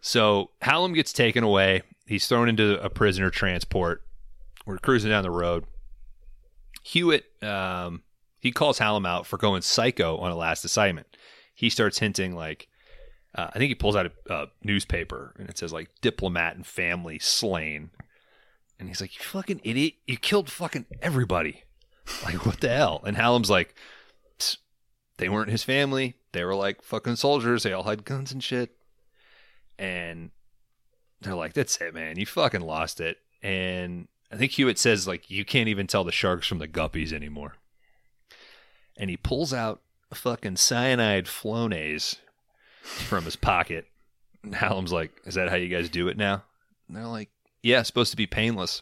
So 0.01 0.51
Hallam 0.61 0.93
gets 0.93 1.11
taken 1.11 1.43
away. 1.43 1.81
He's 2.05 2.27
thrown 2.27 2.47
into 2.47 2.79
a 2.83 2.89
prisoner 2.89 3.31
transport. 3.31 4.03
We're 4.65 4.77
cruising 4.77 5.09
down 5.09 5.23
the 5.23 5.31
road. 5.31 5.65
Hewitt, 6.83 7.25
um, 7.43 8.03
he 8.45 8.51
calls 8.51 8.77
Hallam 8.77 9.05
out 9.05 9.25
for 9.25 9.37
going 9.37 9.61
psycho 9.61 10.17
on 10.17 10.31
a 10.31 10.35
last 10.35 10.63
assignment. 10.63 11.17
He 11.53 11.69
starts 11.69 11.99
hinting 11.99 12.35
like, 12.35 12.67
uh, 13.33 13.47
I 13.53 13.57
think 13.57 13.69
he 13.69 13.75
pulls 13.75 13.95
out 13.95 14.05
a, 14.05 14.33
a 14.33 14.47
newspaper 14.63 15.33
and 15.37 15.49
it 15.49 15.57
says 15.57 15.73
like 15.73 15.89
diplomat 16.01 16.55
and 16.55 16.65
family 16.65 17.19
slain. 17.19 17.91
And 18.79 18.87
he's 18.87 19.01
like, 19.01 19.17
you 19.17 19.23
fucking 19.23 19.61
idiot. 19.63 19.95
You 20.05 20.17
killed 20.17 20.49
fucking 20.49 20.85
everybody. 21.01 21.63
Like, 22.23 22.45
what 22.45 22.61
the 22.61 22.69
hell? 22.69 23.01
And 23.03 23.17
Hallam's 23.17 23.49
like, 23.49 23.73
they 25.17 25.27
weren't 25.27 25.49
his 25.49 25.63
family. 25.63 26.17
They 26.33 26.43
were 26.43 26.53
like 26.53 26.83
fucking 26.83 27.15
soldiers. 27.15 27.63
They 27.63 27.73
all 27.73 27.81
had 27.81 28.05
guns 28.05 28.31
and 28.31 28.43
shit 28.43 28.77
and 29.77 30.29
they're 31.21 31.33
like, 31.35 31.53
"That's 31.53 31.77
it, 31.81 31.93
man. 31.93 32.17
You 32.17 32.25
fucking 32.25 32.61
lost 32.61 33.01
it." 33.01 33.17
And 33.41 34.07
I 34.31 34.37
think 34.37 34.51
Hewitt 34.53 34.77
says 34.77 35.07
like, 35.07 35.29
"You 35.29 35.45
can't 35.45 35.69
even 35.69 35.87
tell 35.87 36.03
the 36.03 36.11
sharks 36.11 36.47
from 36.47 36.59
the 36.59 36.67
guppies 36.67 37.11
anymore." 37.11 37.55
And 38.97 39.09
he 39.09 39.17
pulls 39.17 39.53
out 39.53 39.81
a 40.11 40.15
fucking 40.15 40.57
cyanide 40.57 41.25
Flonase 41.25 42.17
from 42.81 43.25
his 43.25 43.35
pocket. 43.35 43.87
And 44.43 44.55
Hallam's 44.55 44.91
like, 44.91 45.11
"Is 45.25 45.35
that 45.35 45.49
how 45.49 45.55
you 45.55 45.69
guys 45.69 45.89
do 45.89 46.07
it 46.07 46.17
now?" 46.17 46.43
And 46.87 46.95
they're 46.95 47.07
like, 47.07 47.29
"Yeah, 47.61 47.79
it's 47.79 47.87
supposed 47.87 48.11
to 48.11 48.17
be 48.17 48.27
painless." 48.27 48.81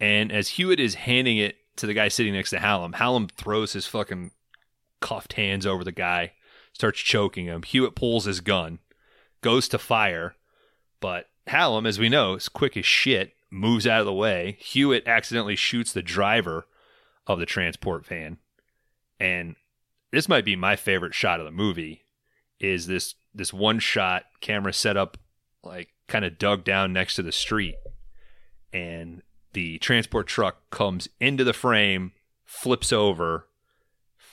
And 0.00 0.32
as 0.32 0.50
Hewitt 0.50 0.80
is 0.80 0.94
handing 0.94 1.38
it 1.38 1.56
to 1.76 1.86
the 1.86 1.94
guy 1.94 2.08
sitting 2.08 2.32
next 2.32 2.50
to 2.50 2.58
Hallam, 2.58 2.94
Hallam 2.94 3.28
throws 3.28 3.74
his 3.74 3.86
fucking 3.86 4.32
cuffed 5.00 5.34
hands 5.34 5.66
over 5.66 5.84
the 5.84 5.92
guy, 5.92 6.32
starts 6.72 7.00
choking 7.00 7.46
him. 7.46 7.62
Hewitt 7.62 7.94
pulls 7.94 8.24
his 8.24 8.40
gun 8.40 8.78
goes 9.46 9.68
to 9.68 9.78
fire, 9.78 10.34
but 10.98 11.28
Hallam, 11.46 11.86
as 11.86 12.00
we 12.00 12.08
know, 12.08 12.34
is 12.34 12.48
quick 12.48 12.76
as 12.76 12.84
shit, 12.84 13.34
moves 13.48 13.86
out 13.86 14.00
of 14.00 14.06
the 14.06 14.12
way. 14.12 14.56
Hewitt 14.60 15.06
accidentally 15.06 15.54
shoots 15.54 15.92
the 15.92 16.02
driver 16.02 16.66
of 17.28 17.38
the 17.38 17.46
transport 17.46 18.04
van. 18.04 18.38
And 19.18 19.56
this 20.12 20.28
might 20.28 20.44
be 20.44 20.56
my 20.56 20.76
favorite 20.76 21.14
shot 21.14 21.40
of 21.40 21.46
the 21.46 21.52
movie 21.52 22.02
is 22.58 22.86
this 22.86 23.14
this 23.34 23.52
one 23.52 23.78
shot 23.78 24.24
camera 24.40 24.72
set 24.72 24.96
up 24.96 25.18
like 25.62 25.88
kind 26.08 26.24
of 26.24 26.38
dug 26.38 26.64
down 26.64 26.92
next 26.92 27.14
to 27.16 27.22
the 27.22 27.32
street 27.32 27.74
and 28.72 29.22
the 29.52 29.78
transport 29.78 30.26
truck 30.26 30.70
comes 30.70 31.08
into 31.18 31.42
the 31.44 31.52
frame, 31.52 32.12
flips 32.44 32.92
over, 32.92 33.46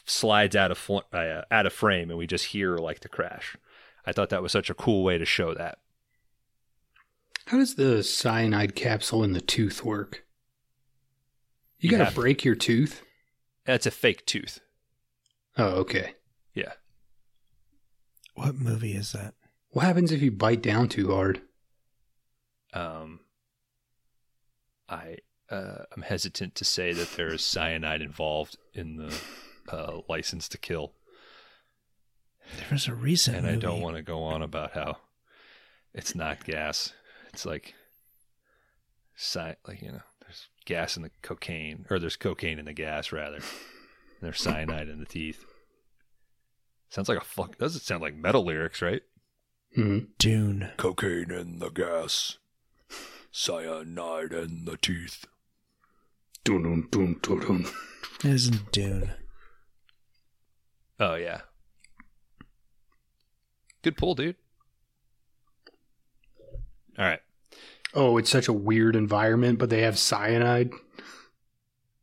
slides 0.05 0.55
out 0.55 0.71
of 0.71 0.77
fl- 0.77 0.99
uh, 1.11 1.41
out 1.49 1.65
of 1.65 1.73
frame 1.73 2.09
and 2.09 2.19
we 2.19 2.27
just 2.27 2.47
hear 2.47 2.77
like 2.77 2.99
the 2.99 3.09
crash. 3.09 3.55
I 4.05 4.11
thought 4.11 4.29
that 4.29 4.43
was 4.43 4.51
such 4.51 4.69
a 4.69 4.73
cool 4.73 5.03
way 5.03 5.17
to 5.17 5.25
show 5.25 5.53
that. 5.53 5.79
How 7.47 7.57
does 7.57 7.75
the 7.75 8.03
cyanide 8.03 8.75
capsule 8.75 9.23
in 9.23 9.33
the 9.33 9.41
tooth 9.41 9.83
work? 9.83 10.25
You, 11.79 11.89
You 11.89 11.97
gotta 11.97 12.13
break 12.13 12.43
your 12.43 12.55
tooth? 12.55 13.01
That's 13.65 13.85
a 13.85 13.91
fake 13.91 14.25
tooth. 14.25 14.59
Oh, 15.57 15.75
okay. 15.81 16.15
Yeah. 16.53 16.73
What 18.35 18.55
movie 18.55 18.95
is 18.95 19.11
that? 19.11 19.35
What 19.69 19.85
happens 19.85 20.11
if 20.11 20.21
you 20.21 20.31
bite 20.31 20.61
down 20.61 20.87
too 20.89 21.11
hard? 21.11 21.41
Um, 22.73 23.19
I 24.89 25.17
uh, 25.49 25.83
I'm 25.95 26.01
hesitant 26.01 26.55
to 26.55 26.65
say 26.65 26.93
that 26.93 27.11
there 27.15 27.31
is 27.31 27.43
cyanide 27.43 28.01
involved 28.01 28.57
in 28.73 28.97
the 28.97 29.13
uh, 29.69 29.99
license 30.09 30.47
to 30.49 30.57
kill, 30.57 30.93
There 32.57 32.67
was 32.71 32.87
a 32.87 32.95
recent 32.95 33.37
and 33.37 33.45
movie. 33.45 33.57
I 33.57 33.59
don't 33.59 33.81
want 33.81 33.95
to 33.97 34.01
go 34.01 34.23
on 34.23 34.41
about 34.41 34.71
how 34.71 34.97
it's 35.93 36.15
not 36.15 36.43
gas. 36.43 36.93
It's 37.31 37.45
like, 37.45 37.75
cy- 39.15 39.57
like 39.67 39.81
you 39.81 39.91
know, 39.91 40.01
there's 40.21 40.47
gas 40.65 40.97
in 40.97 41.03
the 41.03 41.11
cocaine, 41.21 41.85
or 41.89 41.99
there's 41.99 42.15
cocaine 42.15 42.57
in 42.59 42.65
the 42.65 42.73
gas 42.73 43.11
rather. 43.11 43.39
And 44.23 44.31
there's 44.31 44.41
cyanide 44.41 44.87
in 44.87 44.99
the 44.99 45.05
teeth. 45.05 45.43
Sounds 46.87 47.09
like 47.09 47.17
a 47.17 47.25
fuck. 47.25 47.57
Doesn't 47.57 47.81
sound 47.81 48.01
like 48.01 48.15
metal 48.15 48.45
lyrics, 48.45 48.81
right? 48.81 49.01
Hmm. 49.75 49.97
Dune. 50.17 50.69
Cocaine 50.77 51.29
in 51.29 51.59
the 51.59 51.67
gas, 51.67 52.37
cyanide 53.33 54.31
in 54.31 54.63
the 54.63 54.77
teeth. 54.77 55.25
Dun, 56.45 56.63
dun, 56.63 56.87
dun, 56.89 57.19
dun, 57.21 57.39
dun. 57.41 57.65
It 58.23 58.31
isn't 58.33 58.71
Dune. 58.71 59.11
Oh 61.01 61.15
yeah. 61.15 61.41
Good 63.81 63.97
pull, 63.97 64.15
dude. 64.15 64.37
All 66.97 67.03
right. 67.03 67.19
Oh, 67.93 68.17
it's 68.17 68.29
such 68.29 68.47
a 68.47 68.53
weird 68.53 68.95
environment, 68.95 69.59
but 69.59 69.69
they 69.69 69.81
have 69.81 69.99
cyanide. 69.99 70.71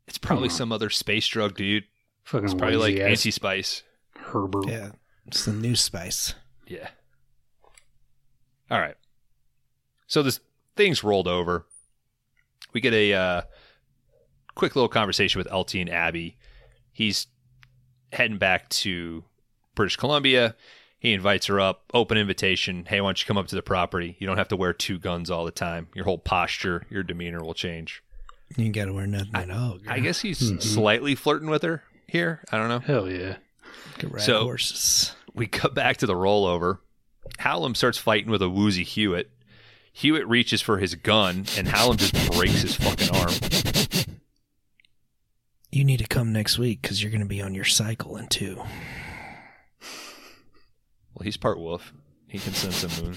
It's 0.07 0.19
probably 0.19 0.51
some 0.51 0.71
other 0.71 0.91
space 0.91 1.27
drug, 1.27 1.57
dude. 1.57 1.85
Fucking 2.31 2.45
It's 2.45 2.55
probably 2.55 2.77
like 2.77 2.95
lazy 2.95 3.03
anti 3.03 3.31
spice. 3.33 3.83
Herbert. 4.17 4.69
Yeah, 4.69 4.91
it's 5.27 5.45
the 5.45 5.53
new 5.53 5.75
spice. 5.75 6.35
Yeah. 6.65 6.89
All 8.71 8.79
right. 8.79 8.95
So 10.07 10.23
this 10.23 10.39
thing's 10.77 11.03
rolled 11.03 11.27
over. 11.27 11.67
We 12.73 12.81
get 12.81 12.95
a 12.95 13.13
uh, 13.15 13.43
quick 14.55 14.77
little 14.77 14.89
conversation 14.89 15.41
with 15.41 15.53
LT 15.53 15.75
and 15.77 15.91
Abby. 15.91 16.37
He's 16.93 17.27
heading 18.13 18.39
back 18.39 18.69
to 18.69 19.25
British 19.75 19.97
Columbia. 19.97 20.55
He 21.01 21.13
invites 21.13 21.47
her 21.47 21.59
up, 21.59 21.83
open 21.93 22.17
invitation. 22.17 22.85
Hey, 22.87 23.01
why 23.01 23.09
don't 23.09 23.21
you 23.21 23.27
come 23.27 23.39
up 23.39 23.49
to 23.49 23.57
the 23.57 23.63
property? 23.63 24.17
You 24.21 24.29
don't 24.29 24.37
have 24.39 24.49
to 24.49 24.57
wear 24.57 24.73
two 24.73 25.01
guns 25.01 25.33
all 25.33 25.45
the 25.45 25.51
time. 25.51 25.89
Your 25.97 26.05
whole 26.05 26.19
posture, 26.19 26.87
your 26.91 27.03
demeanor 27.03 27.43
will 27.43 27.55
change. 27.55 28.05
You 28.57 28.71
gotta 28.71 28.93
wear 28.93 29.09
nothing 29.09 29.35
at 29.35 29.51
all. 29.51 29.79
Girl. 29.79 29.93
I 29.93 29.99
guess 29.99 30.21
he's 30.21 30.41
Mhm. 30.53 30.63
slightly 30.63 31.17
flirting 31.17 31.49
with 31.51 31.63
her 31.63 31.83
here. 32.11 32.45
I 32.53 32.59
don't 32.59 32.69
know. 32.69 32.81
Hell 32.81 33.11
yeah. 33.11 33.37
Could 33.99 34.13
ride 34.13 34.23
so- 34.23 34.43
horses. 34.45 35.15
We 35.35 35.47
cut 35.47 35.75
back 35.75 35.99
to 35.99 36.07
the 36.07 36.15
rollover. 36.15 36.79
Hallam 37.39 37.75
starts 37.75 37.99
fighting 37.99 38.31
with 38.31 38.43
a 38.43 38.49
woozy 38.51 38.83
Hewitt. 38.83 39.31
Hewitt 39.93 40.27
reaches 40.27 40.61
for 40.61 40.79
his 40.79 40.95
gun, 40.97 41.47
and 41.57 41.69
Hallam 41.69 41.97
just 41.97 42.15
breaks 42.33 42.63
his 42.63 42.75
fucking 42.77 43.11
arm. 43.17 43.33
You 45.71 45.85
need 45.85 45.99
to 45.99 46.07
come 46.07 46.33
next 46.33 46.59
week 46.59 46.83
because 46.83 47.01
you're 47.03 47.13
gonna 47.13 47.27
be 47.27 47.41
on 47.41 47.55
your 47.55 47.65
cycle 47.65 48.17
in 48.17 48.27
two. 48.27 48.57
Well, 51.15 51.23
he's 51.25 51.37
part 51.37 51.59
wolf. 51.59 51.93
He 52.27 52.39
can 52.39 52.53
sense 52.55 52.83
a 52.83 53.03
moon. 53.03 53.17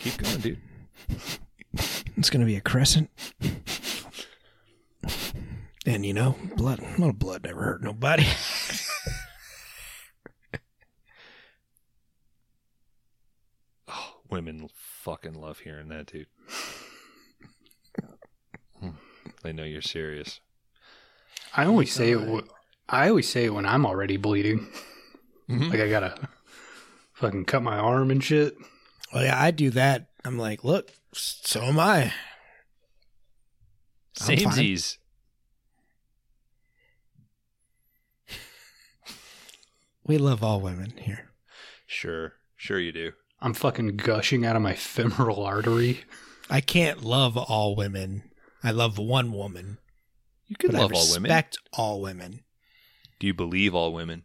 Keep 0.00 0.18
going, 0.18 0.40
dude. 0.40 0.58
It's 2.16 2.30
gonna 2.30 2.44
be 2.46 2.56
a 2.56 2.60
crescent. 2.60 3.10
And 5.84 6.06
you 6.06 6.14
know, 6.14 6.36
blood. 6.56 6.78
a 6.80 6.88
little 6.92 7.12
blood 7.12 7.44
never 7.44 7.62
hurt 7.62 7.82
nobody. 7.82 8.24
Oh, 13.88 14.14
women 14.30 14.68
fucking 14.74 15.34
love 15.34 15.58
hearing 15.60 15.88
that, 15.88 16.06
dude. 16.06 16.26
Hmm. 18.80 18.90
they 19.42 19.52
know 19.52 19.64
you're 19.64 19.82
serious. 19.82 20.40
I 21.56 21.66
always 21.66 21.92
say 21.92 22.12
it. 22.12 22.18
wh- 22.18 22.48
I 22.88 23.08
always 23.08 23.28
say 23.28 23.44
it 23.44 23.54
when 23.54 23.66
I'm 23.66 23.86
already 23.86 24.16
bleeding. 24.16 24.68
Mhm. 25.48 25.70
Like 25.70 25.80
I 25.80 25.88
gotta 25.88 26.28
fucking 27.14 27.44
cut 27.44 27.62
my 27.62 27.76
arm 27.76 28.10
and 28.10 28.22
shit. 28.22 28.56
Well, 29.12 29.24
yeah, 29.24 29.40
I 29.40 29.50
do 29.50 29.70
that. 29.70 30.08
I'm 30.24 30.38
like, 30.38 30.64
look, 30.64 30.90
so 31.12 31.62
am 31.62 31.78
I. 31.78 32.12
I'm 34.20 34.26
fine. 34.26 34.38
Samesies. 34.38 34.96
We 40.04 40.18
love 40.18 40.42
all 40.42 40.60
women 40.60 40.94
here. 40.98 41.30
Sure, 41.86 42.32
sure 42.56 42.80
you 42.80 42.90
do. 42.90 43.12
I'm 43.40 43.54
fucking 43.54 43.98
gushing 43.98 44.44
out 44.44 44.56
of 44.56 44.62
my 44.62 44.74
femoral 44.74 45.44
artery. 45.44 46.00
I 46.50 46.60
can't 46.60 47.04
love 47.04 47.36
all 47.36 47.76
women. 47.76 48.24
I 48.64 48.72
love 48.72 48.98
one 48.98 49.30
woman, 49.32 49.78
You 50.48 50.56
can 50.56 50.72
love 50.72 50.92
I 50.92 50.96
all 50.96 51.06
women. 51.12 51.22
respect 51.22 51.58
all 51.72 52.00
women. 52.00 52.40
Do 53.20 53.28
you 53.28 53.34
believe 53.34 53.76
all 53.76 53.92
women? 53.92 54.24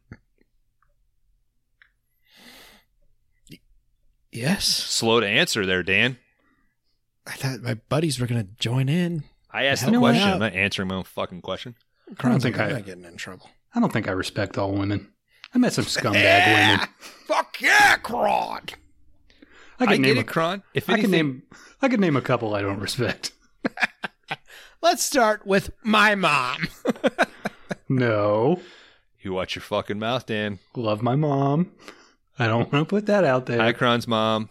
Yes, 4.31 4.65
Slow 4.65 5.19
to 5.19 5.27
answer 5.27 5.65
there, 5.65 5.83
Dan. 5.83 6.17
I 7.27 7.33
thought 7.33 7.61
my 7.61 7.73
buddies 7.75 8.19
were 8.19 8.27
gonna 8.27 8.47
join 8.59 8.89
in. 8.89 9.23
I 9.51 9.65
asked 9.65 9.81
Help 9.81 9.93
the 9.93 9.99
question. 9.99 10.23
out. 10.27 10.33
I'm 10.35 10.39
not 10.39 10.53
answering 10.53 10.87
my 10.87 10.95
own 10.95 11.03
fucking 11.03 11.41
question. 11.41 11.75
I 12.19 12.29
don't 12.29 12.41
think 12.41 12.57
I'm 12.59 12.69
I- 12.69 12.73
not 12.73 12.85
getting 12.85 13.03
in 13.05 13.17
trouble. 13.17 13.49
I 13.75 13.79
don't 13.79 13.91
think 13.93 14.07
I 14.07 14.11
respect 14.11 14.57
all 14.57 14.71
women. 14.71 15.11
I 15.53 15.57
met 15.57 15.73
some 15.73 15.85
scumbag 15.85 16.13
women. 16.73 16.87
Fuck 17.27 17.61
yeah, 17.61 17.97
Kron. 17.97 18.61
I 19.79 19.83
I 19.83 19.85
could 19.87 19.89
get 19.97 19.99
name. 20.01 20.17
it, 20.17 20.21
A, 20.21 20.23
Kron. 20.23 20.63
If 20.73 20.89
I 20.89 20.93
could 20.95 21.05
anything, 21.05 21.27
name. 21.27 21.43
I 21.81 21.89
could 21.89 21.99
name 21.99 22.15
a 22.15 22.21
couple 22.21 22.55
I 22.55 22.61
don't 22.61 22.79
respect. 22.79 23.31
Let's 24.81 25.03
start 25.03 25.45
with 25.45 25.71
my 25.83 26.15
mom. 26.15 26.67
No, 27.89 28.59
you 29.21 29.31
watch 29.31 29.55
your 29.55 29.61
fucking 29.61 29.97
mouth, 29.97 30.25
Dan. 30.25 30.59
love 30.75 31.01
my 31.01 31.15
mom. 31.15 31.71
I 32.37 32.47
don't 32.47 32.71
want 32.71 32.85
to 32.87 32.95
put 32.95 33.05
that 33.05 33.23
out 33.23 33.45
there. 33.45 33.59
Hi, 33.61 33.71
Kron's 33.71 34.07
mom. 34.09 34.49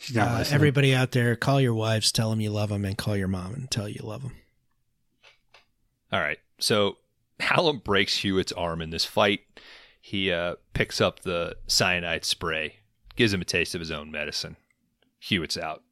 She's 0.00 0.16
not 0.16 0.28
Uh, 0.28 0.38
listening. 0.38 0.54
everybody 0.54 0.94
out 0.94 1.10
there, 1.12 1.36
call 1.36 1.60
your 1.60 1.74
wives, 1.74 2.10
tell 2.10 2.30
them 2.30 2.40
you 2.40 2.50
love 2.50 2.70
them, 2.70 2.84
and 2.84 2.96
call 2.96 3.16
your 3.16 3.28
mom 3.28 3.52
and 3.54 3.70
tell 3.70 3.88
you 3.88 4.00
love 4.02 4.22
them. 4.22 4.34
All 6.12 6.20
right. 6.20 6.38
So 6.58 6.96
Hallam 7.38 7.78
breaks 7.78 8.16
Hewitt's 8.18 8.52
arm 8.52 8.80
in 8.82 8.90
this 8.90 9.04
fight. 9.04 9.40
He 10.00 10.32
uh, 10.32 10.54
picks 10.72 11.00
up 11.00 11.20
the 11.20 11.56
cyanide 11.66 12.24
spray, 12.24 12.76
gives 13.16 13.32
him 13.32 13.42
a 13.42 13.44
taste 13.44 13.74
of 13.74 13.80
his 13.80 13.90
own 13.90 14.10
medicine. 14.10 14.56
Hewitt's 15.18 15.58
out. 15.58 15.82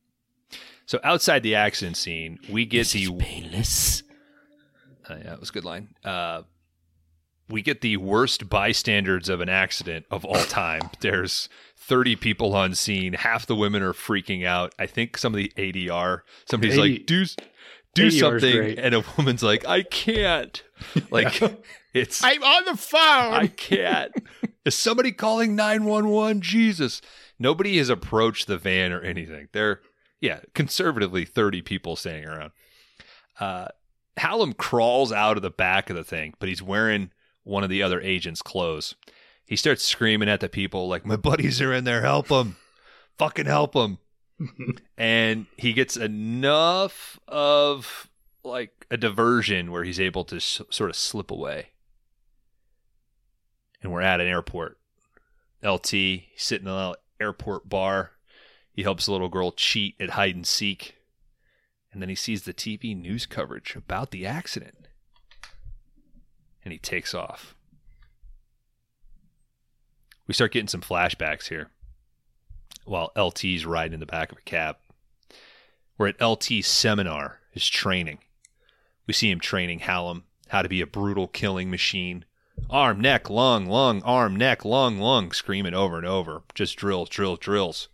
So 0.86 0.98
outside 1.04 1.42
the 1.42 1.54
accident 1.54 1.98
scene, 1.98 2.38
we 2.48 2.64
get 2.64 2.86
the 2.88 3.10
painless. 3.12 4.02
Uh, 5.08 5.16
yeah, 5.18 5.22
that 5.24 5.40
was 5.40 5.50
a 5.50 5.52
good 5.52 5.64
line. 5.66 5.88
Uh, 6.02 6.42
we 7.48 7.62
get 7.62 7.80
the 7.80 7.96
worst 7.96 8.48
bystanders 8.48 9.28
of 9.28 9.40
an 9.40 9.48
accident 9.48 10.06
of 10.10 10.24
all 10.24 10.44
time. 10.44 10.90
There's 11.00 11.48
30 11.76 12.16
people 12.16 12.54
on 12.54 12.74
scene. 12.74 13.14
Half 13.14 13.46
the 13.46 13.56
women 13.56 13.82
are 13.82 13.92
freaking 13.92 14.44
out. 14.44 14.74
I 14.78 14.86
think 14.86 15.16
some 15.16 15.34
of 15.34 15.38
the 15.38 15.52
ADR, 15.56 16.20
somebody's 16.44 16.74
AD 16.74 16.80
like, 16.80 17.06
do, 17.06 17.24
do 17.94 18.04
ADR 18.04 18.06
is 18.06 18.18
something. 18.18 18.56
great. 18.56 18.78
And 18.78 18.94
a 18.94 19.04
woman's 19.16 19.42
like, 19.42 19.66
I 19.66 19.82
can't. 19.82 20.62
Like, 21.10 21.42
it's, 21.92 22.22
I'm 22.22 22.40
on 22.40 22.64
the 22.66 22.76
phone. 22.76 23.34
I 23.34 23.48
can't. 23.48 24.12
Is 24.64 24.76
somebody 24.76 25.10
calling 25.10 25.56
911? 25.56 26.40
Jesus. 26.40 27.00
Nobody 27.36 27.78
has 27.78 27.88
approached 27.88 28.46
the 28.46 28.58
van 28.58 28.92
or 28.92 29.00
anything. 29.00 29.48
They're, 29.52 29.80
yeah, 30.20 30.40
conservatively 30.54 31.24
30 31.24 31.62
people 31.62 31.96
standing 31.96 32.26
around. 32.26 32.52
Uh, 33.40 33.68
Hallam 34.18 34.52
crawls 34.52 35.10
out 35.12 35.36
of 35.36 35.42
the 35.42 35.50
back 35.50 35.90
of 35.90 35.96
the 35.96 36.04
thing, 36.04 36.34
but 36.38 36.48
he's 36.48 36.62
wearing 36.62 37.10
one 37.48 37.64
of 37.64 37.70
the 37.70 37.82
other 37.82 38.00
agents' 38.00 38.42
clothes. 38.42 38.94
He 39.44 39.56
starts 39.56 39.82
screaming 39.82 40.28
at 40.28 40.40
the 40.40 40.48
people, 40.48 40.88
like, 40.88 41.06
My 41.06 41.16
buddies 41.16 41.60
are 41.60 41.72
in 41.72 41.84
there. 41.84 42.02
Help 42.02 42.28
them. 42.28 42.56
Fucking 43.16 43.46
help 43.46 43.72
them. 43.72 43.98
and 44.98 45.46
he 45.56 45.72
gets 45.72 45.96
enough 45.96 47.18
of 47.26 48.08
like 48.44 48.86
a 48.90 48.96
diversion 48.96 49.72
where 49.72 49.82
he's 49.82 49.98
able 49.98 50.24
to 50.24 50.36
s- 50.36 50.62
sort 50.70 50.90
of 50.90 50.96
slip 50.96 51.30
away 51.30 51.70
and 53.82 53.92
we're 53.92 54.00
at 54.00 54.20
an 54.20 54.26
airport. 54.26 54.78
LT 55.62 55.90
sitting 56.36 56.66
in 56.66 56.72
an 56.72 56.94
airport 57.20 57.68
bar. 57.68 58.12
He 58.72 58.82
helps 58.82 59.06
a 59.06 59.12
little 59.12 59.28
girl 59.28 59.52
cheat 59.52 59.96
at 60.00 60.10
hide 60.10 60.36
and 60.36 60.46
seek. 60.46 60.96
And 61.92 62.00
then 62.02 62.08
he 62.08 62.14
sees 62.14 62.42
the 62.42 62.54
TV 62.54 62.96
news 62.96 63.26
coverage 63.26 63.74
about 63.74 64.10
the 64.10 64.26
accident. 64.26 64.87
And 66.68 66.72
he 66.74 66.78
takes 66.78 67.14
off. 67.14 67.54
We 70.26 70.34
start 70.34 70.52
getting 70.52 70.68
some 70.68 70.82
flashbacks 70.82 71.48
here 71.48 71.70
while 72.84 73.10
LT's 73.16 73.64
riding 73.64 73.94
in 73.94 74.00
the 74.00 74.04
back 74.04 74.30
of 74.30 74.36
a 74.36 74.42
cab. 74.42 74.76
We're 75.96 76.08
at 76.08 76.20
LT's 76.20 76.66
seminar, 76.66 77.38
his 77.52 77.66
training. 77.66 78.18
We 79.06 79.14
see 79.14 79.30
him 79.30 79.40
training 79.40 79.78
Hallam 79.78 80.24
how 80.48 80.60
to 80.60 80.68
be 80.68 80.82
a 80.82 80.86
brutal 80.86 81.26
killing 81.26 81.70
machine 81.70 82.26
arm, 82.68 83.00
neck, 83.00 83.30
lung, 83.30 83.64
lung, 83.64 84.02
arm, 84.02 84.36
neck, 84.36 84.62
lung, 84.62 84.98
lung, 84.98 85.32
screaming 85.32 85.72
over 85.72 85.96
and 85.96 86.06
over. 86.06 86.42
Just 86.52 86.76
drills, 86.76 87.08
drills, 87.08 87.38
drills. 87.38 87.88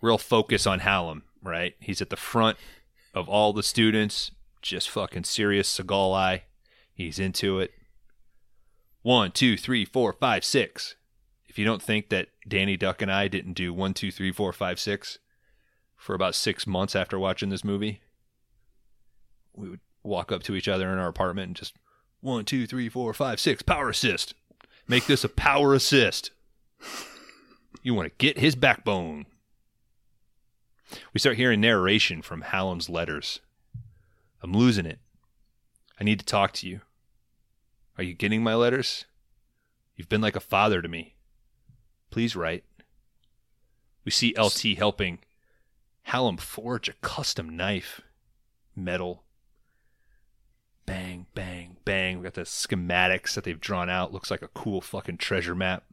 Real 0.00 0.16
focus 0.16 0.66
on 0.66 0.78
Hallam, 0.78 1.24
right? 1.42 1.74
He's 1.78 2.00
at 2.00 2.08
the 2.08 2.16
front 2.16 2.56
of 3.12 3.28
all 3.28 3.52
the 3.52 3.62
students, 3.62 4.30
just 4.62 4.88
fucking 4.88 5.24
serious 5.24 5.78
Seagal 5.78 6.14
eye. 6.14 6.44
He's 7.00 7.18
into 7.18 7.60
it. 7.60 7.72
One, 9.00 9.32
two, 9.32 9.56
three, 9.56 9.86
four, 9.86 10.12
five, 10.12 10.44
six. 10.44 10.96
If 11.46 11.58
you 11.58 11.64
don't 11.64 11.80
think 11.80 12.10
that 12.10 12.28
Danny 12.46 12.76
Duck 12.76 13.00
and 13.00 13.10
I 13.10 13.26
didn't 13.26 13.54
do 13.54 13.72
one, 13.72 13.94
two, 13.94 14.10
three, 14.10 14.32
four, 14.32 14.52
five, 14.52 14.78
six 14.78 15.18
for 15.96 16.14
about 16.14 16.34
six 16.34 16.66
months 16.66 16.94
after 16.94 17.18
watching 17.18 17.48
this 17.48 17.64
movie, 17.64 18.02
we 19.54 19.70
would 19.70 19.80
walk 20.02 20.30
up 20.30 20.42
to 20.42 20.54
each 20.54 20.68
other 20.68 20.92
in 20.92 20.98
our 20.98 21.08
apartment 21.08 21.46
and 21.46 21.56
just 21.56 21.72
one, 22.20 22.44
two, 22.44 22.66
three, 22.66 22.90
four, 22.90 23.14
five, 23.14 23.40
six. 23.40 23.62
Power 23.62 23.88
assist. 23.88 24.34
Make 24.86 25.06
this 25.06 25.24
a 25.24 25.30
power 25.30 25.72
assist. 25.72 26.32
You 27.82 27.94
want 27.94 28.08
to 28.08 28.14
get 28.18 28.38
his 28.38 28.54
backbone. 28.54 29.24
We 31.14 31.20
start 31.20 31.38
hearing 31.38 31.62
narration 31.62 32.20
from 32.20 32.42
Hallam's 32.42 32.90
letters. 32.90 33.40
I'm 34.42 34.52
losing 34.52 34.84
it. 34.84 34.98
I 35.98 36.04
need 36.04 36.18
to 36.18 36.26
talk 36.26 36.52
to 36.52 36.68
you. 36.68 36.82
Are 38.00 38.02
you 38.02 38.14
getting 38.14 38.42
my 38.42 38.54
letters? 38.54 39.04
You've 39.94 40.08
been 40.08 40.22
like 40.22 40.34
a 40.34 40.40
father 40.40 40.80
to 40.80 40.88
me. 40.88 41.16
Please 42.08 42.34
write. 42.34 42.64
We 44.06 44.10
see 44.10 44.34
LT 44.38 44.78
helping 44.78 45.18
Hallam 46.04 46.38
forge 46.38 46.88
a 46.88 46.94
custom 47.02 47.54
knife. 47.54 48.00
Metal, 48.74 49.24
bang, 50.86 51.26
bang, 51.34 51.76
bang. 51.84 52.16
We 52.16 52.24
got 52.24 52.32
the 52.32 52.46
schematics 52.46 53.34
that 53.34 53.44
they've 53.44 53.60
drawn 53.60 53.90
out. 53.90 54.14
Looks 54.14 54.30
like 54.30 54.40
a 54.40 54.48
cool 54.48 54.80
fucking 54.80 55.18
treasure 55.18 55.54
map. 55.54 55.84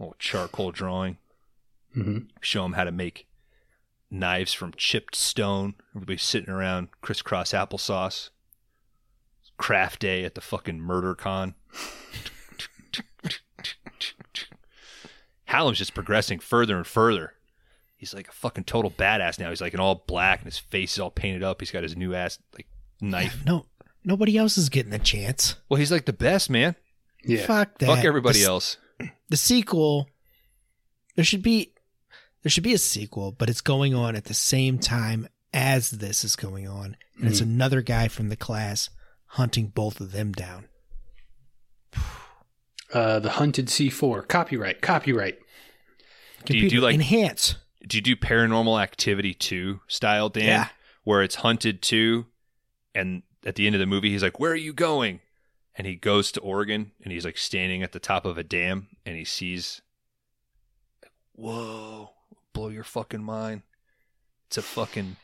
Little 0.00 0.16
charcoal 0.18 0.72
drawing. 0.72 1.18
hmm 1.92 2.18
Show 2.40 2.64
them 2.64 2.72
how 2.72 2.82
to 2.82 2.90
make 2.90 3.28
knives 4.10 4.52
from 4.52 4.74
chipped 4.76 5.14
stone. 5.14 5.74
Everybody's 5.94 6.24
sitting 6.24 6.50
around 6.52 6.88
crisscross 7.00 7.52
applesauce. 7.52 8.30
Craft 9.64 10.00
day 10.00 10.24
at 10.24 10.34
the 10.34 10.42
fucking 10.42 10.78
murder 10.78 11.14
con. 11.14 11.54
Hallam's 15.46 15.78
just 15.78 15.94
progressing 15.94 16.38
further 16.38 16.76
and 16.76 16.86
further. 16.86 17.32
He's 17.96 18.12
like 18.12 18.28
a 18.28 18.32
fucking 18.32 18.64
total 18.64 18.90
badass 18.90 19.38
now. 19.38 19.48
He's 19.48 19.62
like 19.62 19.72
in 19.72 19.80
all 19.80 20.04
black 20.06 20.40
and 20.40 20.44
his 20.44 20.58
face 20.58 20.92
is 20.92 20.98
all 20.98 21.10
painted 21.10 21.42
up. 21.42 21.62
He's 21.62 21.70
got 21.70 21.82
his 21.82 21.96
new 21.96 22.14
ass 22.14 22.38
like 22.52 22.66
knife. 23.00 23.42
No, 23.46 23.64
nobody 24.04 24.36
else 24.36 24.58
is 24.58 24.68
getting 24.68 24.92
a 24.92 24.98
chance. 24.98 25.56
Well, 25.70 25.78
he's 25.78 25.90
like 25.90 26.04
the 26.04 26.12
best, 26.12 26.50
man. 26.50 26.76
Yeah. 27.24 27.46
Fuck 27.46 27.78
that. 27.78 27.86
Fuck 27.86 28.04
everybody 28.04 28.40
the, 28.40 28.44
else. 28.44 28.76
The 29.30 29.38
sequel. 29.38 30.10
There 31.16 31.24
should 31.24 31.42
be, 31.42 31.72
there 32.42 32.50
should 32.50 32.64
be 32.64 32.74
a 32.74 32.78
sequel, 32.78 33.32
but 33.32 33.48
it's 33.48 33.62
going 33.62 33.94
on 33.94 34.14
at 34.14 34.24
the 34.24 34.34
same 34.34 34.78
time 34.78 35.26
as 35.54 35.90
this 35.90 36.22
is 36.22 36.36
going 36.36 36.68
on, 36.68 36.98
and 37.18 37.28
it's 37.28 37.40
hmm. 37.40 37.48
another 37.48 37.80
guy 37.80 38.08
from 38.08 38.28
the 38.28 38.36
class 38.36 38.90
hunting 39.34 39.68
both 39.68 40.00
of 40.00 40.12
them 40.12 40.32
down. 40.32 40.66
Uh, 42.92 43.18
the 43.18 43.30
Hunted 43.30 43.66
C4. 43.66 44.26
Copyright. 44.28 44.80
Copyright. 44.80 45.38
Do 46.44 46.56
you 46.56 46.68
do 46.68 46.80
like 46.80 46.94
enhance? 46.94 47.56
do 47.86 47.98
you 47.98 48.02
do 48.02 48.16
paranormal 48.16 48.82
activity 48.82 49.34
2 49.34 49.80
style 49.88 50.30
dan 50.30 50.44
Yeah. 50.44 50.68
where 51.02 51.22
it's 51.22 51.34
hunted 51.36 51.82
2 51.82 52.24
and 52.94 53.22
at 53.44 53.56
the 53.56 53.66
end 53.66 53.74
of 53.74 53.78
the 53.78 53.84
movie 53.86 54.10
he's 54.10 54.22
like 54.22 54.40
where 54.40 54.52
are 54.52 54.56
you 54.56 54.72
going 54.72 55.20
and 55.76 55.86
he 55.86 55.94
goes 55.94 56.32
to 56.32 56.40
oregon 56.40 56.92
and 57.02 57.12
he's 57.12 57.26
like 57.26 57.36
standing 57.36 57.82
at 57.82 57.92
the 57.92 57.98
top 58.00 58.24
of 58.24 58.38
a 58.38 58.42
dam 58.42 58.88
and 59.04 59.16
he 59.16 59.24
sees 59.24 59.82
whoa 61.34 62.08
blow 62.54 62.68
your 62.68 62.84
fucking 62.84 63.22
mind 63.22 63.60
it's 64.46 64.56
a 64.56 64.62
fucking 64.62 65.16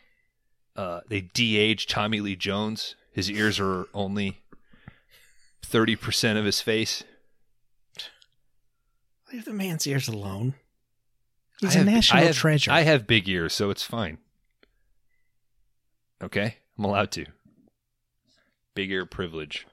uh 0.76 1.00
they 1.08 1.22
de-age 1.22 1.86
tommy 1.86 2.20
lee 2.20 2.36
jones 2.36 2.94
his 3.12 3.30
ears 3.30 3.58
are 3.60 3.86
only 3.94 4.38
30% 5.62 6.38
of 6.38 6.44
his 6.44 6.60
face 6.60 7.02
Leave 9.32 9.44
the 9.44 9.52
man's 9.52 9.86
ears 9.86 10.08
alone. 10.08 10.54
He's 11.60 11.70
I 11.76 11.80
a 11.80 11.84
have- 11.84 11.86
national 11.86 12.22
I 12.22 12.26
have- 12.26 12.36
treasure. 12.36 12.70
I 12.72 12.80
have 12.80 13.06
big 13.06 13.28
ears, 13.28 13.52
so 13.54 13.70
it's 13.70 13.84
fine. 13.84 14.18
Okay? 16.20 16.56
I'm 16.76 16.84
allowed 16.84 17.12
to. 17.12 17.26
Big 18.74 18.90
ear 18.90 19.06
privilege. 19.06 19.68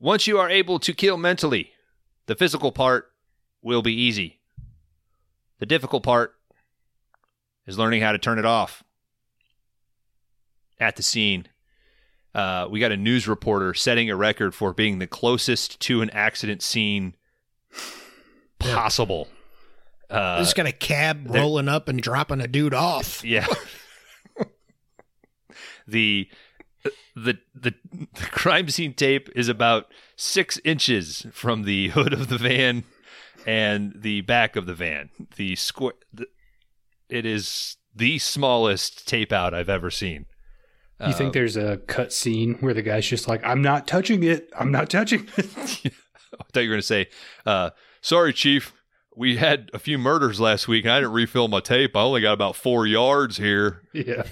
Once 0.00 0.26
you 0.26 0.38
are 0.38 0.50
able 0.50 0.80
to 0.80 0.92
kill 0.92 1.16
mentally, 1.16 1.70
the 2.26 2.34
physical 2.34 2.72
part 2.72 3.12
will 3.62 3.82
be 3.82 3.94
easy. 3.94 4.40
The 5.60 5.66
difficult 5.66 6.02
part 6.02 6.34
is 7.66 7.78
learning 7.78 8.02
how 8.02 8.10
to 8.10 8.18
turn 8.18 8.40
it 8.40 8.44
off. 8.44 8.82
At 10.80 10.96
the 10.96 11.02
scene, 11.02 11.46
uh, 12.34 12.68
we 12.70 12.78
got 12.78 12.92
a 12.92 12.96
news 12.96 13.26
reporter 13.26 13.74
setting 13.74 14.10
a 14.10 14.16
record 14.16 14.54
for 14.54 14.72
being 14.72 14.98
the 14.98 15.06
closest 15.06 15.80
to 15.80 16.02
an 16.02 16.10
accident 16.10 16.62
scene 16.62 17.14
possible. 18.58 19.28
Uh, 20.10 20.38
just 20.38 20.56
got 20.56 20.66
a 20.66 20.72
cab 20.72 21.26
rolling 21.28 21.68
up 21.68 21.88
and 21.88 22.00
dropping 22.00 22.40
a 22.40 22.48
dude 22.48 22.74
off. 22.74 23.24
yeah. 23.24 23.46
the 25.86 26.28
the, 27.14 27.38
the 27.54 27.74
the 27.92 28.26
crime 28.30 28.68
scene 28.68 28.94
tape 28.94 29.28
is 29.34 29.48
about 29.48 29.86
six 30.16 30.60
inches 30.64 31.26
from 31.32 31.64
the 31.64 31.88
hood 31.88 32.12
of 32.12 32.28
the 32.28 32.38
van 32.38 32.84
and 33.46 33.92
the 33.96 34.20
back 34.22 34.56
of 34.56 34.66
the 34.66 34.74
van. 34.74 35.10
The 35.36 35.56
square. 35.56 35.94
The, 36.12 36.26
it 37.08 37.26
is 37.26 37.76
the 37.94 38.18
smallest 38.18 39.08
tape 39.08 39.32
out 39.32 39.54
I've 39.54 39.68
ever 39.68 39.90
seen. 39.90 40.26
You 41.06 41.12
think 41.12 41.32
there's 41.32 41.56
a 41.56 41.76
cut 41.86 42.12
scene 42.12 42.54
where 42.60 42.74
the 42.74 42.82
guy's 42.82 43.06
just 43.06 43.28
like, 43.28 43.44
I'm 43.44 43.62
not 43.62 43.86
touching 43.86 44.24
it. 44.24 44.50
I'm 44.58 44.72
not 44.72 44.90
touching 44.90 45.28
it. 45.36 45.46
I 45.86 46.44
thought 46.52 46.62
you 46.62 46.68
were 46.68 46.74
going 46.74 46.80
to 46.80 46.82
say, 46.82 47.06
uh, 47.46 47.70
"Sorry, 48.00 48.32
Chief, 48.32 48.72
we 49.16 49.36
had 49.36 49.70
a 49.72 49.78
few 49.78 49.96
murders 49.96 50.40
last 50.40 50.66
week, 50.68 50.84
and 50.84 50.92
I 50.92 50.98
didn't 51.00 51.12
refill 51.12 51.46
my 51.48 51.60
tape. 51.60 51.96
I 51.96 52.00
only 52.00 52.20
got 52.22 52.32
about 52.32 52.56
four 52.56 52.86
yards 52.86 53.36
here." 53.36 53.82
yeah. 53.94 54.24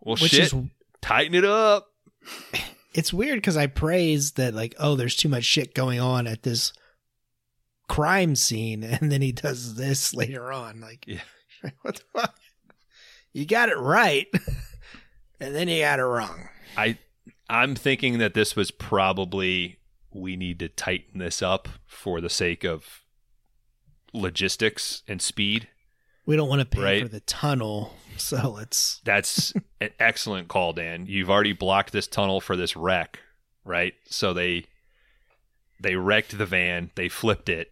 Well, 0.00 0.16
Which 0.16 0.30
shit, 0.30 0.44
is 0.44 0.54
tighten 1.02 1.34
it 1.34 1.44
up. 1.44 1.88
it's 2.94 3.12
weird 3.12 3.38
because 3.38 3.56
I 3.56 3.66
praise 3.66 4.32
that 4.32 4.54
like, 4.54 4.74
oh, 4.78 4.94
there's 4.94 5.16
too 5.16 5.28
much 5.28 5.44
shit 5.44 5.74
going 5.74 6.00
on 6.00 6.26
at 6.28 6.44
this 6.44 6.72
crime 7.88 8.36
scene, 8.36 8.84
and 8.84 9.10
then 9.10 9.20
he 9.22 9.32
does 9.32 9.74
this 9.74 10.14
later 10.14 10.52
on. 10.52 10.80
Like, 10.80 11.04
Yeah. 11.06 11.20
what 11.82 11.96
the 11.96 12.02
fuck? 12.20 12.34
You 13.32 13.44
got 13.46 13.68
it 13.68 13.76
right, 13.78 14.26
and 15.40 15.54
then 15.54 15.68
you 15.68 15.80
got 15.82 15.98
it 15.98 16.04
wrong. 16.04 16.48
I 16.76 16.98
I'm 17.50 17.74
thinking 17.74 18.18
that 18.18 18.34
this 18.34 18.54
was 18.56 18.70
probably 18.70 19.78
we 20.12 20.36
need 20.36 20.58
to 20.60 20.68
tighten 20.68 21.18
this 21.18 21.42
up 21.42 21.68
for 21.86 22.20
the 22.20 22.30
sake 22.30 22.64
of 22.64 23.02
logistics 24.12 25.02
and 25.08 25.20
speed. 25.20 25.68
We 26.26 26.36
don't 26.36 26.48
want 26.48 26.60
to 26.60 26.66
pay 26.66 26.82
Right. 26.82 27.02
for 27.02 27.08
the 27.08 27.20
tunnel, 27.20 27.94
so 28.16 28.50
let's. 28.50 29.00
That's 29.04 29.52
an 29.80 29.90
excellent 29.98 30.48
call, 30.48 30.72
Dan. 30.72 31.06
You've 31.06 31.30
already 31.30 31.52
blocked 31.52 31.92
this 31.92 32.06
tunnel 32.06 32.40
for 32.40 32.56
this 32.56 32.76
wreck, 32.76 33.20
right? 33.64 33.94
So 34.06 34.32
they 34.32 34.64
they 35.80 35.94
wrecked 35.94 36.36
the 36.36 36.46
van, 36.46 36.90
they 36.96 37.08
flipped 37.08 37.48
it, 37.48 37.70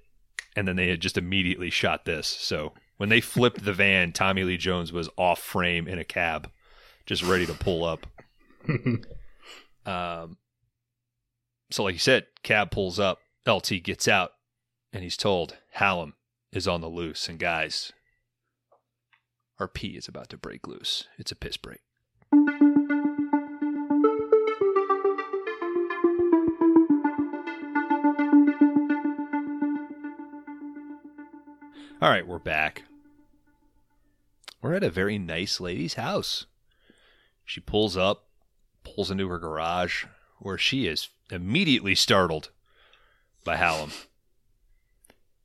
and 0.54 0.66
then 0.68 0.76
they 0.76 0.88
had 0.88 1.00
just 1.00 1.18
immediately 1.18 1.70
shot 1.70 2.04
this. 2.04 2.26
So 2.28 2.72
when 2.98 3.08
they 3.08 3.20
flipped 3.20 3.64
the 3.64 3.72
van, 3.72 4.12
Tommy 4.12 4.44
Lee 4.44 4.56
Jones 4.56 4.92
was 4.92 5.10
off 5.18 5.40
frame 5.40 5.86
in 5.88 5.98
a 5.98 6.04
cab, 6.04 6.50
just 7.06 7.22
ready 7.22 7.46
to 7.46 7.54
pull 7.54 7.84
up. 7.84 8.06
Um, 9.86 10.38
so, 11.70 11.84
like 11.84 11.94
you 11.94 12.00
said, 12.00 12.26
cab 12.42 12.72
pulls 12.72 12.98
up, 12.98 13.20
LT 13.46 13.82
gets 13.82 14.08
out, 14.08 14.32
and 14.92 15.04
he's 15.04 15.16
told 15.16 15.56
Hallam 15.70 16.14
is 16.52 16.66
on 16.66 16.80
the 16.80 16.88
loose. 16.88 17.28
And 17.28 17.38
guys, 17.38 17.92
our 19.60 19.68
P 19.68 19.96
is 19.96 20.08
about 20.08 20.28
to 20.30 20.36
break 20.36 20.66
loose. 20.66 21.06
It's 21.18 21.30
a 21.30 21.36
piss 21.36 21.56
break. 21.56 21.80
All 32.02 32.10
right, 32.10 32.26
we're 32.26 32.38
back. 32.38 32.82
We're 34.60 34.74
at 34.74 34.84
a 34.84 34.90
very 34.90 35.16
nice 35.16 35.60
lady's 35.60 35.94
house. 35.94 36.46
She 37.46 37.60
pulls 37.60 37.96
up, 37.96 38.26
pulls 38.84 39.10
into 39.10 39.28
her 39.28 39.38
garage, 39.38 40.04
where 40.40 40.58
she 40.58 40.86
is 40.86 41.08
immediately 41.30 41.94
startled 41.94 42.50
by 43.44 43.56
Hallam. 43.56 43.92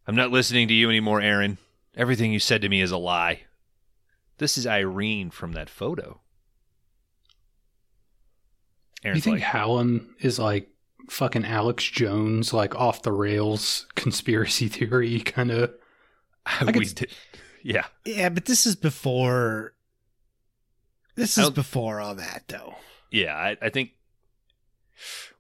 I'm 0.08 0.16
not 0.16 0.32
listening 0.32 0.68
to 0.68 0.74
you 0.74 0.90
anymore, 0.90 1.22
Aaron. 1.22 1.60
Everything 1.96 2.34
you 2.34 2.40
said 2.40 2.62
to 2.64 2.70
me 2.70 2.82
is 2.82 2.92
a 2.92 2.98
lie. 2.98 3.42
This 4.40 4.58
is 4.58 4.66
Irene 4.66 5.30
from 5.30 5.54
that 5.54 5.70
photo. 5.70 6.20
Aaron's 9.04 9.18
you 9.18 9.22
think 9.22 9.42
like, 9.42 9.52
Hallam 9.52 10.16
is 10.20 10.40
like 10.40 10.70
fucking 11.10 11.46
Alex 11.46 11.84
Jones, 11.84 12.54
like 12.54 12.76
off 12.76 13.04
the 13.04 13.12
rails 13.12 13.86
conspiracy 13.96 14.68
theory 14.70 15.20
kind 15.20 15.52
of? 15.52 15.74
we 16.66 16.74
could- 16.88 17.08
yeah. 17.64 17.86
Yeah, 18.06 18.30
but 18.30 18.46
this 18.46 18.66
is 18.66 18.76
before. 18.76 19.74
This 21.16 21.38
is 21.38 21.50
before 21.50 22.00
all 22.00 22.16
that, 22.16 22.44
though. 22.48 22.76
Yeah, 23.10 23.36
I, 23.36 23.58
I 23.62 23.70
think. 23.70 23.92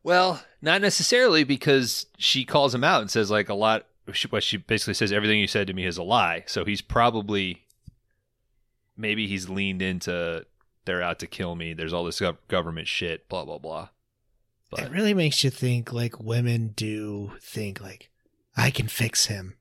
Well, 0.03 0.43
not 0.61 0.81
necessarily 0.81 1.43
because 1.43 2.07
she 2.18 2.43
calls 2.43 2.73
him 2.73 2.84
out 2.84 3.02
and 3.02 3.11
says 3.11 3.31
like 3.31 3.49
a 3.49 3.53
lot. 3.53 3.85
She, 4.14 4.27
what 4.27 4.43
she 4.43 4.57
basically 4.57 4.95
says, 4.95 5.11
everything 5.11 5.39
you 5.39 5.48
said 5.48 5.68
to 5.68 5.73
me 5.73 5.85
is 5.85 5.98
a 5.98 6.03
lie. 6.03 6.43
So 6.48 6.65
he's 6.65 6.81
probably, 6.81 7.61
maybe 8.98 9.27
he's 9.27 9.48
leaned 9.48 9.81
into 9.81 10.45
they're 10.85 11.02
out 11.02 11.19
to 11.19 11.27
kill 11.27 11.56
me. 11.56 11.73
There's 11.73 11.93
all 11.93 12.03
this 12.03 12.19
gov- 12.19 12.38
government 12.48 12.88
shit. 12.88 13.30
Blah 13.30 13.45
blah 13.45 13.60
blah. 13.60 13.89
But 14.69 14.81
It 14.81 14.91
really 14.91 15.14
makes 15.14 15.43
you 15.43 15.49
think 15.49 15.93
like 15.93 16.19
women 16.19 16.69
do 16.69 17.34
think 17.41 17.80
like, 17.80 18.10
I 18.57 18.72
can 18.72 18.88
fix 18.88 19.27
him. 19.27 19.57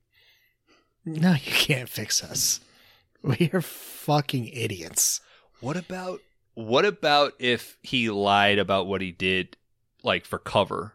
No, 1.05 1.33
you 1.33 1.51
can't 1.51 1.89
fix 1.89 2.23
us. 2.23 2.59
We 3.21 3.51
are 3.53 3.61
fucking 3.61 4.47
idiots. 4.47 5.21
What 5.61 5.77
about 5.77 6.21
what 6.53 6.83
about 6.85 7.33
if 7.39 7.77
he 7.81 8.09
lied 8.09 8.59
about 8.59 8.87
what 8.87 9.01
he 9.01 9.11
did, 9.11 9.55
like 10.03 10.25
for 10.25 10.37
cover? 10.37 10.93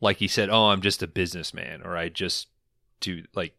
Like 0.00 0.18
he 0.18 0.28
said, 0.28 0.50
"Oh, 0.50 0.66
I'm 0.66 0.80
just 0.82 1.02
a 1.02 1.06
businessman," 1.08 1.82
or 1.82 1.96
"I 1.96 2.08
just 2.08 2.48
do 3.00 3.24
like." 3.34 3.54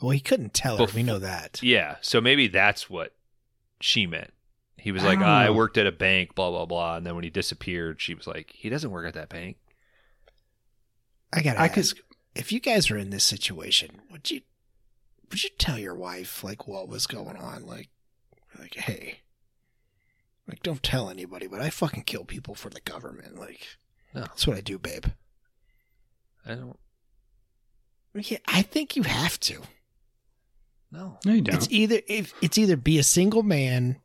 Well, 0.00 0.10
he 0.10 0.20
couldn't 0.20 0.52
tell 0.52 0.76
her. 0.78 0.84
Bef- 0.86 0.94
we 0.94 1.02
know 1.02 1.18
that. 1.20 1.60
Yeah, 1.62 1.96
so 2.00 2.20
maybe 2.20 2.48
that's 2.48 2.90
what 2.90 3.14
she 3.80 4.06
meant. 4.06 4.32
He 4.76 4.90
was 4.90 5.04
like, 5.04 5.20
I 5.20 5.22
"Ah, 5.22 5.38
don't 5.44 5.46
I 5.46 5.50
worked 5.50 5.78
at 5.78 5.86
a 5.86 5.92
bank, 5.92 6.34
blah 6.34 6.50
blah 6.50 6.66
blah, 6.66 6.96
and 6.96 7.06
then 7.06 7.14
when 7.14 7.24
he 7.24 7.30
disappeared, 7.30 8.00
she 8.00 8.14
was 8.14 8.26
like, 8.26 8.50
he 8.54 8.68
doesn't 8.68 8.90
work 8.90 9.06
at 9.06 9.14
that 9.14 9.28
bank. 9.28 9.56
I 11.32 11.40
gotta 11.42 11.60
I 11.60 11.66
ask, 11.66 11.96
could- 11.96 12.04
if 12.34 12.50
you 12.50 12.58
guys 12.60 12.90
were 12.90 12.96
in 12.96 13.10
this 13.10 13.24
situation, 13.24 14.00
would 14.10 14.30
you 14.30 14.40
would 15.32 15.42
you 15.42 15.50
tell 15.58 15.78
your 15.78 15.94
wife 15.94 16.44
like 16.44 16.68
what 16.68 16.88
was 16.88 17.06
going 17.06 17.36
on? 17.36 17.66
Like, 17.66 17.88
like, 18.58 18.74
hey, 18.74 19.20
like, 20.46 20.62
don't 20.62 20.82
tell 20.82 21.08
anybody, 21.08 21.46
but 21.46 21.60
I 21.60 21.70
fucking 21.70 22.02
kill 22.04 22.24
people 22.24 22.54
for 22.54 22.68
the 22.68 22.80
government. 22.82 23.38
Like, 23.38 23.66
No. 24.14 24.20
that's 24.20 24.46
what 24.46 24.56
I 24.56 24.60
do, 24.60 24.78
babe. 24.78 25.06
I 26.44 26.54
don't 26.54 26.78
Yeah, 28.14 28.38
I 28.46 28.62
think 28.62 28.94
you 28.94 29.04
have 29.04 29.40
to. 29.40 29.62
No, 30.90 31.18
No, 31.24 31.32
you 31.32 31.40
don't. 31.40 31.56
It's 31.56 31.68
either 31.70 32.00
if 32.06 32.34
it's 32.42 32.58
either 32.58 32.76
be 32.76 32.98
a 32.98 33.02
single 33.02 33.42
man, 33.42 33.96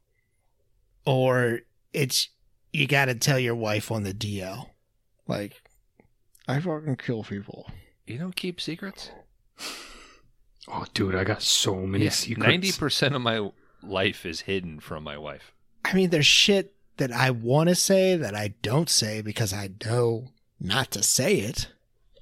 or 1.06 1.60
it's 1.92 2.30
you 2.72 2.88
got 2.88 3.06
to 3.06 3.16
tell 3.16 3.38
your 3.40 3.56
wife 3.56 3.92
on 3.92 4.04
the 4.04 4.14
DL, 4.14 4.70
like, 5.28 5.62
I 6.48 6.62
fucking 6.62 6.96
kill 6.96 7.24
people. 7.24 7.70
You 8.06 8.18
don't 8.18 8.36
keep 8.36 8.62
secrets. 8.62 9.10
Oh, 10.68 10.86
dude, 10.94 11.16
I 11.16 11.24
got 11.24 11.42
so 11.42 11.76
many 11.76 12.10
secrets. 12.10 12.48
Ninety 12.48 12.72
percent 12.72 13.16
of 13.16 13.22
my 13.22 13.52
life 13.84 14.26
is 14.26 14.42
hidden 14.42 14.80
from 14.80 15.04
my 15.04 15.18
wife. 15.18 15.54
I 15.86 15.94
mean, 15.94 16.10
there's 16.10 16.26
shit 16.26 16.74
that 16.98 17.12
I 17.12 17.32
want 17.32 17.70
to 17.70 17.76
say 17.76 18.16
that 18.16 18.36
I 18.36 18.56
don't 18.62 18.90
say 18.90 19.22
because 19.22 19.54
I 19.54 19.70
know 19.86 20.30
not 20.60 20.92
to 20.92 21.04
say 21.04 21.36
it. 21.36 21.68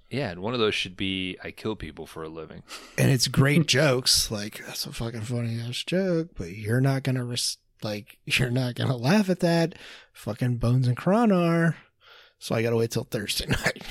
Yeah, 0.09 0.29
and 0.29 0.41
one 0.41 0.53
of 0.53 0.59
those 0.59 0.75
should 0.75 0.95
be 0.95 1.37
I 1.43 1.51
kill 1.51 1.75
people 1.75 2.05
for 2.05 2.23
a 2.23 2.29
living. 2.29 2.63
And 2.97 3.11
it's 3.11 3.27
great 3.27 3.65
jokes. 3.67 4.29
Like, 4.29 4.61
that's 4.65 4.85
a 4.85 4.93
fucking 4.93 5.21
funny 5.21 5.59
ass 5.59 5.83
joke, 5.83 6.29
but 6.37 6.51
you're 6.51 6.81
not 6.81 7.03
going 7.03 7.15
to, 7.15 7.23
res- 7.23 7.57
like, 7.81 8.19
you're 8.25 8.51
not 8.51 8.75
going 8.75 8.89
to 8.89 8.95
laugh 8.95 9.29
at 9.29 9.39
that. 9.39 9.75
Fucking 10.13 10.57
Bones 10.57 10.87
and 10.87 10.95
Kron 10.95 11.31
are. 11.31 11.77
So 12.37 12.53
I 12.53 12.61
got 12.61 12.69
to 12.69 12.75
wait 12.75 12.91
till 12.91 13.05
Thursday 13.05 13.45
night. 13.49 13.83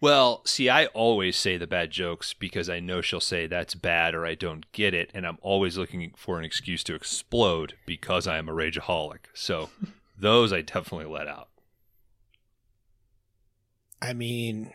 Well, 0.00 0.40
see, 0.46 0.70
I 0.70 0.86
always 0.86 1.36
say 1.36 1.58
the 1.58 1.66
bad 1.66 1.90
jokes 1.90 2.32
because 2.32 2.70
I 2.70 2.80
know 2.80 3.02
she'll 3.02 3.20
say 3.20 3.46
that's 3.46 3.74
bad 3.74 4.14
or 4.14 4.24
I 4.24 4.34
don't 4.34 4.70
get 4.72 4.94
it, 4.94 5.10
and 5.12 5.26
I'm 5.26 5.38
always 5.42 5.76
looking 5.76 6.12
for 6.16 6.38
an 6.38 6.44
excuse 6.44 6.82
to 6.84 6.94
explode 6.94 7.74
because 7.84 8.26
I 8.26 8.38
am 8.38 8.48
a 8.48 8.52
rageaholic. 8.52 9.26
So 9.34 9.68
those 10.18 10.52
I 10.52 10.62
definitely 10.62 11.12
let 11.12 11.28
out. 11.28 11.48
I 14.00 14.14
mean, 14.14 14.72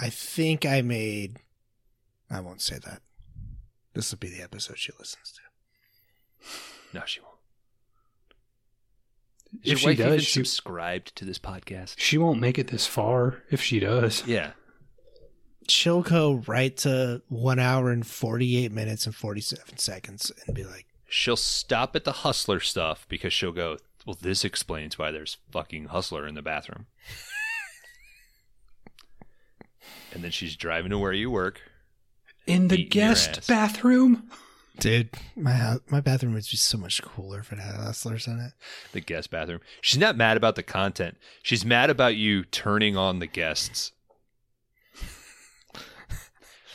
I 0.00 0.10
think 0.10 0.66
I 0.66 0.82
made. 0.82 1.38
I 2.28 2.40
won't 2.40 2.60
say 2.60 2.78
that. 2.84 3.02
This 3.94 4.10
will 4.10 4.18
be 4.18 4.30
the 4.30 4.42
episode 4.42 4.78
she 4.78 4.90
listens 4.98 5.32
to. 5.32 6.98
No, 6.98 7.02
she 7.06 7.20
won't. 7.20 7.31
Is 9.62 9.72
If 9.72 9.72
your 9.72 9.78
she 9.78 9.86
wife 9.86 9.98
does, 9.98 10.06
even 10.06 10.18
she- 10.20 10.32
subscribed 10.32 11.14
to 11.16 11.24
this 11.24 11.38
podcast? 11.38 11.94
She 11.98 12.18
won't 12.18 12.40
make 12.40 12.58
it 12.58 12.68
this 12.68 12.86
far 12.86 13.42
if 13.50 13.62
she 13.62 13.78
does. 13.80 14.26
Yeah. 14.26 14.52
She'll 15.68 16.02
go 16.02 16.42
right 16.46 16.76
to 16.78 17.22
one 17.28 17.60
hour 17.60 17.90
and 17.90 18.04
48 18.06 18.72
minutes 18.72 19.06
and 19.06 19.14
47 19.14 19.78
seconds 19.78 20.32
and 20.46 20.56
be 20.56 20.64
like, 20.64 20.86
She'll 21.08 21.36
stop 21.36 21.94
at 21.94 22.04
the 22.04 22.12
hustler 22.12 22.58
stuff 22.58 23.06
because 23.08 23.32
she'll 23.32 23.52
go, 23.52 23.76
well, 24.06 24.16
this 24.20 24.44
explains 24.44 24.98
why 24.98 25.10
there's 25.12 25.36
fucking 25.52 25.86
hustler 25.86 26.26
in 26.26 26.34
the 26.34 26.42
bathroom. 26.42 26.86
and 30.12 30.22
then 30.24 30.30
she's 30.30 30.56
driving 30.56 30.90
to 30.90 30.98
where 30.98 31.12
you 31.12 31.30
work. 31.30 31.60
In 32.46 32.68
the 32.68 32.76
Beating 32.76 33.02
your 33.02 33.10
ass. 33.12 33.26
guest 33.28 33.48
bathroom? 33.48 34.28
Dude, 34.78 35.10
my 35.36 35.76
my 35.88 36.00
bathroom 36.00 36.32
would 36.34 36.46
be 36.50 36.56
so 36.56 36.78
much 36.78 37.02
cooler 37.02 37.40
if 37.40 37.52
it 37.52 37.58
had 37.58 37.74
hustlers 37.74 38.26
in 38.26 38.38
it. 38.40 38.52
The 38.92 39.00
guest 39.00 39.30
bathroom. 39.30 39.60
She's 39.80 39.98
not 40.00 40.16
mad 40.16 40.36
about 40.36 40.56
the 40.56 40.62
content. 40.62 41.18
She's 41.42 41.64
mad 41.64 41.90
about 41.90 42.16
you 42.16 42.44
turning 42.44 42.96
on 42.96 43.18
the 43.18 43.26
guests. 43.26 43.92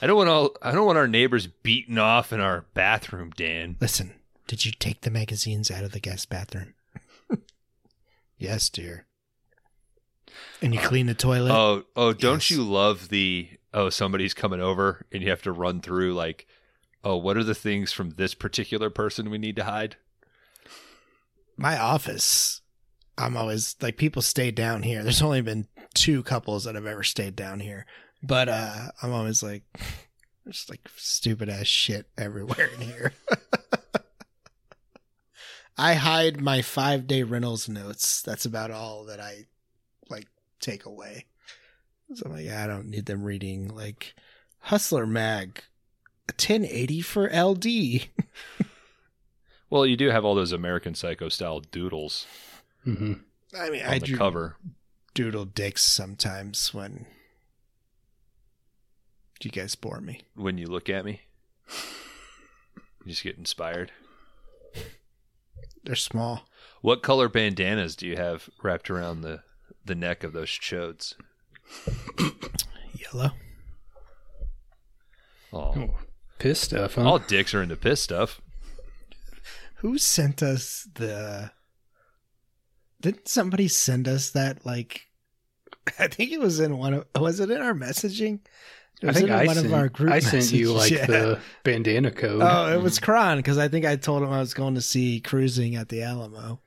I 0.02 0.06
don't 0.06 0.16
want 0.18 0.30
all. 0.30 0.56
I 0.62 0.72
don't 0.72 0.86
want 0.86 0.98
our 1.00 1.08
neighbors 1.08 1.48
beaten 1.48 1.98
off 1.98 2.32
in 2.32 2.40
our 2.40 2.66
bathroom, 2.76 3.32
Dan. 3.36 3.78
Listen, 3.82 4.14
did 4.48 4.64
you 4.64 4.72
take 4.72 5.02
the 5.02 5.10
magazines 5.10 5.72
out 5.72 5.84
of 5.84 5.92
the 5.92 6.00
guest 6.00 6.30
bathroom? 6.30 6.76
yes, 8.38 8.70
dear. 8.70 9.08
And 10.62 10.72
you 10.74 10.80
clean 10.80 11.08
the 11.08 11.16
toilet? 11.16 11.52
Oh, 11.52 11.84
oh, 11.96 12.14
don't 12.14 12.36
Yes. 12.48 12.52
you 12.52 12.64
love 12.64 13.10
the 13.10 13.50
oh 13.74 13.90
somebody's 13.90 14.36
coming 14.36 14.62
over 14.62 15.06
and 15.12 15.24
you 15.24 15.30
have 15.32 15.42
to 15.44 15.52
run 15.52 15.82
through 15.82 16.14
like 16.14 16.48
oh 17.04 17.18
what 17.18 17.38
are 17.38 17.44
the 17.44 17.56
things 17.56 17.92
from 17.92 18.12
this 18.12 18.34
particular 18.34 18.90
person 18.90 19.30
we 19.30 19.38
need 19.38 19.56
to 19.56 19.64
hide? 19.64 19.96
my 21.58 21.78
office 21.78 22.62
i'm 23.18 23.36
always 23.36 23.76
like 23.82 23.98
people 23.98 24.22
stay 24.22 24.52
down 24.52 24.84
here. 24.84 25.02
There's 25.04 25.22
only 25.24 25.42
been 25.42 25.68
two 25.94 26.22
couples 26.24 26.66
that 26.66 26.76
have 26.76 26.86
ever 26.86 27.04
stayed 27.04 27.36
down 27.36 27.60
here. 27.60 27.86
But 28.22 28.48
uh 28.50 28.90
i'm 29.02 29.12
always 29.12 29.42
like 29.42 29.64
there's 30.46 30.68
like 30.70 30.88
stupid 30.96 31.50
ass 31.50 31.68
shit 31.68 32.08
everywhere 32.18 32.70
in 32.76 32.82
here. 32.82 33.14
I 35.80 35.94
hide 35.94 36.42
my 36.42 36.64
five 36.64 37.06
day 37.06 37.22
rentals 37.24 37.70
notes. 37.70 38.22
That's 38.22 38.46
about 38.46 38.72
all 38.72 39.06
that 39.06 39.20
i 39.20 39.48
like 40.10 40.28
take 40.60 40.86
away. 40.86 41.26
So 42.14 42.24
i'm 42.26 42.34
like 42.34 42.50
i 42.50 42.68
don't 42.68 42.90
need 42.90 43.08
them 43.08 43.24
reading 43.24 43.68
like 43.70 44.14
hustler 44.60 45.08
mag 45.08 45.64
1080 46.30 47.02
for 47.02 47.30
ld 47.30 47.66
Well, 49.70 49.86
you 49.86 49.98
do 49.98 50.10
have 50.10 50.24
all 50.24 50.36
those 50.36 50.52
American 50.54 50.96
Psycho 50.96 51.30
style 51.30 51.60
doodles 51.60 52.26
hmm 52.84 53.14
i 53.58 53.70
mean 53.70 53.82
on 53.84 53.94
i 53.94 54.00
the 54.00 54.06
do 54.06 54.18
cover. 54.18 54.56
doodle 55.14 55.46
dicks 55.46 55.82
sometimes 55.84 56.74
when 56.74 57.06
you 59.42 59.52
guys 59.52 59.76
bore 59.76 60.02
me. 60.02 60.22
When 60.36 60.58
you 60.58 60.66
look 60.68 60.90
at 60.90 61.06
me, 61.06 61.22
you 63.06 63.12
just 63.12 63.24
get 63.24 63.38
inspired. 63.38 63.92
They're 65.84 65.96
small. 65.96 66.48
What 66.82 67.04
color 67.04 67.30
bandanas 67.30 67.96
do 67.96 68.08
you 68.08 68.16
have 68.16 68.50
wrapped 68.64 68.90
around 68.90 69.22
the 69.22 69.44
the 69.86 69.96
neck 69.96 70.24
of 70.24 70.34
those 70.34 70.50
chodes? 70.50 71.14
Yellow. 72.94 73.32
Oh, 75.54 75.96
piss 76.40 76.60
stuff, 76.62 76.96
huh? 76.96 77.04
all 77.04 77.20
dicks 77.20 77.54
are 77.54 77.62
into 77.62 77.76
piss 77.76 78.02
stuff. 78.02 78.42
Who 79.78 79.98
sent 79.98 80.42
us 80.42 80.88
the 80.96 81.52
Didn't 83.02 83.28
somebody 83.28 83.68
send 83.68 84.08
us 84.08 84.32
that 84.32 84.66
like 84.66 85.02
I 86.00 86.08
think 86.08 86.32
it 86.32 86.40
was 86.40 86.60
in 86.60 86.78
one 86.78 86.94
of 86.94 87.06
was 87.20 87.40
it 87.40 87.52
in 87.52 87.62
our 87.62 87.74
messaging? 87.74 88.40
It 89.02 89.06
I 89.06 89.08
was 89.10 89.18
think 89.18 89.30
in 89.30 89.36
I 89.36 89.46
one 89.46 89.56
sent, 89.56 89.68
of 89.68 89.74
our 89.74 89.90
group 89.90 90.12
I 90.12 90.20
sent 90.20 90.52
you 90.52 90.74
like. 90.74 90.92
Yeah. 90.92 91.06
the 91.06 91.40
bandana 91.64 92.10
code. 92.10 92.42
Oh, 92.42 92.74
it 92.74 92.82
was 92.82 93.00
Kron 93.00 93.38
because 93.38 93.60
I 93.60 93.68
think 93.68 93.86
I 93.86 93.96
told 93.96 94.24
him 94.24 94.32
I 94.32 94.40
was 94.40 94.56
going 94.56 94.74
to 94.76 94.82
see 94.82 95.20
cruising 95.20 95.76
at 95.76 95.90
the 95.90 96.02
Alamo. 96.02 96.62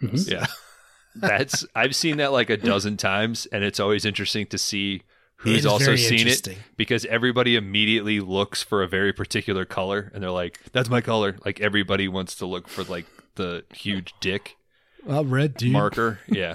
Mhm. 0.00 0.30
Yeah. 0.30 0.46
That's 1.14 1.66
I've 1.74 1.94
seen 1.94 2.16
that 2.18 2.32
like 2.32 2.48
a 2.48 2.56
dozen 2.56 2.96
times 2.96 3.46
and 3.46 3.62
it's 3.64 3.80
always 3.80 4.04
interesting 4.06 4.46
to 4.46 4.56
see 4.58 4.94
It 4.94 5.02
who's 5.38 5.64
also 5.66 5.94
seen 5.96 6.26
it 6.26 6.48
because 6.76 7.04
everybody 7.06 7.54
immediately 7.56 8.20
looks 8.20 8.62
for 8.62 8.82
a 8.82 8.88
very 8.88 9.12
particular 9.12 9.64
color 9.64 10.10
and 10.14 10.22
they're 10.22 10.30
like 10.30 10.60
that's 10.72 10.88
my 10.90 11.00
color. 11.00 11.36
Like 11.44 11.60
everybody 11.60 12.08
wants 12.08 12.34
to 12.36 12.46
look 12.46 12.68
for 12.68 12.82
like 12.84 13.06
the 13.36 13.64
huge 13.72 14.14
dick 14.20 14.56
Well, 15.04 15.24
red 15.24 15.54
dude. 15.54 15.72
marker. 15.72 16.18
Yeah. 16.28 16.54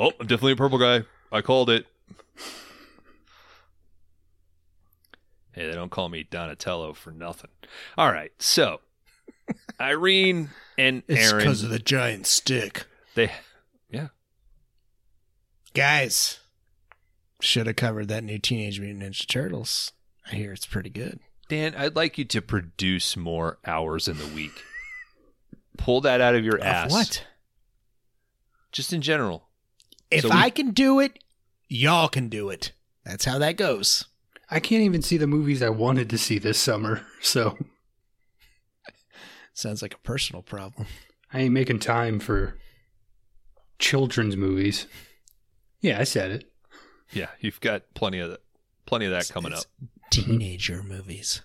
Oh 0.00 0.10
i'm 0.18 0.26
definitely 0.26 0.52
a 0.52 0.56
purple 0.56 0.78
guy. 0.78 1.04
I 1.30 1.40
called 1.40 1.70
it. 1.70 1.86
Hey 5.52 5.66
they 5.68 5.72
don't 5.74 5.90
call 5.90 6.08
me 6.08 6.24
donatello 6.28 6.92
for 6.94 7.12
nothing. 7.12 7.50
All 7.96 8.10
right 8.12 8.32
so 8.40 8.80
irene 9.80 10.50
and 10.76 11.02
It's 11.06 11.30
aaron. 11.30 11.38
because 11.38 11.62
of 11.62 11.70
the 11.70 11.78
giant 11.78 12.26
stick. 12.26 12.86
they 13.14 13.30
yeah. 13.90 14.08
Guys, 15.74 16.40
should 17.44 17.66
have 17.66 17.76
covered 17.76 18.08
that 18.08 18.24
new 18.24 18.38
Teenage 18.38 18.80
Mutant 18.80 19.02
Ninja 19.02 19.26
Turtles. 19.28 19.92
I 20.30 20.36
hear 20.36 20.52
it's 20.52 20.66
pretty 20.66 20.90
good. 20.90 21.20
dan 21.48 21.74
i'd 21.76 21.94
like 21.96 22.16
you 22.18 22.24
to 22.24 22.40
produce 22.40 23.16
more 23.16 23.58
hours 23.66 24.08
in 24.08 24.16
the 24.18 24.26
week 24.28 24.62
pull 25.76 26.00
that 26.00 26.20
out 26.22 26.34
of 26.34 26.42
your 26.44 26.56
Of 26.56 26.62
ass 26.62 26.90
what? 26.90 27.26
just 28.72 28.92
in 28.92 29.02
general 29.02 29.48
If 30.10 30.22
So 30.22 30.28
we- 30.30 30.34
I 30.36 30.48
can 30.50 30.70
do 30.70 31.00
it, 31.00 31.18
y'all 31.68 32.08
can 32.08 32.28
do 32.28 32.48
it. 32.50 32.72
That's 33.04 33.24
how 33.26 33.38
that 33.38 33.56
goes. 33.58 34.04
I 34.50 34.60
can't 34.60 34.82
even 34.82 35.02
see 35.02 35.16
the 35.18 35.26
movies 35.26 35.62
I 35.62 35.68
wanted 35.70 36.08
to 36.10 36.18
see 36.18 36.38
this 36.38 36.58
summer, 36.58 37.02
so 37.20 37.58
Sounds 39.52 39.82
like 39.82 39.94
a 39.94 39.98
personal 39.98 40.42
problem. 40.42 40.86
I 41.32 41.40
ain't 41.40 41.54
making 41.54 41.78
time 41.80 42.18
for 42.20 42.58
children's 43.78 44.36
movies. 44.36 44.86
Yeah, 45.80 46.00
I 46.00 46.04
said 46.04 46.30
it. 46.32 46.50
Yeah, 47.12 47.28
you've 47.40 47.60
got 47.60 47.82
plenty 47.94 48.18
of 48.18 48.30
that, 48.30 48.40
plenty 48.86 49.06
of 49.06 49.12
that 49.12 49.28
coming 49.28 49.52
It's 49.52 49.62
up. 49.62 49.88
Teenager 50.10 50.82
movies. 50.82 51.42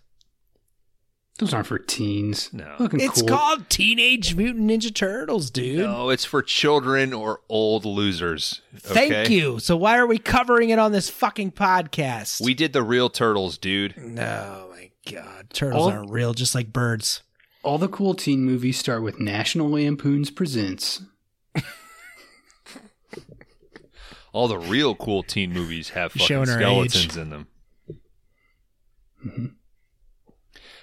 Those 1.40 1.54
aren't 1.54 1.68
for 1.68 1.80
teens. 1.80 2.50
No. 2.52 2.76
Looking 2.80 3.00
It's 3.00 3.22
cool. 3.22 3.30
called 3.30 3.70
Teenage 3.70 4.36
Mutant 4.36 4.70
Ninja 4.70 4.94
Turtles, 4.94 5.50
dude. 5.50 5.78
No, 5.80 6.10
it's 6.10 6.26
for 6.26 6.42
children 6.42 7.14
or 7.14 7.40
old 7.48 7.86
losers. 7.86 8.62
Thank 8.76 9.30
you. 9.30 9.60
So 9.60 9.78
why 9.78 9.98
are 9.98 10.06
we 10.06 10.18
covering 10.18 10.70
it 10.70 10.80
on 10.80 10.92
this 10.92 11.10
fucking 11.10 11.54
podcast? 11.54 12.42
We 12.42 12.54
did 12.54 12.74
the 12.74 12.84
real 12.84 13.10
turtles, 13.10 13.58
dude. 13.58 13.96
No, 13.98 14.68
my 14.72 14.90
God. 15.10 15.50
Turtles 15.54 15.84
All- 15.84 15.90
aren't 15.92 16.12
real, 16.12 16.34
just 16.34 16.54
like 16.56 16.74
birds. 16.74 17.22
All 17.64 17.78
the 17.78 17.88
cool 17.88 18.16
teen 18.16 18.44
movies 18.44 18.78
start 18.78 19.02
with 19.02 19.20
National 19.20 19.70
Lampoon's 19.70 20.32
Presents. 20.32 21.02
All 24.32 24.48
the 24.48 24.58
real 24.60 24.96
cool 24.96 25.24
teen 25.24 25.52
movies 25.54 25.90
have 25.90 26.12
fucking 26.12 26.26
skeletons 26.46 27.18
in 27.18 27.30
them. 27.30 27.48
Mhm. 29.26 29.56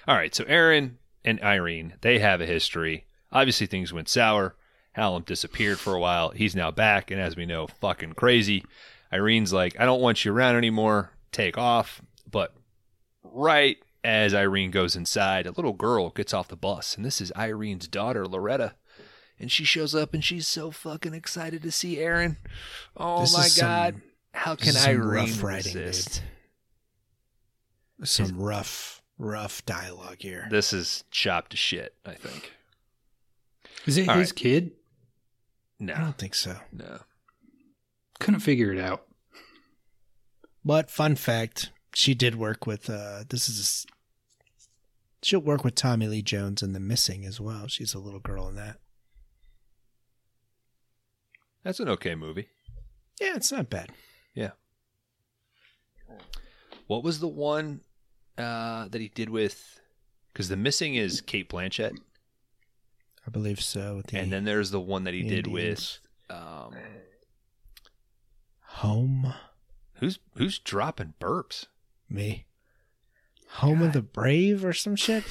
All 0.07 0.15
right, 0.15 0.33
so 0.33 0.43
Aaron 0.45 0.99
and 1.25 1.41
Irene, 1.41 1.95
they 2.01 2.19
have 2.19 2.39
a 2.41 2.45
history. 2.45 3.07
Obviously, 3.31 3.67
things 3.67 3.91
went 3.91 4.09
sour. 4.09 4.55
Hallam 4.93 5.23
disappeared 5.23 5.79
for 5.79 5.93
a 5.93 5.99
while. 5.99 6.29
He's 6.31 6.55
now 6.55 6.71
back, 6.71 7.11
and 7.11 7.19
as 7.21 7.35
we 7.35 7.45
know, 7.45 7.67
fucking 7.67 8.13
crazy. 8.13 8.63
Irene's 9.11 9.53
like, 9.53 9.79
I 9.79 9.85
don't 9.85 10.01
want 10.01 10.25
you 10.25 10.33
around 10.33 10.55
anymore. 10.55 11.11
Take 11.31 11.57
off. 11.57 12.01
But 12.29 12.53
right 13.23 13.77
as 14.03 14.33
Irene 14.33 14.71
goes 14.71 14.95
inside, 14.95 15.45
a 15.45 15.51
little 15.51 15.73
girl 15.73 16.09
gets 16.09 16.33
off 16.33 16.47
the 16.47 16.55
bus, 16.55 16.95
and 16.95 17.05
this 17.05 17.21
is 17.21 17.31
Irene's 17.35 17.87
daughter, 17.87 18.25
Loretta. 18.25 18.75
And 19.39 19.51
she 19.51 19.63
shows 19.65 19.93
up, 19.93 20.13
and 20.15 20.23
she's 20.23 20.47
so 20.47 20.71
fucking 20.71 21.13
excited 21.13 21.61
to 21.63 21.71
see 21.71 21.99
Aaron. 21.99 22.37
Oh 22.95 23.21
This 23.21 23.33
my 23.37 23.45
is 23.45 23.55
some- 23.55 23.67
god! 23.67 24.01
How 24.33 24.55
can 24.55 24.69
I 24.69 24.79
some 24.79 24.91
Irene 24.91 25.29
rough 25.29 25.43
writing, 25.43 25.73
resist? 25.77 26.21
dude. 27.99 28.07
Some 28.07 28.37
rough, 28.39 29.01
rough 29.17 29.65
dialogue 29.65 30.17
here. 30.19 30.47
This 30.51 30.73
is 30.73 31.03
chopped 31.11 31.51
to 31.51 31.57
shit. 31.57 31.95
I 32.05 32.13
think. 32.13 32.51
Is 33.87 33.97
it 33.97 34.07
All 34.09 34.15
his 34.17 34.29
right. 34.31 34.35
kid? 34.35 34.71
No. 35.79 35.93
I 35.93 35.99
don't 36.01 36.17
think 36.17 36.35
so. 36.35 36.57
no. 36.71 36.99
Couldn't 38.19 38.39
figure 38.41 38.71
it 38.73 38.79
out. 38.79 39.05
But 40.65 40.89
fun 40.91 41.15
fact, 41.15 41.71
she 41.93 42.13
did 42.13 42.35
work 42.35 42.65
with 42.67 42.89
uh 42.89 43.23
this 43.29 43.47
is 43.47 43.59
a 43.59 43.61
s 43.61 43.85
she'll 45.23 45.39
work 45.39 45.63
with 45.63 45.75
Tommy 45.75 46.07
Lee 46.07 46.21
Jones 46.21 46.61
in 46.61 46.73
The 46.73 46.79
Missing 46.79 47.25
as 47.25 47.39
well. 47.39 47.67
She's 47.67 47.93
a 47.93 47.99
little 47.99 48.19
girl 48.19 48.47
in 48.47 48.55
that. 48.55 48.77
That's 51.63 51.79
an 51.79 51.89
okay 51.89 52.15
movie. 52.15 52.47
Yeah, 53.19 53.35
it's 53.35 53.51
not 53.51 53.69
bad. 53.69 53.91
Yeah. 54.33 54.51
What 56.87 57.03
was 57.03 57.19
the 57.19 57.27
one 57.27 57.81
uh, 58.37 58.87
that 58.89 59.01
he 59.01 59.09
did 59.09 59.29
with? 59.29 59.79
Because 60.31 60.49
the 60.49 60.55
missing 60.57 60.95
is 60.95 61.19
Cate 61.21 61.49
Blanchett, 61.49 61.97
I 63.25 63.29
believe 63.29 63.61
so. 63.61 64.01
The 64.07 64.17
and 64.19 64.31
then 64.31 64.45
there's 64.45 64.71
the 64.71 64.79
one 64.79 65.03
that 65.03 65.13
he 65.13 65.23
did 65.23 65.47
with. 65.47 65.99
Um, 66.29 66.73
Home 68.61 69.33
who's 69.95 70.19
who's 70.35 70.59
dropping 70.59 71.13
burps? 71.19 71.65
me. 72.09 72.45
Home 73.49 73.81
of 73.81 73.93
the 73.93 74.01
Brave 74.01 74.63
or 74.63 74.73
some 74.73 74.95
shit. 74.95 75.23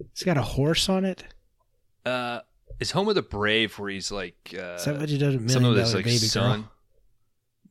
It's 0.00 0.22
got 0.22 0.36
a 0.36 0.42
horse 0.42 0.88
on 0.88 1.04
it. 1.04 1.24
Uh, 2.04 2.40
is 2.82 2.90
Home 2.92 3.08
of 3.08 3.14
the 3.14 3.22
Brave 3.22 3.78
where 3.78 3.90
he's 3.90 4.10
like 4.12 4.54
uh, 4.58 4.74
Is 4.74 4.84
that 4.84 4.98
what 4.98 5.08
you 5.08 5.18
did 5.18 5.34
a 5.34 5.48
some 5.48 5.62
million 5.62 5.80
of 5.80 5.84
his 5.86 5.94
like 5.94 6.04
baby 6.04 6.16
son? 6.18 6.60
girl? 6.62 6.72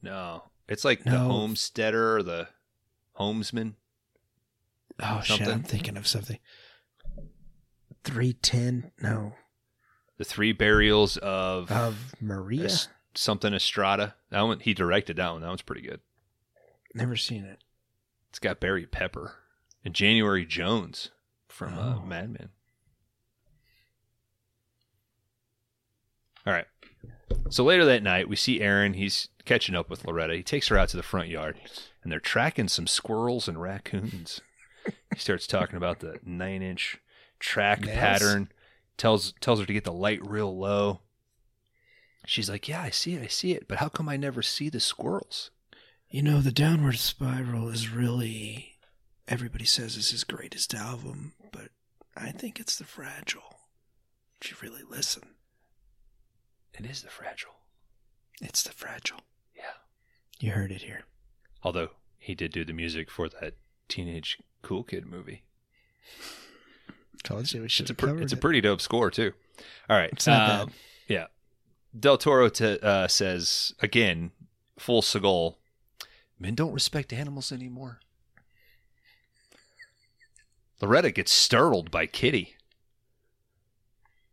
No, 0.04 0.44
it's 0.68 0.84
like 0.84 1.04
the 1.04 1.12
homesteader 1.12 2.18
or 2.18 2.24
the 2.24 2.48
homesman. 3.20 3.74
Oh 5.00 5.22
shit! 5.24 5.48
I'm 5.48 5.64
thinking 5.64 5.98
of 5.98 6.08
something. 6.08 6.40
Three 8.04 8.34
ten? 8.34 8.92
No, 9.02 9.34
The 10.18 10.24
three 10.26 10.54
burials 10.54 11.18
of 11.18 11.72
of 11.72 12.14
Maria. 12.20 12.66
Es- 12.66 12.88
something 13.14 13.54
Estrada. 13.54 14.16
That 14.32 14.42
one 14.42 14.60
he 14.60 14.74
directed 14.74 15.18
that 15.18 15.32
one. 15.34 15.42
That 15.42 15.48
one's 15.50 15.62
pretty 15.62 15.82
good. 15.82 16.00
Never 16.96 17.16
seen 17.16 17.44
it. 17.46 17.60
It's 18.30 18.40
got 18.40 18.60
Barry 18.60 18.86
Pepper 18.86 19.36
and 19.86 19.94
January 19.94 20.46
Jones 20.46 21.12
from 21.48 21.78
uh, 21.78 21.98
Oh. 21.98 22.06
Mad 22.06 22.32
Men. 22.32 22.50
All 26.46 26.54
right. 26.54 26.66
So 27.50 27.64
later 27.64 27.86
that 27.86 28.04
night, 28.04 28.30
we 28.30 28.36
see 28.36 28.62
Aaron. 28.62 28.94
He's 28.94 29.30
catching 29.46 29.76
up 29.76 29.90
with 29.90 30.06
Loretta. 30.06 30.36
He 30.36 30.44
takes 30.44 30.68
her 30.68 30.78
out 30.78 30.90
to 30.90 30.98
the 30.98 31.04
front 31.04 31.30
yard, 31.30 31.58
and 32.04 32.12
they're 32.12 32.20
tracking 32.20 32.68
some 32.68 32.88
squirrels 32.88 33.48
and 33.48 33.62
raccoons. 33.62 34.42
he 35.14 35.20
starts 35.20 35.48
talking 35.48 35.78
about 35.78 36.00
the 36.00 36.20
nine-inch 36.24 36.98
track 37.40 37.82
Nails? 37.82 37.98
pattern. 37.98 38.52
tells 38.98 39.34
tells 39.40 39.60
her 39.60 39.66
to 39.66 39.74
get 39.74 39.84
the 39.84 39.92
light 39.94 40.26
real 40.26 40.58
low. 40.58 41.02
She's 42.26 42.50
like, 42.50 42.68
"Yeah, 42.68 42.82
I 42.82 42.90
see 42.90 43.16
it. 43.16 43.22
I 43.24 43.28
see 43.28 43.52
it. 43.54 43.68
But 43.68 43.80
how 43.80 43.90
come 43.90 44.08
I 44.10 44.18
never 44.18 44.42
see 44.42 44.70
the 44.70 44.80
squirrels?" 44.80 45.52
You 46.10 46.22
know, 46.22 46.42
the 46.42 46.52
Downward 46.52 46.98
Spiral 46.98 47.70
is 47.70 47.90
really. 47.90 48.76
Everybody 49.28 49.66
says 49.66 49.96
it's 49.96 50.12
his 50.12 50.24
greatest 50.26 50.74
album, 50.74 51.34
but 51.52 51.70
I 52.18 52.32
think 52.32 52.60
it's 52.60 52.76
the 52.76 52.84
Fragile. 52.84 53.60
Did 54.42 54.52
you 54.52 54.58
really 54.62 54.84
listen? 54.84 55.24
It 56.77 56.85
is 56.85 57.02
the 57.02 57.10
fragile. 57.10 57.52
It's 58.41 58.64
the 58.64 58.72
Fragile. 58.72 59.19
Yeah. 59.56 59.64
You 60.39 60.52
heard 60.53 60.72
it 60.72 60.81
here. 60.81 61.03
Although 61.64 61.89
he 62.18 62.34
did 62.34 62.52
do 62.52 62.65
the 62.65 62.73
music 62.73 63.11
for 63.11 63.30
that 63.30 63.53
teenage 63.88 64.39
cool 64.64 64.84
kid 64.84 65.06
movie. 65.06 65.43
Told 67.23 67.52
you 67.53 67.61
we 67.61 67.69
should 67.69 67.84
It's 67.84 67.91
a 67.91 67.93
have 67.93 67.98
pr- 67.98 68.06
covered 68.07 68.23
it's 68.23 68.34
a 68.34 68.38
pretty 68.38 68.61
dope 68.61 68.81
score 68.81 69.11
too. 69.11 69.34
All 69.89 69.95
right, 69.98 70.10
It's 70.11 70.26
not 70.26 70.49
um, 70.49 70.68
bad. 70.68 70.76
Yeah, 71.07 71.26
Del 71.99 72.18
Toro 72.18 72.49
t- 72.49 72.80
uh, 72.81 73.07
says 73.07 73.76
again, 73.80 74.31
full 74.80 75.03
Seagal. 75.03 75.56
Men 76.39 76.56
don't 76.56 76.73
respect 76.73 77.14
animals 77.14 77.52
anymore. 77.52 77.99
Loretta 80.81 81.11
gets 81.11 81.31
startled 81.31 81.91
by 81.91 82.07
Kitty. 82.07 82.56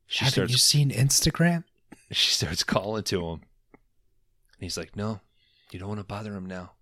She 0.06 0.24
Haven't 0.24 0.32
starts 0.32 0.52
you 0.52 0.56
seen 0.59 0.90
Instagram? 0.90 1.65
she 2.13 2.33
starts 2.33 2.63
calling 2.63 3.05
to 3.05 3.29
him. 3.29 3.41
And 3.73 4.61
he's 4.61 4.79
like, 4.79 4.97
No, 4.97 5.21
you 5.71 5.79
don't 5.79 5.89
want 5.89 6.01
to 6.01 6.05
bother 6.05 6.35
him 6.35 6.47
now. 6.47 6.73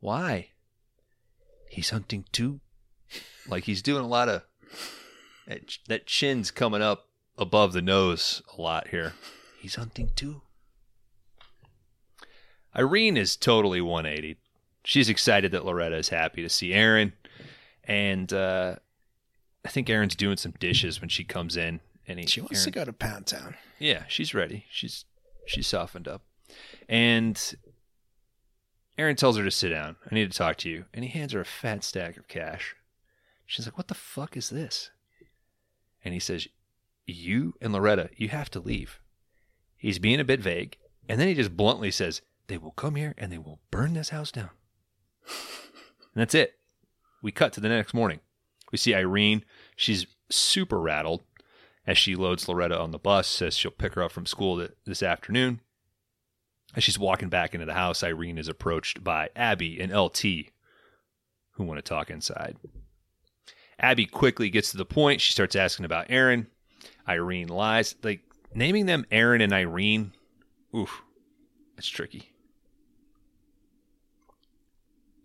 Why? 0.00 0.48
He's 1.68 1.90
hunting 1.90 2.24
too. 2.32 2.60
Like 3.48 3.64
he's 3.64 3.82
doing 3.82 4.04
a 4.04 4.08
lot 4.08 4.28
of 4.28 4.42
that, 5.46 5.78
that 5.88 6.06
chin's 6.06 6.50
coming 6.50 6.82
up 6.82 7.08
above 7.38 7.72
the 7.72 7.82
nose 7.82 8.42
a 8.56 8.60
lot 8.60 8.88
here. 8.88 9.14
He's 9.60 9.76
hunting 9.76 10.10
too. 10.14 10.42
Irene 12.76 13.16
is 13.16 13.36
totally 13.36 13.80
180. 13.80 14.38
She's 14.84 15.08
excited 15.08 15.52
that 15.52 15.64
Loretta 15.64 15.96
is 15.96 16.08
happy 16.08 16.42
to 16.42 16.48
see 16.48 16.72
Aaron. 16.72 17.12
And 17.84 18.32
uh, 18.32 18.76
I 19.64 19.68
think 19.68 19.90
Aaron's 19.90 20.16
doing 20.16 20.36
some 20.36 20.54
dishes 20.58 21.00
when 21.00 21.08
she 21.08 21.24
comes 21.24 21.56
in. 21.56 21.80
He, 22.06 22.26
She 22.26 22.40
wants 22.40 22.58
Aaron- 22.60 22.64
to 22.64 22.70
go 22.70 22.84
to 22.84 22.92
Pound 22.92 23.26
Town. 23.26 23.54
yeah, 23.78 24.04
she's 24.08 24.34
ready. 24.34 24.66
She's 24.70 25.04
she's 25.46 25.66
softened 25.66 26.06
up. 26.08 26.22
And 26.88 27.40
Aaron 28.98 29.16
tells 29.16 29.36
her 29.38 29.44
to 29.44 29.50
sit 29.50 29.70
down. 29.70 29.96
I 30.10 30.14
need 30.14 30.30
to 30.30 30.36
talk 30.36 30.56
to 30.58 30.68
you. 30.68 30.84
And 30.92 31.04
he 31.04 31.10
hands 31.10 31.32
her 31.32 31.40
a 31.40 31.44
fat 31.44 31.82
stack 31.84 32.16
of 32.16 32.28
cash. 32.28 32.76
She's 33.46 33.66
like, 33.66 33.76
"What 33.78 33.88
the 33.88 33.94
fuck 33.94 34.36
is 34.36 34.50
this?" 34.50 34.90
And 36.04 36.12
he 36.14 36.20
says, 36.20 36.48
"You 37.06 37.54
and 37.60 37.72
Loretta, 37.72 38.10
you 38.16 38.28
have 38.28 38.50
to 38.50 38.60
leave." 38.60 38.98
He's 39.76 39.98
being 39.98 40.20
a 40.20 40.24
bit 40.24 40.40
vague, 40.40 40.76
and 41.08 41.20
then 41.20 41.28
he 41.28 41.34
just 41.34 41.56
bluntly 41.56 41.90
says, 41.90 42.22
"They 42.46 42.58
will 42.58 42.70
come 42.72 42.94
here 42.96 43.14
and 43.18 43.32
they 43.32 43.38
will 43.38 43.60
burn 43.70 43.94
this 43.94 44.10
house 44.10 44.30
down." 44.30 44.50
And 45.26 46.20
that's 46.20 46.34
it. 46.34 46.58
We 47.22 47.32
cut 47.32 47.52
to 47.54 47.60
the 47.60 47.68
next 47.68 47.94
morning. 47.94 48.20
We 48.70 48.78
see 48.78 48.94
Irene. 48.94 49.44
She's 49.76 50.06
super 50.30 50.80
rattled 50.80 51.22
as 51.86 51.98
she 51.98 52.14
loads 52.14 52.48
Loretta 52.48 52.78
on 52.78 52.90
the 52.90 52.98
bus, 52.98 53.26
says 53.26 53.56
she'll 53.56 53.70
pick 53.70 53.94
her 53.94 54.02
up 54.02 54.12
from 54.12 54.26
school 54.26 54.58
th- 54.58 54.72
this 54.84 55.02
afternoon. 55.02 55.60
As 56.74 56.84
she's 56.84 56.98
walking 56.98 57.28
back 57.28 57.54
into 57.54 57.66
the 57.66 57.74
house, 57.74 58.02
Irene 58.02 58.38
is 58.38 58.48
approached 58.48 59.04
by 59.04 59.28
Abby 59.36 59.80
and 59.80 59.92
LT, 59.92 60.22
who 61.52 61.64
want 61.64 61.78
to 61.78 61.82
talk 61.82 62.10
inside. 62.10 62.56
Abby 63.78 64.06
quickly 64.06 64.48
gets 64.48 64.70
to 64.70 64.76
the 64.76 64.84
point. 64.84 65.20
She 65.20 65.32
starts 65.32 65.56
asking 65.56 65.84
about 65.84 66.06
Aaron. 66.08 66.46
Irene 67.06 67.48
lies. 67.48 67.94
Like, 68.02 68.20
naming 68.54 68.86
them 68.86 69.04
Aaron 69.10 69.40
and 69.40 69.52
Irene, 69.52 70.12
oof, 70.74 71.02
it's 71.76 71.88
tricky. 71.88 72.32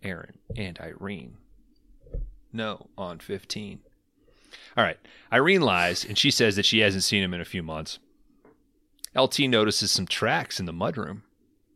Aaron 0.02 0.38
and 0.56 0.78
Irene. 0.80 1.36
No, 2.52 2.88
on 2.96 3.20
15. 3.20 3.80
All 4.76 4.84
right. 4.84 4.98
Irene 5.32 5.60
lies, 5.62 6.04
and 6.04 6.16
she 6.16 6.30
says 6.30 6.56
that 6.56 6.64
she 6.66 6.78
hasn't 6.80 7.04
seen 7.04 7.22
him 7.22 7.34
in 7.34 7.40
a 7.40 7.44
few 7.46 7.62
months. 7.62 7.98
LT 9.16 9.40
notices 9.40 9.90
some 9.90 10.06
tracks 10.06 10.60
in 10.60 10.66
the 10.66 10.72
mudroom. 10.72 11.22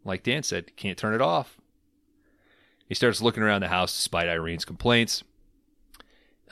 Like 0.05 0.23
Dan 0.23 0.43
said, 0.43 0.77
can't 0.77 0.99
turn 0.99 1.15
it 1.15 1.21
off. 1.21 1.57
He 2.89 2.95
starts 2.95 3.23
looking 3.23 3.43
around 3.43 3.63
the 3.63 3.69
house 3.69 3.93
despite 3.95 4.29
Irene's 4.29 4.65
complaints. 4.65 5.23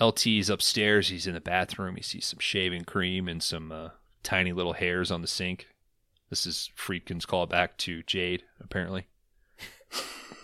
LT 0.00 0.26
is 0.28 0.48
upstairs. 0.50 1.08
He's 1.08 1.26
in 1.26 1.34
the 1.34 1.40
bathroom. 1.40 1.96
He 1.96 2.02
sees 2.02 2.26
some 2.26 2.38
shaving 2.38 2.84
cream 2.84 3.28
and 3.28 3.42
some 3.42 3.70
uh, 3.72 3.88
tiny 4.22 4.52
little 4.52 4.72
hairs 4.72 5.10
on 5.10 5.20
the 5.20 5.26
sink. 5.26 5.66
This 6.30 6.46
is 6.46 6.70
Friedkin's 6.76 7.26
callback 7.26 7.76
to 7.78 8.02
Jade, 8.04 8.44
apparently. 8.60 9.06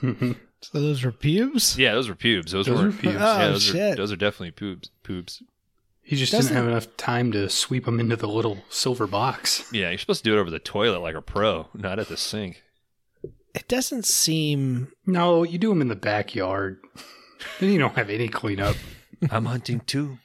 So 0.62 0.80
those 0.80 1.04
were 1.04 1.12
pubes? 1.12 1.78
Yeah, 1.78 1.92
those 1.92 2.08
were 2.08 2.14
pubes. 2.14 2.50
Those, 2.50 2.66
Those 2.66 2.78
were 2.78 2.86
were 2.86 2.92
pubes. 2.92 3.14
Yeah, 3.16 3.34
Oh, 3.44 3.52
those 3.52 3.68
are 3.68 3.72
shit. 3.72 3.96
those 3.96 4.10
are 4.10 4.16
definitely 4.16 4.50
pubes. 4.50 4.90
Pubes. 5.04 5.42
He 6.06 6.16
just 6.16 6.32
Doesn't- 6.32 6.54
didn't 6.54 6.64
have 6.64 6.70
enough 6.72 6.96
time 6.96 7.32
to 7.32 7.48
sweep 7.50 7.84
them 7.84 7.98
into 8.00 8.16
the 8.16 8.28
little 8.28 8.64
silver 8.70 9.06
box. 9.06 9.64
Yeah, 9.72 9.90
you're 9.90 9.98
supposed 9.98 10.22
to 10.24 10.30
do 10.30 10.36
it 10.36 10.40
over 10.40 10.50
the 10.50 10.58
toilet 10.58 11.00
like 11.00 11.14
a 11.16 11.20
pro, 11.22 11.68
not 11.74 11.98
at 11.98 12.08
the 12.08 12.16
sink. 12.16 12.62
It 13.54 13.68
doesn't 13.68 14.04
seem. 14.06 14.92
No, 15.06 15.42
you 15.42 15.58
do 15.58 15.70
them 15.70 15.80
in 15.80 15.88
the 15.88 15.96
backyard. 15.96 16.78
Then 17.60 17.70
you 17.70 17.78
don't 17.78 17.94
have 17.96 18.08
any 18.08 18.28
cleanup. 18.28 18.76
I'm 19.30 19.44
hunting 19.44 19.80
too. 19.80 20.18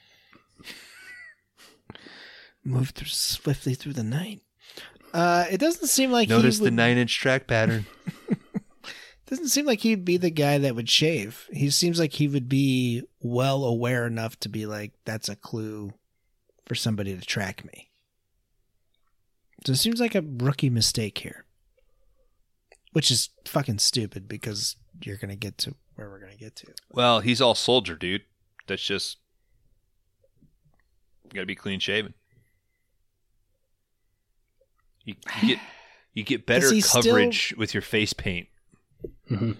Move 2.63 2.89
through 2.91 3.07
swiftly 3.07 3.73
through 3.73 3.93
the 3.93 4.03
night. 4.03 4.39
Uh, 5.13 5.45
it 5.51 5.57
doesn't 5.59 5.87
seem 5.87 6.11
like 6.11 6.29
Notice 6.29 6.59
he 6.59 6.65
the 6.65 6.71
nine 6.71 6.97
inch 6.97 7.13
track 7.19 7.47
pattern. 7.47 7.85
doesn't 9.31 9.47
seem 9.47 9.65
like 9.65 9.79
he'd 9.79 10.03
be 10.03 10.17
the 10.17 10.29
guy 10.29 10.57
that 10.57 10.75
would 10.75 10.89
shave. 10.89 11.47
He 11.53 11.69
seems 11.69 11.97
like 11.97 12.11
he 12.11 12.27
would 12.27 12.49
be 12.49 13.03
well 13.21 13.63
aware 13.63 14.05
enough 14.05 14.37
to 14.41 14.49
be 14.49 14.65
like, 14.65 14.91
that's 15.05 15.29
a 15.29 15.37
clue 15.37 15.93
for 16.65 16.75
somebody 16.75 17.15
to 17.17 17.25
track 17.25 17.63
me. 17.65 17.89
So 19.65 19.71
it 19.71 19.77
seems 19.77 20.01
like 20.01 20.15
a 20.15 20.21
rookie 20.21 20.69
mistake 20.69 21.19
here. 21.19 21.45
Which 22.91 23.09
is 23.09 23.29
fucking 23.45 23.79
stupid 23.79 24.27
because 24.27 24.75
you're 25.01 25.15
gonna 25.15 25.37
get 25.37 25.57
to 25.59 25.75
where 25.95 26.09
we're 26.09 26.19
gonna 26.19 26.35
get 26.35 26.57
to. 26.57 26.67
well, 26.89 27.21
he's 27.21 27.39
all 27.39 27.55
soldier, 27.55 27.95
dude. 27.95 28.23
That's 28.67 28.83
just 28.83 29.15
gotta 31.33 31.45
be 31.45 31.55
clean 31.55 31.79
shaven. 31.79 32.13
You, 35.05 35.15
you 35.41 35.47
get 35.55 35.59
you 36.13 36.23
get 36.23 36.45
better 36.45 36.69
he 36.69 36.81
still- 36.81 37.01
coverage 37.03 37.53
with 37.57 37.73
your 37.73 37.81
face 37.81 38.11
paint. 38.11 38.49
Hmm 39.27 39.51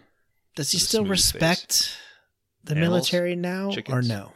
Does 0.56 0.72
he 0.72 0.78
With 0.78 0.84
still 0.84 1.06
smooth 1.06 1.18
face. 1.18 1.34
respect 1.34 1.98
the 2.64 2.72
Animals? 2.76 2.90
military 3.12 3.36
now 3.36 3.72
or 3.90 4.02
no? 4.02 4.34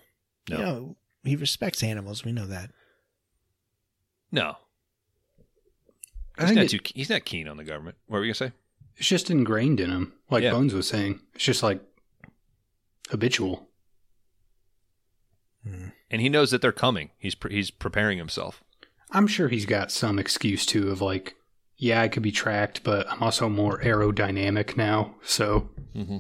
No. 0.50 0.58
You 0.58 0.58
know, 0.58 0.96
he 1.24 1.36
respects 1.36 1.82
animals. 1.84 2.24
We 2.24 2.32
know 2.32 2.46
that. 2.48 2.72
No. 4.32 4.58
I 6.38 6.42
He's 6.42 6.46
think 6.50 6.56
not 6.56 6.66
it- 6.66 6.70
too 6.70 6.80
he's 6.96 7.10
not 7.10 7.26
keen 7.26 7.48
on 7.48 7.58
the 7.58 7.64
government. 7.64 7.98
What 8.08 8.20
were 8.20 8.26
you 8.26 8.34
gonna 8.34 8.50
say? 8.50 8.56
It's 8.98 9.08
just 9.08 9.30
ingrained 9.30 9.80
in 9.80 9.90
him, 9.90 10.14
like 10.30 10.44
Yeah. 10.44 10.52
Bones 10.52 10.74
was 10.74 10.88
saying. 10.88 11.20
It's 11.34 11.44
just 11.44 11.64
like 11.64 11.82
habitual. 13.10 13.68
And 16.12 16.22
he 16.22 16.30
knows 16.30 16.52
that 16.52 16.62
they're 16.62 16.72
coming. 16.72 17.10
He's 17.18 17.34
pre- 17.36 17.52
he's 17.54 17.72
preparing 17.72 18.20
himself. 18.20 18.64
I'm 19.12 19.26
sure 19.28 19.48
he's 19.50 19.66
got 19.66 19.92
some 19.92 20.20
excuse 20.20 20.64
too 20.66 20.90
of 20.92 21.02
like, 21.02 21.36
yeah, 21.78 22.02
I 22.02 22.08
could 22.08 22.24
be 22.24 22.32
tracked, 22.32 22.84
but 22.84 23.10
I'm 23.12 23.22
also 23.22 23.50
more 23.50 23.80
aerodynamic 23.82 24.78
now, 24.78 25.16
so 25.24 25.70
Mm-hmm. 25.96 26.18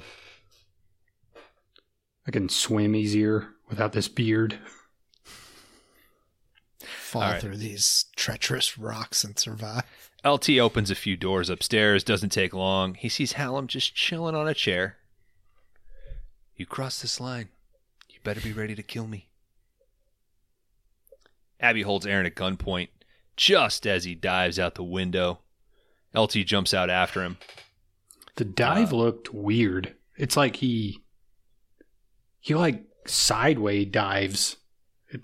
I 2.27 2.31
can 2.31 2.47
swim 2.49 2.95
easier 2.95 3.49
without 3.69 3.91
this 3.93 4.07
beard. 4.07 4.57
Fall 6.79 7.21
All 7.21 7.31
right. 7.31 7.41
through 7.41 7.57
these 7.57 8.05
treacherous 8.15 8.77
rocks 8.77 9.23
and 9.23 9.37
survive. 9.37 9.83
LT 10.23 10.51
opens 10.51 10.89
a 10.89 10.95
few 10.95 11.15
doors 11.15 11.49
upstairs, 11.49 12.03
doesn't 12.03 12.29
take 12.29 12.53
long. 12.53 12.95
He 12.95 13.09
sees 13.09 13.33
Hallam 13.33 13.67
just 13.67 13.93
chilling 13.95 14.33
on 14.33 14.47
a 14.47 14.53
chair. 14.53 14.97
You 16.55 16.65
cross 16.65 17.01
this 17.01 17.19
line. 17.19 17.49
You 18.09 18.19
better 18.23 18.41
be 18.41 18.53
ready 18.53 18.75
to 18.75 18.83
kill 18.83 19.07
me. 19.07 19.27
Abby 21.59 21.83
holds 21.83 22.05
Aaron 22.07 22.25
at 22.25 22.35
gunpoint 22.35 22.87
just 23.37 23.85
as 23.85 24.03
he 24.05 24.15
dives 24.15 24.57
out 24.57 24.75
the 24.75 24.83
window. 24.83 25.39
LT 26.15 26.45
jumps 26.45 26.73
out 26.73 26.89
after 26.89 27.23
him. 27.23 27.37
The 28.35 28.45
dive 28.45 28.91
Uh, 28.93 28.97
looked 28.97 29.33
weird. 29.33 29.95
It's 30.17 30.35
like 30.37 30.57
he 30.57 30.99
he 32.39 32.53
like 32.55 32.83
sideway 33.07 33.85
dives. 33.85 34.57
It, 35.09 35.21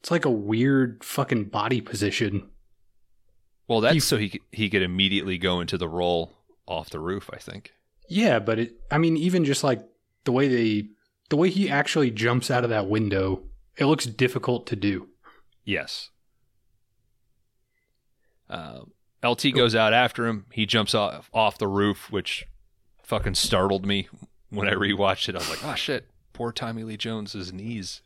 it's 0.00 0.10
like 0.10 0.24
a 0.24 0.30
weird 0.30 1.02
fucking 1.04 1.44
body 1.46 1.80
position. 1.80 2.50
Well, 3.66 3.80
that's 3.80 3.94
He- 3.94 4.00
so 4.00 4.16
he 4.18 4.28
could- 4.28 4.40
he 4.52 4.68
could 4.68 4.82
immediately 4.82 5.38
go 5.38 5.60
into 5.60 5.78
the 5.78 5.88
roll 5.88 6.36
off 6.66 6.90
the 6.90 7.00
roof. 7.00 7.30
I 7.32 7.36
think. 7.38 7.72
Yeah, 8.08 8.38
but 8.38 8.58
it 8.58 8.74
I 8.90 8.98
mean 8.98 9.16
even 9.16 9.44
just 9.44 9.64
like 9.64 9.80
the 10.24 10.32
way 10.32 10.48
they 10.48 10.88
the 11.30 11.36
way 11.36 11.48
he 11.50 11.70
actually 11.70 12.10
jumps 12.10 12.50
out 12.50 12.64
of 12.64 12.70
that 12.70 12.88
window, 12.88 13.44
it 13.78 13.86
looks 13.86 14.04
difficult 14.06 14.66
to 14.68 14.76
do. 14.76 15.08
Yes. 15.64 16.10
Um, 18.50 18.92
LT 19.24 19.54
goes 19.54 19.74
out 19.74 19.92
after 19.92 20.26
him. 20.26 20.46
He 20.52 20.66
jumps 20.66 20.94
off 20.94 21.30
off 21.32 21.58
the 21.58 21.68
roof, 21.68 22.10
which 22.10 22.46
fucking 23.02 23.34
startled 23.34 23.86
me 23.86 24.08
when 24.50 24.68
I 24.68 24.72
rewatched 24.74 25.28
it. 25.28 25.34
I 25.34 25.38
was 25.38 25.50
like, 25.50 25.64
"Oh 25.64 25.74
shit, 25.74 26.08
poor 26.32 26.52
Tommy 26.52 26.84
Lee 26.84 26.96
Jones's 26.96 27.52
knees." 27.52 28.02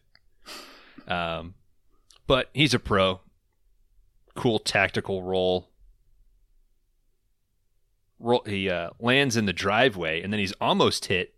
Um, 1.07 1.55
but 2.27 2.51
he's 2.53 2.75
a 2.75 2.79
pro. 2.79 3.21
Cool 4.35 4.59
tactical 4.59 5.23
roll. 5.23 5.71
Roll. 8.21 8.43
He 8.47 8.71
uh, 8.71 8.91
lands 9.01 9.37
in 9.37 9.47
the 9.47 9.53
driveway, 9.53 10.23
and 10.23 10.33
then 10.33 10.39
he's 10.39 10.53
almost 10.61 11.07
hit 11.07 11.35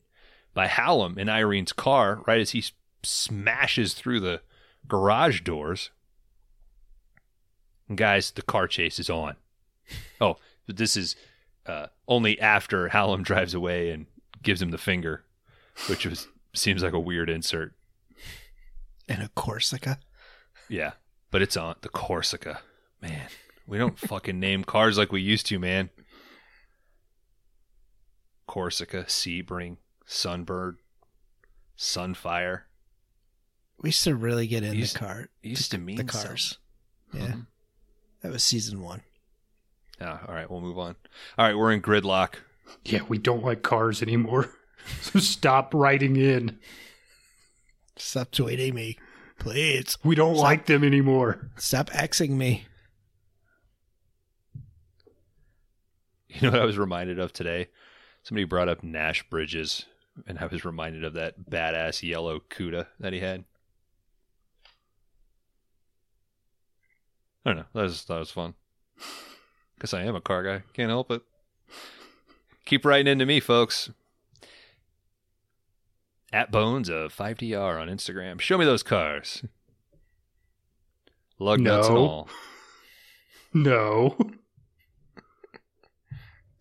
by 0.52 0.66
Hallam 0.66 1.19
in 1.19 1.28
Irene's 1.28 1.73
car 1.73 2.23
right 2.27 2.40
as 2.40 2.51
he 2.51 2.65
smashes 3.02 3.94
through 3.94 4.20
the 4.20 4.43
garage 4.89 5.40
doors. 5.43 5.90
And 7.89 7.97
guys, 7.97 8.31
the 8.32 8.43
car 8.43 8.66
chase 8.66 8.98
is 8.98 9.09
on. 9.09 9.36
Oh, 10.21 10.37
but 10.67 10.77
this 10.77 10.97
is 10.97 11.17
uh, 11.67 11.87
only 12.07 12.39
after 12.41 12.89
Hallam 12.89 13.23
drives 13.23 13.55
away 13.55 13.91
and 13.91 14.07
gives 14.43 14.61
him 14.61 14.71
the 14.71 14.79
finger, 14.79 15.25
which 15.89 16.05
was 16.07 16.29
seems 16.55 16.83
like 16.83 16.93
a 16.93 17.01
weird 17.01 17.31
insert. 17.31 17.75
And 19.09 19.23
a 19.23 19.29
Corsica. 19.31 19.99
Yeah, 20.69 20.93
but 21.31 21.43
it's 21.43 21.57
on 21.57 21.75
the 21.81 21.89
Corsica. 21.89 22.61
Man, 23.01 23.29
we 23.67 23.79
don't 23.79 23.99
fucking 24.09 24.39
name 24.39 24.62
cars 24.65 24.99
like 24.99 25.11
we 25.11 25.21
used 25.23 25.47
to, 25.47 25.59
man. 25.59 25.91
Corsica, 28.47 29.05
Sebring, 29.05 29.77
Sunbird, 30.07 30.77
Sunfire. 31.79 32.62
We 33.81 33.89
used 33.89 34.05
to 34.05 34.15
really 34.15 34.47
get 34.47 34.62
into 34.65 34.79
Used- 34.79 34.97
car 34.97 35.29
Used 35.43 35.71
to 35.71 35.79
mean 35.79 35.97
the 35.97 36.05
cars. 36.05 36.59
Yeah, 37.12 37.27
Mhm. 37.29 37.47
that 38.21 38.33
was 38.33 38.45
season 38.45 38.81
one. 38.83 39.03
Yeah, 40.01 40.19
all 40.27 40.35
right, 40.35 40.51
we'll 40.51 40.61
move 40.61 40.79
on. 40.79 40.97
All 41.37 41.47
right, 41.47 41.57
we're 41.57 41.73
in 41.73 41.83
gridlock. 41.83 42.35
Yeah, 42.85 43.03
we 43.09 43.19
don't 43.19 43.45
like 43.45 43.63
cars 43.63 44.03
anymore. 44.03 44.51
So 45.03 45.19
stop 45.21 45.75
writing 45.75 46.17
in. 46.17 46.59
Stop 47.97 48.33
tweeting 48.33 48.73
me, 48.73 48.97
please. 49.39 49.99
We 50.03 50.15
don't 50.15 50.35
like 50.37 50.65
them 50.67 50.83
anymore. 50.83 51.51
Stop 51.59 51.91
Xing 51.91 52.31
me. 52.31 52.67
You 56.29 56.41
know 56.41 56.51
what 56.53 56.63
I 56.63 56.65
was 56.65 56.79
reminded 56.79 57.19
of 57.19 57.33
today? 57.35 57.69
Somebody 58.23 58.45
brought 58.45 58.71
up 58.71 58.83
Nash 58.83 59.23
Bridges, 59.29 59.85
and 60.27 60.39
I 60.39 60.47
was 60.47 60.65
reminded 60.65 61.05
of 61.05 61.13
that 61.13 61.51
badass 61.51 62.03
yellow 62.03 62.41
Cuda 62.41 62.87
that 62.99 63.13
he 63.13 63.21
had. 63.21 63.45
I 67.45 67.51
don't 67.51 67.59
know. 67.59 67.67
That 67.75 67.83
was 67.83 68.05
that 68.07 68.19
was 68.19 68.31
fun. 68.31 68.55
Guess 69.81 69.94
I 69.94 70.02
am 70.02 70.15
a 70.15 70.20
car 70.20 70.43
guy. 70.43 70.62
Can't 70.74 70.90
help 70.90 71.11
it. 71.11 71.23
Keep 72.66 72.85
writing 72.85 73.07
into 73.11 73.27
me, 73.27 73.40
folks. 73.40 73.90
At 76.32 76.51
Bones 76.52 76.89
of 76.89 77.12
5DR 77.16 77.81
on 77.81 77.89
Instagram. 77.89 78.40
Show 78.40 78.57
me 78.59 78.65
those 78.65 78.82
cars. 78.82 79.43
Lug 81.39 81.61
nuts 81.61 81.86
and 81.89 81.97
No. 81.97 82.01
all. 82.07 82.28
No. 83.52 84.16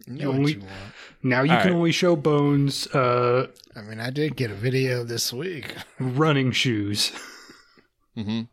You 0.08 0.16
You 0.16 0.30
only- 0.30 0.42
what 0.42 0.54
you 0.54 0.60
want. 0.62 0.94
Now 1.22 1.44
you 1.44 1.52
All 1.52 1.58
can 1.62 1.68
right. 1.72 1.76
only 1.76 1.92
show 1.92 2.16
Bones 2.16 2.88
uh, 2.88 3.48
I 3.76 3.82
mean, 3.82 4.00
I 4.00 4.10
did 4.10 4.36
get 4.36 4.50
a 4.50 4.56
video 4.56 5.04
this 5.04 5.32
week. 5.34 5.76
running 6.00 6.52
shoes. 6.52 7.12
mm-hmm. 8.18 8.44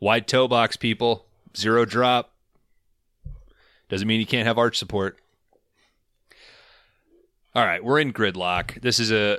Wide 0.00 0.26
toe 0.28 0.48
box, 0.48 0.76
people. 0.76 1.26
Zero 1.56 1.84
drop. 1.84 2.33
Doesn't 3.88 4.08
mean 4.08 4.20
you 4.20 4.26
can't 4.26 4.46
have 4.46 4.58
arch 4.58 4.78
support. 4.78 5.18
All 7.54 7.64
right, 7.64 7.84
we're 7.84 8.00
in 8.00 8.12
gridlock. 8.12 8.80
This 8.80 8.98
is 8.98 9.12
a 9.12 9.38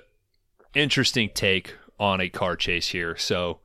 interesting 0.74 1.30
take 1.34 1.76
on 2.00 2.22
a 2.22 2.30
car 2.30 2.56
chase 2.56 2.90
here. 2.90 3.18
So, 3.18 3.60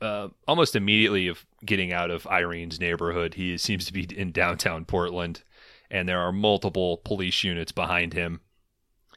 uh, 0.00 0.28
almost 0.48 0.74
immediately 0.76 1.28
of 1.28 1.44
getting 1.64 1.92
out 1.92 2.10
of 2.10 2.26
Irene's 2.26 2.80
neighborhood, 2.80 3.34
he 3.34 3.56
seems 3.58 3.86
to 3.86 3.92
be 3.92 4.04
in 4.16 4.32
downtown 4.32 4.84
Portland, 4.84 5.42
and 5.90 6.08
there 6.08 6.20
are 6.20 6.32
multiple 6.32 6.98
police 6.98 7.44
units 7.44 7.72
behind 7.72 8.12
him. 8.12 8.40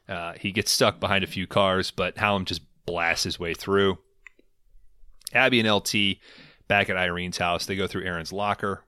Uh, 0.08 0.34
he 0.40 0.52
gets 0.52 0.72
stuck 0.72 1.00
behind 1.00 1.24
a 1.24 1.28
few 1.28 1.48
cars, 1.48 1.92
but 1.92 2.18
Hallam 2.18 2.46
just 2.46 2.62
blasts 2.86 3.24
his 3.24 3.40
way 3.40 3.54
through. 3.54 4.00
Abby 5.34 5.60
and 5.60 5.72
LT 5.72 6.18
back 6.68 6.90
at 6.90 6.98
Irene's 6.98 7.38
house. 7.38 7.66
They 7.66 7.76
go 7.76 7.88
through 7.88 8.06
Aaron's 8.06 8.34
locker. 8.34 8.84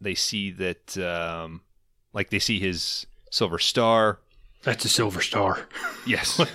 They 0.00 0.14
see 0.14 0.50
that, 0.52 0.96
um, 0.98 1.60
like, 2.12 2.30
they 2.30 2.38
see 2.38 2.58
his 2.58 3.06
silver 3.30 3.58
star. 3.58 4.18
That's 4.62 4.84
a 4.84 4.88
silver 4.88 5.20
star. 5.20 5.68
Yes. 6.06 6.40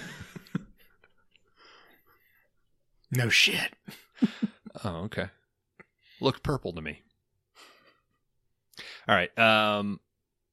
No 3.12 3.30
shit. 3.30 3.74
oh, 4.84 5.04
okay. 5.06 5.28
Looked 6.20 6.44
purple 6.44 6.74
to 6.74 6.82
me. 6.82 7.02
All 9.08 9.16
right. 9.16 9.38
Um, 9.38 10.00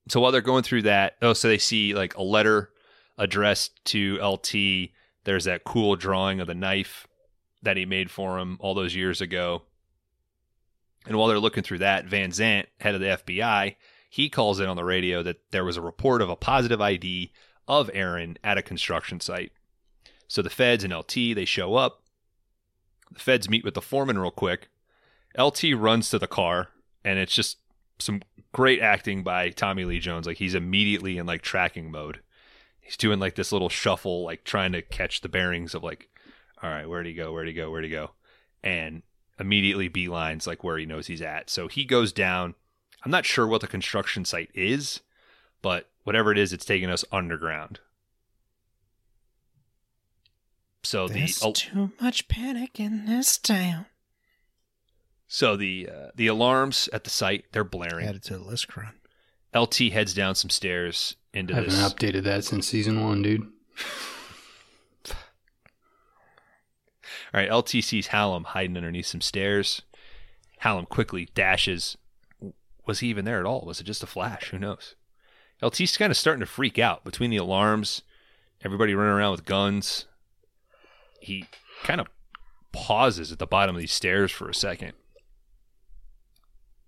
so 0.08 0.20
while 0.20 0.32
they're 0.32 0.40
going 0.40 0.62
through 0.62 0.82
that, 0.82 1.16
oh, 1.22 1.32
so 1.32 1.48
they 1.48 1.58
see 1.58 1.94
like 1.94 2.16
a 2.16 2.22
letter 2.22 2.70
addressed 3.18 3.84
to 3.86 4.18
LT. 4.22 4.90
There's 5.24 5.44
that 5.44 5.64
cool 5.64 5.96
drawing 5.96 6.40
of 6.40 6.46
the 6.46 6.54
knife 6.54 7.06
that 7.62 7.76
he 7.76 7.86
made 7.86 8.10
for 8.10 8.38
him 8.38 8.58
all 8.60 8.74
those 8.74 8.94
years 8.94 9.20
ago. 9.20 9.62
And 11.06 11.16
while 11.16 11.28
they're 11.28 11.38
looking 11.38 11.62
through 11.62 11.78
that, 11.78 12.06
Van 12.06 12.30
Zant, 12.30 12.66
head 12.80 12.94
of 12.94 13.00
the 13.00 13.06
FBI, 13.06 13.76
he 14.08 14.28
calls 14.28 14.60
in 14.60 14.68
on 14.68 14.76
the 14.76 14.84
radio 14.84 15.22
that 15.22 15.40
there 15.50 15.64
was 15.64 15.76
a 15.76 15.82
report 15.82 16.22
of 16.22 16.30
a 16.30 16.36
positive 16.36 16.80
ID 16.80 17.32
of 17.66 17.90
Aaron 17.94 18.36
at 18.44 18.58
a 18.58 18.62
construction 18.62 19.20
site. 19.20 19.52
So 20.28 20.42
the 20.42 20.50
feds 20.50 20.84
and 20.84 20.94
LT, 20.94 21.34
they 21.34 21.44
show 21.44 21.74
up. 21.74 22.02
The 23.10 23.20
feds 23.20 23.48
meet 23.48 23.64
with 23.64 23.74
the 23.74 23.82
foreman 23.82 24.18
real 24.18 24.30
quick. 24.30 24.68
LT 25.38 25.64
runs 25.74 26.10
to 26.10 26.18
the 26.18 26.26
car, 26.26 26.68
and 27.04 27.18
it's 27.18 27.34
just 27.34 27.58
some 27.98 28.22
great 28.52 28.80
acting 28.80 29.22
by 29.22 29.50
Tommy 29.50 29.84
Lee 29.84 29.98
Jones. 29.98 30.26
Like 30.26 30.38
he's 30.38 30.54
immediately 30.54 31.18
in 31.18 31.26
like 31.26 31.42
tracking 31.42 31.90
mode. 31.90 32.20
He's 32.80 32.96
doing 32.96 33.18
like 33.18 33.34
this 33.34 33.52
little 33.52 33.68
shuffle, 33.68 34.24
like 34.24 34.44
trying 34.44 34.72
to 34.72 34.82
catch 34.82 35.20
the 35.20 35.28
bearings 35.28 35.74
of 35.74 35.82
like, 35.82 36.08
all 36.62 36.70
right, 36.70 36.88
where'd 36.88 37.06
he 37.06 37.14
go? 37.14 37.32
Where'd 37.32 37.48
he 37.48 37.54
go? 37.54 37.70
Where'd 37.70 37.84
he 37.84 37.90
go? 37.90 38.10
And 38.62 39.02
immediately 39.42 39.90
beelines 39.90 40.46
like 40.46 40.64
where 40.64 40.78
he 40.78 40.86
knows 40.86 41.08
he's 41.08 41.20
at. 41.20 41.50
So 41.50 41.68
he 41.68 41.84
goes 41.84 42.12
down. 42.12 42.54
I'm 43.04 43.10
not 43.10 43.26
sure 43.26 43.46
what 43.46 43.60
the 43.60 43.66
construction 43.66 44.24
site 44.24 44.50
is, 44.54 45.00
but 45.60 45.90
whatever 46.04 46.30
it 46.32 46.38
is, 46.38 46.52
it's 46.52 46.64
taking 46.64 46.88
us 46.88 47.04
underground. 47.12 47.80
So 50.84 51.08
There's 51.08 51.38
the 51.40 51.52
too 51.52 51.92
much 52.00 52.28
panic 52.28 52.80
in 52.80 53.06
this 53.06 53.38
town. 53.38 53.86
so 55.28 55.56
the 55.56 55.88
uh, 55.92 56.08
the 56.14 56.26
alarms 56.26 56.88
at 56.92 57.04
the 57.04 57.10
site 57.10 57.44
they're 57.52 57.64
blaring. 57.64 58.06
Added 58.08 58.22
to 58.24 58.38
the 58.38 58.44
list, 58.44 58.68
Kron. 58.68 58.94
LT 59.54 59.74
heads 59.92 60.14
down 60.14 60.34
some 60.34 60.50
stairs 60.50 61.16
into 61.34 61.52
I 61.54 61.56
haven't 61.58 61.70
this. 61.70 61.92
updated 61.92 62.24
that 62.24 62.44
since 62.44 62.66
season 62.66 63.04
one, 63.04 63.22
dude. 63.22 63.46
All 67.34 67.40
right, 67.40 67.52
LT 67.52 67.70
sees 67.82 68.08
Hallam 68.08 68.44
hiding 68.44 68.76
underneath 68.76 69.06
some 69.06 69.20
stairs. 69.20 69.82
Hallam 70.58 70.86
quickly 70.86 71.28
dashes. 71.34 71.96
Was 72.86 73.00
he 73.00 73.08
even 73.08 73.24
there 73.24 73.40
at 73.40 73.46
all? 73.46 73.64
Was 73.64 73.80
it 73.80 73.84
just 73.84 74.02
a 74.02 74.06
flash? 74.06 74.50
Who 74.50 74.58
knows? 74.58 74.94
LT's 75.62 75.96
kind 75.96 76.10
of 76.10 76.16
starting 76.16 76.40
to 76.40 76.46
freak 76.46 76.78
out 76.78 77.04
between 77.04 77.30
the 77.30 77.36
alarms, 77.36 78.02
everybody 78.64 78.94
running 78.94 79.14
around 79.14 79.32
with 79.32 79.44
guns. 79.44 80.06
He 81.20 81.46
kind 81.84 82.00
of 82.00 82.08
pauses 82.72 83.30
at 83.30 83.38
the 83.38 83.46
bottom 83.46 83.76
of 83.76 83.80
these 83.80 83.92
stairs 83.92 84.32
for 84.32 84.48
a 84.48 84.54
second. 84.54 84.92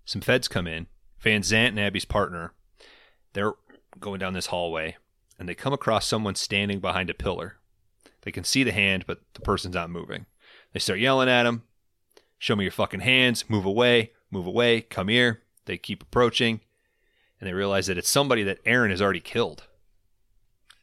Some 0.03 0.21
feds 0.21 0.47
come 0.47 0.67
in. 0.67 0.87
Van 1.19 1.41
Zant 1.41 1.69
and 1.69 1.79
Abby's 1.79 2.05
partner. 2.05 2.53
They're 3.33 3.53
going 3.99 4.19
down 4.19 4.33
this 4.33 4.47
hallway, 4.47 4.97
and 5.39 5.49
they 5.49 5.55
come 5.55 5.73
across 5.73 6.05
someone 6.05 6.35
standing 6.35 6.79
behind 6.79 7.09
a 7.09 7.13
pillar. 7.13 7.57
They 8.21 8.31
can 8.31 8.43
see 8.43 8.63
the 8.63 8.71
hand, 8.71 9.05
but 9.07 9.21
the 9.33 9.41
person's 9.41 9.75
not 9.75 9.89
moving. 9.89 10.25
They 10.75 10.79
start 10.79 10.99
yelling 10.99 11.29
at 11.29 11.45
him, 11.45 11.63
Show 12.37 12.57
me 12.57 12.65
your 12.65 12.71
fucking 12.71 12.99
hands, 12.99 13.49
move 13.49 13.63
away, 13.63 14.11
move 14.29 14.45
away, 14.45 14.81
come 14.81 15.07
here. 15.07 15.41
They 15.63 15.77
keep 15.77 16.03
approaching, 16.03 16.59
and 17.39 17.47
they 17.47 17.53
realize 17.53 17.87
that 17.87 17.97
it's 17.97 18.09
somebody 18.09 18.43
that 18.43 18.59
Aaron 18.65 18.91
has 18.91 19.01
already 19.01 19.21
killed. 19.21 19.67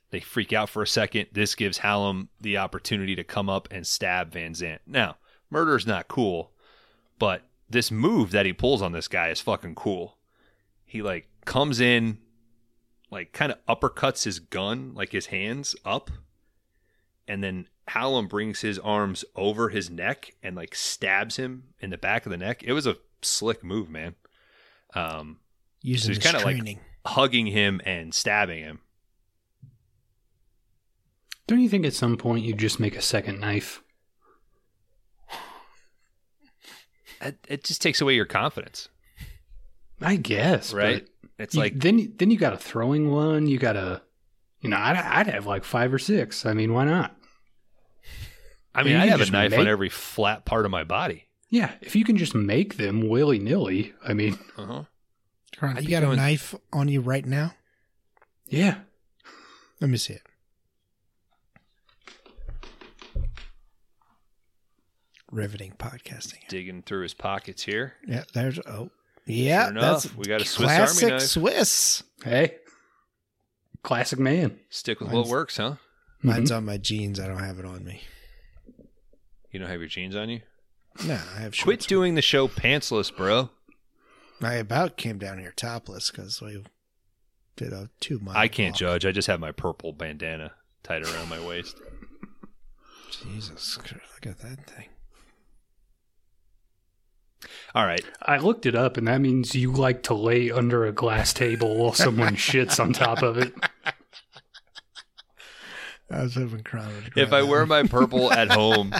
They 0.09 0.21
freak 0.21 0.51
out 0.51 0.71
for 0.71 0.81
a 0.81 0.87
second. 0.87 1.27
This 1.33 1.55
gives 1.55 1.77
Hallam 1.77 2.31
the 2.41 2.57
opportunity 2.57 3.15
to 3.17 3.23
come 3.23 3.51
up 3.51 3.69
and 3.71 3.87
stab 3.87 4.33
Van 4.33 4.55
Zant. 4.55 4.79
Now, 4.87 5.19
murder 5.51 5.77
is 5.77 5.87
not 5.87 6.09
cool, 6.09 6.53
but 7.19 7.43
this 7.69 7.91
move 7.91 8.31
that 8.31 8.47
he 8.47 8.55
pulls 8.55 8.81
on 8.81 8.93
this 8.93 9.09
guy 9.09 9.29
is 9.29 9.43
fucking 9.43 9.75
cool. 9.75 10.17
He 10.87 11.03
like 11.03 11.29
comes 11.45 11.81
in, 11.81 12.17
like 13.11 13.35
kind 13.35 13.53
of 13.53 13.59
uppercuts 13.67 14.25
his 14.25 14.39
gun, 14.39 14.95
like 14.95 15.13
his 15.13 15.27
hands 15.27 15.77
up, 15.85 16.11
and 17.29 17.45
then 17.45 17.69
Hallam 17.89 18.29
brings 18.29 18.61
his 18.61 18.79
arms 18.79 19.25
over 19.37 19.69
his 19.69 19.91
neck 19.91 20.35
and 20.43 20.55
like 20.57 20.75
stabs 20.75 21.37
him 21.37 21.65
in 21.81 21.91
the 21.91 21.99
back 21.99 22.25
of 22.27 22.31
the 22.31 22.37
neck. 22.39 22.63
It 22.63 22.73
was 22.73 22.87
a 22.87 22.97
slick 23.23 23.63
move, 23.65 23.89
man. 23.91 24.15
Um, 24.95 25.39
Using 25.83 26.11
he's 26.13 26.17
his 26.23 26.25
kinda 26.33 26.45
like- 26.47 26.57
training. 26.57 26.81
hugging 27.07 27.47
him 27.47 27.81
and 27.85 28.15
stabbing 28.15 28.63
him. 28.63 28.81
Don't 31.49 31.61
you 31.61 31.69
think 31.69 31.85
at 31.85 31.93
some 31.93 32.17
point 32.17 32.45
you 32.45 32.55
just 32.55 32.79
make 32.79 32.97
a 32.97 33.03
second 33.03 33.41
knife? 33.41 33.83
It, 37.21 37.39
it 37.49 37.65
just 37.65 37.81
takes 37.83 38.01
away 38.01 38.15
your 38.15 38.25
confidence, 38.25 38.89
I 40.01 40.17
guess, 40.17 40.73
right? 40.73 41.07
but 41.23 41.31
It's 41.45 41.55
you- 41.55 41.61
like 41.61 41.79
then 41.79 42.15
then 42.17 42.31
you 42.31 42.37
got 42.39 42.53
a 42.53 42.57
throwing 42.59 43.11
one. 43.11 43.47
You 43.47 43.59
got 43.59 43.77
a, 43.77 44.03
you 44.61 44.69
know, 44.71 44.77
I'd, 44.77 44.97
I'd 44.97 45.27
have 45.29 45.47
like 45.47 45.65
five 45.65 45.93
or 45.95 45.99
six. 46.01 46.45
I 46.47 46.53
mean, 46.53 46.73
why 46.73 46.85
not? 46.85 47.17
I 48.75 48.83
mean, 48.85 48.97
I 48.97 49.07
have 49.07 49.17
a 49.21 49.25
just 49.25 49.33
knife 49.33 49.53
on 49.57 49.67
every 49.69 49.89
flat 49.89 50.45
part 50.45 50.65
of 50.65 50.71
my 50.71 50.85
body. 50.85 51.27
Yeah, 51.51 51.73
if 51.83 51.95
you 51.95 52.05
can 52.05 52.17
just 52.17 52.35
make 52.35 52.77
them 52.77 53.09
willy 53.09 53.39
nilly. 53.39 53.93
I 54.07 54.15
mean, 54.15 54.39
Uh-huh. 54.57 54.85
Ron, 55.61 55.77
you 55.77 55.83
be 55.83 55.91
got 55.91 56.03
a 56.03 56.17
knife 56.17 56.55
on 56.73 56.89
you 56.89 57.01
right 57.01 57.25
now? 57.27 57.55
yeah. 58.49 58.79
Let 59.81 59.91
me 59.91 59.97
see 59.99 60.13
it. 60.15 60.23
Riveting 65.31 65.75
podcasting. 65.79 66.47
Digging 66.49 66.83
through 66.83 67.03
his 67.05 67.15
pockets 67.15 67.63
here. 67.63 67.95
Yeah, 68.07 68.25
there's 68.35 68.59
oh 68.67 68.91
yeah, 69.27 69.63
Sure 69.65 69.71
enough, 69.71 70.03
that's 70.03 70.17
we 70.17 70.25
got 70.25 70.43
a 70.43 70.45
Swiss 70.45 70.69
Army 70.71 70.77
classic 70.79 71.09
knife. 71.09 71.23
Swiss. 71.23 72.03
Hey, 72.25 72.57
classic 73.83 74.19
man. 74.19 74.59
Stick 74.69 75.01
with 75.01 75.09
Mine's- 75.11 75.27
what 75.29 75.33
works, 75.33 75.57
huh? 75.57 75.77
Mine's 76.23 76.51
Mhm. 76.51 76.57
on 76.59 76.65
my 76.67 76.77
jeans. 76.77 77.19
I 77.19 77.27
don't 77.29 77.39
have 77.43 77.59
it 77.59 77.65
on 77.65 77.85
me. 77.85 78.03
You 79.53 79.61
don't 79.61 79.69
have 79.69 79.81
your 79.81 79.89
jeans 79.89 80.17
on 80.17 80.31
you. 80.31 80.41
No, 81.07 81.15
I 81.37 81.41
have 81.41 81.55
shorts. 81.55 81.63
Quit 81.63 81.81
doing 81.81 82.15
the 82.15 82.23
show 82.23 82.49
pantsless, 82.49 83.15
bro. 83.15 83.51
I 84.43 84.55
about 84.55 84.97
came 84.97 85.19
down 85.19 85.39
here 85.39 85.53
topless 85.55 86.11
because 86.11 86.41
we 86.41 86.65
did 87.57 87.73
a 87.73 87.91
two 88.01 88.19
mile. 88.19 88.37
I 88.37 88.49
can't 88.49 88.73
walk. 88.73 88.79
judge. 88.79 89.07
I 89.07 89.13
just 89.13 89.29
have 89.29 89.41
my 89.41 89.53
purple 89.53 89.93
bandana 89.93 90.53
tied 90.83 91.05
around 91.05 91.29
my 91.29 91.41
waist. 91.41 91.77
Jesus, 93.11 93.77
Christ, 93.77 93.95
look 94.15 94.27
at 94.27 94.41
that 94.41 94.67
thing. 94.67 94.87
All 97.75 97.87
right. 97.87 98.05
I 98.23 98.39
looked 98.39 98.67
it 98.67 98.75
up, 98.75 98.97
and 98.97 99.07
that 99.09 99.21
means 99.21 99.55
you 99.55 99.73
like 99.73 100.03
to 100.05 100.15
lay 100.15 100.51
under 100.51 100.85
a 100.87 100.93
glass 100.93 101.33
table 101.33 101.77
while 101.77 101.93
someone 101.93 102.37
shits 102.37 102.81
on 102.81 102.93
top 102.93 103.23
of 103.23 103.37
it. 103.39 103.53
I 106.11 106.23
was 106.23 106.35
hoping 106.35 106.63
Kron 106.63 106.89
would 106.89 107.13
If 107.17 107.33
I 107.33 107.43
wear 107.43 107.65
my 107.65 107.85
purple 107.85 108.33
at 108.33 108.51
home, 108.51 108.95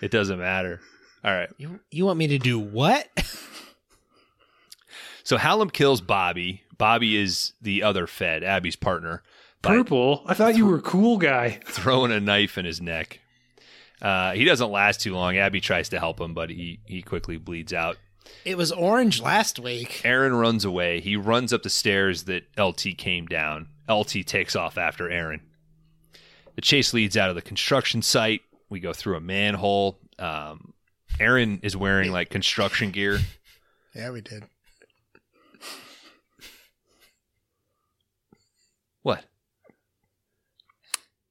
it 0.00 0.10
doesn't 0.10 0.38
matter. 0.38 0.80
All 1.24 1.32
right. 1.32 1.50
you 1.58 1.80
you 1.90 2.06
want 2.06 2.18
me 2.18 2.28
to 2.28 2.38
do 2.38 2.58
what? 2.58 3.08
So 5.24 5.36
Hallam 5.36 5.68
kills 5.68 6.00
Bobby. 6.00 6.62
Bobby 6.78 7.14
is 7.14 7.52
the 7.60 7.82
other 7.82 8.06
Fed, 8.06 8.42
Abby's 8.42 8.76
partner, 8.76 9.22
Purple? 9.60 10.22
I 10.26 10.32
thought 10.32 10.56
you 10.56 10.64
were 10.64 10.76
a 10.76 10.80
cool 10.80 11.18
guy. 11.18 11.60
throwing 11.66 12.12
a 12.12 12.18
knife 12.18 12.56
in 12.56 12.64
his 12.64 12.80
neck. 12.80 13.20
Uh, 14.00 14.32
he 14.32 14.44
doesn't 14.44 14.70
last 14.70 15.02
too 15.02 15.14
long. 15.14 15.36
Abby 15.36 15.60
tries 15.60 15.90
to 15.90 15.98
help 15.98 16.18
him, 16.18 16.32
but 16.32 16.48
he, 16.48 16.80
he 16.86 17.02
quickly 17.02 17.36
bleeds 17.36 17.74
out. 17.74 17.98
it 18.46 18.56
was 18.56 18.72
orange 18.72 19.20
last 19.20 19.58
week. 19.58 20.00
Aaron 20.02 20.34
runs 20.34 20.64
away. 20.64 21.00
He 21.00 21.14
runs 21.16 21.52
up 21.52 21.62
the 21.62 21.68
stairs 21.68 22.22
that 22.24 22.44
LT 22.58 22.96
came 22.96 23.26
down. 23.26 23.68
LT 23.86 24.24
takes 24.26 24.56
off 24.56 24.78
after 24.78 25.10
Aaron. 25.10 25.42
The 26.54 26.62
chase 26.62 26.94
leads 26.94 27.18
out 27.18 27.28
of 27.28 27.34
the 27.36 27.42
construction 27.42 28.00
site. 28.00 28.40
We 28.70 28.80
go 28.80 28.92
through 28.92 29.16
a 29.16 29.20
manhole. 29.20 29.98
Um, 30.18 30.74
Aaron 31.20 31.60
is 31.62 31.76
wearing 31.76 32.12
like 32.12 32.30
construction 32.30 32.90
gear. 32.90 33.18
Yeah, 33.94 34.10
we 34.10 34.20
did. 34.20 34.44
What? 39.02 39.24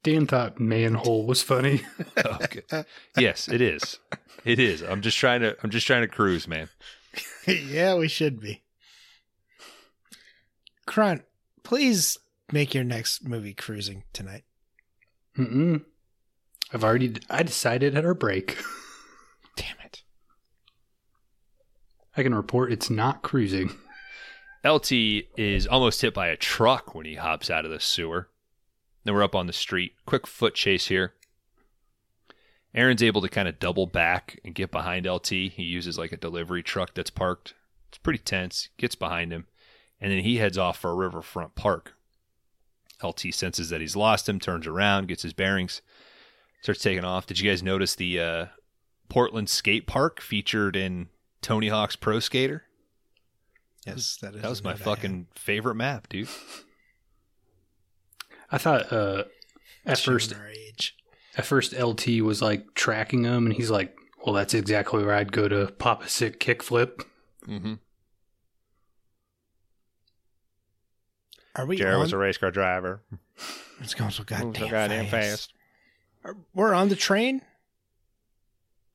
Dan 0.04 0.26
thought 0.28 0.60
manhole 0.60 1.26
was 1.26 1.42
funny. 1.42 1.82
Okay. 2.18 2.84
yes, 3.18 3.48
it 3.48 3.62
is. 3.62 4.00
It 4.44 4.60
is. 4.60 4.82
I'm 4.82 5.02
just 5.02 5.18
trying 5.18 5.42
to. 5.42 5.56
I'm 5.64 5.70
just 5.70 5.88
trying 5.88 6.02
to 6.02 6.08
cruise, 6.08 6.48
man. 6.48 6.68
yeah, 7.48 7.96
we 7.96 8.08
should 8.08 8.40
be. 8.42 8.64
Kron, 10.86 11.24
please 11.64 12.18
make 12.52 12.74
your 12.74 12.84
next 12.84 13.26
movie 13.26 13.54
cruising 13.54 14.04
tonight. 14.14 14.44
Mm-mm. 15.38 15.84
I've 16.74 16.84
already. 16.84 17.16
I 17.30 17.44
decided 17.44 17.96
at 17.96 18.06
our 18.06 18.14
break. 18.14 18.58
Damn 19.56 19.78
it. 19.86 20.04
I 22.16 22.24
can 22.24 22.36
report 22.36 22.72
it's 22.72 22.90
not 22.90 23.22
cruising. 23.22 23.72
LT 24.66 24.92
is 25.38 25.68
almost 25.68 26.02
hit 26.02 26.14
by 26.14 26.28
a 26.28 26.36
truck 26.36 26.94
when 26.94 27.06
he 27.06 27.16
hops 27.16 27.50
out 27.50 27.64
of 27.64 27.72
the 27.72 27.80
sewer. 27.80 28.30
Then 29.04 29.14
we're 29.14 29.24
up 29.24 29.36
on 29.36 29.48
the 29.48 29.54
street. 29.54 29.94
Quick 30.06 30.28
foot 30.28 30.56
chase 30.56 30.88
here. 30.88 31.14
Aaron's 32.74 33.02
able 33.04 33.22
to 33.22 33.30
kind 33.30 33.48
of 33.48 33.60
double 33.60 33.88
back 33.88 34.40
and 34.44 34.54
get 34.54 34.72
behind 34.72 35.06
LT. 35.06 35.30
He 35.30 35.64
uses 35.64 35.98
like 35.98 36.12
a 36.12 36.18
delivery 36.18 36.62
truck 36.62 36.94
that's 36.94 37.10
parked. 37.10 37.54
It's 37.88 37.98
pretty 37.98 38.20
tense. 38.20 38.70
Gets 38.78 38.96
behind 38.96 39.32
him. 39.32 39.48
And 40.02 40.12
then 40.12 40.20
he 40.20 40.38
heads 40.38 40.58
off 40.58 40.78
for 40.78 40.92
a 40.92 40.96
riverfront 40.96 41.56
park. 41.56 41.94
LT 43.02 43.34
senses 43.34 43.70
that 43.70 43.82
he's 43.82 43.96
lost 43.96 44.28
him, 44.28 44.40
turns 44.40 44.68
around, 44.68 45.08
gets 45.08 45.24
his 45.24 45.34
bearings, 45.34 45.82
starts 46.62 46.82
taking 46.82 47.04
off. 47.04 47.26
Did 47.26 47.40
you 47.40 47.50
guys 47.50 47.64
notice 47.64 47.96
the 47.96 48.20
uh, 48.20 48.46
Portland 49.10 49.50
skate 49.50 49.88
park 49.88 50.22
featured 50.22 50.76
in 50.76 51.10
Tony 51.42 51.70
Hawk's 51.70 51.96
Pro 51.96 52.20
Skater? 52.20 52.64
Yes, 53.86 54.18
that 54.22 54.36
is. 54.36 54.42
That 54.42 54.50
was 54.50 54.64
my 54.64 54.74
fucking 54.74 55.28
favorite 55.36 55.76
map, 55.76 56.10
dude. 56.10 56.28
I 58.52 58.58
thought 58.58 58.92
uh, 58.92 59.24
at 59.86 60.00
first, 60.00 60.34
age. 60.50 60.96
at 61.38 61.46
first 61.46 61.78
LT 61.78 62.22
was 62.22 62.42
like 62.42 62.74
tracking 62.76 63.24
him, 63.24 63.46
and 63.46 63.54
he's 63.54 63.70
like, 63.70 63.96
"Well, 64.26 64.36
that's 64.36 64.54
exactly 64.54 65.06
where 65.06 65.16
I'd 65.16 65.32
go 65.32 65.48
to 65.48 65.68
pop 65.78 66.04
a 66.04 66.10
sick 66.10 66.40
kickflip." 66.40 67.04
Mm-hmm. 67.48 67.76
Are 71.56 71.66
we 71.66 71.78
Jared 71.78 71.96
on? 71.96 72.02
was 72.02 72.14
a 72.14 72.18
race 72.18 72.38
car 72.38 72.52
driver. 72.52 73.02
It's 73.80 73.94
going 73.94 74.12
so 74.12 74.24
goddamn, 74.24 74.56
so 74.56 74.70
goddamn 74.70 75.08
fast. 75.08 75.52
Are- 75.52 75.57
We're 76.54 76.74
on 76.74 76.90
the 76.90 76.96
train. 76.96 77.42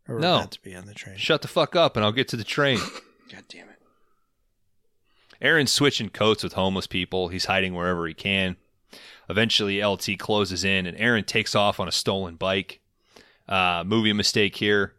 Or 0.09 0.16
we're 0.16 0.20
No. 0.20 0.36
about 0.36 0.50
to 0.52 0.62
be 0.62 0.74
on 0.74 0.86
the 0.86 0.94
train. 0.94 1.16
Shut 1.16 1.42
the 1.42 1.48
fuck 1.48 1.76
up 1.76 1.96
and 1.96 2.04
I'll 2.04 2.12
get 2.12 2.28
to 2.28 2.36
the 2.36 2.44
train. 2.44 2.78
God 3.32 3.44
damn 3.48 3.68
it. 3.68 3.78
Aaron's 5.40 5.72
switching 5.72 6.09
coats 6.10 6.42
with 6.42 6.52
homeless 6.54 6.86
people. 6.86 7.28
He's 7.28 7.46
hiding 7.46 7.74
wherever 7.74 8.06
he 8.06 8.14
can. 8.14 8.56
Eventually, 9.28 9.82
LT 9.82 10.18
closes 10.18 10.64
in 10.64 10.86
and 10.86 10.96
Aaron 10.98 11.24
takes 11.24 11.54
off 11.54 11.80
on 11.80 11.88
a 11.88 11.92
stolen 11.92 12.36
bike. 12.36 12.80
Uh, 13.48 13.82
movie 13.86 14.12
mistake 14.12 14.56
here. 14.56 14.94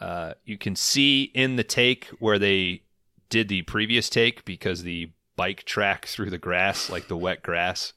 Uh, 0.00 0.34
you 0.44 0.58
can 0.58 0.76
see 0.76 1.24
in 1.34 1.56
the 1.56 1.64
take 1.64 2.06
where 2.18 2.38
they 2.38 2.82
did 3.28 3.48
the 3.48 3.62
previous 3.62 4.08
take 4.08 4.44
because 4.44 4.82
the 4.82 5.10
bike 5.36 5.64
track 5.64 6.06
through 6.06 6.30
the 6.30 6.38
grass, 6.38 6.88
like 6.90 7.08
the 7.08 7.16
wet 7.16 7.42
grass, 7.42 7.92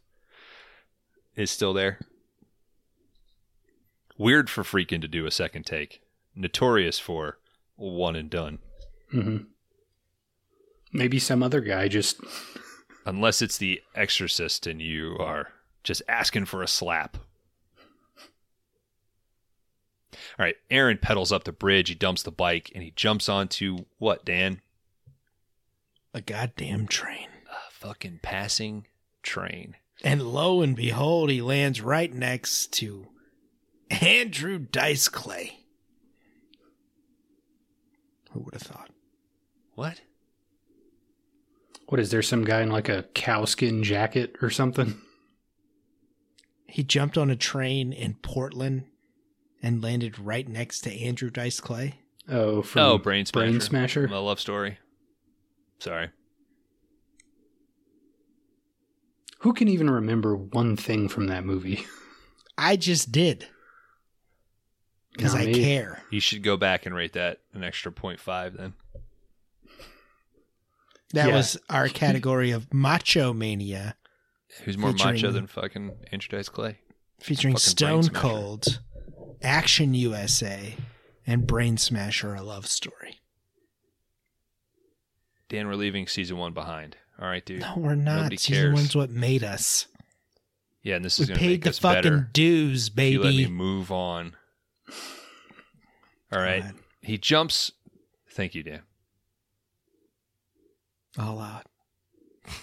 is 1.35 1.51
still 1.51 1.73
there. 1.73 1.99
Weird 4.19 4.49
for 4.49 4.63
Friedkin 4.63 4.99
to 5.01 5.07
do 5.07 5.25
a 5.25 5.31
second 5.31 5.65
take. 5.65 6.01
Notorious 6.35 6.99
for 6.99 7.37
one 7.77 8.17
and 8.17 8.29
done. 8.29 8.59
hmm 9.11 9.37
Maybe 10.91 11.19
some 11.19 11.41
other 11.41 11.61
guy 11.61 11.87
just 11.87 12.19
Unless 13.05 13.41
it's 13.41 13.57
the 13.57 13.81
exorcist 13.95 14.67
and 14.67 14.81
you 14.81 15.15
are 15.19 15.53
just 15.83 16.01
asking 16.09 16.45
for 16.45 16.61
a 16.61 16.67
slap. 16.67 17.17
All 20.13 20.45
right, 20.45 20.57
Aaron 20.69 20.97
pedals 20.97 21.31
up 21.31 21.45
the 21.45 21.53
bridge. 21.53 21.87
He 21.87 21.95
dumps 21.95 22.21
the 22.23 22.31
bike 22.31 22.71
and 22.75 22.83
he 22.83 22.91
jumps 22.91 23.29
onto 23.29 23.85
what, 23.99 24.25
Dan? 24.25 24.59
A 26.13 26.19
goddamn 26.19 26.87
train. 26.87 27.27
A 27.49 27.71
fucking 27.71 28.19
passing 28.21 28.85
train. 29.23 29.77
And 30.03 30.21
lo 30.21 30.61
and 30.61 30.75
behold, 30.75 31.29
he 31.29 31.41
lands 31.41 31.79
right 31.81 32.13
next 32.13 32.73
to 32.73 33.07
Andrew 33.89 34.59
Dice 34.59 35.07
Clay. 35.07 35.59
Who 38.31 38.41
would 38.41 38.53
have 38.53 38.61
thought? 38.61 38.89
What? 39.75 40.01
What 41.87 41.99
is 41.99 42.11
there? 42.11 42.21
Some 42.21 42.43
guy 42.43 42.61
in 42.61 42.69
like 42.69 42.89
a 42.89 43.05
cowskin 43.15 43.83
jacket 43.83 44.35
or 44.41 44.49
something? 44.49 45.01
He 46.67 46.83
jumped 46.83 47.17
on 47.17 47.31
a 47.31 47.35
train 47.35 47.91
in 47.91 48.15
Portland 48.15 48.85
and 49.63 49.81
landed 49.81 50.19
right 50.19 50.47
next 50.47 50.81
to 50.81 50.93
Andrew 51.03 51.31
Dice 51.31 51.59
Clay. 51.59 51.95
Oh, 52.27 52.61
from 52.61 52.81
oh, 52.81 52.97
Brain 52.99 53.25
Smasher. 53.25 53.49
Brain 53.49 53.61
Smasher. 53.61 54.05
A 54.05 54.19
love 54.19 54.39
story. 54.39 54.77
Sorry. 55.79 56.09
Who 59.39 59.53
can 59.53 59.67
even 59.67 59.89
remember 59.89 60.35
one 60.35 60.75
thing 60.75 61.07
from 61.07 61.27
that 61.27 61.45
movie? 61.45 61.85
I 62.57 62.75
just 62.75 63.11
did 63.11 63.47
because 65.19 65.35
I 65.35 65.45
me. 65.45 65.53
care. 65.63 66.01
You 66.11 66.19
should 66.19 66.43
go 66.43 66.57
back 66.57 66.85
and 66.85 66.95
rate 66.95 67.13
that 67.13 67.39
an 67.53 67.63
extra 67.63 67.91
0.5 67.91 68.57
then. 68.57 68.73
That 71.13 71.29
Yeah. 71.29 71.35
was 71.35 71.57
our 71.69 71.87
category 71.89 72.51
of 72.51 72.71
Macho 72.73 73.33
Mania 73.33 73.95
Who's 74.63 74.77
more 74.77 74.91
macho 74.93 75.11
Featuring- 75.13 75.33
than 75.33 75.47
fucking 75.47 75.91
Andrew 76.11 76.37
Dice 76.37 76.49
Clay? 76.49 76.79
featuring 77.19 77.55
Fucking 77.55 77.69
Stone 77.69 78.03
Smasher. 78.03 78.19
Cold, 78.19 78.79
Action 79.41 79.93
USA, 79.93 80.75
and 81.27 81.45
Brain 81.47 81.77
Smasher: 81.77 82.33
A 82.35 82.41
Love 82.41 82.65
Story. 82.67 83.19
Dan, 85.49 85.67
we're 85.67 85.75
leaving 85.75 86.07
season 86.07 86.37
one 86.37 86.53
behind. 86.53 86.97
All 87.19 87.27
right, 87.27 87.45
dude. 87.45 87.61
No, 87.61 87.73
we're 87.77 87.95
not. 87.95 88.17
Nobody 88.17 88.37
Season 88.37 88.53
cares. 88.63 88.73
one's 88.73 88.95
what 88.95 89.09
made 89.09 89.43
us. 89.43 89.87
Yeah, 90.83 90.95
and 90.95 91.03
this 91.05 91.19
We 91.19 91.23
is 91.23 91.29
going 91.29 91.37
to 91.37 91.43
paid 91.43 91.49
make 91.51 91.63
the 91.63 91.69
us 91.71 91.79
fucking 91.79 92.03
better. 92.03 92.29
dues, 92.31 92.87
if 92.95 92.99
You 93.11 93.19
let 93.21 93.29
me 93.31 93.37
baby. 93.43 93.51
move 93.51 93.91
on. 93.91 94.35
All 96.31 96.39
right. 96.39 96.63
He 97.01 97.17
jumps. 97.17 97.71
Thank 98.31 98.55
you, 98.55 98.63
Dan. 98.63 98.81
all 101.17 101.39
out. 101.39 101.65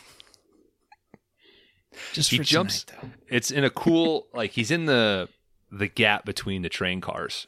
Just 2.13 2.31
He 2.31 2.39
jumps- 2.39 2.85
tonight, 2.85 3.03
though. 3.03 3.37
It's 3.37 3.51
in 3.51 3.65
a 3.65 3.71
cool 3.71 4.29
like 4.35 4.53
he's 4.53 4.71
in 4.71 4.87
the 4.87 5.29
the 5.71 5.89
gap 5.89 6.25
between 6.25 6.63
the 6.63 6.69
train 6.69 7.01
cars, 7.01 7.47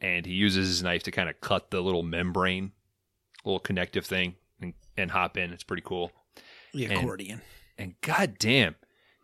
and 0.00 0.26
he 0.26 0.32
uses 0.32 0.68
his 0.68 0.82
knife 0.82 1.02
to 1.04 1.10
kind 1.10 1.28
of 1.28 1.40
cut 1.40 1.70
the 1.70 1.80
little 1.80 2.02
membrane, 2.02 2.72
little 3.44 3.58
connective 3.58 4.04
thing, 4.04 4.34
and, 4.60 4.74
and 4.96 5.10
hop 5.12 5.36
in. 5.36 5.50
It's 5.52 5.64
pretty 5.64 5.82
cool. 5.84 6.12
The 6.72 6.84
And- 6.86 6.94
accordion. 6.98 7.42
And 7.76 7.94
goddamn, 8.02 8.76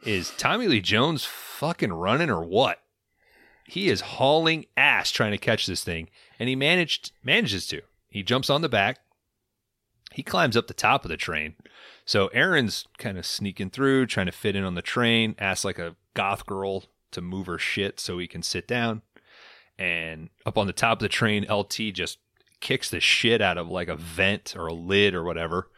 is 0.04 0.32
Tommy 0.36 0.66
Lee 0.66 0.80
Jones 0.80 1.24
fucking 1.24 1.92
running 1.92 2.30
or 2.30 2.42
what? 2.42 2.80
He 3.70 3.88
is 3.88 4.00
hauling 4.00 4.66
ass 4.76 5.12
trying 5.12 5.30
to 5.30 5.38
catch 5.38 5.64
this 5.64 5.84
thing, 5.84 6.08
and 6.40 6.48
he 6.48 6.56
managed 6.56 7.12
manages 7.22 7.68
to. 7.68 7.82
He 8.08 8.24
jumps 8.24 8.50
on 8.50 8.62
the 8.62 8.68
back. 8.68 8.98
He 10.12 10.24
climbs 10.24 10.56
up 10.56 10.66
the 10.66 10.74
top 10.74 11.04
of 11.04 11.08
the 11.08 11.16
train. 11.16 11.54
So 12.04 12.26
Aaron's 12.28 12.88
kind 12.98 13.16
of 13.16 13.24
sneaking 13.24 13.70
through, 13.70 14.06
trying 14.06 14.26
to 14.26 14.32
fit 14.32 14.56
in 14.56 14.64
on 14.64 14.74
the 14.74 14.82
train, 14.82 15.36
asks 15.38 15.64
like 15.64 15.78
a 15.78 15.94
goth 16.14 16.46
girl 16.46 16.86
to 17.12 17.20
move 17.20 17.46
her 17.46 17.58
shit 17.58 18.00
so 18.00 18.18
he 18.18 18.26
can 18.26 18.42
sit 18.42 18.66
down. 18.66 19.02
And 19.78 20.30
up 20.44 20.58
on 20.58 20.66
the 20.66 20.72
top 20.72 20.98
of 20.98 21.02
the 21.02 21.08
train, 21.08 21.46
LT 21.48 21.94
just 21.94 22.18
kicks 22.58 22.90
the 22.90 22.98
shit 22.98 23.40
out 23.40 23.56
of 23.56 23.68
like 23.68 23.86
a 23.86 23.94
vent 23.94 24.56
or 24.56 24.66
a 24.66 24.74
lid 24.74 25.14
or 25.14 25.22
whatever 25.22 25.68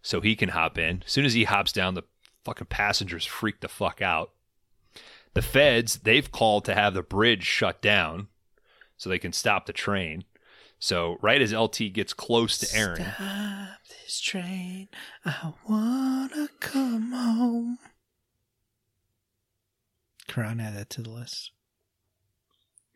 so 0.00 0.22
he 0.22 0.34
can 0.34 0.48
hop 0.48 0.78
in. 0.78 1.02
As 1.04 1.12
soon 1.12 1.26
as 1.26 1.34
he 1.34 1.44
hops 1.44 1.72
down, 1.72 1.92
the 1.92 2.04
fucking 2.46 2.68
passengers 2.68 3.26
freak 3.26 3.60
the 3.60 3.68
fuck 3.68 4.00
out. 4.00 4.30
The 5.34 5.42
feds, 5.42 5.96
they've 5.98 6.30
called 6.30 6.64
to 6.64 6.74
have 6.74 6.94
the 6.94 7.02
bridge 7.02 7.44
shut 7.44 7.82
down 7.82 8.28
so 8.96 9.10
they 9.10 9.18
can 9.18 9.32
stop 9.32 9.66
the 9.66 9.72
train. 9.72 10.24
So 10.78 11.16
right 11.22 11.40
as 11.42 11.52
LT 11.52 11.92
gets 11.92 12.12
close 12.12 12.58
to 12.58 12.76
Aaron, 12.76 12.96
Stop 13.02 13.78
this 13.88 14.20
train. 14.20 14.88
I 15.24 15.52
wanna 15.68 16.48
come 16.60 17.12
home. 17.12 17.78
Kron 20.28 20.60
add 20.60 20.76
that 20.76 20.90
to 20.90 21.02
the 21.02 21.10
list. 21.10 21.50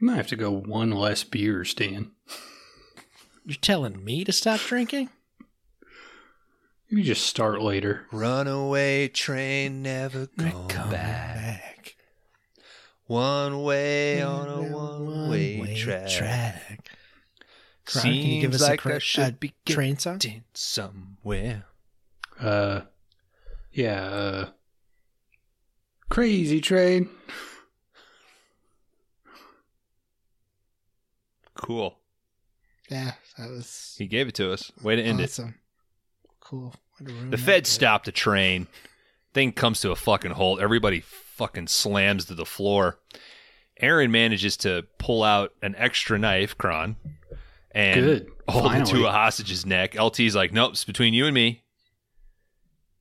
You 0.01 0.07
might 0.07 0.17
have 0.17 0.29
to 0.29 0.37
go 0.37 0.51
one 0.53 0.91
less 0.91 1.25
beer, 1.25 1.65
Stan. 1.65 2.13
You're 3.45 3.57
telling 3.61 4.05
me 4.05 4.25
to 4.25 4.33
stop 4.33 4.61
drinking? 4.61 5.09
Maybe 6.91 7.03
just 7.03 7.27
start 7.27 7.61
later. 7.63 8.07
runaway 8.13 9.09
train 9.09 9.83
never 9.83 10.27
come, 10.27 10.69
Come 10.69 10.91
back. 10.91 11.68
One 13.09 13.63
way 13.63 14.23
on 14.23 14.49
a 14.49 14.63
one 14.63 15.31
way 15.31 15.75
track. 15.77 16.09
track. 16.09 16.89
Kron, 17.87 18.03
can 18.05 18.13
you 18.13 18.41
give 18.43 18.53
us 18.55 18.61
like 18.63 18.79
a 18.81 18.83
cra- 18.83 18.95
I 18.97 18.99
should 18.99 19.25
uh, 19.25 19.37
be 19.41 19.55
train 19.67 19.99
song? 19.99 20.21
somewhere. 20.55 21.65
Uh, 22.39 22.83
yeah. 23.73 24.05
Uh, 24.05 24.49
crazy 26.11 26.61
train. 26.61 27.09
Cool. 31.55 31.99
Yeah, 32.91 33.13
that 33.37 33.51
was 33.51 33.95
He 33.99 34.07
gave 34.07 34.29
it 34.29 34.35
to 34.37 34.53
us. 34.53 34.71
Way 34.83 34.97
to 34.97 35.03
end 35.03 35.21
it. 35.21 35.25
awesome. 35.25 35.55
Cool. 36.41 36.75
Way 37.01 37.07
to 37.07 37.13
ruin 37.13 37.31
The 37.31 37.37
that 37.37 37.43
feds 37.43 37.71
bit. 37.71 37.75
stop 37.75 38.05
the 38.05 38.13
train. 38.13 38.67
Thing 39.35 39.53
comes 39.53 39.81
to 39.81 39.91
a 39.91 39.97
fucking 39.97 40.33
halt. 40.33 40.61
Everybody 40.61 41.01
fucking 41.39 41.69
slams 41.69 42.27
to 42.27 42.35
the 42.35 42.45
floor. 42.45 42.99
Aaron 43.81 44.11
manages 44.11 44.57
to 44.59 44.85
pull 44.99 45.23
out 45.23 45.53
an 45.63 45.75
extra 45.79 46.19
knife, 46.19 46.59
Kron, 46.59 46.97
and 47.71 48.01
Good. 48.01 48.33
hold 48.49 48.75
it 48.75 48.87
to 48.87 49.07
a 49.07 49.13
hostage's 49.13 49.65
neck. 49.65 49.95
LT's 49.95 50.35
like, 50.35 50.53
nope, 50.53 50.73
it's 50.73 50.85
between 50.85 51.15
you 51.15 51.27
and 51.27 51.35
me. 51.35 51.63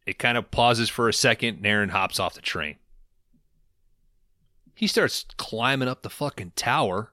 It 0.06 0.20
kind 0.20 0.38
of 0.38 0.52
pauses 0.52 0.88
for 0.88 1.10
a 1.10 1.14
second, 1.14 1.58
and 1.58 1.66
Aaron 1.66 1.90
hops 1.90 2.20
off 2.20 2.36
the 2.36 2.42
train. 2.42 2.78
He 4.76 4.86
starts 4.86 5.26
climbing 5.38 5.88
up 5.88 6.04
the 6.04 6.10
fucking 6.10 6.54
tower 6.56 7.12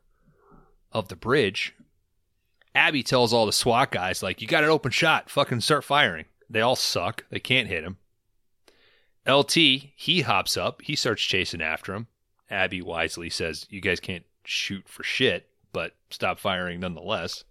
of 0.92 1.08
the 1.08 1.16
bridge. 1.16 1.74
Abby 2.74 3.02
tells 3.02 3.32
all 3.32 3.46
the 3.46 3.52
SWAT 3.52 3.90
guys, 3.90 4.22
like, 4.22 4.42
you 4.42 4.46
got 4.46 4.62
an 4.62 4.70
open 4.70 4.92
shot. 4.92 5.30
Fucking 5.30 5.62
start 5.62 5.84
firing. 5.84 6.26
They 6.50 6.60
all 6.60 6.76
suck. 6.76 7.24
They 7.30 7.40
can't 7.40 7.68
hit 7.68 7.82
him. 7.82 7.96
LT, 9.26 9.54
he 9.54 10.22
hops 10.22 10.56
up. 10.56 10.82
He 10.82 10.96
starts 10.96 11.22
chasing 11.22 11.62
after 11.62 11.94
him. 11.94 12.08
Abby 12.50 12.82
wisely 12.82 13.30
says, 13.30 13.66
you 13.70 13.80
guys 13.80 14.00
can't 14.00 14.24
shoot 14.44 14.86
for 14.86 15.02
shit, 15.02 15.48
but 15.72 15.94
stop 16.10 16.38
firing 16.38 16.80
nonetheless. 16.80 17.44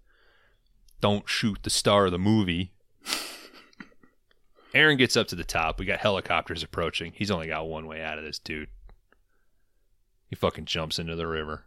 Don't 1.02 1.28
shoot 1.28 1.60
the 1.64 1.70
star 1.70 2.06
of 2.06 2.12
the 2.12 2.20
movie. 2.20 2.72
Aaron 4.74 4.98
gets 4.98 5.18
up 5.18 5.28
to 5.28 5.36
the 5.36 5.44
top. 5.44 5.80
We 5.80 5.86
got 5.86 6.00
helicopters 6.00 6.64
approaching. 6.64 7.12
He's 7.16 7.32
only 7.32 7.48
got 7.48 7.68
one 7.68 7.88
way 7.88 8.02
out 8.02 8.18
of 8.18 8.24
this 8.24 8.40
dude. 8.40 8.70
He 10.30 10.36
fucking 10.36 10.66
jumps 10.66 11.00
into 11.00 11.16
the 11.16 11.28
river. 11.28 11.66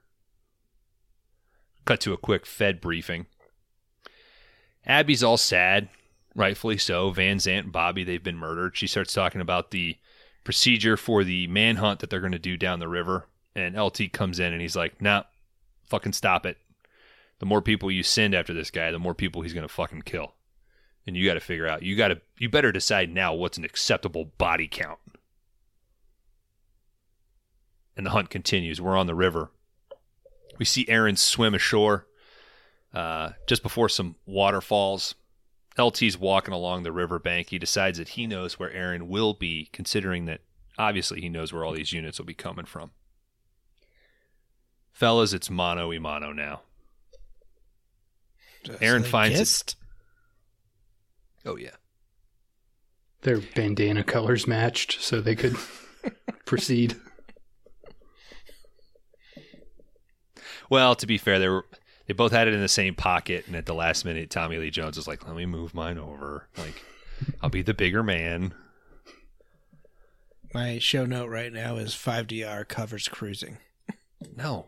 Cut 1.84 2.00
to 2.00 2.12
a 2.12 2.16
quick 2.18 2.46
Fed 2.46 2.80
briefing. 2.80 3.26
Abby's 4.86 5.22
all 5.22 5.36
sad, 5.36 5.88
rightfully 6.36 6.78
so. 6.78 7.10
Van 7.10 7.38
Zant 7.38 7.72
Bobby, 7.72 8.04
they've 8.04 8.22
been 8.22 8.36
murdered. 8.36 8.76
She 8.76 8.86
starts 8.86 9.12
talking 9.12 9.40
about 9.40 9.70
the 9.70 9.96
procedure 10.44 10.96
for 10.96 11.24
the 11.24 11.48
manhunt 11.48 12.00
that 12.00 12.10
they're 12.10 12.20
going 12.20 12.32
to 12.32 12.38
do 12.38 12.56
down 12.56 12.78
the 12.78 12.88
river. 12.88 13.26
And 13.56 13.76
LT 13.76 14.12
comes 14.12 14.38
in 14.38 14.52
and 14.52 14.60
he's 14.60 14.76
like, 14.76 15.00
nah, 15.00 15.24
fucking 15.86 16.12
stop 16.12 16.46
it. 16.46 16.58
The 17.38 17.46
more 17.46 17.62
people 17.62 17.90
you 17.90 18.02
send 18.02 18.34
after 18.34 18.54
this 18.54 18.70
guy, 18.70 18.90
the 18.90 18.98
more 18.98 19.14
people 19.14 19.42
he's 19.42 19.54
going 19.54 19.66
to 19.66 19.72
fucking 19.72 20.02
kill. 20.02 20.34
And 21.06 21.16
you 21.16 21.26
got 21.26 21.34
to 21.34 21.40
figure 21.40 21.66
out, 21.66 21.82
you 21.82 21.96
got 21.96 22.08
to, 22.08 22.20
you 22.38 22.48
better 22.48 22.72
decide 22.72 23.12
now 23.12 23.32
what's 23.34 23.58
an 23.58 23.64
acceptable 23.64 24.32
body 24.38 24.68
count. 24.68 24.98
And 27.96 28.04
the 28.04 28.10
hunt 28.10 28.28
continues. 28.28 28.80
We're 28.80 28.96
on 28.96 29.06
the 29.06 29.14
river. 29.14 29.50
We 30.58 30.64
see 30.64 30.86
Aaron 30.88 31.16
swim 31.16 31.54
ashore 31.54 32.06
uh, 32.92 33.30
just 33.46 33.62
before 33.62 33.88
some 33.88 34.16
waterfalls. 34.26 35.14
LT's 35.78 36.16
walking 36.18 36.54
along 36.54 36.82
the 36.82 36.92
riverbank. 36.92 37.50
He 37.50 37.58
decides 37.58 37.98
that 37.98 38.10
he 38.10 38.26
knows 38.26 38.58
where 38.58 38.72
Aaron 38.72 39.08
will 39.08 39.34
be, 39.34 39.68
considering 39.72 40.24
that 40.26 40.40
obviously 40.78 41.20
he 41.20 41.28
knows 41.28 41.52
where 41.52 41.64
all 41.64 41.72
these 41.74 41.92
units 41.92 42.18
will 42.18 42.26
be 42.26 42.34
coming 42.34 42.64
from. 42.66 42.90
Fellas, 44.92 45.32
it's 45.34 45.50
mono 45.50 45.92
e 45.92 45.98
mono 45.98 46.32
now. 46.32 46.62
So 48.66 48.76
Aaron 48.80 49.02
they 49.02 49.08
finds 49.08 49.60
it- 49.60 49.76
Oh, 51.44 51.56
yeah. 51.56 51.76
Their 53.22 53.38
bandana 53.38 54.02
colors 54.02 54.46
matched 54.46 55.00
so 55.02 55.20
they 55.20 55.36
could 55.36 55.56
proceed. 56.46 56.96
Well, 60.68 60.94
to 60.96 61.06
be 61.06 61.18
fair, 61.18 61.38
they 61.38 61.48
were 61.48 61.66
they 62.06 62.14
both 62.14 62.32
had 62.32 62.48
it 62.48 62.54
in 62.54 62.60
the 62.60 62.68
same 62.68 62.94
pocket, 62.94 63.46
and 63.46 63.56
at 63.56 63.66
the 63.66 63.74
last 63.74 64.04
minute, 64.04 64.30
Tommy 64.30 64.58
Lee 64.58 64.70
Jones 64.70 64.96
was 64.96 65.06
like, 65.08 65.26
"Let 65.26 65.36
me 65.36 65.46
move 65.46 65.74
mine 65.74 65.98
over. 65.98 66.48
Like, 66.56 66.82
I'll 67.42 67.50
be 67.50 67.62
the 67.62 67.74
bigger 67.74 68.02
man." 68.02 68.54
My 70.54 70.78
show 70.78 71.04
note 71.04 71.28
right 71.28 71.52
now 71.52 71.76
is 71.76 71.94
5DR 71.94 72.66
covers 72.68 73.08
cruising. 73.08 73.58
No. 74.36 74.66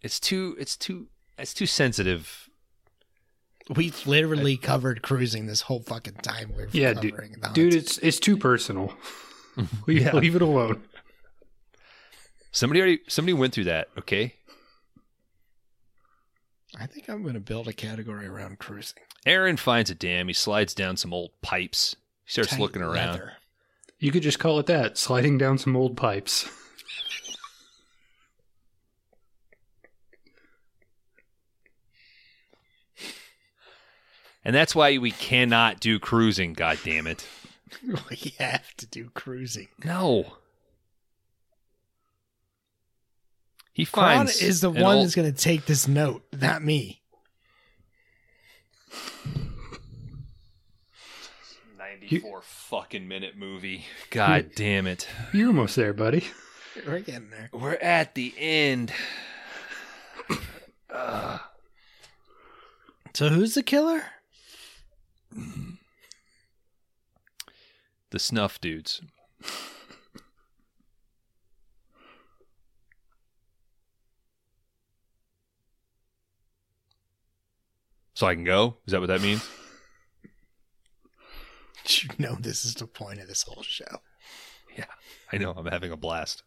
It's 0.00 0.20
too 0.20 0.54
it's 0.58 0.76
too 0.76 1.08
it's 1.38 1.54
too 1.54 1.66
sensitive. 1.66 2.48
We 3.74 3.92
literally 4.06 4.56
covered 4.56 5.02
cruising 5.02 5.46
this 5.46 5.62
whole 5.62 5.80
fucking 5.80 6.14
time. 6.22 6.52
We're 6.56 6.68
Yeah, 6.72 6.94
dude, 6.94 7.12
covering 7.12 7.36
the 7.40 7.48
dude, 7.48 7.74
it's 7.74 7.98
it's 7.98 8.18
too 8.20 8.36
personal. 8.36 8.94
leave, 9.86 10.02
Yeah. 10.02 10.14
leave 10.14 10.36
it 10.36 10.42
alone. 10.42 10.82
Somebody 12.50 12.80
already 12.80 13.00
somebody 13.08 13.34
went 13.34 13.54
through 13.54 13.64
that, 13.64 13.88
okay? 13.98 14.34
I 16.78 16.86
think 16.86 17.08
I'm 17.08 17.22
going 17.22 17.34
to 17.34 17.40
build 17.40 17.68
a 17.68 17.72
category 17.72 18.26
around 18.26 18.58
cruising. 18.58 19.02
Aaron 19.26 19.56
finds 19.56 19.90
a 19.90 19.94
dam, 19.94 20.28
he 20.28 20.34
slides 20.34 20.74
down 20.74 20.96
some 20.96 21.12
old 21.12 21.30
pipes. 21.42 21.96
He 22.24 22.32
starts 22.32 22.50
Tight 22.50 22.60
looking 22.60 22.82
around. 22.82 22.94
leather. 23.12 23.32
You 23.98 24.12
could 24.12 24.22
just 24.22 24.38
call 24.38 24.58
it 24.58 24.66
that: 24.66 24.96
sliding 24.98 25.38
down 25.38 25.58
some 25.58 25.76
old 25.76 25.96
pipes. 25.96 26.48
And 34.44 34.54
that's 34.54 34.74
why 34.74 34.96
we 34.98 35.10
cannot 35.10 35.78
do 35.80 35.98
cruising, 35.98 36.54
god 36.54 36.78
damn 36.82 37.06
it. 37.06 37.26
we 38.10 38.34
have 38.38 38.74
to 38.76 38.86
do 38.86 39.10
cruising. 39.10 39.68
No. 39.84 40.38
He 43.78 43.86
Kron 43.86 44.26
is 44.26 44.60
the 44.60 44.70
one 44.70 44.96
old- 44.96 45.04
that's 45.04 45.14
going 45.14 45.32
to 45.32 45.38
take 45.40 45.64
this 45.66 45.86
note, 45.86 46.24
not 46.32 46.64
me. 46.64 47.00
94 51.78 52.42
fucking 52.42 53.06
minute 53.06 53.36
movie. 53.36 53.84
God 54.10 54.50
damn 54.56 54.88
it. 54.88 55.06
You're 55.32 55.46
almost 55.46 55.76
there, 55.76 55.92
buddy. 55.92 56.24
We're 56.84 56.98
getting 56.98 57.30
there. 57.30 57.50
We're 57.52 57.74
at 57.74 58.14
the 58.16 58.34
end. 58.36 58.92
So 63.14 63.30
who's 63.30 63.54
the 63.54 63.64
killer? 63.64 64.02
The 68.10 68.18
snuff 68.18 68.60
dudes. 68.60 69.00
So 78.18 78.26
I 78.26 78.34
can 78.34 78.42
go? 78.42 78.78
Is 78.84 78.90
that 78.90 78.98
what 78.98 79.06
that 79.06 79.22
means? 79.22 79.48
You 81.90 82.10
know 82.18 82.36
this 82.38 82.66
is 82.66 82.74
the 82.74 82.86
point 82.86 83.18
of 83.18 83.28
this 83.28 83.44
whole 83.44 83.62
show. 83.62 84.02
Yeah, 84.76 84.84
I 85.32 85.38
know. 85.38 85.54
I'm 85.56 85.64
having 85.64 85.90
a 85.90 85.96
blast. 85.96 86.42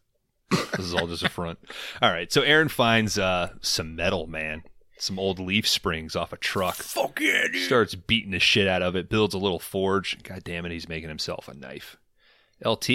This 0.50 0.86
is 0.86 0.94
all 0.94 1.08
just 1.08 1.24
a 1.24 1.28
front. 1.28 1.58
All 2.02 2.12
right. 2.12 2.32
So 2.32 2.42
Aaron 2.42 2.68
finds 2.68 3.18
uh, 3.18 3.54
some 3.60 3.96
metal, 3.96 4.28
man. 4.28 4.62
Some 4.98 5.18
old 5.18 5.40
leaf 5.40 5.66
springs 5.66 6.14
off 6.14 6.32
a 6.32 6.36
truck. 6.36 6.76
Fuck 6.76 7.18
yeah, 7.20 7.48
dude. 7.50 7.64
Starts 7.64 7.96
beating 7.96 8.30
the 8.30 8.38
shit 8.38 8.68
out 8.68 8.82
of 8.82 8.94
it. 8.94 9.08
Builds 9.08 9.34
a 9.34 9.38
little 9.38 9.58
forge. 9.58 10.22
God 10.22 10.44
damn 10.44 10.64
it, 10.64 10.70
he's 10.70 10.88
making 10.88 11.08
himself 11.08 11.48
a 11.48 11.54
knife. 11.54 11.96
LT, 12.64 12.90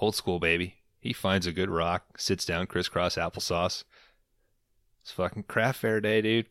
old 0.00 0.14
school 0.14 0.38
baby. 0.38 0.76
He 1.00 1.12
finds 1.12 1.48
a 1.48 1.52
good 1.52 1.70
rock, 1.70 2.16
sits 2.18 2.44
down, 2.44 2.68
crisscross 2.68 3.16
applesauce. 3.16 3.82
It's 5.00 5.10
fucking 5.10 5.44
craft 5.48 5.80
fair 5.80 6.00
day, 6.00 6.22
dude. 6.22 6.46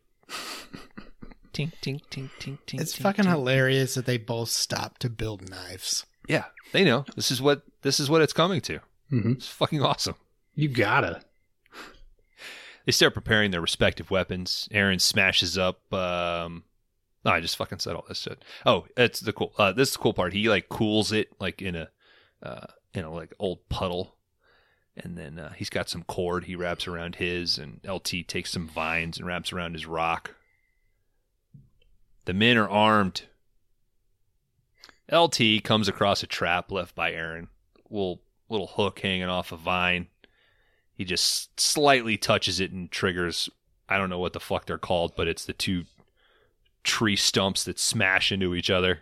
Tink, 1.54 1.74
tink, 1.82 2.02
tink, 2.10 2.30
tink, 2.40 2.58
tink. 2.68 2.82
It's 2.82 2.96
tink, 2.98 3.02
fucking 3.02 3.26
tink. 3.26 3.30
hilarious 3.32 3.94
that 3.96 4.06
they 4.06 4.18
both 4.18 4.50
stopped 4.50 5.02
to 5.02 5.10
build 5.10 5.50
knives. 5.50 6.06
Yeah, 6.28 6.46
they 6.72 6.84
know. 6.84 7.06
This 7.16 7.32
is 7.32 7.42
what 7.42 7.64
this 7.82 8.00
is 8.00 8.10
what 8.10 8.22
it's 8.22 8.34
coming 8.34 8.62
to. 8.62 8.80
hmm 9.10 9.34
It's 9.34 9.48
fucking 9.48 9.82
awesome. 9.82 10.16
You 10.56 10.70
gotta. 10.70 11.22
They 12.86 12.92
start 12.92 13.14
preparing 13.14 13.52
their 13.52 13.62
respective 13.62 14.10
weapons. 14.10 14.68
Aaron 14.72 14.98
smashes 15.00 15.58
up. 15.58 15.94
Um, 15.94 16.64
no, 17.24 17.32
I 17.32 17.40
just 17.40 17.56
fucking 17.58 17.78
said 17.80 17.96
all 17.96 18.06
this 18.08 18.20
shit. 18.20 18.44
Oh, 18.66 18.88
it's 18.98 19.20
the 19.20 19.34
cool. 19.34 19.54
Uh, 19.58 19.72
this 19.72 19.90
is 19.90 19.94
the 19.94 20.00
cool 20.00 20.14
part. 20.14 20.34
He 20.34 20.50
like 20.50 20.68
cools 20.68 21.12
it 21.12 21.30
like 21.40 21.62
in 21.62 21.76
a, 21.76 21.90
uh, 22.42 22.66
in 22.96 23.04
a 23.04 23.12
like 23.12 23.34
old 23.38 23.68
puddle, 23.70 24.16
and 24.98 25.18
then 25.18 25.40
uh, 25.40 25.54
he's 25.54 25.70
got 25.70 25.90
some 25.90 26.04
cord 26.04 26.46
he 26.46 26.56
wraps 26.56 26.88
around 26.88 27.16
his, 27.16 27.58
and 27.58 27.80
LT 27.88 28.28
takes 28.28 28.52
some 28.52 28.68
vines 28.68 29.18
and 29.18 29.26
wraps 29.26 29.54
around 29.54 29.74
his 29.74 29.86
rock. 29.86 30.36
The 32.26 32.34
men 32.34 32.58
are 32.58 32.70
armed. 32.70 33.24
LT 35.12 35.64
comes 35.64 35.88
across 35.88 36.24
a 36.24 36.28
trap 36.28 36.72
left 36.72 36.96
by 36.96 37.12
Aaron. 37.12 37.50
Little 37.90 38.22
little 38.50 38.68
hook 38.68 39.00
hanging 39.00 39.30
off 39.30 39.52
a 39.52 39.58
vine. 39.58 40.08
He 40.94 41.06
just 41.06 41.60
slightly 41.60 42.18
touches 42.18 42.60
it 42.60 42.72
and 42.72 42.92
triggers. 42.92 43.50
I 43.90 43.98
don't 43.98 44.10
know 44.10 44.20
what 44.20 44.34
the 44.34 44.40
fuck 44.40 44.66
they're 44.66 44.78
called, 44.78 45.14
but 45.16 45.28
it's 45.28 45.46
the 45.46 45.54
two 45.54 45.86
tree 46.84 47.16
stumps 47.16 47.64
that 47.64 47.80
smash 47.80 48.32
into 48.32 48.56
each 48.56 48.70
other. 48.70 49.00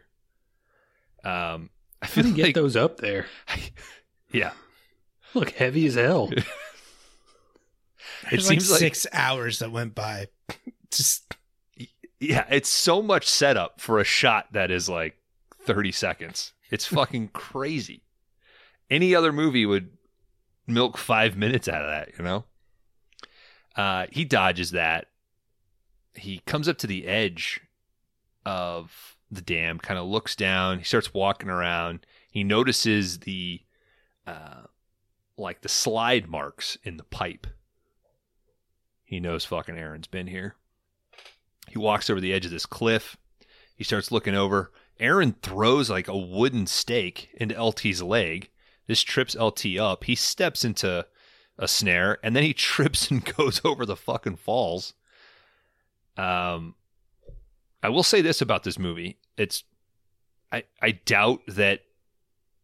Um, 1.24 1.72
I 2.02 2.08
feel 2.08 2.24
do 2.24 2.30
you 2.30 2.36
get 2.36 2.46
like, 2.46 2.56
those 2.56 2.76
up 2.76 2.98
there? 2.98 3.26
yeah, 4.32 4.52
Look 5.34 5.52
heavy 5.52 5.86
as 5.86 5.96
hell. 5.96 6.30
it 6.34 6.46
There's 8.30 8.48
seems 8.48 8.70
like, 8.70 8.80
six 8.80 9.08
hours 9.14 9.60
that 9.60 9.72
went 9.72 9.96
by. 9.96 10.28
Just 10.92 11.36
yeah, 12.20 12.46
it's 12.50 12.70
so 12.70 13.02
much 13.02 13.28
setup 13.28 13.80
for 13.80 14.00
a 14.00 14.04
shot 14.04 14.48
that 14.52 14.72
is 14.72 14.90
like 14.90 15.16
30 15.62 15.92
seconds. 15.92 16.54
It's 16.70 16.86
fucking 16.88 17.30
crazy. 17.30 18.04
Any 18.90 19.16
other 19.16 19.32
movie 19.32 19.66
would 19.66 19.92
milk 20.68 20.98
five 20.98 21.38
minutes 21.38 21.68
out 21.68 21.84
of 21.84 21.90
that, 21.90 22.18
you 22.18 22.24
know? 22.24 22.46
Uh, 23.76 24.08
he 24.12 24.26
dodges 24.26 24.72
that. 24.72 25.08
He 26.14 26.40
comes 26.46 26.68
up 26.68 26.78
to 26.80 26.88
the 26.88 27.06
edge 27.08 27.62
of 28.46 29.16
the 29.32 29.42
dam, 29.42 29.78
kind 29.78 30.00
of 30.00 30.08
looks 30.08 30.36
down. 30.36 30.80
He 30.80 30.84
starts 30.84 31.14
walking 31.14 31.50
around. 31.50 32.06
He 32.32 32.44
notices 32.44 33.20
the, 33.20 33.62
uh, 34.26 34.64
like 35.40 35.62
the 35.62 35.70
slide 35.70 36.28
marks 36.28 36.78
in 36.84 36.98
the 36.98 37.04
pipe. 37.04 37.48
He 39.04 39.20
knows 39.20 39.46
fucking 39.46 39.78
Aaron's 39.78 40.08
been 40.08 40.28
here. 40.28 40.56
He 41.68 41.80
walks 41.80 42.10
over 42.10 42.20
the 42.20 42.34
edge 42.34 42.46
of 42.46 42.52
this 42.52 42.66
cliff. 42.66 43.18
He 43.76 43.84
starts 43.84 44.12
looking 44.12 44.36
over. 44.36 44.72
Aaron 45.00 45.36
throws 45.42 45.90
like 45.90 46.08
a 46.08 46.18
wooden 46.18 46.68
stake 46.68 47.30
into 47.34 47.56
LT's 47.56 48.04
leg. 48.04 48.50
This 48.88 49.02
trips 49.02 49.36
LT 49.36 49.78
up. 49.80 50.04
He 50.04 50.16
steps 50.16 50.66
into 50.66 51.06
a 51.58 51.68
snare 51.68 52.18
and 52.24 52.36
then 52.36 52.44
he 52.44 52.54
trips 52.54 53.10
and 53.10 53.24
goes 53.36 53.62
over 53.64 53.86
the 53.86 53.96
fucking 53.96 54.38
falls. 54.38 54.94
Um, 56.18 56.76
I 57.82 57.90
will 57.90 58.04
say 58.04 58.22
this 58.22 58.42
about 58.42 58.64
this 58.64 58.78
movie: 58.78 59.20
it's 59.38 59.64
I 60.52 60.64
I 60.82 60.92
doubt 60.92 61.42
that 61.48 61.82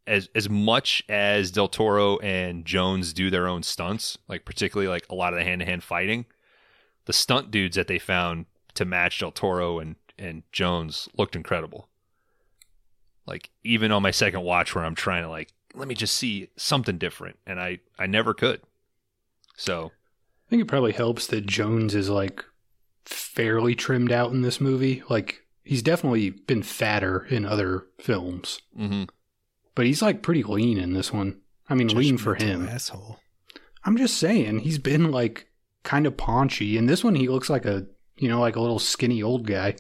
as 0.07 0.30
as 0.36 0.49
much 0.49 1.03
as 1.10 1.52
Del 1.52 1.68
Toro 1.68 2.18
and 2.19 2.65
Jones 2.65 3.14
do 3.14 3.30
their 3.30 3.48
own 3.48 3.64
stunts, 3.64 4.18
like 4.27 4.45
particularly 4.45 4.88
like 4.88 5.06
a 5.10 5.15
lot 5.15 5.34
of 5.34 5.40
the 5.40 5.45
hand 5.45 5.60
to 5.60 5.65
hand 5.65 5.84
fighting, 5.84 6.26
the 7.06 7.14
stunt 7.14 7.52
dudes 7.52 7.76
that 7.76 7.88
they 7.88 7.99
found 7.99 8.45
to 8.76 8.86
match 8.86 9.19
Del 9.19 9.32
Toro 9.32 9.80
and 9.80 9.95
and 10.18 10.44
Jones 10.52 11.10
looked 11.18 11.36
incredible. 11.36 11.90
Like 13.26 13.49
even 13.64 13.91
on 13.91 14.02
my 14.02 14.11
second 14.11 14.41
watch, 14.41 14.76
where 14.76 14.86
I'm 14.86 14.95
trying 14.95 15.23
to 15.23 15.30
like 15.30 15.53
let 15.73 15.88
me 15.88 15.95
just 15.95 16.15
see 16.15 16.49
something 16.56 16.98
different, 16.98 17.38
and 17.45 17.60
I 17.60 17.80
I 17.98 18.06
never 18.06 18.34
could. 18.34 18.61
So 19.57 19.91
I 20.48 20.49
think 20.49 20.61
it 20.61 20.68
probably 20.68 20.94
helps 20.94 21.27
that 21.27 21.45
Jones 21.45 21.95
is 21.95 22.10
like 22.10 22.44
fairly 23.06 23.76
trimmed 23.76 24.11
out 24.11 24.32
in 24.32 24.41
this 24.41 24.61
movie. 24.61 25.03
Like 25.10 25.41
he's 25.64 25.82
definitely 25.82 26.30
been 26.30 26.64
fatter 26.64 27.26
in 27.26 27.45
other 27.45 27.88
films, 27.99 28.61
mhm. 28.77 29.10
But 29.76 29.85
he's 29.85 30.02
like 30.02 30.22
pretty 30.22 30.43
lean 30.43 30.77
in 30.77 30.93
this 30.93 31.11
one. 31.14 31.41
I 31.69 31.76
mean, 31.76 31.88
lean 31.89 32.18
for 32.18 32.35
him. 32.35 32.68
Asshole. 32.68 33.19
I'm 33.84 33.97
just 33.97 34.18
saying 34.18 34.60
he's 34.60 34.80
been 34.80 35.11
like 35.11 35.47
kind 35.84 36.07
of 36.07 36.18
paunchy. 36.18 36.77
In 36.77 36.85
this 36.88 37.03
one, 37.03 37.15
he 37.15 37.27
looks 37.27 37.49
like 37.49 37.65
a 37.65 37.85
you 38.18 38.27
know 38.30 38.39
like 38.39 38.56
a 38.56 38.61
little 38.61 38.80
skinny 38.80 39.22
old 39.22 39.45
guy. 39.47 39.76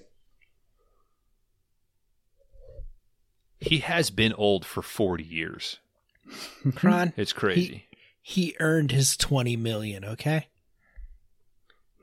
he 3.59 3.79
has 3.79 4.09
been 4.11 4.33
old 4.33 4.65
for 4.65 4.81
40 4.81 5.23
years. 5.23 5.79
Kron, 6.75 7.13
It's 7.17 7.33
crazy. 7.33 7.85
he 8.21 8.55
earned 8.59 8.91
his 8.91 9.17
20 9.17 9.55
million, 9.57 10.03
okay? 10.05 10.47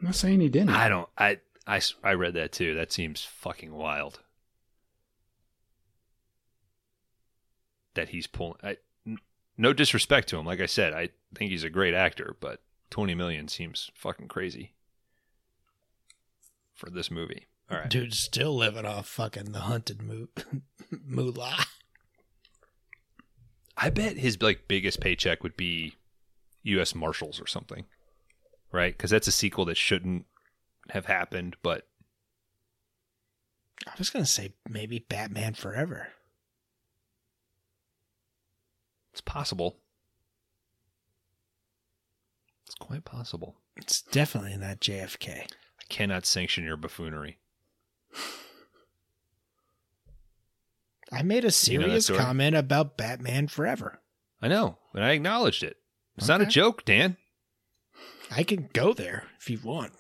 I'm 0.01 0.07
not 0.07 0.15
saying 0.17 0.41
he 0.41 0.49
didn't. 0.49 0.71
I 0.71 0.89
don't. 0.89 1.09
I 1.17 1.39
I 1.67 1.81
I 2.03 2.15
read 2.15 2.35
that 2.35 2.51
too. 2.53 2.75
That 2.75 2.91
seems 2.93 3.23
fucking 3.25 3.73
wild. 3.73 4.21
That 7.95 8.11
he's 8.11 8.27
pulling. 8.27 8.59
I, 8.63 8.77
n- 9.07 9.19
no 9.57 9.73
disrespect 9.73 10.29
to 10.29 10.39
him. 10.39 10.47
Like 10.47 10.61
I 10.61 10.67
said, 10.67 10.93
I 10.93 11.11
think 11.35 11.51
he's 11.51 11.65
a 11.65 11.71
great 11.71 11.95
actor, 11.95 12.37
but 12.41 12.61
20 12.91 13.15
million 13.15 13.49
seems 13.49 13.91
fucking 13.95 14.29
crazy 14.29 14.75
for 16.75 16.91
this 16.91 17.11
movie. 17.11 17.47
All 17.71 17.79
right. 17.79 17.89
Dude's 17.89 18.19
still 18.19 18.55
living 18.57 18.85
off 18.87 19.07
fucking 19.09 19.53
the 19.53 19.61
hunted 19.61 20.03
moo- 20.03 20.27
moolah. 20.91 21.65
I 23.77 23.91
bet 23.91 24.19
his 24.19 24.41
like 24.43 24.69
biggest 24.69 25.01
paycheck 25.01 25.43
would 25.43 25.57
be 25.57 25.97
U.S. 26.65 26.95
Marshals 26.95 27.41
or 27.41 27.47
something, 27.47 27.85
right? 28.71 28.97
Because 28.97 29.11
that's 29.11 29.27
a 29.27 29.33
sequel 29.33 29.65
that 29.67 29.77
shouldn't 29.77 30.27
have 30.91 31.07
happened, 31.07 31.57
but 31.63 31.87
I 33.87 33.93
was 33.99 34.11
gonna 34.11 34.27
say 34.27 34.53
maybe 34.69 34.99
Batman 35.09 35.55
Forever. 35.55 36.09
It's 39.13 39.21
possible. 39.21 39.79
It's 42.67 42.75
quite 42.75 43.05
possible. 43.05 43.57
It's 43.77 44.03
definitely 44.03 44.57
not 44.57 44.81
JFK. 44.81 45.29
I 45.43 45.85
cannot 45.89 46.27
sanction 46.27 46.65
your 46.65 46.77
buffoonery. 46.77 47.39
I 51.13 51.23
made 51.23 51.45
a 51.45 51.53
You 51.53 51.79
know 51.79 51.87
serious 51.87 52.11
comment 52.11 52.57
about 52.57 52.97
Batman 52.97 53.49
Forever. 53.49 54.01
I 54.41 54.49
know, 54.49 54.79
and 54.95 55.05
I 55.05 55.11
acknowledged 55.13 55.63
it. 55.63 55.77
It's 56.17 56.29
not 56.29 56.41
a 56.41 56.47
joke, 56.47 56.85
Dan. 56.85 57.17
I 58.31 58.43
can 58.45 58.71
go 58.73 58.95
there 58.95 59.25
if 59.39 59.51
you 59.51 59.61
want. 59.63 59.93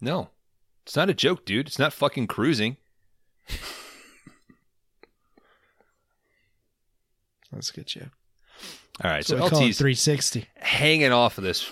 No, 0.00 0.30
it's 0.84 0.94
not 0.94 1.10
a 1.10 1.14
joke, 1.14 1.44
dude. 1.44 1.66
It's 1.66 1.78
not 1.78 1.92
fucking 1.92 2.28
cruising. 2.28 2.76
That's 7.56 7.70
a 7.70 7.74
good 7.74 7.86
joke. 7.86 8.08
All 9.04 9.10
right, 9.10 9.24
So 9.24 9.36
so 9.36 9.44
we 9.44 9.50
call 9.50 9.58
it 9.60 9.64
LT's 9.66 9.78
360. 9.78 10.46
hanging 10.56 11.12
off 11.12 11.36
of 11.38 11.44
this 11.44 11.70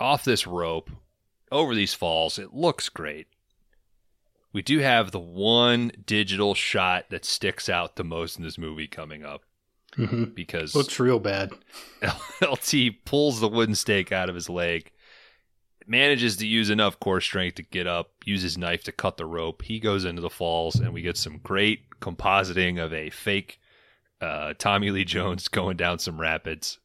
off 0.00 0.24
this 0.24 0.46
rope 0.46 0.90
over 1.52 1.74
these 1.74 1.94
falls. 1.94 2.38
It 2.38 2.52
looks 2.52 2.88
great. 2.88 3.26
We 4.52 4.62
do 4.62 4.78
have 4.80 5.10
the 5.10 5.20
one 5.20 5.92
digital 6.06 6.54
shot 6.54 7.10
that 7.10 7.24
sticks 7.24 7.68
out 7.68 7.96
the 7.96 8.04
most 8.04 8.36
in 8.38 8.44
this 8.44 8.58
movie 8.58 8.86
coming 8.88 9.24
up 9.24 9.42
hmm 9.94 10.24
because 10.24 10.74
Looks 10.74 10.98
real 10.98 11.20
bad. 11.20 11.52
LT 12.42 13.04
pulls 13.04 13.38
the 13.40 13.48
wooden 13.48 13.74
stake 13.76 14.10
out 14.10 14.28
of 14.28 14.34
his 14.34 14.48
leg, 14.48 14.90
manages 15.86 16.36
to 16.38 16.46
use 16.46 16.70
enough 16.70 16.98
core 16.98 17.20
strength 17.20 17.54
to 17.56 17.62
get 17.62 17.86
up, 17.86 18.10
use 18.24 18.42
his 18.42 18.58
knife 18.58 18.82
to 18.84 18.92
cut 18.92 19.16
the 19.16 19.26
rope. 19.26 19.62
He 19.62 19.78
goes 19.78 20.04
into 20.04 20.20
the 20.22 20.30
falls, 20.30 20.76
and 20.76 20.92
we 20.92 21.02
get 21.02 21.16
some 21.16 21.38
great 21.44 21.90
compositing 22.00 22.84
of 22.84 22.92
a 22.92 23.10
fake 23.10 23.60
uh, 24.24 24.54
Tommy 24.58 24.90
Lee 24.90 25.04
Jones 25.04 25.48
going 25.58 25.76
down 25.76 25.98
some 25.98 26.20
rapids. 26.20 26.78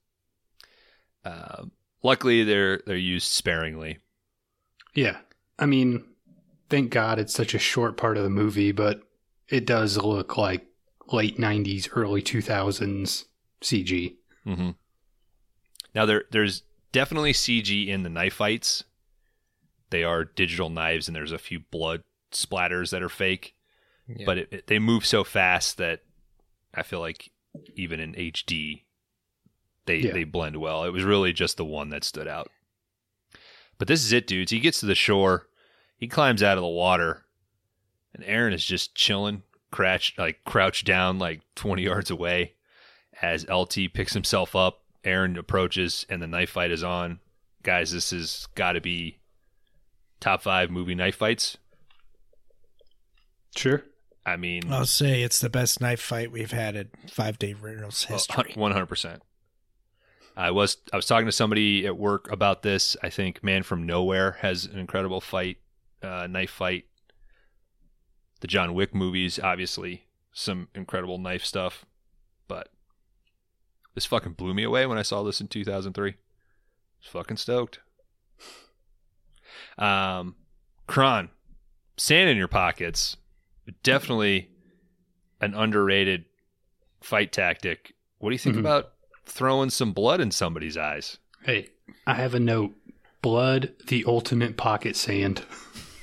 Uh, 1.26 1.66
luckily, 2.04 2.44
they're 2.44 2.82
they're 2.86 2.96
used 2.98 3.28
sparingly. 3.32 3.98
Yeah. 4.94 5.18
I 5.58 5.66
mean, 5.66 6.04
thank 6.70 6.92
God 6.92 7.20
it's 7.20 7.34
such 7.34 7.54
a 7.54 7.60
short 7.60 7.98
part 7.98 8.18
of 8.18 8.24
the 8.24 8.30
movie, 8.30 8.72
but 8.72 9.02
it 9.50 9.66
does 9.66 9.98
look 9.98 10.38
like 10.38 10.66
late 11.12 11.38
90s, 11.38 11.90
early 11.94 12.22
2000s 12.22 13.26
CG. 13.62 14.16
hmm 14.46 14.70
Now 15.94 16.06
there 16.06 16.24
there's 16.32 16.64
definitely 16.92 17.34
CG 17.34 17.88
in 17.88 18.04
the 18.04 18.10
knife 18.10 18.36
fights. 18.36 18.84
They 19.90 20.04
are 20.04 20.24
digital 20.24 20.70
knives, 20.70 21.08
and 21.08 21.16
there's 21.16 21.32
a 21.32 21.38
few 21.40 21.60
blood 21.72 22.04
splatters 22.32 22.92
that 22.92 23.02
are 23.04 23.10
fake. 23.10 23.56
But 24.26 24.38
it, 24.40 24.48
it- 24.52 24.68
they 24.68 24.80
move 24.80 25.06
so 25.06 25.24
fast 25.24 25.78
that 25.78 26.02
I 26.74 26.84
feel 26.84 27.00
like 27.00 27.32
even 27.76 28.00
in 28.00 28.14
HD, 28.16 28.84
they 29.86 29.98
Yeah. 29.98 30.14
they 30.14 30.24
blend 30.24 30.58
well. 30.58 30.84
It 30.84 30.92
was 30.92 31.04
really 31.04 31.34
just 31.34 31.58
the 31.58 31.66
one 31.66 31.90
that 31.90 32.04
stood 32.04 32.28
out. 32.28 32.52
But 33.78 33.88
this 33.88 34.04
is 34.04 34.12
it, 34.12 34.28
dudes. 34.28 34.52
He 34.52 34.60
gets 34.60 34.80
to 34.82 34.86
the 34.86 34.96
shore, 34.96 35.48
he 35.98 36.08
climbs 36.08 36.44
out 36.44 36.58
of 36.58 36.62
the 36.62 36.68
water, 36.68 37.26
and 38.14 38.24
Aaron 38.26 38.54
is 38.54 38.66
just 38.66 38.94
chilling, 38.96 39.44
crouched 39.72 40.18
like 40.20 40.44
crouched 40.44 40.86
down 40.86 41.18
like 41.20 41.42
twenty 41.56 41.84
yards 41.84 42.12
away. 42.12 42.56
As 43.22 43.46
LT 43.50 43.94
picks 43.94 44.14
himself 44.14 44.56
up, 44.56 44.84
Aaron 45.04 45.38
approaches, 45.38 46.06
and 46.10 46.22
the 46.22 46.28
knife 46.28 46.52
fight 46.52 46.72
is 46.72 46.84
on. 46.84 47.20
Guys, 47.64 47.92
this 47.92 48.12
has 48.12 48.48
got 48.56 48.74
to 48.74 48.82
be 48.82 49.18
top 50.22 50.42
five 50.42 50.70
movie 50.70 50.96
knife 50.96 51.16
fights. 51.16 51.58
Sure. 53.56 53.84
I 54.26 54.36
mean, 54.36 54.72
I'll 54.72 54.86
say 54.86 55.24
it's 55.24 55.40
the 55.40 55.50
best 55.50 55.82
knife 55.82 56.02
fight 56.02 56.32
we've 56.32 56.52
had 56.52 56.76
in 56.76 56.90
Five 57.10 57.40
Day 57.40 57.54
Rentals 57.54 58.04
history. 58.04 58.52
One 58.56 58.72
hundred 58.72 58.88
percent. 58.88 59.24
I 60.36 60.52
was 60.52 60.78
I 60.94 60.96
was 60.96 61.06
talking 61.06 61.26
to 61.26 61.32
somebody 61.32 61.86
at 61.86 61.98
work 61.98 62.32
about 62.32 62.62
this. 62.62 62.96
I 63.02 63.10
think 63.10 63.44
Man 63.44 63.64
from 63.64 63.86
Nowhere 63.86 64.38
has 64.42 64.66
an 64.66 64.80
incredible 64.80 65.20
fight, 65.22 65.58
uh, 66.02 66.28
knife 66.28 66.52
fight. 66.52 66.86
The 68.42 68.48
John 68.48 68.74
Wick 68.74 68.96
movies, 68.96 69.40
obviously, 69.40 70.06
some 70.32 70.70
incredible 70.74 71.18
knife 71.18 71.44
stuff. 71.44 71.86
But 72.48 72.70
this 73.96 74.06
fucking 74.06 74.34
blew 74.34 74.54
me 74.54 74.64
away 74.64 74.86
when 74.86 74.98
I 74.98 75.02
saw 75.02 75.24
this 75.24 75.42
in 75.42 75.48
two 75.48 75.66
thousand 75.66 75.94
three. 75.94 76.12
I 76.12 76.16
was 77.02 77.08
fucking 77.12 77.38
stoked. 77.38 77.80
Um, 79.78 80.36
Kron, 80.88 81.30
sand 81.98 82.30
in 82.30 82.38
your 82.38 82.48
pockets, 82.48 83.18
definitely 83.84 84.50
an 85.42 85.54
underrated 85.54 86.26
fight 87.02 87.32
tactic. 87.32 87.94
What 88.18 88.30
do 88.30 88.34
you 88.34 88.40
think 88.40 88.56
Mhm. 88.56 88.60
about 88.60 88.94
throwing 89.26 89.70
some 89.70 89.94
blood 89.94 90.20
in 90.22 90.32
somebody's 90.32 90.78
eyes? 90.78 91.18
Hey, 91.44 91.70
I 92.06 92.16
have 92.16 92.34
a 92.34 92.40
note. 92.40 92.76
Blood, 93.22 93.74
the 93.88 94.04
ultimate 94.08 94.56
pocket 94.58 94.96
sand. 94.96 95.44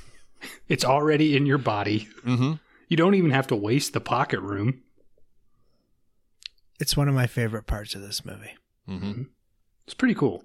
it's 0.68 0.84
already 0.84 1.36
in 1.36 1.46
your 1.46 1.58
body. 1.58 2.08
Mm-hmm. 2.24 2.54
You 2.88 2.96
don't 2.96 3.14
even 3.14 3.30
have 3.30 3.46
to 3.48 3.56
waste 3.56 3.92
the 3.94 4.00
pocket 4.00 4.40
room. 4.40 4.82
It's 6.78 6.96
one 6.96 7.08
of 7.08 7.14
my 7.14 7.26
favorite 7.26 7.66
parts 7.66 7.94
of 7.94 8.02
this 8.02 8.24
movie. 8.24 8.54
Mm-hmm. 8.88 9.22
It's 9.86 9.94
pretty 9.94 10.14
cool. 10.14 10.44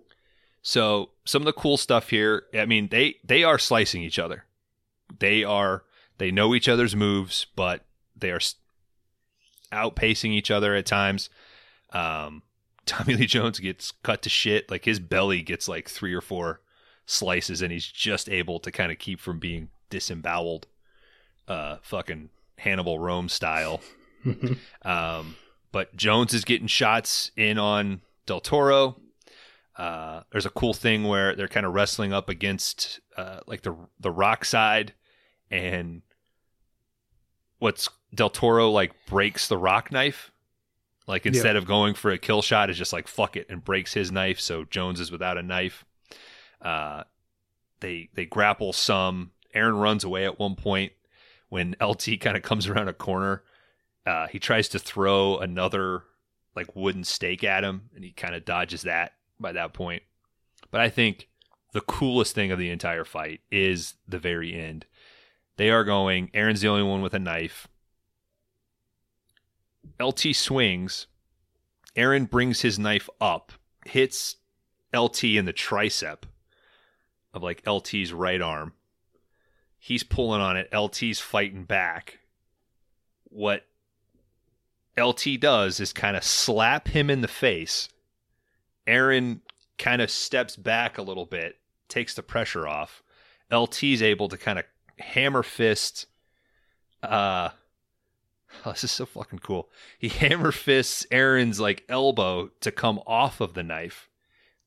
So 0.61 1.11
some 1.25 1.41
of 1.41 1.45
the 1.45 1.53
cool 1.53 1.77
stuff 1.77 2.09
here. 2.09 2.43
I 2.53 2.65
mean, 2.65 2.87
they 2.89 3.15
they 3.23 3.43
are 3.43 3.59
slicing 3.59 4.01
each 4.03 4.19
other. 4.19 4.45
They 5.19 5.43
are 5.43 5.83
they 6.21 6.29
know 6.29 6.53
each 6.53 6.69
other's 6.69 6.95
moves, 6.95 7.47
but 7.55 7.83
they 8.15 8.29
are 8.29 8.39
outpacing 9.73 10.29
each 10.29 10.51
other 10.51 10.75
at 10.75 10.85
times. 10.85 11.31
Um, 11.91 12.43
Tommy 12.85 13.15
Lee 13.15 13.25
Jones 13.25 13.59
gets 13.59 13.91
cut 14.03 14.21
to 14.21 14.29
shit. 14.29 14.69
Like 14.69 14.85
his 14.85 14.99
belly 14.99 15.41
gets 15.41 15.67
like 15.67 15.89
three 15.89 16.13
or 16.13 16.21
four 16.21 16.61
slices, 17.07 17.63
and 17.63 17.71
he's 17.71 17.87
just 17.87 18.29
able 18.29 18.59
to 18.59 18.71
kind 18.71 18.91
of 18.91 18.99
keep 18.99 19.19
from 19.19 19.39
being 19.39 19.69
disemboweled. 19.89 20.67
Uh, 21.47 21.77
fucking 21.81 22.29
Hannibal 22.59 22.99
Rome 22.99 23.27
style. 23.27 23.81
Um, 24.85 25.35
but 25.71 25.95
Jones 25.95 26.35
is 26.35 26.45
getting 26.45 26.67
shots 26.67 27.31
in 27.35 27.57
on 27.57 28.01
Del 28.27 28.39
Toro. 28.39 29.01
Uh, 29.75 30.21
there's 30.31 30.45
a 30.45 30.51
cool 30.51 30.75
thing 30.75 31.05
where 31.05 31.35
they're 31.35 31.47
kind 31.47 31.65
of 31.65 31.73
wrestling 31.73 32.13
up 32.13 32.29
against 32.29 32.99
uh, 33.17 33.39
like 33.47 33.63
the 33.63 33.75
the 33.99 34.11
rock 34.11 34.45
side, 34.45 34.93
and 35.49 36.03
what's 37.61 37.87
Del 38.13 38.29
Toro 38.29 38.71
like 38.71 38.91
breaks 39.05 39.47
the 39.47 39.57
rock 39.57 39.91
knife. 39.91 40.31
Like 41.07 41.25
instead 41.25 41.55
of 41.55 41.65
going 41.65 41.93
for 41.93 42.11
a 42.11 42.17
kill 42.17 42.41
shot, 42.41 42.69
is 42.69 42.77
just 42.77 42.93
like 42.93 43.07
fuck 43.07 43.35
it 43.37 43.47
and 43.49 43.63
breaks 43.63 43.93
his 43.93 44.11
knife. 44.11 44.39
So 44.39 44.65
Jones 44.65 44.99
is 44.99 45.11
without 45.11 45.37
a 45.37 45.43
knife. 45.43 45.85
Uh, 46.61 47.03
they 47.79 48.09
they 48.13 48.25
grapple 48.25 48.73
some. 48.73 49.31
Aaron 49.53 49.75
runs 49.75 50.03
away 50.03 50.25
at 50.25 50.39
one 50.39 50.55
point 50.55 50.93
when 51.49 51.75
LT 51.81 52.19
kind 52.19 52.37
of 52.37 52.43
comes 52.43 52.67
around 52.69 52.87
a 52.87 52.93
corner. 52.93 53.43
Uh, 54.05 54.27
he 54.27 54.39
tries 54.39 54.69
to 54.69 54.79
throw 54.79 55.37
another 55.37 56.03
like 56.55 56.75
wooden 56.75 57.03
stake 57.03 57.43
at 57.43 57.63
him, 57.63 57.89
and 57.95 58.03
he 58.03 58.11
kind 58.11 58.35
of 58.35 58.45
dodges 58.45 58.83
that 58.83 59.13
by 59.39 59.51
that 59.51 59.73
point. 59.73 60.03
But 60.71 60.81
I 60.81 60.89
think 60.89 61.27
the 61.73 61.81
coolest 61.81 62.33
thing 62.35 62.51
of 62.51 62.59
the 62.59 62.69
entire 62.69 63.05
fight 63.05 63.41
is 63.51 63.95
the 64.07 64.19
very 64.19 64.53
end. 64.53 64.85
They 65.57 65.69
are 65.69 65.83
going. 65.83 66.31
Aaron's 66.33 66.61
the 66.61 66.67
only 66.67 66.83
one 66.83 67.01
with 67.01 67.13
a 67.13 67.19
knife. 67.19 67.67
LT 69.99 70.35
swings. 70.35 71.07
Aaron 71.95 72.25
brings 72.25 72.61
his 72.61 72.79
knife 72.79 73.09
up, 73.19 73.51
hits 73.85 74.37
LT 74.95 75.23
in 75.25 75.45
the 75.45 75.53
tricep 75.53 76.23
of 77.33 77.43
like 77.43 77.61
LT's 77.65 78.13
right 78.13 78.41
arm. 78.41 78.73
He's 79.77 80.03
pulling 80.03 80.41
on 80.41 80.57
it. 80.57 80.69
LT's 80.71 81.19
fighting 81.19 81.65
back. 81.65 82.19
What 83.25 83.65
LT 84.97 85.39
does 85.39 85.79
is 85.79 85.93
kind 85.93 86.15
of 86.15 86.23
slap 86.23 86.89
him 86.89 87.09
in 87.09 87.21
the 87.21 87.27
face. 87.27 87.89
Aaron 88.85 89.41
kind 89.77 90.01
of 90.01 90.11
steps 90.11 90.55
back 90.55 90.97
a 90.97 91.01
little 91.01 91.25
bit, 91.25 91.57
takes 91.87 92.13
the 92.13 92.23
pressure 92.23 92.67
off. 92.67 93.01
LT's 93.51 94.01
able 94.01 94.29
to 94.29 94.37
kind 94.37 94.59
of 94.59 94.65
hammer 94.99 95.43
fist. 95.43 96.07
Uh, 97.03 97.49
oh, 98.65 98.71
this 98.71 98.83
is 98.83 98.91
so 98.91 99.05
fucking 99.05 99.39
cool. 99.39 99.69
He 99.97 100.09
hammer 100.09 100.51
fists 100.51 101.05
Aaron's 101.11 101.59
like 101.59 101.83
elbow 101.89 102.49
to 102.61 102.71
come 102.71 102.99
off 103.05 103.41
of 103.41 103.53
the 103.53 103.63
knife. 103.63 104.09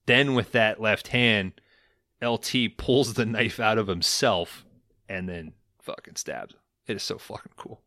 Then 0.06 0.34
with 0.34 0.52
that 0.52 0.80
left 0.80 1.08
hand, 1.08 1.60
LT 2.22 2.76
pulls 2.76 3.14
the 3.14 3.26
knife 3.26 3.58
out 3.58 3.78
of 3.78 3.88
himself 3.88 4.64
and 5.08 5.28
then 5.28 5.52
fucking 5.80 6.16
stabs 6.16 6.54
him. 6.54 6.60
It 6.86 6.96
is 6.96 7.02
so 7.02 7.18
fucking 7.18 7.52
cool. 7.56 7.80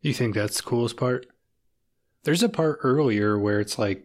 You 0.00 0.12
think 0.12 0.34
that's 0.34 0.56
the 0.56 0.62
coolest 0.64 0.96
part? 0.96 1.26
There's 2.24 2.42
a 2.42 2.48
part 2.48 2.80
earlier 2.82 3.38
where 3.38 3.60
it's 3.60 3.78
like 3.78 4.04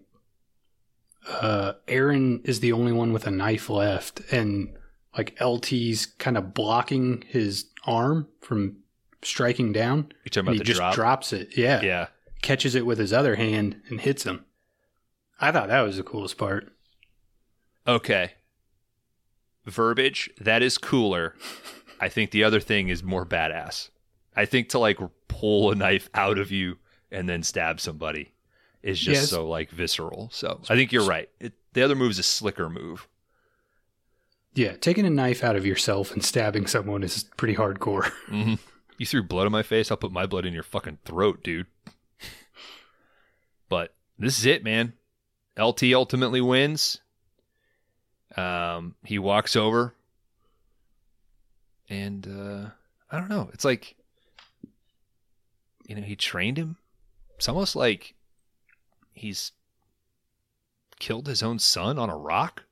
uh 1.27 1.73
Aaron 1.87 2.41
is 2.45 2.59
the 2.61 2.71
only 2.71 2.91
one 2.91 3.11
with 3.11 3.27
a 3.27 3.31
knife 3.31 3.69
left 3.69 4.21
and 4.31 4.77
like 5.17 5.35
LT's 5.41 6.05
kind 6.05 6.37
of 6.37 6.53
blocking 6.53 7.23
his 7.27 7.65
arm 7.85 8.27
from 8.41 8.77
striking 9.23 9.73
down. 9.73 10.11
You 10.23 10.29
talking 10.29 10.41
about 10.47 10.53
he 10.53 10.57
the 10.59 10.63
just 10.65 10.77
drop? 10.77 10.93
drops 10.95 11.33
it. 11.33 11.57
Yeah. 11.57 11.81
Yeah. 11.81 12.07
Catches 12.41 12.75
it 12.75 12.85
with 12.85 12.99
his 12.99 13.11
other 13.11 13.35
hand 13.35 13.81
and 13.89 13.99
hits 13.99 14.23
him. 14.23 14.45
I 15.41 15.51
thought 15.51 15.69
that 15.69 15.81
was 15.81 15.97
the 15.97 16.03
coolest 16.03 16.37
part. 16.37 16.71
Okay. 17.87 18.33
Verbiage, 19.65 20.29
that 20.39 20.61
is 20.61 20.77
cooler. 20.77 21.35
I 21.99 22.09
think 22.09 22.31
the 22.31 22.43
other 22.43 22.59
thing 22.59 22.89
is 22.89 23.03
more 23.03 23.25
badass. 23.25 23.89
I 24.35 24.45
think 24.45 24.69
to 24.69 24.79
like 24.79 24.99
pull 25.27 25.71
a 25.71 25.75
knife 25.75 26.09
out 26.13 26.37
of 26.37 26.51
you 26.51 26.77
and 27.11 27.27
then 27.27 27.41
stab 27.41 27.79
somebody 27.79 28.33
is 28.83 28.99
just 28.99 29.21
Yes. 29.21 29.29
so 29.31 29.47
like 29.47 29.71
visceral. 29.71 30.29
So 30.31 30.61
I 30.69 30.75
think 30.75 30.91
you're 30.91 31.05
right. 31.07 31.27
It, 31.39 31.53
the 31.73 31.81
other 31.81 31.95
move 31.95 32.11
is 32.11 32.19
a 32.19 32.23
slicker 32.23 32.69
move. 32.69 33.07
Yeah, 34.57 34.75
taking 34.75 35.05
a 35.05 35.11
knife 35.11 35.43
out 35.43 35.55
of 35.55 35.67
yourself 35.67 36.11
and 36.11 36.25
stabbing 36.25 36.65
someone 36.65 37.03
is 37.03 37.25
pretty 37.37 37.53
hardcore. 37.53 38.05
hmm 38.25 38.55
You 38.97 39.05
threw 39.05 39.21
blood 39.21 39.45
on 39.45 39.51
my 39.51 39.61
face. 39.61 39.91
I'll 39.91 39.97
put 39.97 40.11
my 40.11 40.25
blood 40.25 40.47
in 40.47 40.53
your 40.53 40.63
fucking 40.63 40.97
throat, 41.05 41.43
dude. 41.43 41.67
But 43.69 43.93
this 44.17 44.39
is 44.39 44.47
it, 44.47 44.63
man. 44.63 44.93
LT 45.59 45.83
ultimately 45.93 46.41
wins. 46.41 47.01
Um, 48.35 48.95
he 49.03 49.19
walks 49.19 49.55
over, 49.55 49.93
and 51.87 52.25
uh, 52.25 52.69
I 53.11 53.19
don't 53.19 53.29
know. 53.29 53.51
It's 53.53 53.65
like, 53.65 53.95
you 55.85 55.93
know, 55.95 56.01
he 56.01 56.15
trained 56.15 56.57
him. 56.57 56.77
It's 57.35 57.47
almost 57.47 57.75
like 57.75 58.15
he's 59.13 59.51
killed 60.97 61.27
his 61.27 61.43
own 61.43 61.59
son 61.59 61.99
on 61.99 62.09
a 62.09 62.17
rock. 62.17 62.63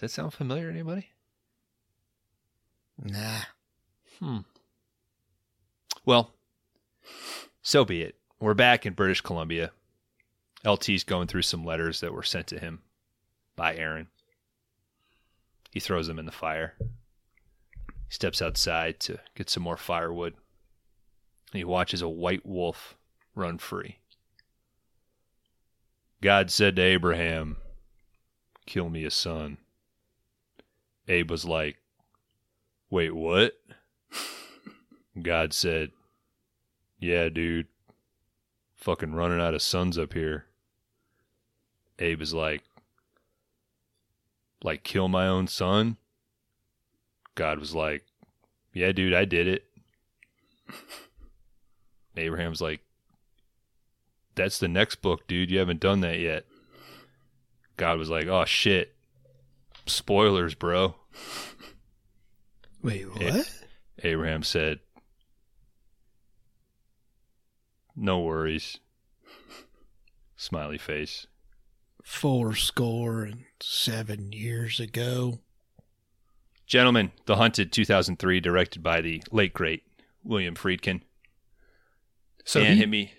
Does 0.00 0.12
that 0.12 0.14
sound 0.14 0.32
familiar 0.32 0.68
to 0.68 0.72
anybody? 0.72 1.10
Nah. 3.04 3.40
Hmm. 4.18 4.38
Well, 6.06 6.32
so 7.60 7.84
be 7.84 8.00
it. 8.00 8.14
We're 8.40 8.54
back 8.54 8.86
in 8.86 8.94
British 8.94 9.20
Columbia. 9.20 9.72
LT's 10.64 11.04
going 11.04 11.26
through 11.26 11.42
some 11.42 11.66
letters 11.66 12.00
that 12.00 12.14
were 12.14 12.22
sent 12.22 12.46
to 12.46 12.58
him 12.58 12.80
by 13.56 13.76
Aaron. 13.76 14.06
He 15.70 15.80
throws 15.80 16.06
them 16.06 16.18
in 16.18 16.24
the 16.24 16.32
fire. 16.32 16.76
He 16.78 18.14
steps 18.14 18.40
outside 18.40 19.00
to 19.00 19.18
get 19.34 19.50
some 19.50 19.62
more 19.62 19.76
firewood. 19.76 20.32
And 21.52 21.58
he 21.58 21.64
watches 21.64 22.00
a 22.00 22.08
white 22.08 22.46
wolf 22.46 22.96
run 23.34 23.58
free. 23.58 23.98
God 26.22 26.50
said 26.50 26.76
to 26.76 26.82
Abraham, 26.82 27.58
Kill 28.64 28.88
me 28.88 29.04
a 29.04 29.10
son. 29.10 29.58
Abe 31.08 31.30
was 31.30 31.44
like, 31.44 31.76
Wait, 32.90 33.14
what? 33.14 33.52
God 35.22 35.52
said, 35.52 35.90
Yeah, 36.98 37.28
dude. 37.28 37.66
Fucking 38.76 39.12
running 39.12 39.40
out 39.40 39.54
of 39.54 39.62
sons 39.62 39.98
up 39.98 40.12
here. 40.12 40.46
Abe 41.98 42.22
is 42.22 42.32
like, 42.34 42.62
Like, 44.62 44.82
kill 44.82 45.08
my 45.08 45.26
own 45.26 45.46
son? 45.46 45.96
God 47.34 47.58
was 47.58 47.74
like, 47.74 48.04
Yeah, 48.72 48.92
dude, 48.92 49.14
I 49.14 49.24
did 49.24 49.46
it. 49.46 49.64
Abraham's 52.16 52.60
like, 52.60 52.80
That's 54.34 54.58
the 54.58 54.68
next 54.68 54.96
book, 54.96 55.26
dude. 55.26 55.50
You 55.50 55.58
haven't 55.58 55.80
done 55.80 56.00
that 56.00 56.18
yet. 56.18 56.46
God 57.76 57.98
was 57.98 58.10
like, 58.10 58.26
Oh, 58.26 58.44
shit. 58.44 58.94
Spoilers, 59.92 60.54
bro. 60.54 60.94
Wait, 62.82 63.08
what? 63.10 63.20
Yeah. 63.22 63.42
Abraham 64.02 64.42
said, 64.42 64.80
No 67.96 68.20
worries. 68.20 68.78
Smiley 70.36 70.78
face. 70.78 71.26
Four 72.02 72.54
score 72.54 73.24
and 73.24 73.44
seven 73.60 74.32
years 74.32 74.80
ago. 74.80 75.40
Gentlemen, 76.66 77.12
The 77.26 77.36
Hunted 77.36 77.72
2003, 77.72 78.40
directed 78.40 78.82
by 78.82 79.00
the 79.00 79.22
late 79.30 79.52
great 79.52 79.82
William 80.24 80.54
Friedkin. 80.54 81.02
So 82.44 82.60
and 82.60 82.74
he, 82.74 82.76
hit 82.76 82.88
me. 82.88 83.12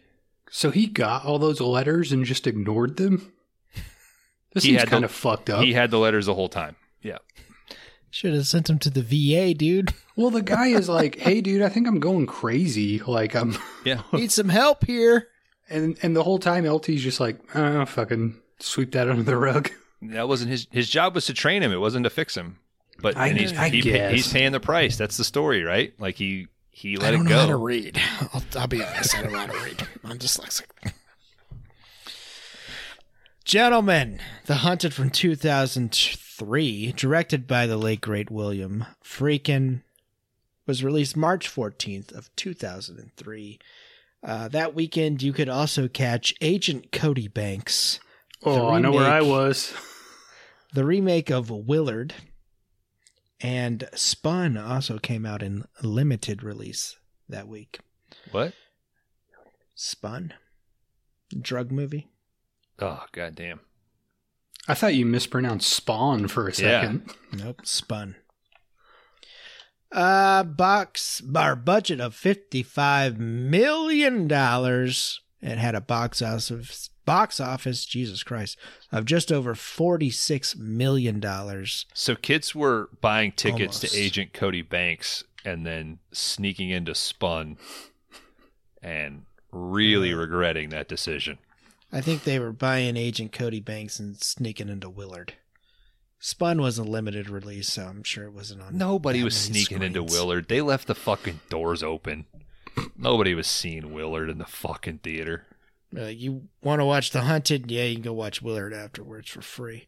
so 0.50 0.72
he 0.72 0.88
got 0.88 1.26
all 1.26 1.38
those 1.38 1.62
letters 1.62 2.12
and 2.12 2.26
just 2.26 2.48
ignored 2.48 2.98
them? 2.98 3.34
This 4.54 4.64
He 4.64 4.74
had 4.76 4.88
kind 4.90 5.04
the- 5.04 5.06
of 5.06 5.12
fucked 5.12 5.50
up. 5.50 5.64
He 5.64 5.74
had 5.74 5.92
the 5.92 6.00
letters 6.00 6.26
the 6.26 6.34
whole 6.36 6.50
time. 6.50 6.76
Yeah. 7.02 7.18
Should 8.10 8.34
have 8.34 8.46
sent 8.48 8.70
him 8.70 8.78
to 8.80 8.90
the 8.90 9.02
VA, 9.02 9.54
dude. 9.54 9.94
well, 10.18 10.30
the 10.30 10.42
guy 10.42 10.68
is 10.68 10.90
like, 10.90 11.18
"Hey, 11.18 11.40
dude, 11.40 11.62
I 11.62 11.70
think 11.70 11.88
I'm 11.88 12.00
going 12.02 12.26
crazy. 12.26 13.00
Like, 13.00 13.36
I'm," 13.36 13.58
Yeah. 13.86 14.02
Need 14.12 14.32
some 14.34 14.50
help 14.50 14.86
here. 14.86 15.30
and 15.70 15.98
and 16.02 16.14
the 16.16 16.24
whole 16.24 16.38
time 16.40 16.66
LT's 16.66 17.02
just 17.02 17.22
like, 17.22 17.40
"Oh, 17.56 17.86
fucking 17.86 18.38
sweep 18.60 18.92
that 18.92 19.10
under 19.10 19.24
the 19.24 19.38
rug." 19.38 19.72
That 20.02 20.28
wasn't 20.28 20.52
his 20.52 20.68
his 20.72 20.90
job 20.90 21.16
was 21.16 21.26
to 21.28 21.34
train 21.34 21.62
him. 21.64 21.72
It 21.72 21.80
wasn't 21.80 22.04
to 22.04 22.10
fix 22.10 22.36
him. 22.36 22.58
But 23.02 23.16
I- 23.16 23.28
and 23.30 23.38
he's 23.38 23.54
I 23.58 23.70
he, 23.70 23.80
guess. 23.82 24.12
he's 24.14 24.34
paying 24.34 24.52
the 24.52 24.60
price. 24.60 24.98
That's 24.98 25.16
the 25.16 25.24
story, 25.24 25.64
right? 25.64 25.94
Like 25.98 26.16
he 26.18 26.48
he 26.70 26.98
let 26.98 27.10
I 27.10 27.12
don't 27.18 27.28
it 27.28 27.30
know 27.30 27.40
how 27.40 27.46
to 27.48 27.56
read. 27.56 27.98
I'll, 28.34 28.44
I'll 28.58 28.68
be 28.68 28.84
honest. 28.84 29.18
I 29.18 29.22
don't 29.24 29.32
know 29.32 29.40
how 29.40 29.46
to 29.48 29.64
read. 29.64 29.88
I'm 30.04 30.18
dyslexic. 30.20 30.66
Gentlemen, 33.52 34.22
The 34.46 34.56
Hunted 34.64 34.94
from 34.94 35.10
2003, 35.10 36.94
directed 36.94 37.48
by 37.48 37.68
the 37.68 37.76
late 37.76 38.00
great 38.00 38.32
William 38.32 38.86
Friedkin, 39.04 39.82
was 40.66 40.86
released 40.86 41.18
March 41.18 41.54
14th 41.54 42.14
of 42.14 42.34
2003. 42.38 43.60
Uh, 44.24 44.48
that 44.48 44.74
weekend, 44.74 45.22
you 45.22 45.34
could 45.34 45.50
also 45.50 45.90
catch 45.90 46.34
Agent 46.40 46.94
Cody 46.94 47.28
Banks, 47.28 48.00
Oh, 48.42 48.70
I 48.70 48.80
know 48.80 48.94
where 48.94 49.12
I 49.12 49.22
was. 49.22 49.74
the 50.74 50.86
remake 50.86 51.30
of 51.30 51.50
Willard, 51.50 52.14
and 53.42 53.90
Spun 53.94 54.56
also 54.56 54.98
came 54.98 55.26
out 55.26 55.44
in 55.44 55.66
limited 55.84 56.42
release 56.42 56.96
that 57.28 57.50
week. 57.50 57.82
What? 58.32 58.54
Spun, 59.76 60.36
drug 61.42 61.70
movie. 61.70 62.11
Oh 62.82 63.04
goddamn. 63.12 63.60
I 64.68 64.74
thought 64.74 64.96
you 64.96 65.06
mispronounced 65.06 65.72
Spawn 65.72 66.28
for 66.28 66.48
a 66.48 66.52
Yeah. 66.52 66.54
second. 66.82 67.14
Nope, 67.32 67.62
Spun. 67.66 68.16
Uh, 69.92 70.44
box 70.44 71.22
our 71.36 71.56
budget 71.56 72.00
of 72.00 72.16
fifty-five 72.16 73.20
million 73.20 74.28
dollars. 74.28 75.20
It 75.42 75.58
had 75.58 75.76
a 75.76 75.82
box 75.82 76.22
office 76.22 76.90
box 77.04 77.40
office, 77.42 77.86
Jesus 77.86 78.24
Christ, 78.24 78.58
of 78.92 79.04
just 79.06 79.32
over 79.32 79.54
forty-six 79.54 80.56
million 80.56 81.20
dollars. 81.20 81.86
So 81.94 82.16
kids 82.16 82.56
were 82.56 82.90
buying 83.02 83.34
tickets 83.34 83.78
Almost. 83.80 83.94
to 83.94 84.00
Agent 84.00 84.32
Cody 84.34 84.62
Banks 84.62 85.24
and 85.44 85.66
then 85.66 86.00
sneaking 86.14 86.70
into 86.70 86.96
Spun 86.96 87.58
and 88.82 89.24
really 89.52 90.14
Uh. 90.14 90.18
regretting 90.18 90.70
that 90.70 90.88
decision. 90.88 91.38
I 91.92 92.02
think 92.02 92.24
they 92.24 92.40
were 92.40 92.54
buying 92.54 92.96
Agent 92.96 93.32
Cody 93.32 93.60
Banks 93.60 94.00
and 94.00 94.22
sneaking 94.22 94.70
into 94.70 94.90
Willard. 94.90 95.34
Spun 96.20 96.62
was 96.62 96.78
a 96.78 96.84
limited 96.84 97.30
release, 97.30 97.68
so 97.74 97.84
I'm 97.84 98.04
sure 98.04 98.26
it 98.26 98.34
wasn't 98.34 98.62
on. 98.62 98.78
Nobody 98.78 99.24
was 99.24 99.36
sneaking 99.36 99.82
into. 99.82 100.04
Willard. 100.04 100.48
They 100.48 100.62
left 100.62 100.88
the 100.88 100.96
fucking 100.96 101.42
doors 101.50 101.82
open. 101.82 102.26
Nobody 102.96 103.34
was 103.34 103.48
seeing 103.48 103.92
Willard 103.92 104.30
in 104.30 104.38
the 104.38 104.46
fucking 104.46 105.00
theater. 105.00 105.48
Uh, 105.98 106.06
you 106.06 106.44
want 106.62 106.80
to 106.80 106.86
watch 106.86 107.12
The 107.12 107.22
Hunted? 107.22 107.70
Yeah, 107.70 107.84
you 107.84 107.96
can 107.96 108.04
go 108.04 108.14
watch 108.14 108.42
Willard 108.42 108.74
afterwards 108.74 109.30
for 109.30 109.42
free. 109.42 109.88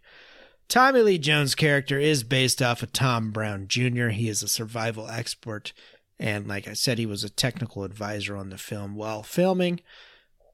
Tommy 0.67 1.01
Lee 1.01 1.17
Jones' 1.17 1.55
character 1.55 1.99
is 1.99 2.23
based 2.23 2.61
off 2.61 2.83
of 2.83 2.91
Tom 2.91 3.31
Brown 3.31 3.67
Jr. 3.67 4.09
He 4.09 4.27
is 4.27 4.41
a 4.41 4.47
survival 4.47 5.07
expert, 5.07 5.71
and 6.19 6.47
like 6.47 6.67
I 6.67 6.73
said, 6.73 6.97
he 6.97 7.05
was 7.05 7.23
a 7.23 7.29
technical 7.29 7.83
advisor 7.83 8.35
on 8.35 8.49
the 8.49 8.57
film 8.57 8.95
while 8.95 9.23
filming. 9.23 9.81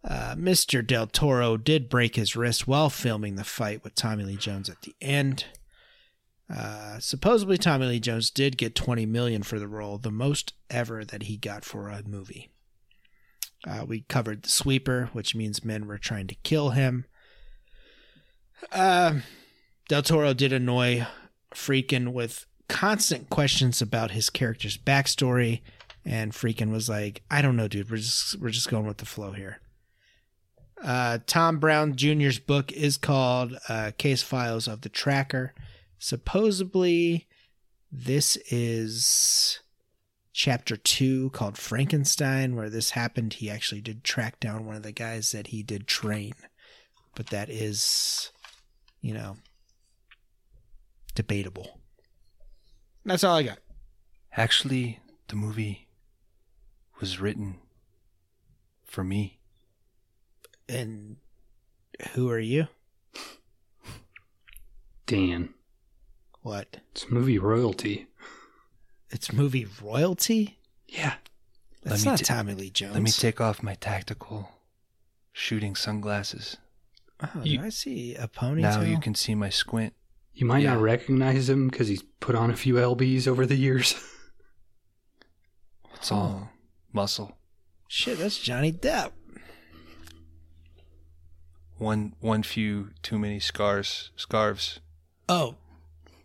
Uh, 0.04 0.36
Mr. 0.36 0.86
Del 0.86 1.08
Toro 1.08 1.58
did 1.58 1.90
break 1.90 2.16
his 2.16 2.36
wrist 2.36 2.68
while 2.68 2.90
filming 2.90 3.36
the 3.36 3.44
fight 3.44 3.84
with 3.84 3.96
Tommy 3.96 4.24
Lee 4.24 4.38
Jones 4.38 4.70
at 4.70 4.82
the 4.82 4.96
end. 5.02 5.46
Uh, 6.54 7.00
supposedly, 7.00 7.58
Tommy 7.58 7.86
Lee 7.86 8.00
Jones 8.00 8.30
did 8.30 8.58
get 8.58 8.76
20 8.76 9.06
million 9.06 9.44
for 9.44 9.60
the 9.60 9.68
role, 9.68 9.98
the 9.98 10.12
most 10.12 10.54
ever 10.70 11.04
that 11.06 11.24
he 11.24 11.38
got 11.38 11.66
for 11.66 11.90
a 11.90 12.02
movie. 12.08 12.50
Uh, 13.68 13.84
we 13.86 14.02
covered 14.02 14.44
the 14.44 14.50
sweeper, 14.50 15.10
which 15.14 15.36
means 15.36 15.66
men 15.66 15.86
were 15.86 15.98
trying 15.98 16.28
to 16.28 16.36
kill 16.36 16.72
him. 16.72 17.06
Uh, 18.72 19.20
Del 19.90 20.02
Toro 20.02 20.34
did 20.34 20.54
annoy 20.54 21.06
Friedkin 21.54 22.14
with 22.14 22.46
constant 22.68 23.30
questions 23.30 23.82
about 23.82 24.12
his 24.12 24.30
character's 24.30 24.78
backstory, 24.78 25.62
and 26.06 26.32
Friedkin 26.32 26.72
was 26.72 26.88
like, 26.88 27.22
"I 27.30 27.42
don't 27.42 27.58
know, 27.58 27.68
dude. 27.68 27.90
We're 27.92 27.98
just 27.98 28.40
we're 28.40 28.50
just 28.50 28.70
going 28.70 28.86
with 28.86 28.98
the 28.98 29.06
flow 29.06 29.34
here." 29.34 29.60
Uh, 30.84 31.20
Tom 31.26 31.60
Brown 31.60 31.96
Jr.'s 31.96 32.40
book 32.40 32.72
is 32.72 32.98
called 32.98 33.58
uh, 33.68 33.92
"Case 33.98 34.24
Files 34.24 34.68
of 34.68 34.82
the 34.82 34.90
Tracker." 34.90 35.54
Supposedly, 35.98 37.28
this 37.92 38.38
is 38.50 39.60
chapter 40.32 40.78
two 40.78 41.30
called 41.32 41.58
Frankenstein, 41.58 42.56
where 42.56 42.70
this 42.70 42.92
happened. 42.92 43.34
He 43.34 43.50
actually 43.50 43.82
did 43.82 44.04
track 44.04 44.40
down 44.40 44.66
one 44.66 44.76
of 44.76 44.84
the 44.84 44.94
guys 44.94 45.32
that 45.32 45.48
he 45.48 45.64
did 45.64 45.88
train, 45.88 46.34
but 47.16 47.28
that 47.28 47.50
is, 47.50 48.32
you 49.02 49.14
know, 49.14 49.38
debatable. 51.16 51.80
That's 53.04 53.24
all 53.24 53.36
I 53.36 53.44
got. 53.44 53.60
Actually, 54.38 55.00
the 55.28 55.36
movie 55.36 55.88
was 57.00 57.20
written 57.20 57.58
for 58.86 59.04
me. 59.04 59.39
And 60.70 61.18
who 62.14 62.30
are 62.30 62.40
you? 62.40 62.68
Dan, 65.06 65.50
What? 66.44 66.78
it's 66.92 67.10
movie 67.10 67.40
royalty. 67.40 68.08
It's 69.10 69.34
movie 69.34 69.68
royalty? 69.82 70.60
Yeah. 70.88 71.16
That's 71.84 72.06
me 72.06 72.12
not 72.12 72.20
ta- 72.20 72.36
Tommy 72.36 72.54
Lee 72.54 72.70
Jones. 72.70 72.94
Let 72.94 73.02
me 73.02 73.10
take 73.12 73.42
off 73.42 73.64
my 73.64 73.74
tactical 73.74 74.50
shooting 75.34 75.76
sunglasses. 75.76 76.58
Oh, 77.22 77.42
You- 77.44 77.58
do 77.60 77.66
I 77.66 77.70
see 77.70 78.14
a 78.16 78.28
ponytail? 78.28 78.60
Now 78.62 78.82
you 78.82 79.00
can 79.00 79.16
see 79.16 79.34
my 79.34 79.50
squint. 79.50 79.94
You 80.34 80.46
might 80.46 80.60
Yeah. 80.64 80.76
not 80.76 80.82
recognize 80.84 81.50
him 81.50 81.70
because 81.70 81.88
he's 81.88 82.04
put 82.20 82.36
on 82.36 82.52
a 82.52 82.56
few 82.56 82.76
lbs 82.76 83.28
over 83.28 83.46
the 83.46 83.56
years. 83.58 83.96
It's 85.96 86.14
all 86.14 86.50
muscle. 86.94 87.38
Shit, 87.90 88.20
that's 88.20 88.38
Johnny 88.38 88.72
Depp. 88.72 89.12
One 91.80 92.14
one 92.20 92.44
few 92.44 92.90
too 93.02 93.18
many 93.18 93.40
scars 93.40 94.12
scarves. 94.16 94.80
Oh, 95.28 95.56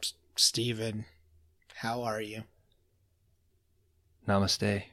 S- 0.03 0.15
Steven, 0.37 1.05
how 1.77 2.03
are 2.03 2.21
you? 2.21 2.43
Namaste. 4.29 4.85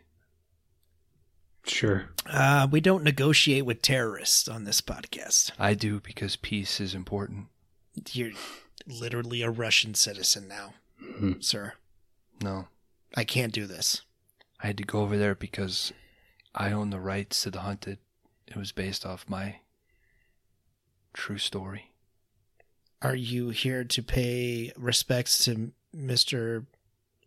sure. 1.65 2.09
Uh, 2.25 2.67
we 2.69 2.79
don't 2.81 3.03
negotiate 3.03 3.65
with 3.65 3.81
terrorists 3.81 4.47
on 4.47 4.63
this 4.65 4.81
podcast. 4.81 5.51
I 5.57 5.73
do 5.73 5.99
because 5.99 6.35
peace 6.35 6.79
is 6.79 6.93
important. 6.93 7.47
You're 8.11 8.31
literally 8.87 9.41
a 9.41 9.49
Russian 9.49 9.93
citizen 9.95 10.47
now, 10.47 10.73
Mhm. 11.01 11.43
sir. 11.43 11.73
No. 12.41 12.67
I 13.15 13.23
can't 13.23 13.53
do 13.53 13.65
this. 13.67 14.01
I 14.59 14.67
had 14.67 14.77
to 14.77 14.83
go 14.83 15.01
over 15.01 15.17
there 15.17 15.35
because 15.35 15.91
I 16.53 16.71
own 16.71 16.89
the 16.91 16.99
rights 16.99 17.41
to 17.43 17.51
the 17.51 17.61
hunted. 17.61 17.99
It 18.47 18.55
was 18.57 18.71
based 18.71 19.05
off 19.05 19.27
my 19.29 19.61
true 21.13 21.37
story. 21.37 21.91
Are 23.01 23.15
you 23.15 23.49
here 23.49 23.83
to 23.83 24.03
pay 24.03 24.71
respects 24.77 25.43
to 25.45 25.71
Mr. 25.95 26.65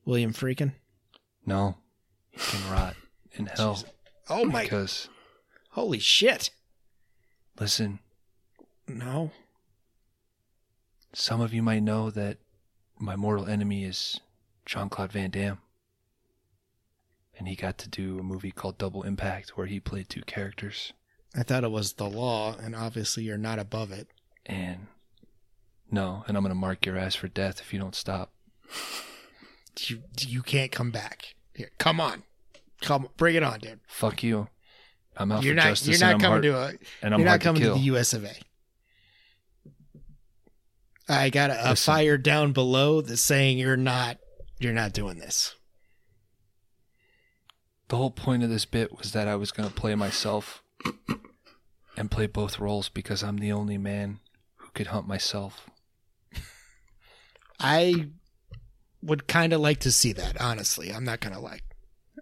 William 0.05 0.33
Friedkin? 0.33 0.73
No. 1.45 1.77
He 2.31 2.39
can 2.39 2.71
rot 2.71 2.97
in 3.33 3.47
hell. 3.47 3.83
Oh 4.29 4.45
my! 4.45 4.63
Because 4.63 5.09
Holy 5.71 5.99
shit! 5.99 6.51
listen, 7.61 7.99
No. 8.89 9.31
some 11.13 11.41
of 11.41 11.53
you 11.53 11.63
might 11.63 11.83
know 11.83 12.11
that 12.11 12.39
my 12.99 13.17
mortal 13.17 13.47
enemy 13.47 13.85
is 13.85 14.21
Jean 14.67 14.89
Claude 14.89 15.13
Van 15.13 15.31
Damme. 15.31 15.59
And 17.37 17.49
he 17.49 17.57
got 17.57 17.79
to 17.79 17.89
do 17.89 18.19
a 18.19 18.23
movie 18.23 18.53
called 18.53 18.79
Double 18.79 19.03
Impact 19.03 19.57
where 19.57 19.67
he 19.67 19.81
played 19.81 20.09
two 20.09 20.23
characters. 20.23 20.93
I 21.37 21.43
thought 21.43 21.65
it 21.65 21.71
was 21.71 21.95
the 21.95 22.09
law, 22.09 22.57
and 22.57 22.77
obviously 22.77 23.25
you're 23.25 23.37
not 23.37 23.59
above 23.59 23.91
it. 23.91 24.09
And 24.47 24.87
no, 25.91 26.25
and 26.27 26.37
I'm 26.37 26.43
gonna 26.45 26.55
mark 26.55 26.87
your 26.87 26.97
ass 26.97 27.15
for 27.15 27.29
death 27.29 27.61
if 27.61 27.73
you 27.73 27.79
don't 27.79 27.95
stop. 27.95 28.33
You 29.89 30.03
you 30.21 30.43
can't 30.43 30.71
come 30.71 30.93
back. 30.93 31.35
Here, 31.53 31.73
come 31.79 32.01
on, 32.01 32.23
come 32.81 33.09
bring 33.17 33.35
it 33.35 33.43
on, 33.43 33.59
dude. 33.59 33.81
Fuck 33.89 34.23
you. 34.23 34.47
I'm 35.17 35.33
out 35.33 35.43
you're 35.43 35.55
for 35.55 35.57
not 35.57 35.65
justice 35.71 36.01
you're 36.01 36.09
and 36.09 36.21
not 36.21 36.31
I'm 36.31 36.41
coming 36.41 36.51
hard, 36.53 36.79
to 36.79 36.85
a 36.85 37.05
and 37.05 37.13
I'm 37.15 37.21
you're 37.21 37.29
not 37.29 37.41
coming 37.41 37.63
to 37.63 37.69
to, 37.71 37.75
the 37.75 37.81
U.S. 37.81 38.13
of 38.13 38.25
A. 38.25 38.35
I 41.09 41.31
got 41.31 41.51
a, 41.51 41.73
a 41.73 41.77
fire 41.77 42.17
down 42.17 42.53
below 42.53 43.01
that's 43.01 43.21
saying 43.21 43.59
you're 43.59 43.77
not 43.77 44.19
you're 44.59 44.73
not 44.73 44.93
doing 44.93 45.19
this. 45.19 45.55
The 47.89 47.97
whole 47.97 48.11
point 48.11 48.43
of 48.43 48.51
this 48.51 48.65
bit 48.65 48.97
was 48.97 49.13
that 49.13 49.29
I 49.29 49.37
was 49.37 49.53
going 49.53 49.69
to 49.69 49.75
play 49.75 49.95
myself 49.95 50.64
and 51.97 52.11
play 52.11 52.27
both 52.27 52.59
roles 52.59 52.89
because 52.89 53.23
I'm 53.23 53.39
the 53.39 53.53
only 53.53 53.79
man 53.79 54.21
who 54.57 54.69
could 54.75 54.89
hunt 54.89 55.07
myself. 55.07 55.69
I 57.61 58.09
would 59.03 59.27
kind 59.29 59.53
of 59.53 59.61
like 59.61 59.81
to 59.81 59.93
see 59.93 60.13
that. 60.15 60.41
Honestly, 60.41 60.93
I'm 60.93 61.05
not 61.05 61.21
gonna 61.21 61.41
like. 61.41 61.63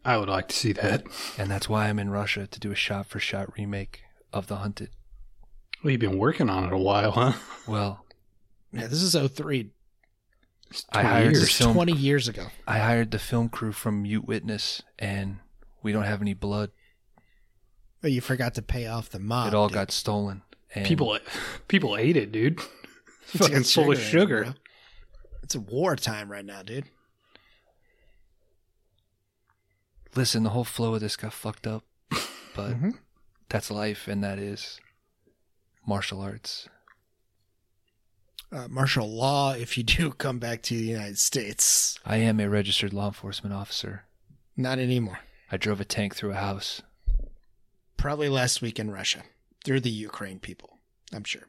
I 0.05 0.16
would 0.16 0.28
like 0.28 0.49
to 0.49 0.57
see 0.57 0.73
that. 0.73 1.05
And 1.39 1.50
that's 1.50 1.68
why 1.68 1.89
I'm 1.89 1.99
in 1.99 2.10
Russia 2.10 2.47
to 2.47 2.60
do 2.60 2.73
a 2.73 2.76
shot 2.76 3.07
for 3.07 3.20
shot 3.20 3.57
remake 3.57 4.02
of 4.32 4.49
The 4.49 4.57
Hunted. 4.57 4.91
Well, 5.82 5.92
you've 5.92 6.00
been 6.00 6.18
working 6.18 6.50
on 6.50 6.65
it 6.65 6.73
a 6.73 6.78
while, 6.78 7.12
huh? 7.12 7.32
Well, 7.68 8.05
Yeah, 8.73 8.86
this 8.89 9.02
is 9.02 9.15
03. 9.15 9.70
I 10.92 11.02
hired 11.02 11.32
years. 11.32 11.41
the 11.42 11.47
film- 11.65 11.74
20 11.74 11.92
years 11.92 12.28
ago. 12.28 12.47
I 12.66 12.78
hired 12.78 13.10
the 13.10 13.18
film 13.18 13.49
crew 13.49 13.73
from 13.73 14.02
Mute 14.02 14.24
Witness 14.26 14.82
and 14.99 15.39
we 15.82 15.92
don't 15.92 16.05
have 16.05 16.20
any 16.23 16.34
blood. 16.34 16.70
But 18.02 18.12
you 18.12 18.20
forgot 18.20 18.55
to 18.56 18.62
pay 18.62 18.86
off 18.86 19.08
the 19.10 19.18
mob. 19.20 19.48
it 19.48 19.55
all 19.55 19.68
dude. 19.68 19.74
got 19.74 19.90
stolen. 19.92 20.42
And 20.74 20.84
People, 20.86 21.18
people 21.68 21.97
ate 21.97 22.16
it, 22.16 22.31
dude. 22.32 22.60
It's 23.34 23.39
Fucking 23.47 23.62
full 23.62 23.92
of 23.92 23.98
in 23.98 24.05
it, 24.05 24.06
sugar. 24.06 24.55
It's 25.42 25.55
a 25.55 25.60
war 25.60 25.97
time 25.97 26.31
right 26.31 26.44
now, 26.44 26.62
dude. 26.62 26.84
listen, 30.14 30.42
the 30.42 30.50
whole 30.50 30.64
flow 30.64 30.94
of 30.94 31.00
this 31.00 31.16
got 31.16 31.32
fucked 31.32 31.66
up. 31.66 31.84
But 32.55 32.72
Mhm. 32.74 32.98
that's 33.48 33.70
life 33.70 34.06
and 34.08 34.22
that 34.22 34.39
is 34.39 34.78
martial 35.86 36.20
arts. 36.20 36.68
Uh, 38.50 38.68
martial 38.68 39.10
law 39.10 39.52
if 39.55 39.78
you 39.78 39.82
do 39.84 40.10
come 40.18 40.39
back 40.39 40.60
to 40.64 40.74
the 40.76 40.84
United 40.84 41.18
States. 41.18 41.98
I 42.05 42.18
am 42.18 42.39
a 42.40 42.50
registered 42.50 42.92
law 42.92 43.06
enforcement 43.06 43.55
officer. 43.55 44.05
Not 44.55 44.78
anymore. 44.78 45.20
I 45.50 45.56
drove 45.56 45.81
a 45.81 45.86
tank 45.86 46.14
through 46.14 46.32
a 46.32 46.36
house. 46.36 46.82
Probably 48.02 48.28
last 48.28 48.60
week 48.60 48.81
in 48.81 48.90
Russia. 48.90 49.22
Through 49.64 49.78
the 49.82 49.90
Ukraine 49.90 50.40
people. 50.40 50.78
I'm 51.14 51.22
sure. 51.22 51.44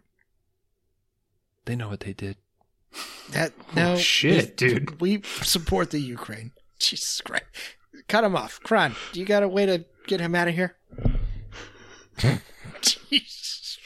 They 1.65 1.75
know 1.75 1.89
what 1.89 2.01
they 2.01 2.13
did. 2.13 2.37
That 3.31 3.53
no 3.75 3.93
Oh, 3.93 3.97
shit, 3.97 4.55
dude. 4.55 5.01
We 5.01 5.23
support 5.41 5.89
the 5.89 5.99
Ukraine. 5.99 6.51
Jesus 6.79 7.21
Christ. 7.21 7.45
Cut 8.07 8.23
him 8.23 8.35
off. 8.35 8.59
Kron, 8.61 8.95
do 9.13 9.19
you 9.19 9.25
got 9.25 9.41
a 9.41 9.47
way 9.47 9.65
to 9.65 9.83
get 10.05 10.19
him 10.19 10.35
out 10.35 10.47
of 10.47 10.53
here? 10.53 10.75
Jesus. 12.81 13.79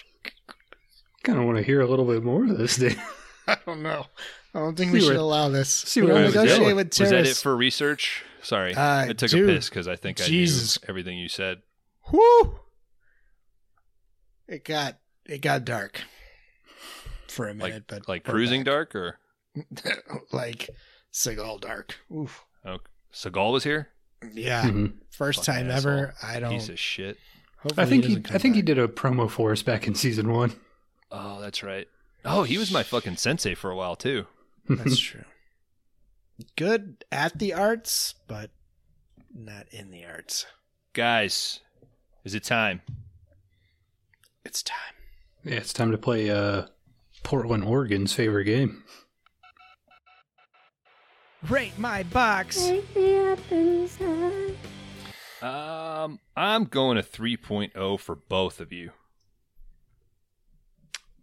Kind 1.23 1.39
of 1.39 1.45
want 1.45 1.57
to 1.57 1.63
hear 1.63 1.79
a 1.79 1.87
little 1.87 2.03
bit 2.05 2.21
more 2.21 2.43
of 2.43 2.57
this, 2.57 2.75
dude. 2.75 2.99
I 3.47 3.57
don't 3.65 3.81
know. 3.81 4.07
I 4.53 4.59
don't 4.59 4.75
think 4.75 4.91
See 4.91 4.97
we 4.97 5.01
should 5.05 5.15
allow 5.15 5.47
this. 5.47 5.69
see 5.69 6.01
we 6.01 6.07
where 6.07 6.15
don't 6.23 6.25
negotiate 6.33 6.59
going. 6.59 6.75
with 6.75 6.99
Was 6.99 7.11
that 7.11 7.27
it 7.27 7.37
for 7.37 7.55
research? 7.55 8.25
Sorry, 8.41 8.73
Uh, 8.75 9.05
I 9.09 9.13
took 9.13 9.29
dude, 9.29 9.49
a 9.49 9.53
piss 9.53 9.69
because 9.69 9.87
I 9.87 9.95
think 9.95 10.17
Jesus. 10.17 10.77
I 10.77 10.85
knew 10.85 10.89
everything 10.89 11.17
you 11.17 11.29
said. 11.29 11.61
Whoo! 12.11 12.59
It 14.47 14.63
got 14.63 14.97
it 15.25 15.41
got 15.41 15.65
dark 15.65 16.01
for 17.27 17.47
a 17.49 17.53
minute, 17.53 17.73
Like 17.73 17.87
but 17.87 18.07
like 18.07 18.23
cruising 18.23 18.61
back. 18.61 18.65
dark 18.91 18.95
or 18.95 19.19
like 20.31 20.69
Seagal 21.13 21.61
dark. 21.61 21.97
Oof. 22.15 22.45
oh, 22.65 22.77
Seagal 23.13 23.51
was 23.51 23.63
here. 23.63 23.89
Yeah, 24.33 24.63
Mhm. 24.63 24.93
first 25.11 25.45
Fucking 25.45 25.53
time 25.65 25.71
asshole. 25.71 25.91
ever. 25.91 26.13
I 26.23 26.39
don't. 26.39 26.51
Piece 26.51 26.69
of 26.69 26.79
shit. 26.79 27.17
hopefully 27.59 27.85
I 27.85 27.89
think 27.89 28.05
he, 28.05 28.15
doesn't 28.15 28.35
I 28.35 28.37
think 28.39 28.55
he 28.55 28.61
did 28.61 28.79
a 28.79 28.87
promo 28.87 29.29
for 29.29 29.51
us 29.51 29.61
back 29.63 29.85
in 29.87 29.95
season 29.95 30.31
one. 30.31 30.53
Oh, 31.11 31.39
that's 31.41 31.61
right. 31.63 31.87
Oh, 32.25 32.43
he 32.43 32.57
was 32.57 32.71
my 32.71 32.83
fucking 32.83 33.17
sensei 33.17 33.53
for 33.53 33.69
a 33.69 33.75
while 33.75 33.95
too. 33.95 34.25
That's 34.69 34.97
true. 34.99 35.23
Good 36.55 37.03
at 37.11 37.37
the 37.39 37.53
arts, 37.53 38.15
but 38.27 38.51
not 39.33 39.67
in 39.71 39.91
the 39.91 40.05
arts. 40.05 40.45
Guys, 40.93 41.59
is 42.27 42.35
it 42.35 42.43
time? 42.43 42.81
It's 44.43 44.61
time. 44.61 44.75
yeah, 45.45 45.55
it's 45.55 45.71
time 45.71 45.91
to 45.91 45.97
play 45.97 46.29
uh, 46.29 46.63
Portland, 47.23 47.63
Oregon's 47.63 48.11
favorite 48.11 48.43
game. 48.43 48.83
Rate 51.47 51.79
my 51.79 52.03
box. 52.03 52.65
Take 52.65 52.93
me 52.93 53.17
up 53.17 53.39
inside. 53.49 54.57
Um, 55.41 56.19
I'm 56.35 56.65
going 56.65 56.97
a 56.97 57.01
3.0 57.01 57.97
for 57.97 58.15
both 58.15 58.59
of 58.59 58.73
you. 58.73 58.91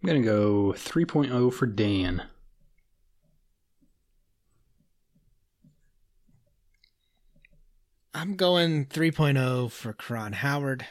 I'm 0.02 0.07
gonna 0.07 0.23
go 0.23 0.73
3.0 0.73 1.52
for 1.52 1.66
Dan. 1.66 2.23
I'm 8.15 8.36
going 8.36 8.86
3.0 8.86 9.73
for 9.73 9.93
Kron 9.93 10.34
Howard. 10.34 10.86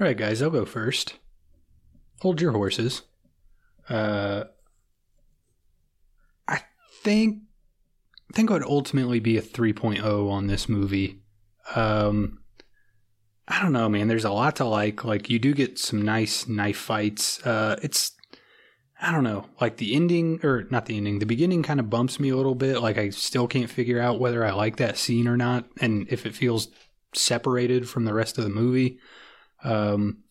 All 0.00 0.06
right, 0.06 0.16
guys, 0.16 0.40
I'll 0.40 0.48
go 0.48 0.64
first. 0.64 1.14
Hold 2.20 2.40
your 2.40 2.52
horses. 2.52 3.02
Uh, 3.90 4.44
I 6.46 6.62
think 7.02 7.42
I 8.30 8.36
think 8.36 8.50
it 8.50 8.52
would 8.52 8.62
ultimately 8.62 9.20
be 9.20 9.36
a 9.36 9.42
3.0 9.42 10.30
on 10.30 10.46
this 10.46 10.68
movie. 10.68 11.20
Um, 11.74 12.40
I 13.46 13.62
don't 13.62 13.72
know, 13.72 13.88
man. 13.88 14.08
There's 14.08 14.24
a 14.24 14.30
lot 14.30 14.56
to 14.56 14.64
like. 14.64 15.04
Like 15.04 15.28
you 15.28 15.38
do 15.38 15.52
get 15.52 15.78
some 15.78 16.02
nice 16.02 16.46
knife 16.46 16.76
fights. 16.76 17.44
Uh, 17.46 17.76
it's 17.82 18.12
I 19.00 19.12
don't 19.12 19.24
know, 19.24 19.46
like 19.60 19.76
the 19.76 19.94
ending 19.94 20.40
or 20.42 20.64
not 20.70 20.86
the 20.86 20.96
ending. 20.96 21.20
The 21.20 21.26
beginning 21.26 21.62
kind 21.62 21.78
of 21.78 21.88
bumps 21.88 22.18
me 22.18 22.30
a 22.30 22.36
little 22.36 22.56
bit. 22.56 22.80
Like 22.80 22.98
I 22.98 23.10
still 23.10 23.46
can't 23.46 23.70
figure 23.70 24.00
out 24.00 24.18
whether 24.18 24.44
I 24.44 24.50
like 24.52 24.76
that 24.76 24.98
scene 24.98 25.28
or 25.28 25.36
not, 25.36 25.66
and 25.80 26.06
if 26.10 26.26
it 26.26 26.34
feels 26.34 26.68
separated 27.14 27.88
from 27.88 28.04
the 28.04 28.14
rest 28.14 28.38
of 28.38 28.44
the 28.44 28.50
movie. 28.50 28.98
Um, 29.62 30.24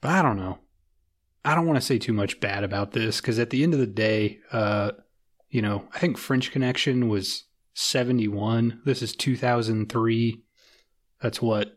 but 0.00 0.10
I 0.10 0.22
don't 0.22 0.36
know. 0.36 0.58
I 1.44 1.54
don't 1.54 1.66
want 1.66 1.78
to 1.78 1.84
say 1.84 1.98
too 1.98 2.12
much 2.12 2.38
bad 2.40 2.64
about 2.64 2.92
this 2.92 3.20
because 3.20 3.38
at 3.38 3.50
the 3.50 3.62
end 3.62 3.72
of 3.72 3.80
the 3.80 3.86
day, 3.86 4.40
uh, 4.52 4.92
you 5.48 5.62
know, 5.62 5.88
I 5.94 5.98
think 5.98 6.18
French 6.18 6.52
Connection 6.52 7.08
was 7.08 7.44
71. 7.74 8.82
This 8.84 9.02
is 9.02 9.14
2003. 9.14 10.42
That's 11.22 11.40
what? 11.40 11.76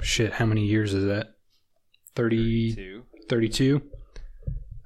Shit, 0.00 0.32
how 0.32 0.46
many 0.46 0.64
years 0.64 0.94
is 0.94 1.04
that? 1.04 1.34
30, 2.16 2.74
32. 2.74 3.02
32. 3.28 3.82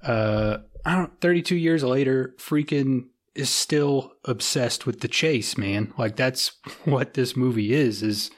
Uh, 0.02 0.58
I 0.84 0.94
don't, 0.96 1.20
32 1.20 1.56
years 1.56 1.82
later, 1.82 2.34
Friedkin 2.38 3.06
is 3.34 3.50
still 3.50 4.12
obsessed 4.24 4.86
with 4.86 5.00
the 5.00 5.08
chase, 5.08 5.56
man. 5.56 5.92
Like 5.98 6.16
that's 6.16 6.52
what 6.84 7.14
this 7.14 7.36
movie 7.36 7.72
is, 7.72 8.02
is 8.02 8.30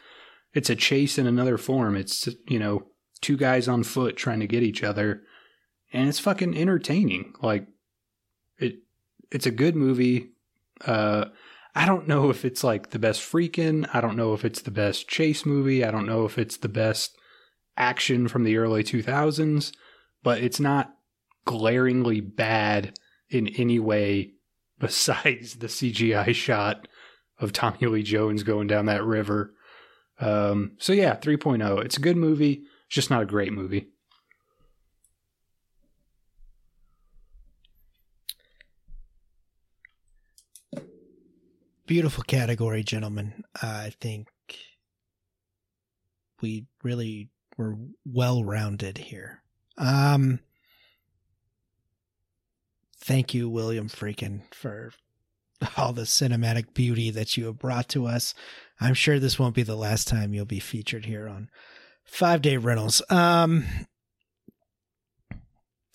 it's 0.53 0.70
a 0.70 0.77
chase 0.77 1.19
in 1.19 1.27
another 1.27 1.59
form. 1.59 1.97
It's, 1.97 2.29
you 2.49 2.59
know, 2.59 2.87
two 3.20 3.37
guys 3.37 3.69
on 3.69 3.83
foot 3.83 4.17
trying 4.17 4.41
to 4.41 4.47
get 4.47 4.62
each 4.62 4.83
other 4.83 5.23
and 5.93 6.09
it's 6.09 6.19
fucking 6.19 6.57
entertaining. 6.57 7.35
Like 7.43 7.67
it, 8.59 8.79
it's 9.31 9.47
a 9.47 9.51
good 9.51 9.77
movie. 9.77 10.31
Uh, 10.85 11.27
I 11.75 11.87
don't 11.87 12.09
know 12.09 12.31
if 12.31 12.45
it's 12.45 12.65
like 12.65 12.91
the 12.91 12.99
best 12.99 13.20
Friedkin. 13.20 13.89
I 13.93 14.01
don't 14.01 14.17
know 14.17 14.35
if 14.35 14.45
it's 14.45 14.62
the 14.62 14.70
best 14.70 15.09
chase 15.09 15.47
movie. 15.47 15.85
I 15.85 15.91
don't 15.91 16.07
know 16.07 16.25
if 16.25 16.39
it's 16.39 16.57
the 16.57 16.69
best 16.69 17.17
action 17.77 18.29
from 18.29 18.45
the 18.45 18.57
early 18.57 18.83
2000s, 18.83 19.73
but 20.23 20.40
it's 20.40 20.60
not 20.60 20.94
glaringly 21.44 22.20
bad 22.20 22.99
in 23.28 23.49
any 23.49 23.78
way 23.78 24.32
besides 24.78 25.57
the 25.57 25.66
CGI 25.66 26.34
shot 26.34 26.89
of 27.39 27.52
Tommy 27.52 27.86
Lee 27.86 28.02
Jones 28.02 28.42
going 28.42 28.66
down 28.66 28.86
that 28.86 29.05
river. 29.05 29.55
Um, 30.18 30.73
so 30.78 30.92
yeah, 30.92 31.16
3.0. 31.16 31.84
It's 31.84 31.97
a 31.97 32.00
good 32.00 32.16
movie, 32.16 32.62
it's 32.86 32.94
just 32.94 33.10
not 33.10 33.23
a 33.23 33.26
great 33.26 33.52
movie. 33.52 33.89
Beautiful 41.86 42.23
category, 42.23 42.84
gentlemen. 42.84 43.42
Uh, 43.60 43.66
I 43.66 43.92
think 44.00 44.28
we 46.40 46.66
really 46.84 47.31
were 47.57 47.76
well 48.05 48.44
rounded 48.44 48.97
here. 48.97 49.42
Um, 49.81 50.41
thank 52.99 53.33
you, 53.33 53.49
William 53.49 53.89
Friedkin, 53.89 54.42
for 54.52 54.92
all 55.76 55.92
the 55.92 56.02
cinematic 56.02 56.75
beauty 56.75 57.10
that 57.10 57.36
you 57.36 57.47
have 57.47 57.59
brought 57.59 57.89
to 57.89 58.07
us. 58.07 58.34
I'm 58.78 58.94
sure 58.94 59.18
this 59.18 59.39
won't 59.39 59.55
be 59.55 59.62
the 59.62 59.76
last 59.76 60.07
time 60.07 60.34
you'll 60.34 60.44
be 60.44 60.60
featured 60.60 61.07
here 61.07 61.26
on 61.26 61.49
Five 62.05 62.42
Day 62.42 62.59
Rentals. 62.59 63.02
Um, 63.10 63.65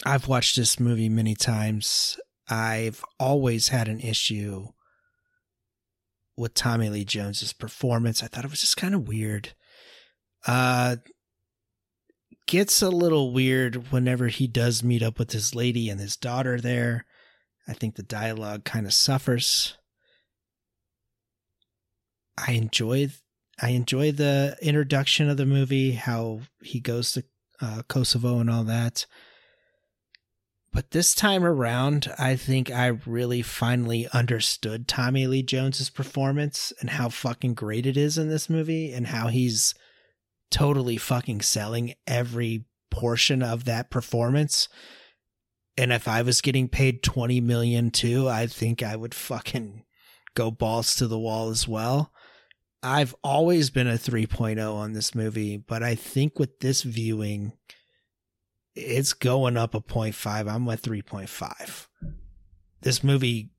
I've 0.04 0.28
watched 0.28 0.56
this 0.56 0.80
movie 0.80 1.10
many 1.10 1.36
times. 1.36 2.20
I've 2.50 3.04
always 3.20 3.70
had 3.70 3.88
an 3.88 4.00
issue 4.00 4.68
with 6.36 6.54
Tommy 6.54 6.90
Lee 6.90 7.06
Jones's 7.06 7.54
performance. 7.54 8.22
I 8.22 8.28
thought 8.28 8.46
it 8.46 8.52
was 8.52 8.62
just 8.62 8.78
kind 8.78 8.94
of 8.96 9.08
weird. 9.08 9.54
Uh 10.46 10.98
gets 12.48 12.82
a 12.82 12.90
little 12.90 13.34
weird 13.34 13.92
whenever 13.92 14.28
he 14.28 14.48
does 14.48 14.84
meet 14.84 15.02
up 15.02 15.20
with 15.20 15.32
his 15.32 15.56
lady 15.56 15.90
and 15.90 16.00
his 16.00 16.16
daughter 16.16 16.60
there. 16.60 17.06
I 17.68 17.74
think 17.74 17.96
the 17.96 18.04
dialogue 18.04 18.64
kind 18.64 18.86
of 18.86 18.94
suffers. 18.94 19.78
I 22.38 22.52
enjoy 22.52 23.10
I 23.62 23.70
enjoy 23.70 24.12
the 24.12 24.58
introduction 24.62 25.30
of 25.30 25.38
the 25.38 25.46
movie, 25.46 25.92
how 25.94 26.42
he 26.62 26.82
goes 26.82 27.14
to 27.14 27.24
uh, 27.62 27.84
Kosovo 27.88 28.40
and 28.40 28.50
all 28.50 28.66
that. 28.66 29.06
But 30.74 30.92
this 30.92 31.16
time 31.16 31.46
around, 31.46 32.12
I 32.20 32.36
think 32.36 32.70
I 32.70 32.88
really 33.06 33.42
finally 33.42 34.10
understood 34.12 34.90
Tommy 34.90 35.26
Lee 35.26 35.42
Jones's 35.42 35.90
performance 35.90 36.74
and 36.82 36.90
how 36.90 37.08
fucking 37.08 37.54
great 37.54 37.86
it 37.86 37.96
is 37.96 38.18
in 38.18 38.28
this 38.28 38.50
movie 38.50 38.92
and 38.92 39.08
how 39.08 39.30
he's 39.30 39.74
totally 40.50 40.98
fucking 40.98 41.42
selling 41.42 41.94
every 42.08 42.66
portion 42.90 43.44
of 43.44 43.66
that 43.66 43.90
performance. 43.90 44.68
And 45.78 45.92
if 45.92 46.08
I 46.08 46.22
was 46.22 46.42
getting 46.42 46.70
paid 46.70 47.04
20 47.04 47.42
million 47.42 47.92
too, 47.92 48.30
I 48.30 48.48
think 48.48 48.82
I 48.82 48.96
would 48.96 49.14
fucking 49.14 49.84
go 50.34 50.52
balls 50.52 50.96
to 50.96 51.08
the 51.08 51.20
wall 51.20 51.50
as 51.50 51.68
well. 51.68 52.12
I've 52.82 53.16
always 53.24 53.70
been 53.70 53.88
a 53.88 53.94
3.0 53.94 54.74
on 54.74 54.94
this 54.94 55.16
movie, 55.16 55.58
but 55.58 55.82
I 55.82 55.96
think 55.96 56.38
with 56.38 56.60
this 56.60 56.84
viewing, 56.84 57.54
it's 58.76 59.14
going 59.14 59.58
up 59.58 59.74
a 59.74 59.82
0.5. 59.82 60.50
I'm 60.50 60.70
at 60.70 60.82
3.5. 60.82 61.88
This 62.82 63.04
movie 63.04 63.50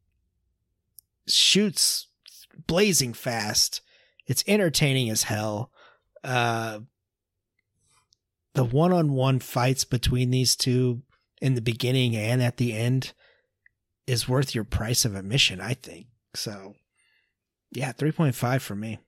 shoots 1.26 2.06
blazing 2.66 3.12
fast. 3.12 3.80
It's 4.26 4.44
entertaining 4.46 5.10
as 5.10 5.24
hell. 5.24 5.72
Uh, 6.26 6.80
the 8.54 8.64
one-on-one 8.64 9.38
fights 9.38 9.84
between 9.84 10.30
these 10.30 10.56
two 10.56 11.02
in 11.40 11.54
the 11.54 11.60
beginning 11.60 12.16
and 12.16 12.42
at 12.42 12.56
the 12.56 12.72
end 12.72 13.12
is 14.06 14.28
worth 14.28 14.54
your 14.54 14.64
price 14.64 15.04
of 15.04 15.14
admission, 15.14 15.60
I 15.60 15.74
think. 15.74 16.06
So, 16.34 16.74
yeah, 17.70 17.92
3.5 17.92 18.60
for 18.60 18.74
me. 18.74 18.98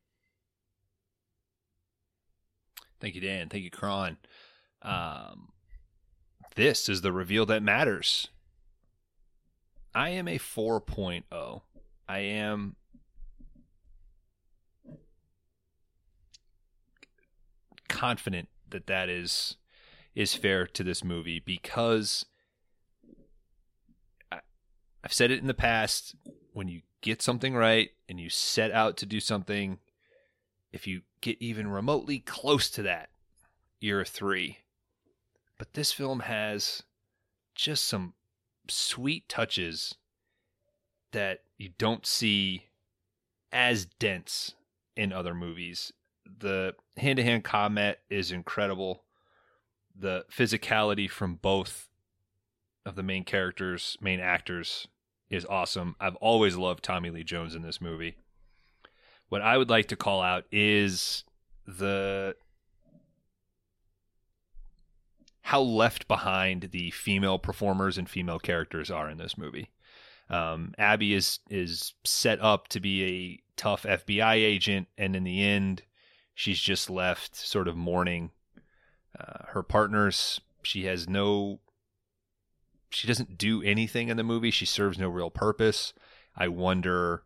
Thank 3.00 3.16
you, 3.16 3.20
Dan. 3.20 3.48
Thank 3.48 3.64
you, 3.64 3.70
Kron. 3.70 4.18
Um, 4.82 5.48
this 6.54 6.88
is 6.88 7.00
the 7.00 7.12
reveal 7.12 7.46
that 7.46 7.62
matters. 7.62 8.28
I 9.94 10.10
am 10.10 10.28
a 10.28 10.38
4.0. 10.38 11.62
I 12.08 12.18
am 12.18 12.76
confident 17.98 18.48
that 18.70 18.86
that 18.86 19.08
is 19.08 19.56
is 20.14 20.34
fair 20.34 20.66
to 20.66 20.84
this 20.84 21.02
movie 21.02 21.40
because 21.40 22.24
I, 24.30 24.38
I've 25.02 25.12
said 25.12 25.30
it 25.30 25.40
in 25.40 25.46
the 25.46 25.54
past 25.54 26.14
when 26.52 26.68
you 26.68 26.82
get 27.00 27.22
something 27.22 27.54
right 27.54 27.90
and 28.08 28.20
you 28.20 28.30
set 28.30 28.70
out 28.72 28.96
to 28.98 29.06
do 29.06 29.20
something 29.20 29.78
if 30.72 30.86
you 30.86 31.02
get 31.20 31.36
even 31.40 31.68
remotely 31.68 32.20
close 32.20 32.70
to 32.70 32.82
that 32.82 33.10
you're 33.80 34.00
a 34.00 34.04
3 34.04 34.58
but 35.58 35.74
this 35.74 35.92
film 35.92 36.20
has 36.20 36.84
just 37.54 37.84
some 37.84 38.14
sweet 38.68 39.28
touches 39.28 39.96
that 41.12 41.40
you 41.56 41.70
don't 41.78 42.06
see 42.06 42.66
as 43.52 43.86
dense 43.86 44.54
in 44.96 45.12
other 45.12 45.34
movies. 45.34 45.92
The 46.38 46.74
hand 46.96 47.16
to 47.16 47.22
hand 47.22 47.44
combat 47.44 48.00
is 48.10 48.32
incredible. 48.32 49.04
The 49.98 50.24
physicality 50.30 51.10
from 51.10 51.36
both 51.36 51.88
of 52.86 52.94
the 52.94 53.02
main 53.02 53.24
characters, 53.24 53.96
main 54.00 54.20
actors, 54.20 54.86
is 55.30 55.44
awesome. 55.46 55.96
I've 56.00 56.16
always 56.16 56.56
loved 56.56 56.82
Tommy 56.82 57.10
Lee 57.10 57.24
Jones 57.24 57.54
in 57.54 57.62
this 57.62 57.80
movie. 57.80 58.16
What 59.28 59.42
I 59.42 59.58
would 59.58 59.68
like 59.68 59.88
to 59.88 59.96
call 59.96 60.22
out 60.22 60.44
is 60.50 61.24
the 61.66 62.34
how 65.42 65.60
left 65.60 66.08
behind 66.08 66.68
the 66.72 66.90
female 66.90 67.38
performers 67.38 67.96
and 67.96 68.08
female 68.08 68.38
characters 68.38 68.90
are 68.90 69.08
in 69.08 69.18
this 69.18 69.38
movie. 69.38 69.70
Um, 70.30 70.74
Abby 70.76 71.14
is 71.14 71.40
is 71.48 71.94
set 72.04 72.40
up 72.40 72.68
to 72.68 72.80
be 72.80 73.04
a 73.04 73.42
tough 73.56 73.84
FBI 73.84 74.34
agent, 74.34 74.88
and 74.98 75.16
in 75.16 75.24
the 75.24 75.42
end, 75.42 75.82
she's 76.38 76.60
just 76.60 76.88
left 76.88 77.34
sort 77.34 77.66
of 77.66 77.76
mourning 77.76 78.30
uh, 79.18 79.46
her 79.48 79.62
partners. 79.64 80.40
She 80.62 80.84
has 80.84 81.08
no 81.08 81.58
she 82.90 83.08
doesn't 83.08 83.36
do 83.36 83.60
anything 83.62 84.08
in 84.08 84.16
the 84.16 84.22
movie. 84.22 84.52
She 84.52 84.64
serves 84.64 84.98
no 84.98 85.08
real 85.08 85.30
purpose. 85.30 85.92
I 86.36 86.46
wonder 86.46 87.24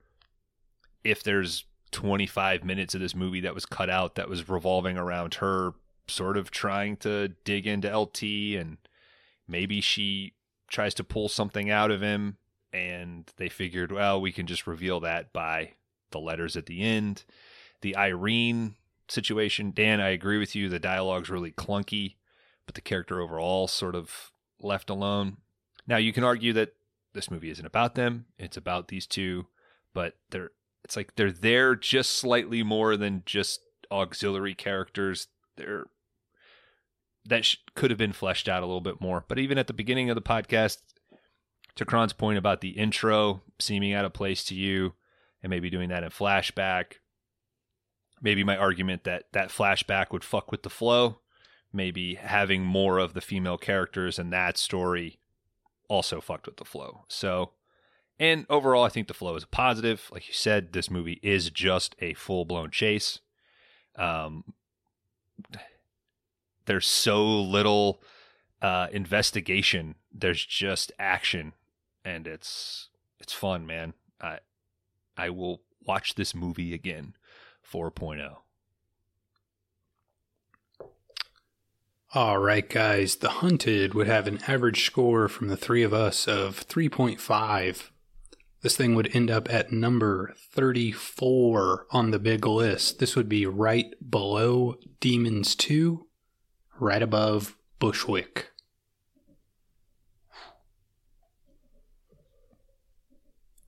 if 1.05 1.23
there's 1.23 1.67
25 1.91 2.65
minutes 2.65 2.95
of 2.95 3.03
this 3.03 3.15
movie 3.15 3.41
that 3.41 3.55
was 3.55 3.67
cut 3.67 3.91
out 3.91 4.15
that 4.15 4.31
was 4.31 4.49
revolving 4.49 4.97
around 4.97 5.35
her 5.35 5.75
sort 6.09 6.39
of 6.39 6.51
trying 6.51 6.97
to 6.97 7.29
dig 7.45 7.67
into 7.67 7.95
LT 7.95 8.23
and 8.23 8.79
maybe 9.47 9.83
she 9.83 10.33
tries 10.69 10.95
to 10.95 11.05
pull 11.05 11.29
something 11.29 11.69
out 11.69 11.91
of 11.91 12.01
him 12.01 12.39
and 12.73 13.31
they 13.37 13.51
figured 13.51 13.93
well 13.93 14.19
we 14.21 14.33
can 14.33 14.47
just 14.47 14.67
reveal 14.67 15.01
that 15.01 15.33
by 15.35 15.73
the 16.13 16.19
letters 16.19 16.57
at 16.57 16.65
the 16.65 16.81
end 16.81 17.25
the 17.83 17.95
Irene 17.95 18.75
situation. 19.09 19.73
Dan 19.75 20.01
I 20.01 20.11
agree 20.11 20.39
with 20.39 20.55
you. 20.55 20.69
The 20.69 20.79
dialogue's 20.79 21.31
really 21.31 21.53
clunky 21.53 22.17
but 22.65 22.77
the 22.77 22.81
character 22.81 23.21
overall 23.21 23.67
sort 23.67 23.97
of 23.97 24.31
left 24.61 24.89
alone. 24.89 25.39
Now 25.87 25.97
you 25.97 26.13
can 26.13 26.25
argue 26.25 26.53
that 26.53 26.75
this 27.13 27.31
movie 27.31 27.51
isn't 27.51 27.67
about 27.67 27.97
them. 27.97 28.27
It's 28.39 28.57
about 28.57 28.89
these 28.89 29.07
two 29.07 29.47
but 29.95 30.15
they're 30.31 30.51
it's 30.85 30.97
like 30.97 31.15
they're 31.15 31.31
there 31.31 31.77
just 31.77 32.11
slightly 32.11 32.63
more 32.63 32.97
than 32.97 33.23
just 33.25 33.61
auxiliary 33.91 34.55
characters. 34.55 35.29
They're 35.57 35.87
that 37.25 37.45
sh- 37.45 37.57
could 37.77 37.91
have 37.91 37.99
been 37.99 38.13
fleshed 38.13 38.49
out 38.49 38.63
a 38.63 38.67
little 38.67 38.81
bit 38.81 39.01
more. 39.01 39.25
But 39.29 39.39
even 39.39 39.59
at 39.59 39.69
the 39.69 39.73
beginning 39.73 40.11
of 40.11 40.17
the 40.17 40.23
podcast 40.23 40.79
to 41.77 41.85
Kron's 41.85 42.13
point 42.13 42.39
about 42.39 42.61
the 42.61 42.71
intro 42.71 43.43
seeming 43.61 43.93
out 43.93 44.05
of 44.05 44.13
place 44.13 44.45
to 44.45 44.55
you 44.55 44.95
and 45.43 45.51
maybe 45.51 45.71
doing 45.71 45.89
that 45.91 46.03
in 46.03 46.11
flashback 46.11 46.95
maybe 48.23 48.45
my 48.45 48.57
argument 48.57 49.05
that 49.05 49.25
that 49.33 49.51
flashback 49.51 50.11
would 50.11 50.25
fuck 50.25 50.51
with 50.51 50.63
the 50.63 50.71
flow 50.71 51.19
maybe 51.73 52.15
having 52.15 52.63
more 52.63 52.99
of 52.99 53.13
the 53.15 53.21
female 53.21 53.59
characters 53.59 54.19
in 54.19 54.31
that 54.31 54.57
story 54.57 55.19
also 55.89 56.21
fucked 56.21 56.47
with 56.47 56.57
the 56.57 56.65
flow 56.65 57.05
so 57.09 57.51
and 58.23 58.47
overall, 58.49 58.85
I 58.85 58.89
think 58.89 59.09
the 59.09 59.15
flow 59.15 59.35
is 59.35 59.45
positive. 59.45 60.09
Like 60.13 60.29
you 60.29 60.35
said, 60.35 60.73
this 60.73 60.89
movie 60.89 61.19
is 61.25 61.51
just 61.51 61.97
a 61.99 62.15
full 62.15 62.45
blown 62.45 62.71
chase. 62.71 63.19
Um, 63.97 64.55
there's 66.67 66.87
so 66.87 67.25
little 67.25 68.01
uh, 68.61 68.87
investigation. 68.93 69.97
There's 70.13 70.47
just 70.47 70.93
action, 71.01 71.55
and 72.05 72.29
it's 72.29 72.91
it's 73.19 73.33
fun, 73.33 73.67
man. 73.67 73.95
I 74.21 74.39
I 75.17 75.31
will 75.31 75.63
watch 75.85 76.15
this 76.15 76.33
movie 76.33 76.73
again. 76.73 77.15
Oh. 77.75 77.79
4.0. 77.79 78.37
All 82.15 82.39
right, 82.39 82.69
guys. 82.69 83.17
The 83.17 83.31
Hunted 83.31 83.95
would 83.95 84.07
have 84.07 84.27
an 84.27 84.41
average 84.47 84.85
score 84.85 85.29
from 85.29 85.49
the 85.49 85.57
three 85.57 85.83
of 85.83 85.95
us 85.95 86.29
of 86.29 86.67
3.5. 86.69 87.91
This 88.61 88.77
thing 88.77 88.95
would 88.95 89.17
end 89.17 89.31
up 89.31 89.53
at 89.53 89.73
number 89.73 90.35
34 90.53 91.87
on 91.91 92.11
the 92.11 92.19
big 92.19 92.47
list. 92.47 92.99
This 92.99 93.17
would 93.17 93.29
be 93.29 93.47
right 93.47 93.95
below 94.09 94.77
Demons 95.01 95.57
2, 95.57 96.07
right 96.79 97.03
above 97.03 97.57
Bushwick. 97.79 98.51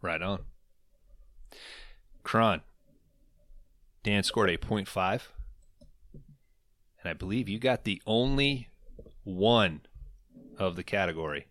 Right 0.02 0.20
on. 0.20 0.44
Kron. 2.22 2.60
Dan 4.04 4.22
scored 4.22 4.50
a 4.50 4.58
0.5. 4.58 5.22
And 6.12 7.10
I 7.10 7.14
believe 7.14 7.48
you 7.48 7.58
got 7.58 7.84
the 7.84 8.00
only 8.06 8.68
one 9.24 9.80
of 10.58 10.76
the 10.76 10.84
category 10.84 11.46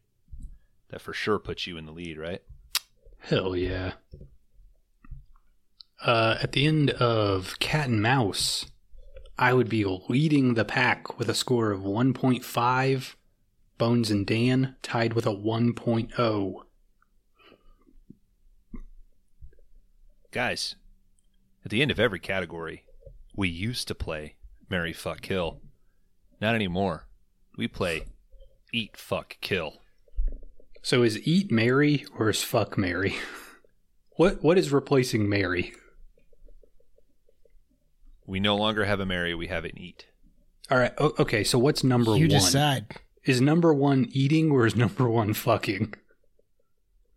that 0.90 1.01
for 1.01 1.14
sure 1.14 1.40
puts 1.40 1.67
you 1.67 1.77
in 1.77 1.85
the 1.85 1.91
lead, 1.91 2.17
right? 2.17 2.41
Hell 3.17 3.56
yeah. 3.56 3.93
Uh, 6.06 6.38
at 6.41 6.51
the 6.51 6.67
end 6.67 6.91
of 6.91 7.57
Cat 7.59 7.88
and 7.88 8.01
Mouse, 8.01 8.67
I 9.38 9.53
would 9.53 9.69
be 9.69 9.83
leading 10.07 10.53
the 10.53 10.65
pack 10.65 11.17
with 11.17 11.30
a 11.30 11.33
score 11.33 11.72
of 11.72 11.82
1.5. 11.82 13.15
Bones 13.80 14.11
and 14.11 14.27
Dan 14.27 14.75
tied 14.83 15.14
with 15.14 15.25
a 15.25 15.32
oh. 15.32 15.38
1.0. 15.38 16.53
Guys, 20.32 20.75
at 21.66 21.72
the 21.72 21.82
end 21.82 21.92
of 21.92 22.00
every 22.00 22.19
category, 22.19 22.83
we 23.35 23.48
used 23.50 23.88
to 23.88 23.95
play 23.95 24.35
Mary 24.69 24.93
Fuck 24.93 25.22
Kill. 25.22 25.61
Not 26.42 26.56
anymore. 26.56 27.08
We 27.58 27.67
play 27.67 28.03
Eat 28.74 28.98
Fuck 28.98 29.38
Kill. 29.42 29.75
So 30.82 31.03
is 31.03 31.25
eat 31.25 31.51
Mary 31.51 32.06
or 32.17 32.30
is 32.30 32.43
fuck 32.43 32.77
Mary? 32.77 33.16
What 34.16 34.43
what 34.43 34.59
is 34.59 34.72
replacing 34.72 35.27
Mary? 35.27 35.74
We 38.27 38.40
no 38.40 38.56
longer 38.56 38.85
have 38.85 39.00
a 39.00 39.06
Mary, 39.08 39.33
we 39.33 39.48
have 39.48 39.66
an 39.66 39.75
Eat. 39.77 40.06
All 40.69 40.77
right. 40.77 40.93
o- 41.00 41.14
Okay. 41.19 41.43
So 41.43 41.58
what's 41.59 41.83
number 41.83 42.11
you 42.11 42.11
one? 42.11 42.22
You 42.22 42.27
decide. 42.27 42.95
Is 43.25 43.42
number 43.42 43.74
one 43.74 44.08
eating 44.11 44.51
or 44.51 44.66
is 44.67 44.75
number 44.75 45.09
one 45.09 45.33
fucking? 45.33 45.95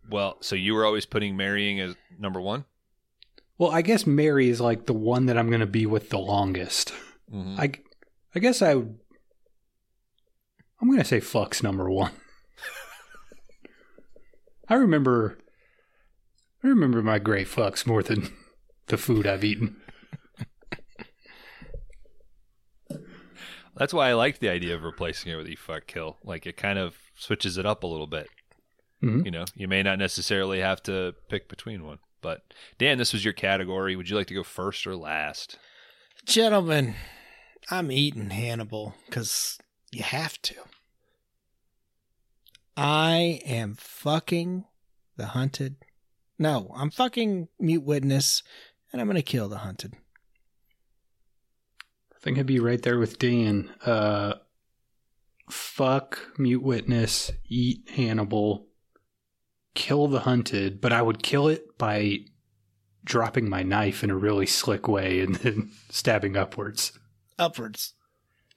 Well, 0.09 0.37
so 0.41 0.55
you 0.55 0.73
were 0.73 0.85
always 0.85 1.05
putting 1.05 1.37
marrying 1.37 1.79
as 1.79 1.95
number 2.17 2.41
one? 2.41 2.65
Well, 3.57 3.71
I 3.71 3.81
guess 3.81 4.05
Mary 4.05 4.49
is 4.49 4.61
like 4.61 4.85
the 4.85 4.93
one 4.93 5.25
that 5.27 5.37
I'm 5.37 5.47
going 5.49 5.61
to 5.61 5.65
be 5.65 5.85
with 5.85 6.09
the 6.09 6.19
longest. 6.19 6.93
Mm-hmm. 7.33 7.59
I, 7.59 7.71
I 8.35 8.39
guess 8.39 8.61
I 8.61 8.75
would. 8.75 8.97
I'm 10.79 10.87
going 10.87 10.99
to 10.99 11.05
say 11.05 11.19
fuck's 11.19 11.63
number 11.63 11.89
one. 11.89 12.11
I 14.69 14.75
remember. 14.75 15.39
I 16.63 16.67
remember 16.67 17.01
my 17.01 17.17
great 17.19 17.47
fucks 17.47 17.87
more 17.87 18.03
than 18.03 18.31
the 18.87 18.97
food 18.97 19.25
I've 19.25 19.43
eaten. 19.43 19.77
That's 23.75 23.93
why 23.93 24.09
I 24.09 24.13
liked 24.13 24.39
the 24.39 24.49
idea 24.49 24.73
of 24.73 24.83
replacing 24.83 25.31
it 25.31 25.35
with 25.35 25.47
Eat 25.47 25.59
Fuck 25.59 25.85
Kill. 25.85 26.17
Like 26.23 26.47
it 26.47 26.57
kind 26.57 26.79
of 26.79 26.95
switches 27.15 27.57
it 27.59 27.65
up 27.65 27.83
a 27.83 27.87
little 27.87 28.07
bit. 28.07 28.27
Mhm. 29.03 29.23
You 29.23 29.29
know, 29.31 29.45
you 29.55 29.67
may 29.67 29.83
not 29.83 29.99
necessarily 29.99 30.61
have 30.61 30.81
to 30.83 31.13
pick 31.29 31.47
between 31.47 31.85
one. 31.85 31.99
But 32.21 32.41
Dan, 32.77 32.97
this 32.97 33.13
was 33.13 33.23
your 33.23 33.33
category. 33.33 33.95
Would 33.95 34.09
you 34.09 34.15
like 34.15 34.27
to 34.27 34.33
go 34.33 34.43
first 34.43 34.87
or 34.87 34.95
last? 34.95 35.57
Gentlemen, 36.25 36.95
I'm 37.69 37.91
eating 37.91 38.29
Hannibal 38.29 38.95
because 39.05 39.57
you 39.91 40.03
have 40.03 40.41
to. 40.43 40.55
I 42.75 43.41
am 43.45 43.75
fucking 43.75 44.65
the 45.15 45.27
hunted. 45.27 45.77
No, 46.37 46.71
I'm 46.75 46.91
fucking 46.91 47.47
mute 47.59 47.83
witness, 47.83 48.43
and 48.91 49.01
I'm 49.01 49.07
going 49.07 49.15
to 49.15 49.23
kill 49.23 49.49
the 49.49 49.59
hunted. 49.59 49.95
I 52.15 52.19
think 52.19 52.37
I'd 52.37 52.45
be 52.45 52.59
right 52.59 52.81
there 52.81 52.99
with 52.99 53.17
Dan. 53.17 53.71
Uh, 53.83 54.35
fuck 55.49 56.19
mute 56.37 56.61
witness, 56.61 57.31
eat 57.47 57.89
Hannibal, 57.89 58.66
kill 59.77 60.07
the 60.07 60.21
hunted, 60.21 60.81
but 60.81 60.91
I 60.91 61.03
would 61.03 61.21
kill 61.21 61.47
it 61.47 61.77
by 61.77 62.21
dropping 63.05 63.47
my 63.47 63.61
knife 63.61 64.03
in 64.03 64.09
a 64.09 64.17
really 64.17 64.47
slick 64.47 64.87
way 64.87 65.21
and 65.21 65.35
then 65.43 65.71
stabbing 65.89 66.35
upwards. 66.35 66.97
Upwards. 67.37 67.93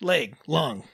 Leg, 0.01 0.37
lung. 0.47 0.85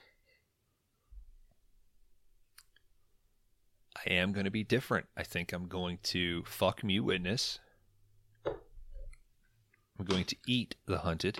I 3.96 4.10
am 4.10 4.32
going 4.32 4.46
to 4.46 4.50
be 4.50 4.64
different. 4.64 5.06
I 5.16 5.22
think 5.22 5.52
I'm 5.52 5.68
going 5.68 5.98
to 6.02 6.42
fuck 6.44 6.82
Mute 6.82 7.04
Witness. 7.04 7.60
I'm 8.44 10.04
going 10.04 10.24
to 10.24 10.36
eat 10.48 10.74
the 10.86 10.98
hunted. 10.98 11.38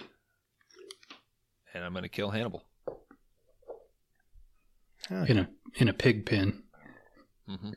And 1.75 1.85
I'm 1.85 1.93
going 1.93 2.05
to 2.05 2.09
kill 2.09 2.31
Hannibal. 2.31 2.63
In 5.11 5.39
a 5.39 5.49
in 5.75 5.89
a 5.89 5.93
pig 5.93 6.25
pen. 6.25 6.63
hmm 7.49 7.73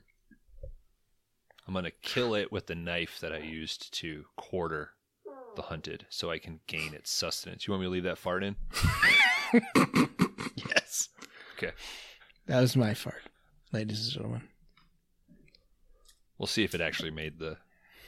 I'm 1.69 1.73
going 1.73 1.85
to 1.85 1.91
kill 1.91 2.33
it 2.33 2.51
with 2.51 2.65
the 2.65 2.73
knife 2.73 3.19
that 3.19 3.31
I 3.31 3.37
used 3.37 3.93
to 3.99 4.25
quarter 4.35 4.93
the 5.55 5.61
hunted 5.61 6.07
so 6.09 6.31
I 6.31 6.39
can 6.39 6.61
gain 6.65 6.95
its 6.95 7.11
sustenance. 7.11 7.67
You 7.67 7.73
want 7.73 7.81
me 7.81 7.85
to 7.85 7.91
leave 7.91 8.05
that 8.05 8.17
fart 8.17 8.43
in? 8.43 8.55
yes. 10.55 11.09
Okay. 11.55 11.73
That 12.47 12.61
was 12.61 12.75
my 12.75 12.95
fart, 12.95 13.21
ladies 13.71 14.03
and 14.03 14.13
gentlemen. 14.15 14.41
We'll 16.39 16.47
see 16.47 16.63
if 16.63 16.73
it 16.73 16.81
actually 16.81 17.11
made 17.11 17.37
the. 17.37 17.57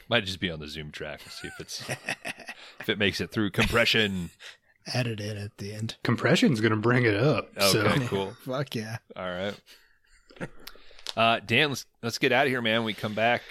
Might 0.08 0.24
just 0.24 0.40
be 0.40 0.50
on 0.50 0.58
the 0.58 0.66
Zoom 0.66 0.90
track. 0.90 1.20
We'll 1.24 1.30
see 1.30 1.46
if 1.46 1.60
it's 1.60 1.88
if 2.80 2.88
it 2.88 2.98
makes 2.98 3.20
it 3.20 3.30
through 3.30 3.52
compression. 3.52 4.30
Add 4.92 5.06
it 5.06 5.20
in 5.20 5.36
at 5.36 5.58
the 5.58 5.72
end. 5.72 5.98
Compression's 6.02 6.60
gonna 6.60 6.74
bring 6.74 7.04
it 7.04 7.14
up. 7.14 7.50
So 7.60 7.82
Okay, 7.82 8.06
cool. 8.08 8.32
Fuck 8.44 8.74
yeah. 8.74 8.96
All 9.14 9.30
right. 9.30 9.54
Uh, 11.16 11.40
Dan, 11.44 11.70
let's 11.70 11.86
let's 12.02 12.18
get 12.18 12.32
out 12.32 12.46
of 12.46 12.50
here, 12.50 12.62
man. 12.62 12.80
When 12.80 12.86
we 12.86 12.94
come 12.94 13.14
back. 13.14 13.42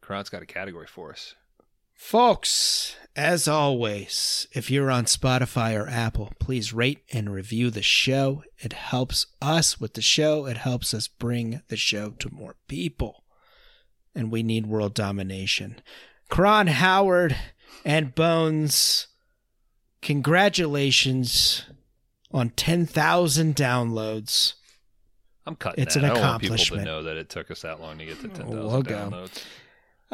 Kron's 0.00 0.28
got 0.28 0.42
a 0.42 0.46
category 0.46 0.86
for 0.86 1.10
us. 1.10 1.34
Folks, 1.94 2.96
as 3.16 3.48
always, 3.48 4.46
if 4.52 4.70
you're 4.70 4.90
on 4.90 5.04
Spotify 5.06 5.74
or 5.74 5.88
Apple, 5.88 6.32
please 6.38 6.74
rate 6.74 7.00
and 7.12 7.32
review 7.32 7.70
the 7.70 7.80
show. 7.80 8.42
It 8.58 8.74
helps 8.74 9.26
us 9.40 9.80
with 9.80 9.94
the 9.94 10.02
show, 10.02 10.44
it 10.46 10.58
helps 10.58 10.92
us 10.92 11.08
bring 11.08 11.62
the 11.68 11.76
show 11.76 12.10
to 12.10 12.34
more 12.34 12.56
people. 12.68 13.24
And 14.14 14.30
we 14.30 14.42
need 14.42 14.66
world 14.66 14.94
domination. 14.94 15.80
Kron 16.28 16.66
Howard 16.66 17.36
and 17.84 18.14
Bones, 18.14 19.06
congratulations 20.02 21.64
on 22.30 22.50
10,000 22.50 23.56
downloads. 23.56 24.54
I'm 25.46 25.56
cutting 25.56 25.82
It's 25.82 25.94
that. 25.94 26.04
an 26.04 26.10
I 26.10 26.14
don't 26.14 26.22
want 26.22 26.40
people 26.42 26.56
to 26.56 26.62
accomplishment. 26.62 26.84
know 26.86 27.02
that 27.02 27.16
it 27.16 27.28
took 27.28 27.50
us 27.50 27.62
that 27.62 27.80
long 27.80 27.98
to 27.98 28.06
get 28.06 28.20
to 28.22 28.28
10,000 28.28 28.48
We'll 28.50 28.82
go. 28.82 28.94
downloads. 28.94 29.42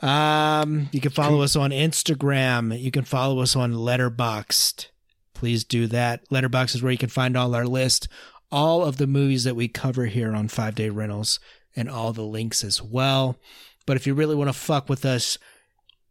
Um, 0.02 0.88
you 0.92 1.00
can 1.00 1.10
follow 1.10 1.42
us 1.42 1.56
on 1.56 1.70
Instagram. 1.70 2.78
You 2.80 2.90
can 2.90 3.04
follow 3.04 3.40
us 3.40 3.54
on 3.54 3.72
Letterboxd. 3.72 4.86
Please 5.34 5.64
do 5.64 5.86
that. 5.88 6.28
Letterboxd 6.30 6.76
is 6.76 6.82
where 6.82 6.92
you 6.92 6.98
can 6.98 7.08
find 7.08 7.36
all 7.36 7.54
our 7.54 7.66
list, 7.66 8.08
all 8.50 8.84
of 8.84 8.96
the 8.96 9.06
movies 9.06 9.44
that 9.44 9.56
we 9.56 9.68
cover 9.68 10.06
here 10.06 10.34
on 10.34 10.48
Five 10.48 10.74
Day 10.74 10.88
Rentals, 10.90 11.38
and 11.76 11.88
all 11.88 12.12
the 12.12 12.22
links 12.24 12.64
as 12.64 12.82
well. 12.82 13.36
But 13.86 13.96
if 13.96 14.06
you 14.06 14.14
really 14.14 14.34
want 14.36 14.48
to 14.48 14.52
fuck 14.58 14.88
with 14.88 15.04
us, 15.04 15.38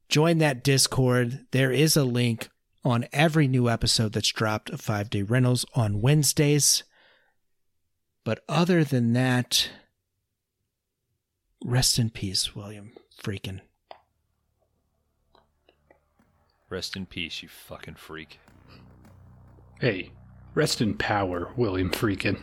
join 0.07 0.37
that 0.39 0.63
Discord. 0.63 1.45
There 1.51 1.71
is 1.71 1.95
a 1.97 2.03
link 2.03 2.49
on 2.85 3.07
every 3.11 3.47
new 3.47 3.69
episode 3.69 4.13
that's 4.13 4.29
dropped 4.31 4.69
of 4.69 4.81
Five 4.81 5.09
Day 5.09 5.21
Rentals 5.23 5.65
on 5.75 6.01
Wednesdays. 6.01 6.83
But 8.29 8.43
other 8.47 8.83
than 8.83 9.13
that, 9.13 9.71
rest 11.65 11.97
in 11.97 12.11
peace, 12.11 12.55
William 12.55 12.91
Friedkin. 13.19 13.61
Rest 16.69 16.95
in 16.95 17.07
peace, 17.07 17.41
you 17.41 17.49
fucking 17.49 17.95
freak. 17.95 18.39
Hey, 19.81 20.11
rest 20.53 20.79
in 20.79 20.93
power, 20.93 21.51
William 21.57 21.89
Friedkin. 21.89 22.39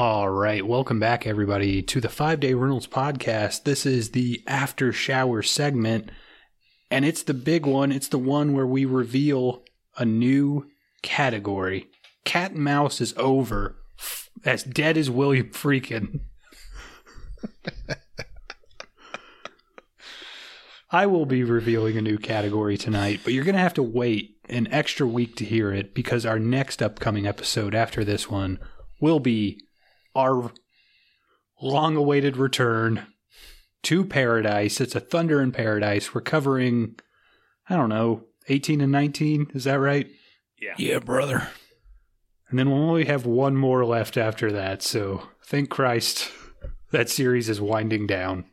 All 0.00 0.30
right, 0.30 0.66
welcome 0.66 0.98
back, 0.98 1.26
everybody, 1.26 1.82
to 1.82 2.00
the 2.00 2.08
Five 2.08 2.40
Day 2.40 2.54
Rentals 2.54 2.86
podcast. 2.86 3.64
This 3.64 3.84
is 3.84 4.12
the 4.12 4.42
after 4.46 4.94
shower 4.94 5.42
segment, 5.42 6.10
and 6.90 7.04
it's 7.04 7.22
the 7.22 7.34
big 7.34 7.66
one. 7.66 7.92
It's 7.92 8.08
the 8.08 8.16
one 8.16 8.54
where 8.54 8.66
we 8.66 8.86
reveal 8.86 9.62
a 9.98 10.06
new 10.06 10.70
category. 11.02 11.90
Cat 12.24 12.52
and 12.52 12.64
mouse 12.64 13.02
is 13.02 13.12
over. 13.18 13.76
As 14.42 14.62
dead 14.62 14.96
as 14.96 15.10
William 15.10 15.50
Friedkin. 15.50 16.20
I 20.90 21.04
will 21.04 21.26
be 21.26 21.44
revealing 21.44 21.98
a 21.98 22.02
new 22.02 22.16
category 22.16 22.78
tonight, 22.78 23.20
but 23.22 23.34
you're 23.34 23.44
going 23.44 23.54
to 23.54 23.60
have 23.60 23.74
to 23.74 23.82
wait 23.82 24.38
an 24.48 24.66
extra 24.68 25.06
week 25.06 25.36
to 25.36 25.44
hear 25.44 25.74
it 25.74 25.94
because 25.94 26.24
our 26.24 26.38
next 26.38 26.82
upcoming 26.82 27.26
episode 27.26 27.74
after 27.74 28.02
this 28.02 28.30
one 28.30 28.58
will 28.98 29.20
be 29.20 29.60
our 30.14 30.50
long 31.60 31.96
awaited 31.96 32.36
return 32.36 33.06
to 33.82 34.04
paradise. 34.04 34.80
It's 34.80 34.94
a 34.94 35.00
Thunder 35.00 35.40
in 35.40 35.52
Paradise. 35.52 36.14
We're 36.14 36.20
covering, 36.20 36.96
I 37.68 37.76
don't 37.76 37.88
know, 37.88 38.24
18 38.48 38.80
and 38.80 38.92
19. 38.92 39.52
Is 39.54 39.64
that 39.64 39.80
right? 39.80 40.08
Yeah. 40.60 40.74
Yeah, 40.76 40.98
brother. 40.98 41.48
And 42.48 42.58
then 42.58 42.70
we'll 42.70 42.82
only 42.82 43.04
have 43.04 43.24
one 43.24 43.56
more 43.56 43.84
left 43.84 44.16
after 44.16 44.50
that. 44.52 44.82
So 44.82 45.28
thank 45.44 45.70
Christ 45.70 46.30
that 46.90 47.08
series 47.08 47.48
is 47.48 47.60
winding 47.60 48.06
down. 48.06 48.44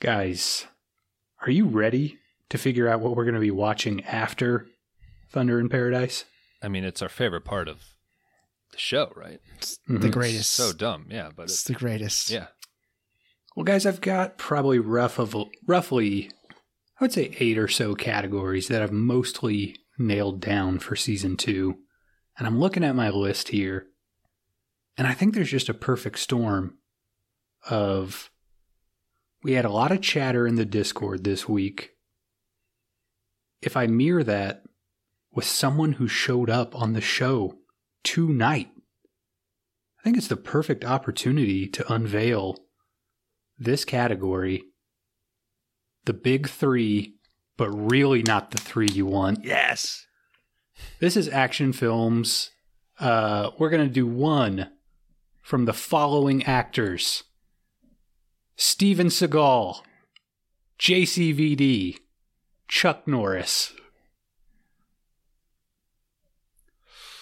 Guys, 0.00 0.66
are 1.40 1.50
you 1.50 1.66
ready 1.66 2.18
to 2.50 2.58
figure 2.58 2.88
out 2.88 3.00
what 3.00 3.16
we're 3.16 3.24
going 3.24 3.34
to 3.34 3.40
be 3.40 3.50
watching 3.50 4.04
after 4.04 4.66
Thunder 5.30 5.58
in 5.58 5.68
Paradise? 5.68 6.24
I 6.62 6.68
mean, 6.68 6.84
it's 6.84 7.02
our 7.02 7.08
favorite 7.08 7.44
part 7.44 7.68
of 7.68 7.95
the 8.76 8.80
show, 8.80 9.12
right? 9.16 9.40
The 9.88 9.94
Mhm. 10.08 10.12
greatest. 10.12 10.50
So 10.50 10.72
dumb, 10.72 11.06
yeah, 11.10 11.30
but 11.34 11.44
it's 11.44 11.54
it's, 11.54 11.64
the 11.64 11.72
greatest. 11.74 12.30
yeah. 12.30 12.48
Well, 13.54 13.64
guys, 13.64 13.86
I've 13.86 14.00
got 14.02 14.36
probably 14.38 14.78
rough 14.78 15.18
of 15.18 15.34
roughly, 15.66 16.30
I 17.00 17.04
would 17.04 17.12
say 17.12 17.34
eight 17.40 17.56
or 17.58 17.68
so 17.68 17.94
categories 17.94 18.68
that 18.68 18.82
I've 18.82 18.92
mostly 18.92 19.76
nailed 19.98 20.40
down 20.40 20.78
for 20.78 20.94
season 20.94 21.36
two, 21.38 21.78
and 22.38 22.46
I'm 22.46 22.60
looking 22.60 22.84
at 22.84 22.94
my 22.94 23.08
list 23.08 23.48
here, 23.48 23.86
and 24.98 25.06
I 25.06 25.14
think 25.14 25.34
there's 25.34 25.50
just 25.50 25.68
a 25.70 25.74
perfect 25.74 26.18
storm 26.18 26.78
of. 27.70 28.30
We 29.42 29.52
had 29.52 29.64
a 29.64 29.70
lot 29.70 29.92
of 29.92 30.00
chatter 30.02 30.46
in 30.46 30.56
the 30.56 30.64
Discord 30.64 31.22
this 31.24 31.48
week. 31.48 31.92
If 33.62 33.76
I 33.76 33.86
mirror 33.86 34.24
that 34.24 34.64
with 35.32 35.44
someone 35.44 35.92
who 35.92 36.08
showed 36.08 36.50
up 36.50 36.74
on 36.74 36.94
the 36.94 37.00
show 37.00 37.58
tonight, 38.06 38.70
I 39.98 40.04
think 40.04 40.16
it's 40.16 40.28
the 40.28 40.36
perfect 40.36 40.84
opportunity 40.84 41.66
to 41.66 41.92
unveil 41.92 42.56
this 43.58 43.84
category 43.84 44.62
the 46.04 46.12
big 46.12 46.48
three, 46.48 47.16
but 47.56 47.68
really 47.68 48.22
not 48.22 48.52
the 48.52 48.58
three 48.58 48.86
you 48.92 49.06
want. 49.06 49.44
Yes. 49.44 50.06
This 51.00 51.16
is 51.16 51.28
action 51.28 51.72
films. 51.72 52.52
Uh, 53.00 53.50
we're 53.58 53.70
going 53.70 53.88
to 53.88 53.92
do 53.92 54.06
one 54.06 54.70
from 55.42 55.64
the 55.64 55.72
following 55.72 56.44
actors 56.44 57.24
Steven 58.54 59.08
Seagal, 59.08 59.80
JCVD, 60.78 61.98
Chuck 62.68 63.08
Norris. 63.08 63.72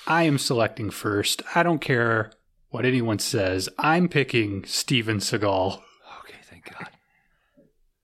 I 0.07 0.25
am 0.25 0.39
selecting 0.39 0.91
first. 0.91 1.43
I 1.55 1.63
don't 1.63 1.81
care 1.81 2.31
what 2.69 2.85
anyone 2.85 3.19
says. 3.19 3.69
I'm 3.79 4.09
picking 4.09 4.65
Steven 4.65 5.19
Seagal. 5.19 5.81
Okay, 6.21 6.39
thank 6.43 6.71
God. 6.71 6.91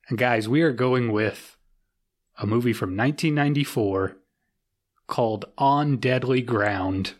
And 0.09 0.17
guys, 0.17 0.49
we 0.49 0.62
are 0.62 0.73
going 0.73 1.12
with 1.12 1.57
a 2.39 2.47
movie 2.47 2.73
from 2.73 2.97
1994 2.97 4.17
called 5.07 5.45
On 5.59 5.99
Deadly 5.99 6.41
Ground. 6.41 7.15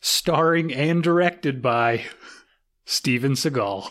Starring 0.00 0.72
and 0.72 1.02
directed 1.02 1.60
by 1.60 2.04
Steven 2.84 3.32
Seagal. 3.32 3.90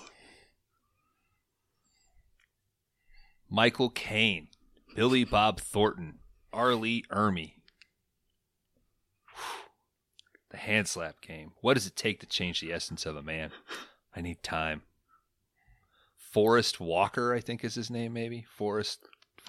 Michael 3.49 3.89
Caine, 3.89 4.47
Billy 4.95 5.25
Bob 5.25 5.59
Thornton, 5.59 6.19
R. 6.53 6.73
Lee 6.73 7.03
Ermey. 7.11 7.53
The 10.53 10.59
hand 10.59 10.87
slap 10.87 11.19
game. 11.19 11.51
What 11.61 11.73
does 11.73 11.87
it 11.87 11.95
take 11.97 12.21
to 12.21 12.25
change 12.25 12.61
the 12.61 12.71
essence 12.71 13.05
of 13.05 13.15
a 13.17 13.21
man? 13.23 13.49
I 14.15 14.21
need 14.21 14.41
time. 14.43 14.83
Forrest 16.15 16.79
Walker, 16.79 17.33
I 17.33 17.41
think 17.41 17.63
is 17.65 17.75
his 17.75 17.89
name, 17.91 18.13
maybe. 18.13 18.45
Forrest. 18.55 18.99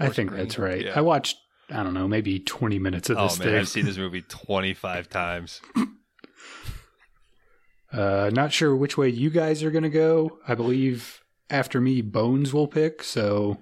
I 0.00 0.08
think 0.08 0.31
Green? 0.31 0.41
that's 0.42 0.58
right. 0.58 0.83
Yeah. 0.83 0.94
I 0.97 1.02
watched, 1.02 1.36
I 1.70 1.83
don't 1.83 1.94
know, 1.94 2.08
maybe 2.08 2.41
20 2.41 2.78
minutes 2.78 3.10
of 3.10 3.18
Oh 3.18 3.24
this 3.28 3.39
man, 3.39 3.49
thing. 3.49 3.57
I've 3.57 3.68
seen 3.68 3.84
this 3.84 3.97
movie 3.99 4.23
twenty 4.23 4.74
five 4.74 5.08
times. 5.08 5.60
Uh, 7.92 8.28
not 8.33 8.52
sure 8.52 8.74
which 8.74 8.99
way 8.99 9.08
you 9.08 9.31
guys 9.31 9.62
are 9.62 9.70
going 9.70 9.84
to 9.84 9.89
go. 9.89 10.39
I 10.49 10.57
believe 10.57 11.23
after 11.49 11.81
me, 11.81 12.02
Bones 12.02 12.52
will 12.52 12.66
pick. 12.66 13.05
So 13.05 13.58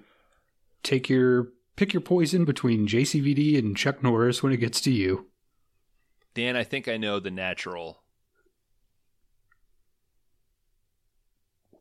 take 0.82 1.10
your 1.10 1.48
pick 1.76 1.92
your 1.92 2.00
poison 2.00 2.46
between 2.46 2.86
JCVD 2.88 3.58
and 3.58 3.76
Chuck 3.76 4.02
Norris 4.02 4.42
when 4.42 4.50
it 4.52 4.56
gets 4.56 4.80
to 4.82 4.90
you. 4.90 5.26
Dan, 6.34 6.56
I 6.56 6.64
think 6.64 6.88
I 6.88 6.96
know 6.96 7.20
the 7.20 7.30
natural 7.30 8.02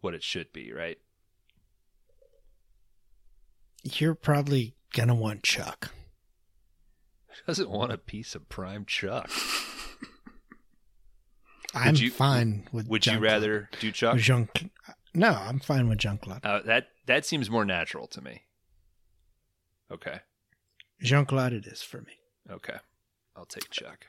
what 0.01 0.13
it 0.13 0.23
should 0.23 0.51
be, 0.51 0.73
right? 0.73 0.97
You're 3.83 4.15
probably 4.15 4.75
gonna 4.93 5.15
want 5.15 5.43
Chuck. 5.43 5.91
Who 7.27 7.35
doesn't 7.47 7.69
want 7.69 7.91
a 7.93 7.97
piece 7.97 8.35
of 8.35 8.49
prime 8.49 8.85
chuck? 8.85 9.29
I'm 11.73 11.95
you- 11.95 12.11
fine 12.11 12.67
with. 12.71 12.85
Chuck. 12.85 12.91
Would 12.91 13.05
you 13.07 13.19
rather 13.19 13.69
do 13.79 13.91
chuck? 13.91 14.17
Jean- 14.17 14.49
no, 15.13 15.29
I'm 15.29 15.59
fine 15.59 15.87
with 15.89 15.99
Claude. 16.21 16.45
Uh, 16.45 16.61
that 16.65 16.87
that 17.05 17.25
seems 17.25 17.49
more 17.49 17.65
natural 17.65 18.07
to 18.07 18.21
me. 18.21 18.43
Okay. 19.91 20.19
Jean 21.01 21.25
Claude, 21.25 21.53
it 21.53 21.65
is 21.65 21.81
for 21.81 22.01
me. 22.01 22.13
Okay. 22.49 22.77
I'll 23.35 23.45
take 23.45 23.69
Chuck. 23.69 24.05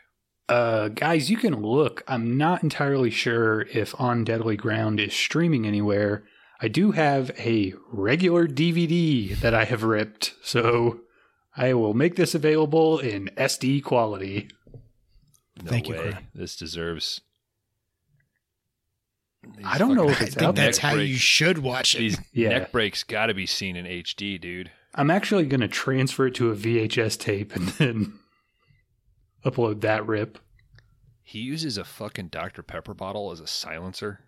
Uh, 0.52 0.88
guys, 0.88 1.30
you 1.30 1.38
can 1.38 1.62
look. 1.62 2.02
I'm 2.06 2.36
not 2.36 2.62
entirely 2.62 3.08
sure 3.10 3.62
if 3.72 3.98
On 3.98 4.22
Deadly 4.22 4.54
Ground 4.56 5.00
is 5.00 5.14
streaming 5.14 5.66
anywhere. 5.66 6.24
I 6.60 6.68
do 6.68 6.90
have 6.90 7.30
a 7.38 7.72
regular 7.90 8.46
DVD 8.46 9.34
that 9.40 9.54
I 9.54 9.64
have 9.64 9.82
ripped, 9.82 10.34
so 10.42 11.00
I 11.56 11.72
will 11.72 11.94
make 11.94 12.16
this 12.16 12.34
available 12.34 12.98
in 12.98 13.30
SD 13.36 13.82
quality. 13.82 14.48
No 15.62 15.70
Thank 15.70 15.88
you, 15.88 15.94
way. 15.94 16.18
This 16.34 16.54
deserves. 16.56 17.22
These 19.56 19.64
I 19.66 19.78
don't 19.78 19.94
know 19.96 20.08
fucking- 20.08 20.12
if 20.12 20.20
I 20.20 20.24
it's 20.26 20.34
think 20.34 20.48
out 20.48 20.54
that's 20.54 20.78
there. 20.80 20.90
how 20.90 20.96
break- 20.96 21.08
you 21.08 21.16
should 21.16 21.58
watch 21.58 21.94
it. 21.94 21.98
These 21.98 22.18
Yeah. 22.34 22.50
neck 22.50 22.72
breaks 22.72 23.04
got 23.04 23.26
to 23.26 23.34
be 23.34 23.46
seen 23.46 23.74
in 23.74 23.86
HD, 23.86 24.38
dude. 24.38 24.70
I'm 24.94 25.10
actually 25.10 25.46
going 25.46 25.62
to 25.62 25.68
transfer 25.68 26.26
it 26.26 26.34
to 26.34 26.50
a 26.50 26.54
VHS 26.54 27.16
tape 27.16 27.56
and 27.56 27.68
then 27.70 28.18
upload 29.44 29.80
that 29.80 30.06
rip. 30.06 30.38
He 31.22 31.38
uses 31.40 31.78
a 31.78 31.84
fucking 31.84 32.28
Dr. 32.28 32.62
Pepper 32.62 32.94
bottle 32.94 33.30
as 33.30 33.40
a 33.40 33.46
silencer. 33.46 34.20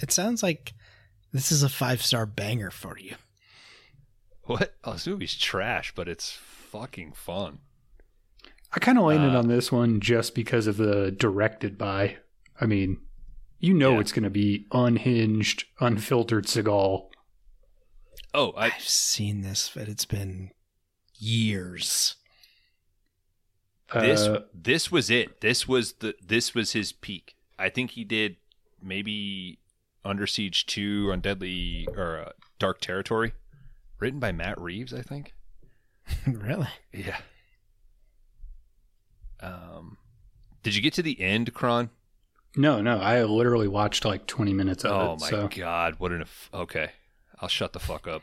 It 0.00 0.12
sounds 0.12 0.42
like 0.42 0.74
this 1.32 1.50
is 1.50 1.62
a 1.62 1.68
five 1.68 2.02
star 2.02 2.26
banger 2.26 2.70
for 2.70 2.98
you. 2.98 3.14
What? 4.42 4.74
Oh, 4.84 4.92
this 4.92 5.06
movie's 5.06 5.34
trash, 5.36 5.92
but 5.94 6.08
it's 6.08 6.30
fucking 6.32 7.12
fun. 7.12 7.58
I 8.72 8.78
kind 8.78 8.98
of 8.98 9.04
landed 9.04 9.34
Uh, 9.34 9.38
on 9.38 9.48
this 9.48 9.72
one 9.72 10.00
just 10.00 10.34
because 10.34 10.66
of 10.66 10.76
the 10.76 11.10
directed 11.10 11.76
by. 11.78 12.18
I 12.60 12.66
mean, 12.66 13.00
you 13.58 13.74
know 13.74 13.94
Yeah. 13.94 14.00
it's 14.00 14.12
going 14.12 14.22
to 14.24 14.30
be 14.30 14.66
unhinged, 14.72 15.64
unfiltered 15.80 16.46
Seagal. 16.46 17.08
Oh, 18.34 18.52
I 18.52 18.66
I've 18.66 18.82
seen 18.88 19.40
this, 19.42 19.70
but 19.74 19.88
it's 19.88 20.04
been 20.04 20.50
years. 21.18 22.16
this 23.92 24.22
Uh, 24.22 24.40
this 24.54 24.90
was 24.90 25.10
it. 25.10 25.40
This 25.40 25.66
was 25.66 25.94
the 25.94 26.14
this 26.24 26.54
was 26.54 26.72
his 26.72 26.92
peak. 26.92 27.36
I 27.58 27.68
think 27.68 27.92
he 27.92 28.04
did 28.04 28.36
maybe 28.82 29.58
Under 30.04 30.26
Siege 30.26 30.66
2 30.66 31.10
on 31.12 31.20
Deadly 31.20 31.88
or 31.96 32.18
uh, 32.18 32.32
Dark 32.58 32.80
Territory, 32.80 33.32
written 33.98 34.20
by 34.20 34.30
Matt 34.30 34.60
Reeves, 34.60 34.94
I 34.94 35.02
think. 35.02 35.34
really? 36.26 36.68
Yeah. 36.92 37.18
Um, 39.40 39.98
did 40.62 40.74
you 40.74 40.82
get 40.82 40.92
to 40.94 41.02
the 41.02 41.20
end, 41.20 41.52
Kron? 41.54 41.90
no, 42.56 42.80
no, 42.80 42.98
I 42.98 43.22
literally 43.24 43.68
watched 43.68 44.04
like 44.04 44.26
20 44.26 44.52
minutes 44.52 44.84
of 44.84 44.92
Oh 44.92 44.94
it. 44.94 45.04
Oh 45.04 45.16
my 45.20 45.30
so 45.30 45.48
god! 45.48 45.96
What 45.98 46.12
an 46.12 46.24
okay. 46.52 46.90
I'll 47.40 47.48
shut 47.48 47.72
the 47.72 47.78
fuck 47.78 48.06
up. 48.08 48.22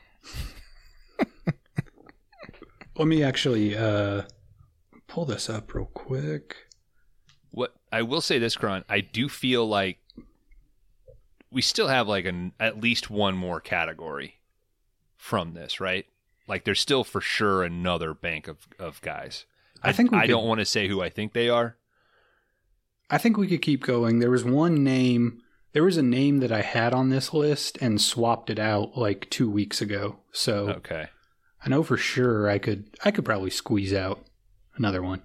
Let 2.95 3.07
me 3.07 3.23
actually 3.23 3.75
uh, 3.77 4.23
pull 5.07 5.25
this 5.25 5.49
up 5.49 5.73
real 5.73 5.85
quick. 5.93 6.55
What 7.51 7.73
I 7.91 8.01
will 8.01 8.21
say 8.21 8.39
this, 8.39 8.55
Kron, 8.55 8.83
I 8.89 8.99
do 9.01 9.29
feel 9.29 9.67
like 9.67 9.97
we 11.51 11.61
still 11.61 11.87
have 11.87 12.07
like 12.07 12.25
an 12.25 12.51
at 12.59 12.79
least 12.81 13.09
one 13.09 13.35
more 13.35 13.59
category 13.61 14.35
from 15.17 15.53
this, 15.53 15.79
right? 15.79 16.05
Like 16.47 16.65
there's 16.65 16.79
still 16.81 17.03
for 17.03 17.21
sure 17.21 17.63
another 17.63 18.13
bank 18.13 18.47
of, 18.47 18.67
of 18.77 19.01
guys. 19.01 19.45
I 19.81 19.91
think 19.91 20.11
we 20.11 20.17
I 20.17 20.21
could- 20.21 20.29
don't 20.29 20.47
want 20.47 20.59
to 20.59 20.65
say 20.65 20.87
who 20.87 21.01
I 21.01 21.09
think 21.09 21.33
they 21.33 21.49
are. 21.49 21.77
I 23.09 23.19
think 23.19 23.37
we 23.37 23.47
could 23.47 23.61
keep 23.61 23.83
going. 23.83 24.19
There 24.19 24.31
was 24.31 24.43
one 24.43 24.83
name. 24.83 25.41
There 25.73 25.83
was 25.83 25.97
a 25.97 26.01
name 26.03 26.39
that 26.39 26.51
I 26.51 26.61
had 26.61 26.91
on 26.93 27.09
this 27.09 27.33
list 27.33 27.77
and 27.79 28.01
swapped 28.01 28.49
it 28.49 28.57
out 28.59 28.97
like 28.97 29.29
two 29.29 29.49
weeks 29.49 29.79
ago. 29.81 30.17
So 30.31 30.69
Okay. 30.69 31.07
I 31.65 31.69
know 31.69 31.81
for 31.81 31.97
sure 31.97 32.47
I 32.47 32.59
could. 32.59 32.95
I 33.03 33.09
could 33.09 33.25
probably 33.25 33.49
squeeze 33.49 33.93
out 33.93 34.23
another 34.75 35.01
one. 35.01 35.23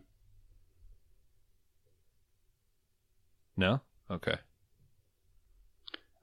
No? 3.59 3.83
Okay. 4.11 4.37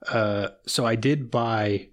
Uh, 0.08 0.48
so 0.66 0.84
I 0.84 0.96
did 0.96 1.30
buy 1.30 1.90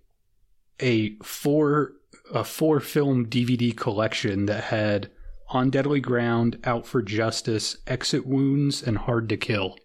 a 0.79 1.15
four 1.17 1.93
a 2.33 2.43
four 2.43 2.79
film 2.79 3.27
DVD 3.27 3.75
collection 3.75 4.47
that 4.47 4.65
had 4.65 5.11
On 5.49 5.69
Deadly 5.69 5.99
Ground, 5.99 6.59
Out 6.63 6.87
for 6.87 7.03
Justice, 7.03 7.77
Exit 7.85 8.25
Wounds, 8.25 8.81
and 8.81 8.97
Hard 8.97 9.29
to 9.29 9.37
Kill. 9.37 9.77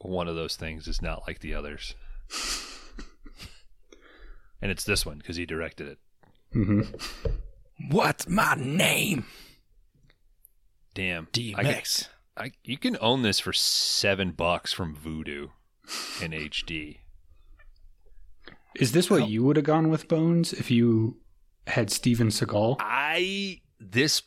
One 0.00 0.26
of 0.26 0.34
those 0.34 0.56
things 0.56 0.88
is 0.88 1.00
not 1.00 1.22
like 1.28 1.38
the 1.40 1.54
others. 1.54 1.94
and 4.62 4.70
it's 4.70 4.84
this 4.84 5.04
one 5.06 5.18
because 5.18 5.36
he 5.36 5.46
directed 5.46 5.88
it. 5.88 5.98
hmm 6.52 6.82
What's 7.90 8.28
my 8.28 8.54
name? 8.56 9.24
Damn. 10.94 11.28
D 11.32 11.54
I 11.56 11.62
could- 11.62 11.70
Mix. 11.72 12.08
I, 12.36 12.52
you 12.64 12.78
can 12.78 12.96
own 13.00 13.22
this 13.22 13.40
for 13.40 13.52
seven 13.52 14.30
bucks 14.30 14.72
from 14.72 14.94
Vudu 14.94 15.50
in 16.22 16.30
HD. 16.30 16.98
Is 18.76 18.92
this 18.92 19.10
what 19.10 19.28
you 19.28 19.42
would 19.42 19.56
have 19.56 19.64
gone 19.64 19.90
with 19.90 20.06
Bones 20.06 20.52
if 20.52 20.70
you 20.70 21.16
had 21.66 21.90
Steven 21.90 22.28
Seagal? 22.28 22.76
I 22.78 23.60
this 23.80 24.22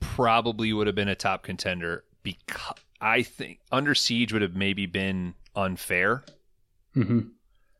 probably 0.00 0.72
would 0.74 0.86
have 0.86 0.96
been 0.96 1.08
a 1.08 1.14
top 1.14 1.42
contender 1.42 2.04
because 2.22 2.74
I 3.00 3.22
think 3.22 3.60
Under 3.72 3.94
Siege 3.94 4.32
would 4.32 4.42
have 4.42 4.54
maybe 4.54 4.84
been 4.86 5.34
unfair. 5.56 6.24
hmm 6.94 7.20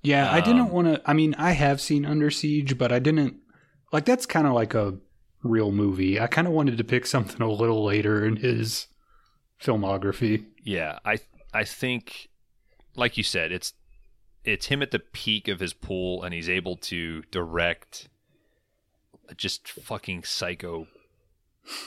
Yeah, 0.02 0.30
I 0.32 0.40
didn't 0.40 0.62
Um, 0.62 0.70
want 0.70 0.86
to. 0.88 1.02
I 1.04 1.12
mean, 1.12 1.34
I 1.34 1.52
have 1.52 1.80
seen 1.80 2.04
Under 2.06 2.30
Siege, 2.30 2.78
but 2.78 2.92
I 2.92 2.98
didn't 2.98 3.36
like. 3.92 4.04
That's 4.04 4.26
kind 4.26 4.46
of 4.46 4.52
like 4.52 4.74
a 4.74 4.96
real 5.42 5.72
movie. 5.72 6.20
I 6.20 6.26
kind 6.28 6.46
of 6.46 6.52
wanted 6.52 6.78
to 6.78 6.84
pick 6.84 7.04
something 7.06 7.42
a 7.42 7.50
little 7.50 7.84
later 7.84 8.24
in 8.24 8.36
his 8.36 8.86
filmography. 9.60 10.44
Yeah, 10.64 10.98
I 11.04 11.18
I 11.52 11.64
think 11.64 12.28
like 12.94 13.16
you 13.16 13.24
said, 13.24 13.50
it's 13.52 13.72
it's 14.44 14.66
him 14.66 14.82
at 14.82 14.92
the 14.92 14.98
peak 15.00 15.48
of 15.48 15.60
his 15.60 15.72
pool 15.72 16.22
and 16.22 16.32
he's 16.32 16.48
able 16.48 16.76
to 16.76 17.22
direct 17.30 18.08
a 19.28 19.34
just 19.34 19.68
fucking 19.68 20.22
psycho 20.24 20.86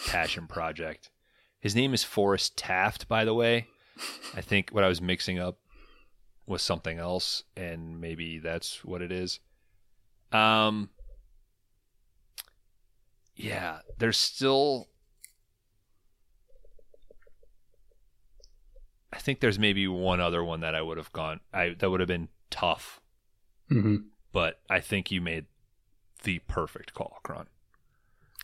passion 0.07 0.47
project. 0.47 1.09
His 1.59 1.75
name 1.75 1.93
is 1.93 2.03
Forrest 2.03 2.57
Taft, 2.57 3.07
by 3.07 3.23
the 3.25 3.33
way. 3.33 3.67
I 4.35 4.41
think 4.41 4.69
what 4.71 4.83
I 4.83 4.87
was 4.87 5.01
mixing 5.01 5.39
up 5.39 5.57
was 6.51 6.61
something 6.61 6.99
else, 6.99 7.43
and 7.55 7.99
maybe 7.99 8.37
that's 8.37 8.85
what 8.85 9.01
it 9.01 9.11
is. 9.11 9.39
Um, 10.31 10.89
yeah, 13.35 13.79
there's 13.97 14.17
still. 14.17 14.89
I 19.13 19.17
think 19.17 19.39
there's 19.39 19.59
maybe 19.59 19.87
one 19.87 20.21
other 20.21 20.43
one 20.43 20.61
that 20.61 20.75
I 20.75 20.81
would 20.81 20.97
have 20.97 21.11
gone. 21.11 21.39
I 21.53 21.75
that 21.79 21.89
would 21.89 21.99
have 21.99 22.07
been 22.07 22.29
tough, 22.49 23.01
hmm 23.67 23.95
but 24.31 24.61
I 24.69 24.79
think 24.79 25.11
you 25.11 25.19
made 25.19 25.45
the 26.23 26.39
perfect 26.47 26.93
call, 26.93 27.19
Kron. 27.23 27.47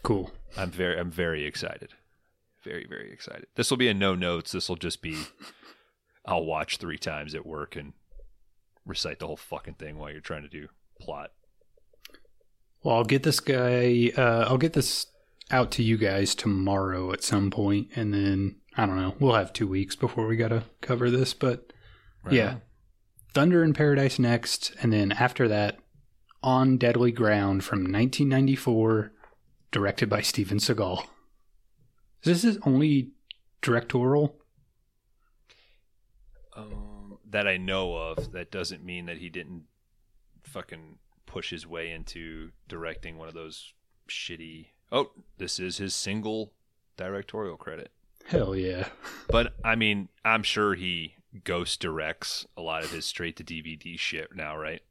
Cool. 0.04 0.32
I'm 0.58 0.72
very 0.72 1.00
I'm 1.00 1.12
very 1.12 1.46
excited. 1.46 1.94
Very, 2.64 2.86
very 2.86 3.12
excited. 3.14 3.48
This 3.56 3.70
will 3.70 3.78
be 3.78 3.88
a 3.88 3.94
no 3.94 4.14
notes. 4.16 4.52
This 4.52 4.68
will 4.68 4.76
just 4.76 5.02
be 5.02 5.16
I'll 6.28 6.46
watch 6.46 6.78
three 6.78 6.98
times 6.98 7.34
at 7.34 7.46
work 7.46 7.76
and 7.76 7.94
recite 8.86 9.20
the 9.20 9.28
whole 9.28 9.38
fucking 9.38 9.76
thing 9.76 9.98
while 9.98 10.12
you're 10.12 10.22
trying 10.22 10.44
to 10.44 10.50
do 10.50 10.68
plot. 11.00 11.32
Well, 12.84 12.96
I'll 12.96 13.04
get 13.04 13.24
this 13.24 13.40
guy. 13.40 14.12
Uh, 14.16 14.46
I'll 14.48 14.58
get 14.58 14.74
this 14.74 15.08
out 15.50 15.72
to 15.72 15.84
you 15.84 15.98
guys 15.98 16.36
tomorrow 16.36 17.12
at 17.14 17.24
some 17.24 17.50
point, 17.50 17.90
and 17.96 18.14
then 18.14 18.58
I 18.76 18.86
don't 18.86 18.98
know. 18.98 19.16
We'll 19.20 19.36
have 19.36 19.54
two 19.54 19.68
weeks 19.68 19.96
before 19.96 20.28
we 20.28 20.36
gotta 20.36 20.64
cover 20.82 21.10
this, 21.10 21.34
but 21.34 21.74
Right 22.24 22.36
yeah, 22.36 22.50
on. 22.50 22.62
Thunder 23.34 23.64
in 23.64 23.74
Paradise 23.74 24.20
next, 24.20 24.74
and 24.82 24.92
then 24.92 25.12
after 25.14 25.48
that, 25.48 25.78
On 26.44 26.78
Deadly 26.78 27.12
Ground 27.12 27.64
from 27.64 27.80
1994, 27.80 29.14
directed 29.72 30.10
by 30.10 30.22
Steven 30.22 30.58
Seagal. 30.58 31.04
Is 32.24 32.26
this 32.26 32.42
his 32.44 32.58
only 32.66 33.12
directorial? 33.62 34.36
Um, 36.58 37.18
that 37.30 37.48
I 37.48 37.58
know 37.58 37.96
of. 37.96 38.32
That 38.32 38.52
doesn't 38.52 38.84
mean 38.84 39.06
that 39.06 39.18
he 39.18 39.30
didn't 39.30 39.64
fucking 40.44 40.98
push 41.26 41.52
his 41.52 41.68
way 41.68 41.92
into 41.92 42.52
directing 42.68 43.18
one 43.18 43.28
of 43.28 43.34
those 43.34 43.74
shitty. 44.10 44.68
Oh, 44.92 45.12
this 45.38 45.60
is 45.60 45.78
his 45.78 45.94
single 45.94 46.54
directorial 46.96 47.58
credit. 47.58 47.92
Hell 48.26 48.56
yeah. 48.56 48.88
But 49.30 49.56
I 49.62 49.76
mean, 49.76 50.08
I'm 50.24 50.42
sure 50.42 50.74
he 50.74 51.16
ghost 51.44 51.82
directs 51.82 52.46
a 52.56 52.62
lot 52.62 52.86
of 52.86 52.92
his 52.92 53.06
straight 53.06 53.36
to 53.36 53.44
DVD 53.44 54.00
shit 54.00 54.34
now, 54.34 54.56
right? 54.56 54.82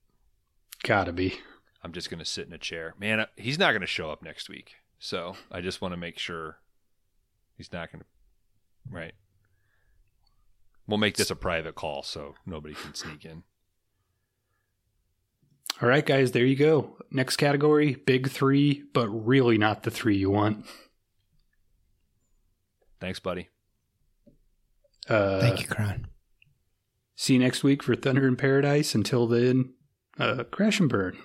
Gotta 0.82 1.12
be. 1.12 1.38
I'm 1.82 1.92
just 1.92 2.10
gonna 2.10 2.26
sit 2.26 2.46
in 2.46 2.52
a 2.52 2.58
chair, 2.58 2.94
man. 3.00 3.24
He's 3.36 3.58
not 3.58 3.72
gonna 3.72 3.86
show 3.86 4.10
up 4.10 4.22
next 4.22 4.50
week, 4.50 4.74
so 4.98 5.36
I 5.50 5.62
just 5.62 5.80
want 5.80 5.92
to 5.92 5.96
make 5.96 6.18
sure 6.18 6.58
he's 7.56 7.72
not 7.72 7.90
gonna. 7.90 8.04
Right. 8.90 9.14
We'll 10.86 10.98
make 10.98 11.16
this 11.16 11.30
a 11.30 11.36
private 11.36 11.74
call 11.74 12.02
so 12.02 12.34
nobody 12.44 12.74
can 12.74 12.94
sneak 12.94 13.24
in. 13.24 13.42
All 15.82 15.88
right, 15.88 16.06
guys, 16.06 16.32
there 16.32 16.44
you 16.44 16.56
go. 16.56 16.96
Next 17.10 17.36
category, 17.36 17.94
big 17.94 18.30
three, 18.30 18.84
but 18.94 19.08
really 19.08 19.58
not 19.58 19.82
the 19.82 19.90
three 19.90 20.16
you 20.16 20.30
want. 20.30 20.64
Thanks, 23.00 23.20
buddy. 23.20 23.48
Uh, 25.08 25.40
Thank 25.40 25.60
you, 25.60 25.66
Kron. 25.66 26.06
See 27.14 27.34
you 27.34 27.40
next 27.40 27.62
week 27.62 27.82
for 27.82 27.94
Thunder 27.94 28.26
in 28.26 28.36
Paradise. 28.36 28.94
Until 28.94 29.26
then, 29.26 29.74
uh, 30.18 30.44
crash 30.44 30.80
and 30.80 30.88
burn. 30.88 31.18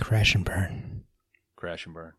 Crash 0.00 0.34
and 0.34 0.44
burn. 0.44 1.04
Crash 1.56 1.86
and 1.86 1.94
burn. 1.94 2.14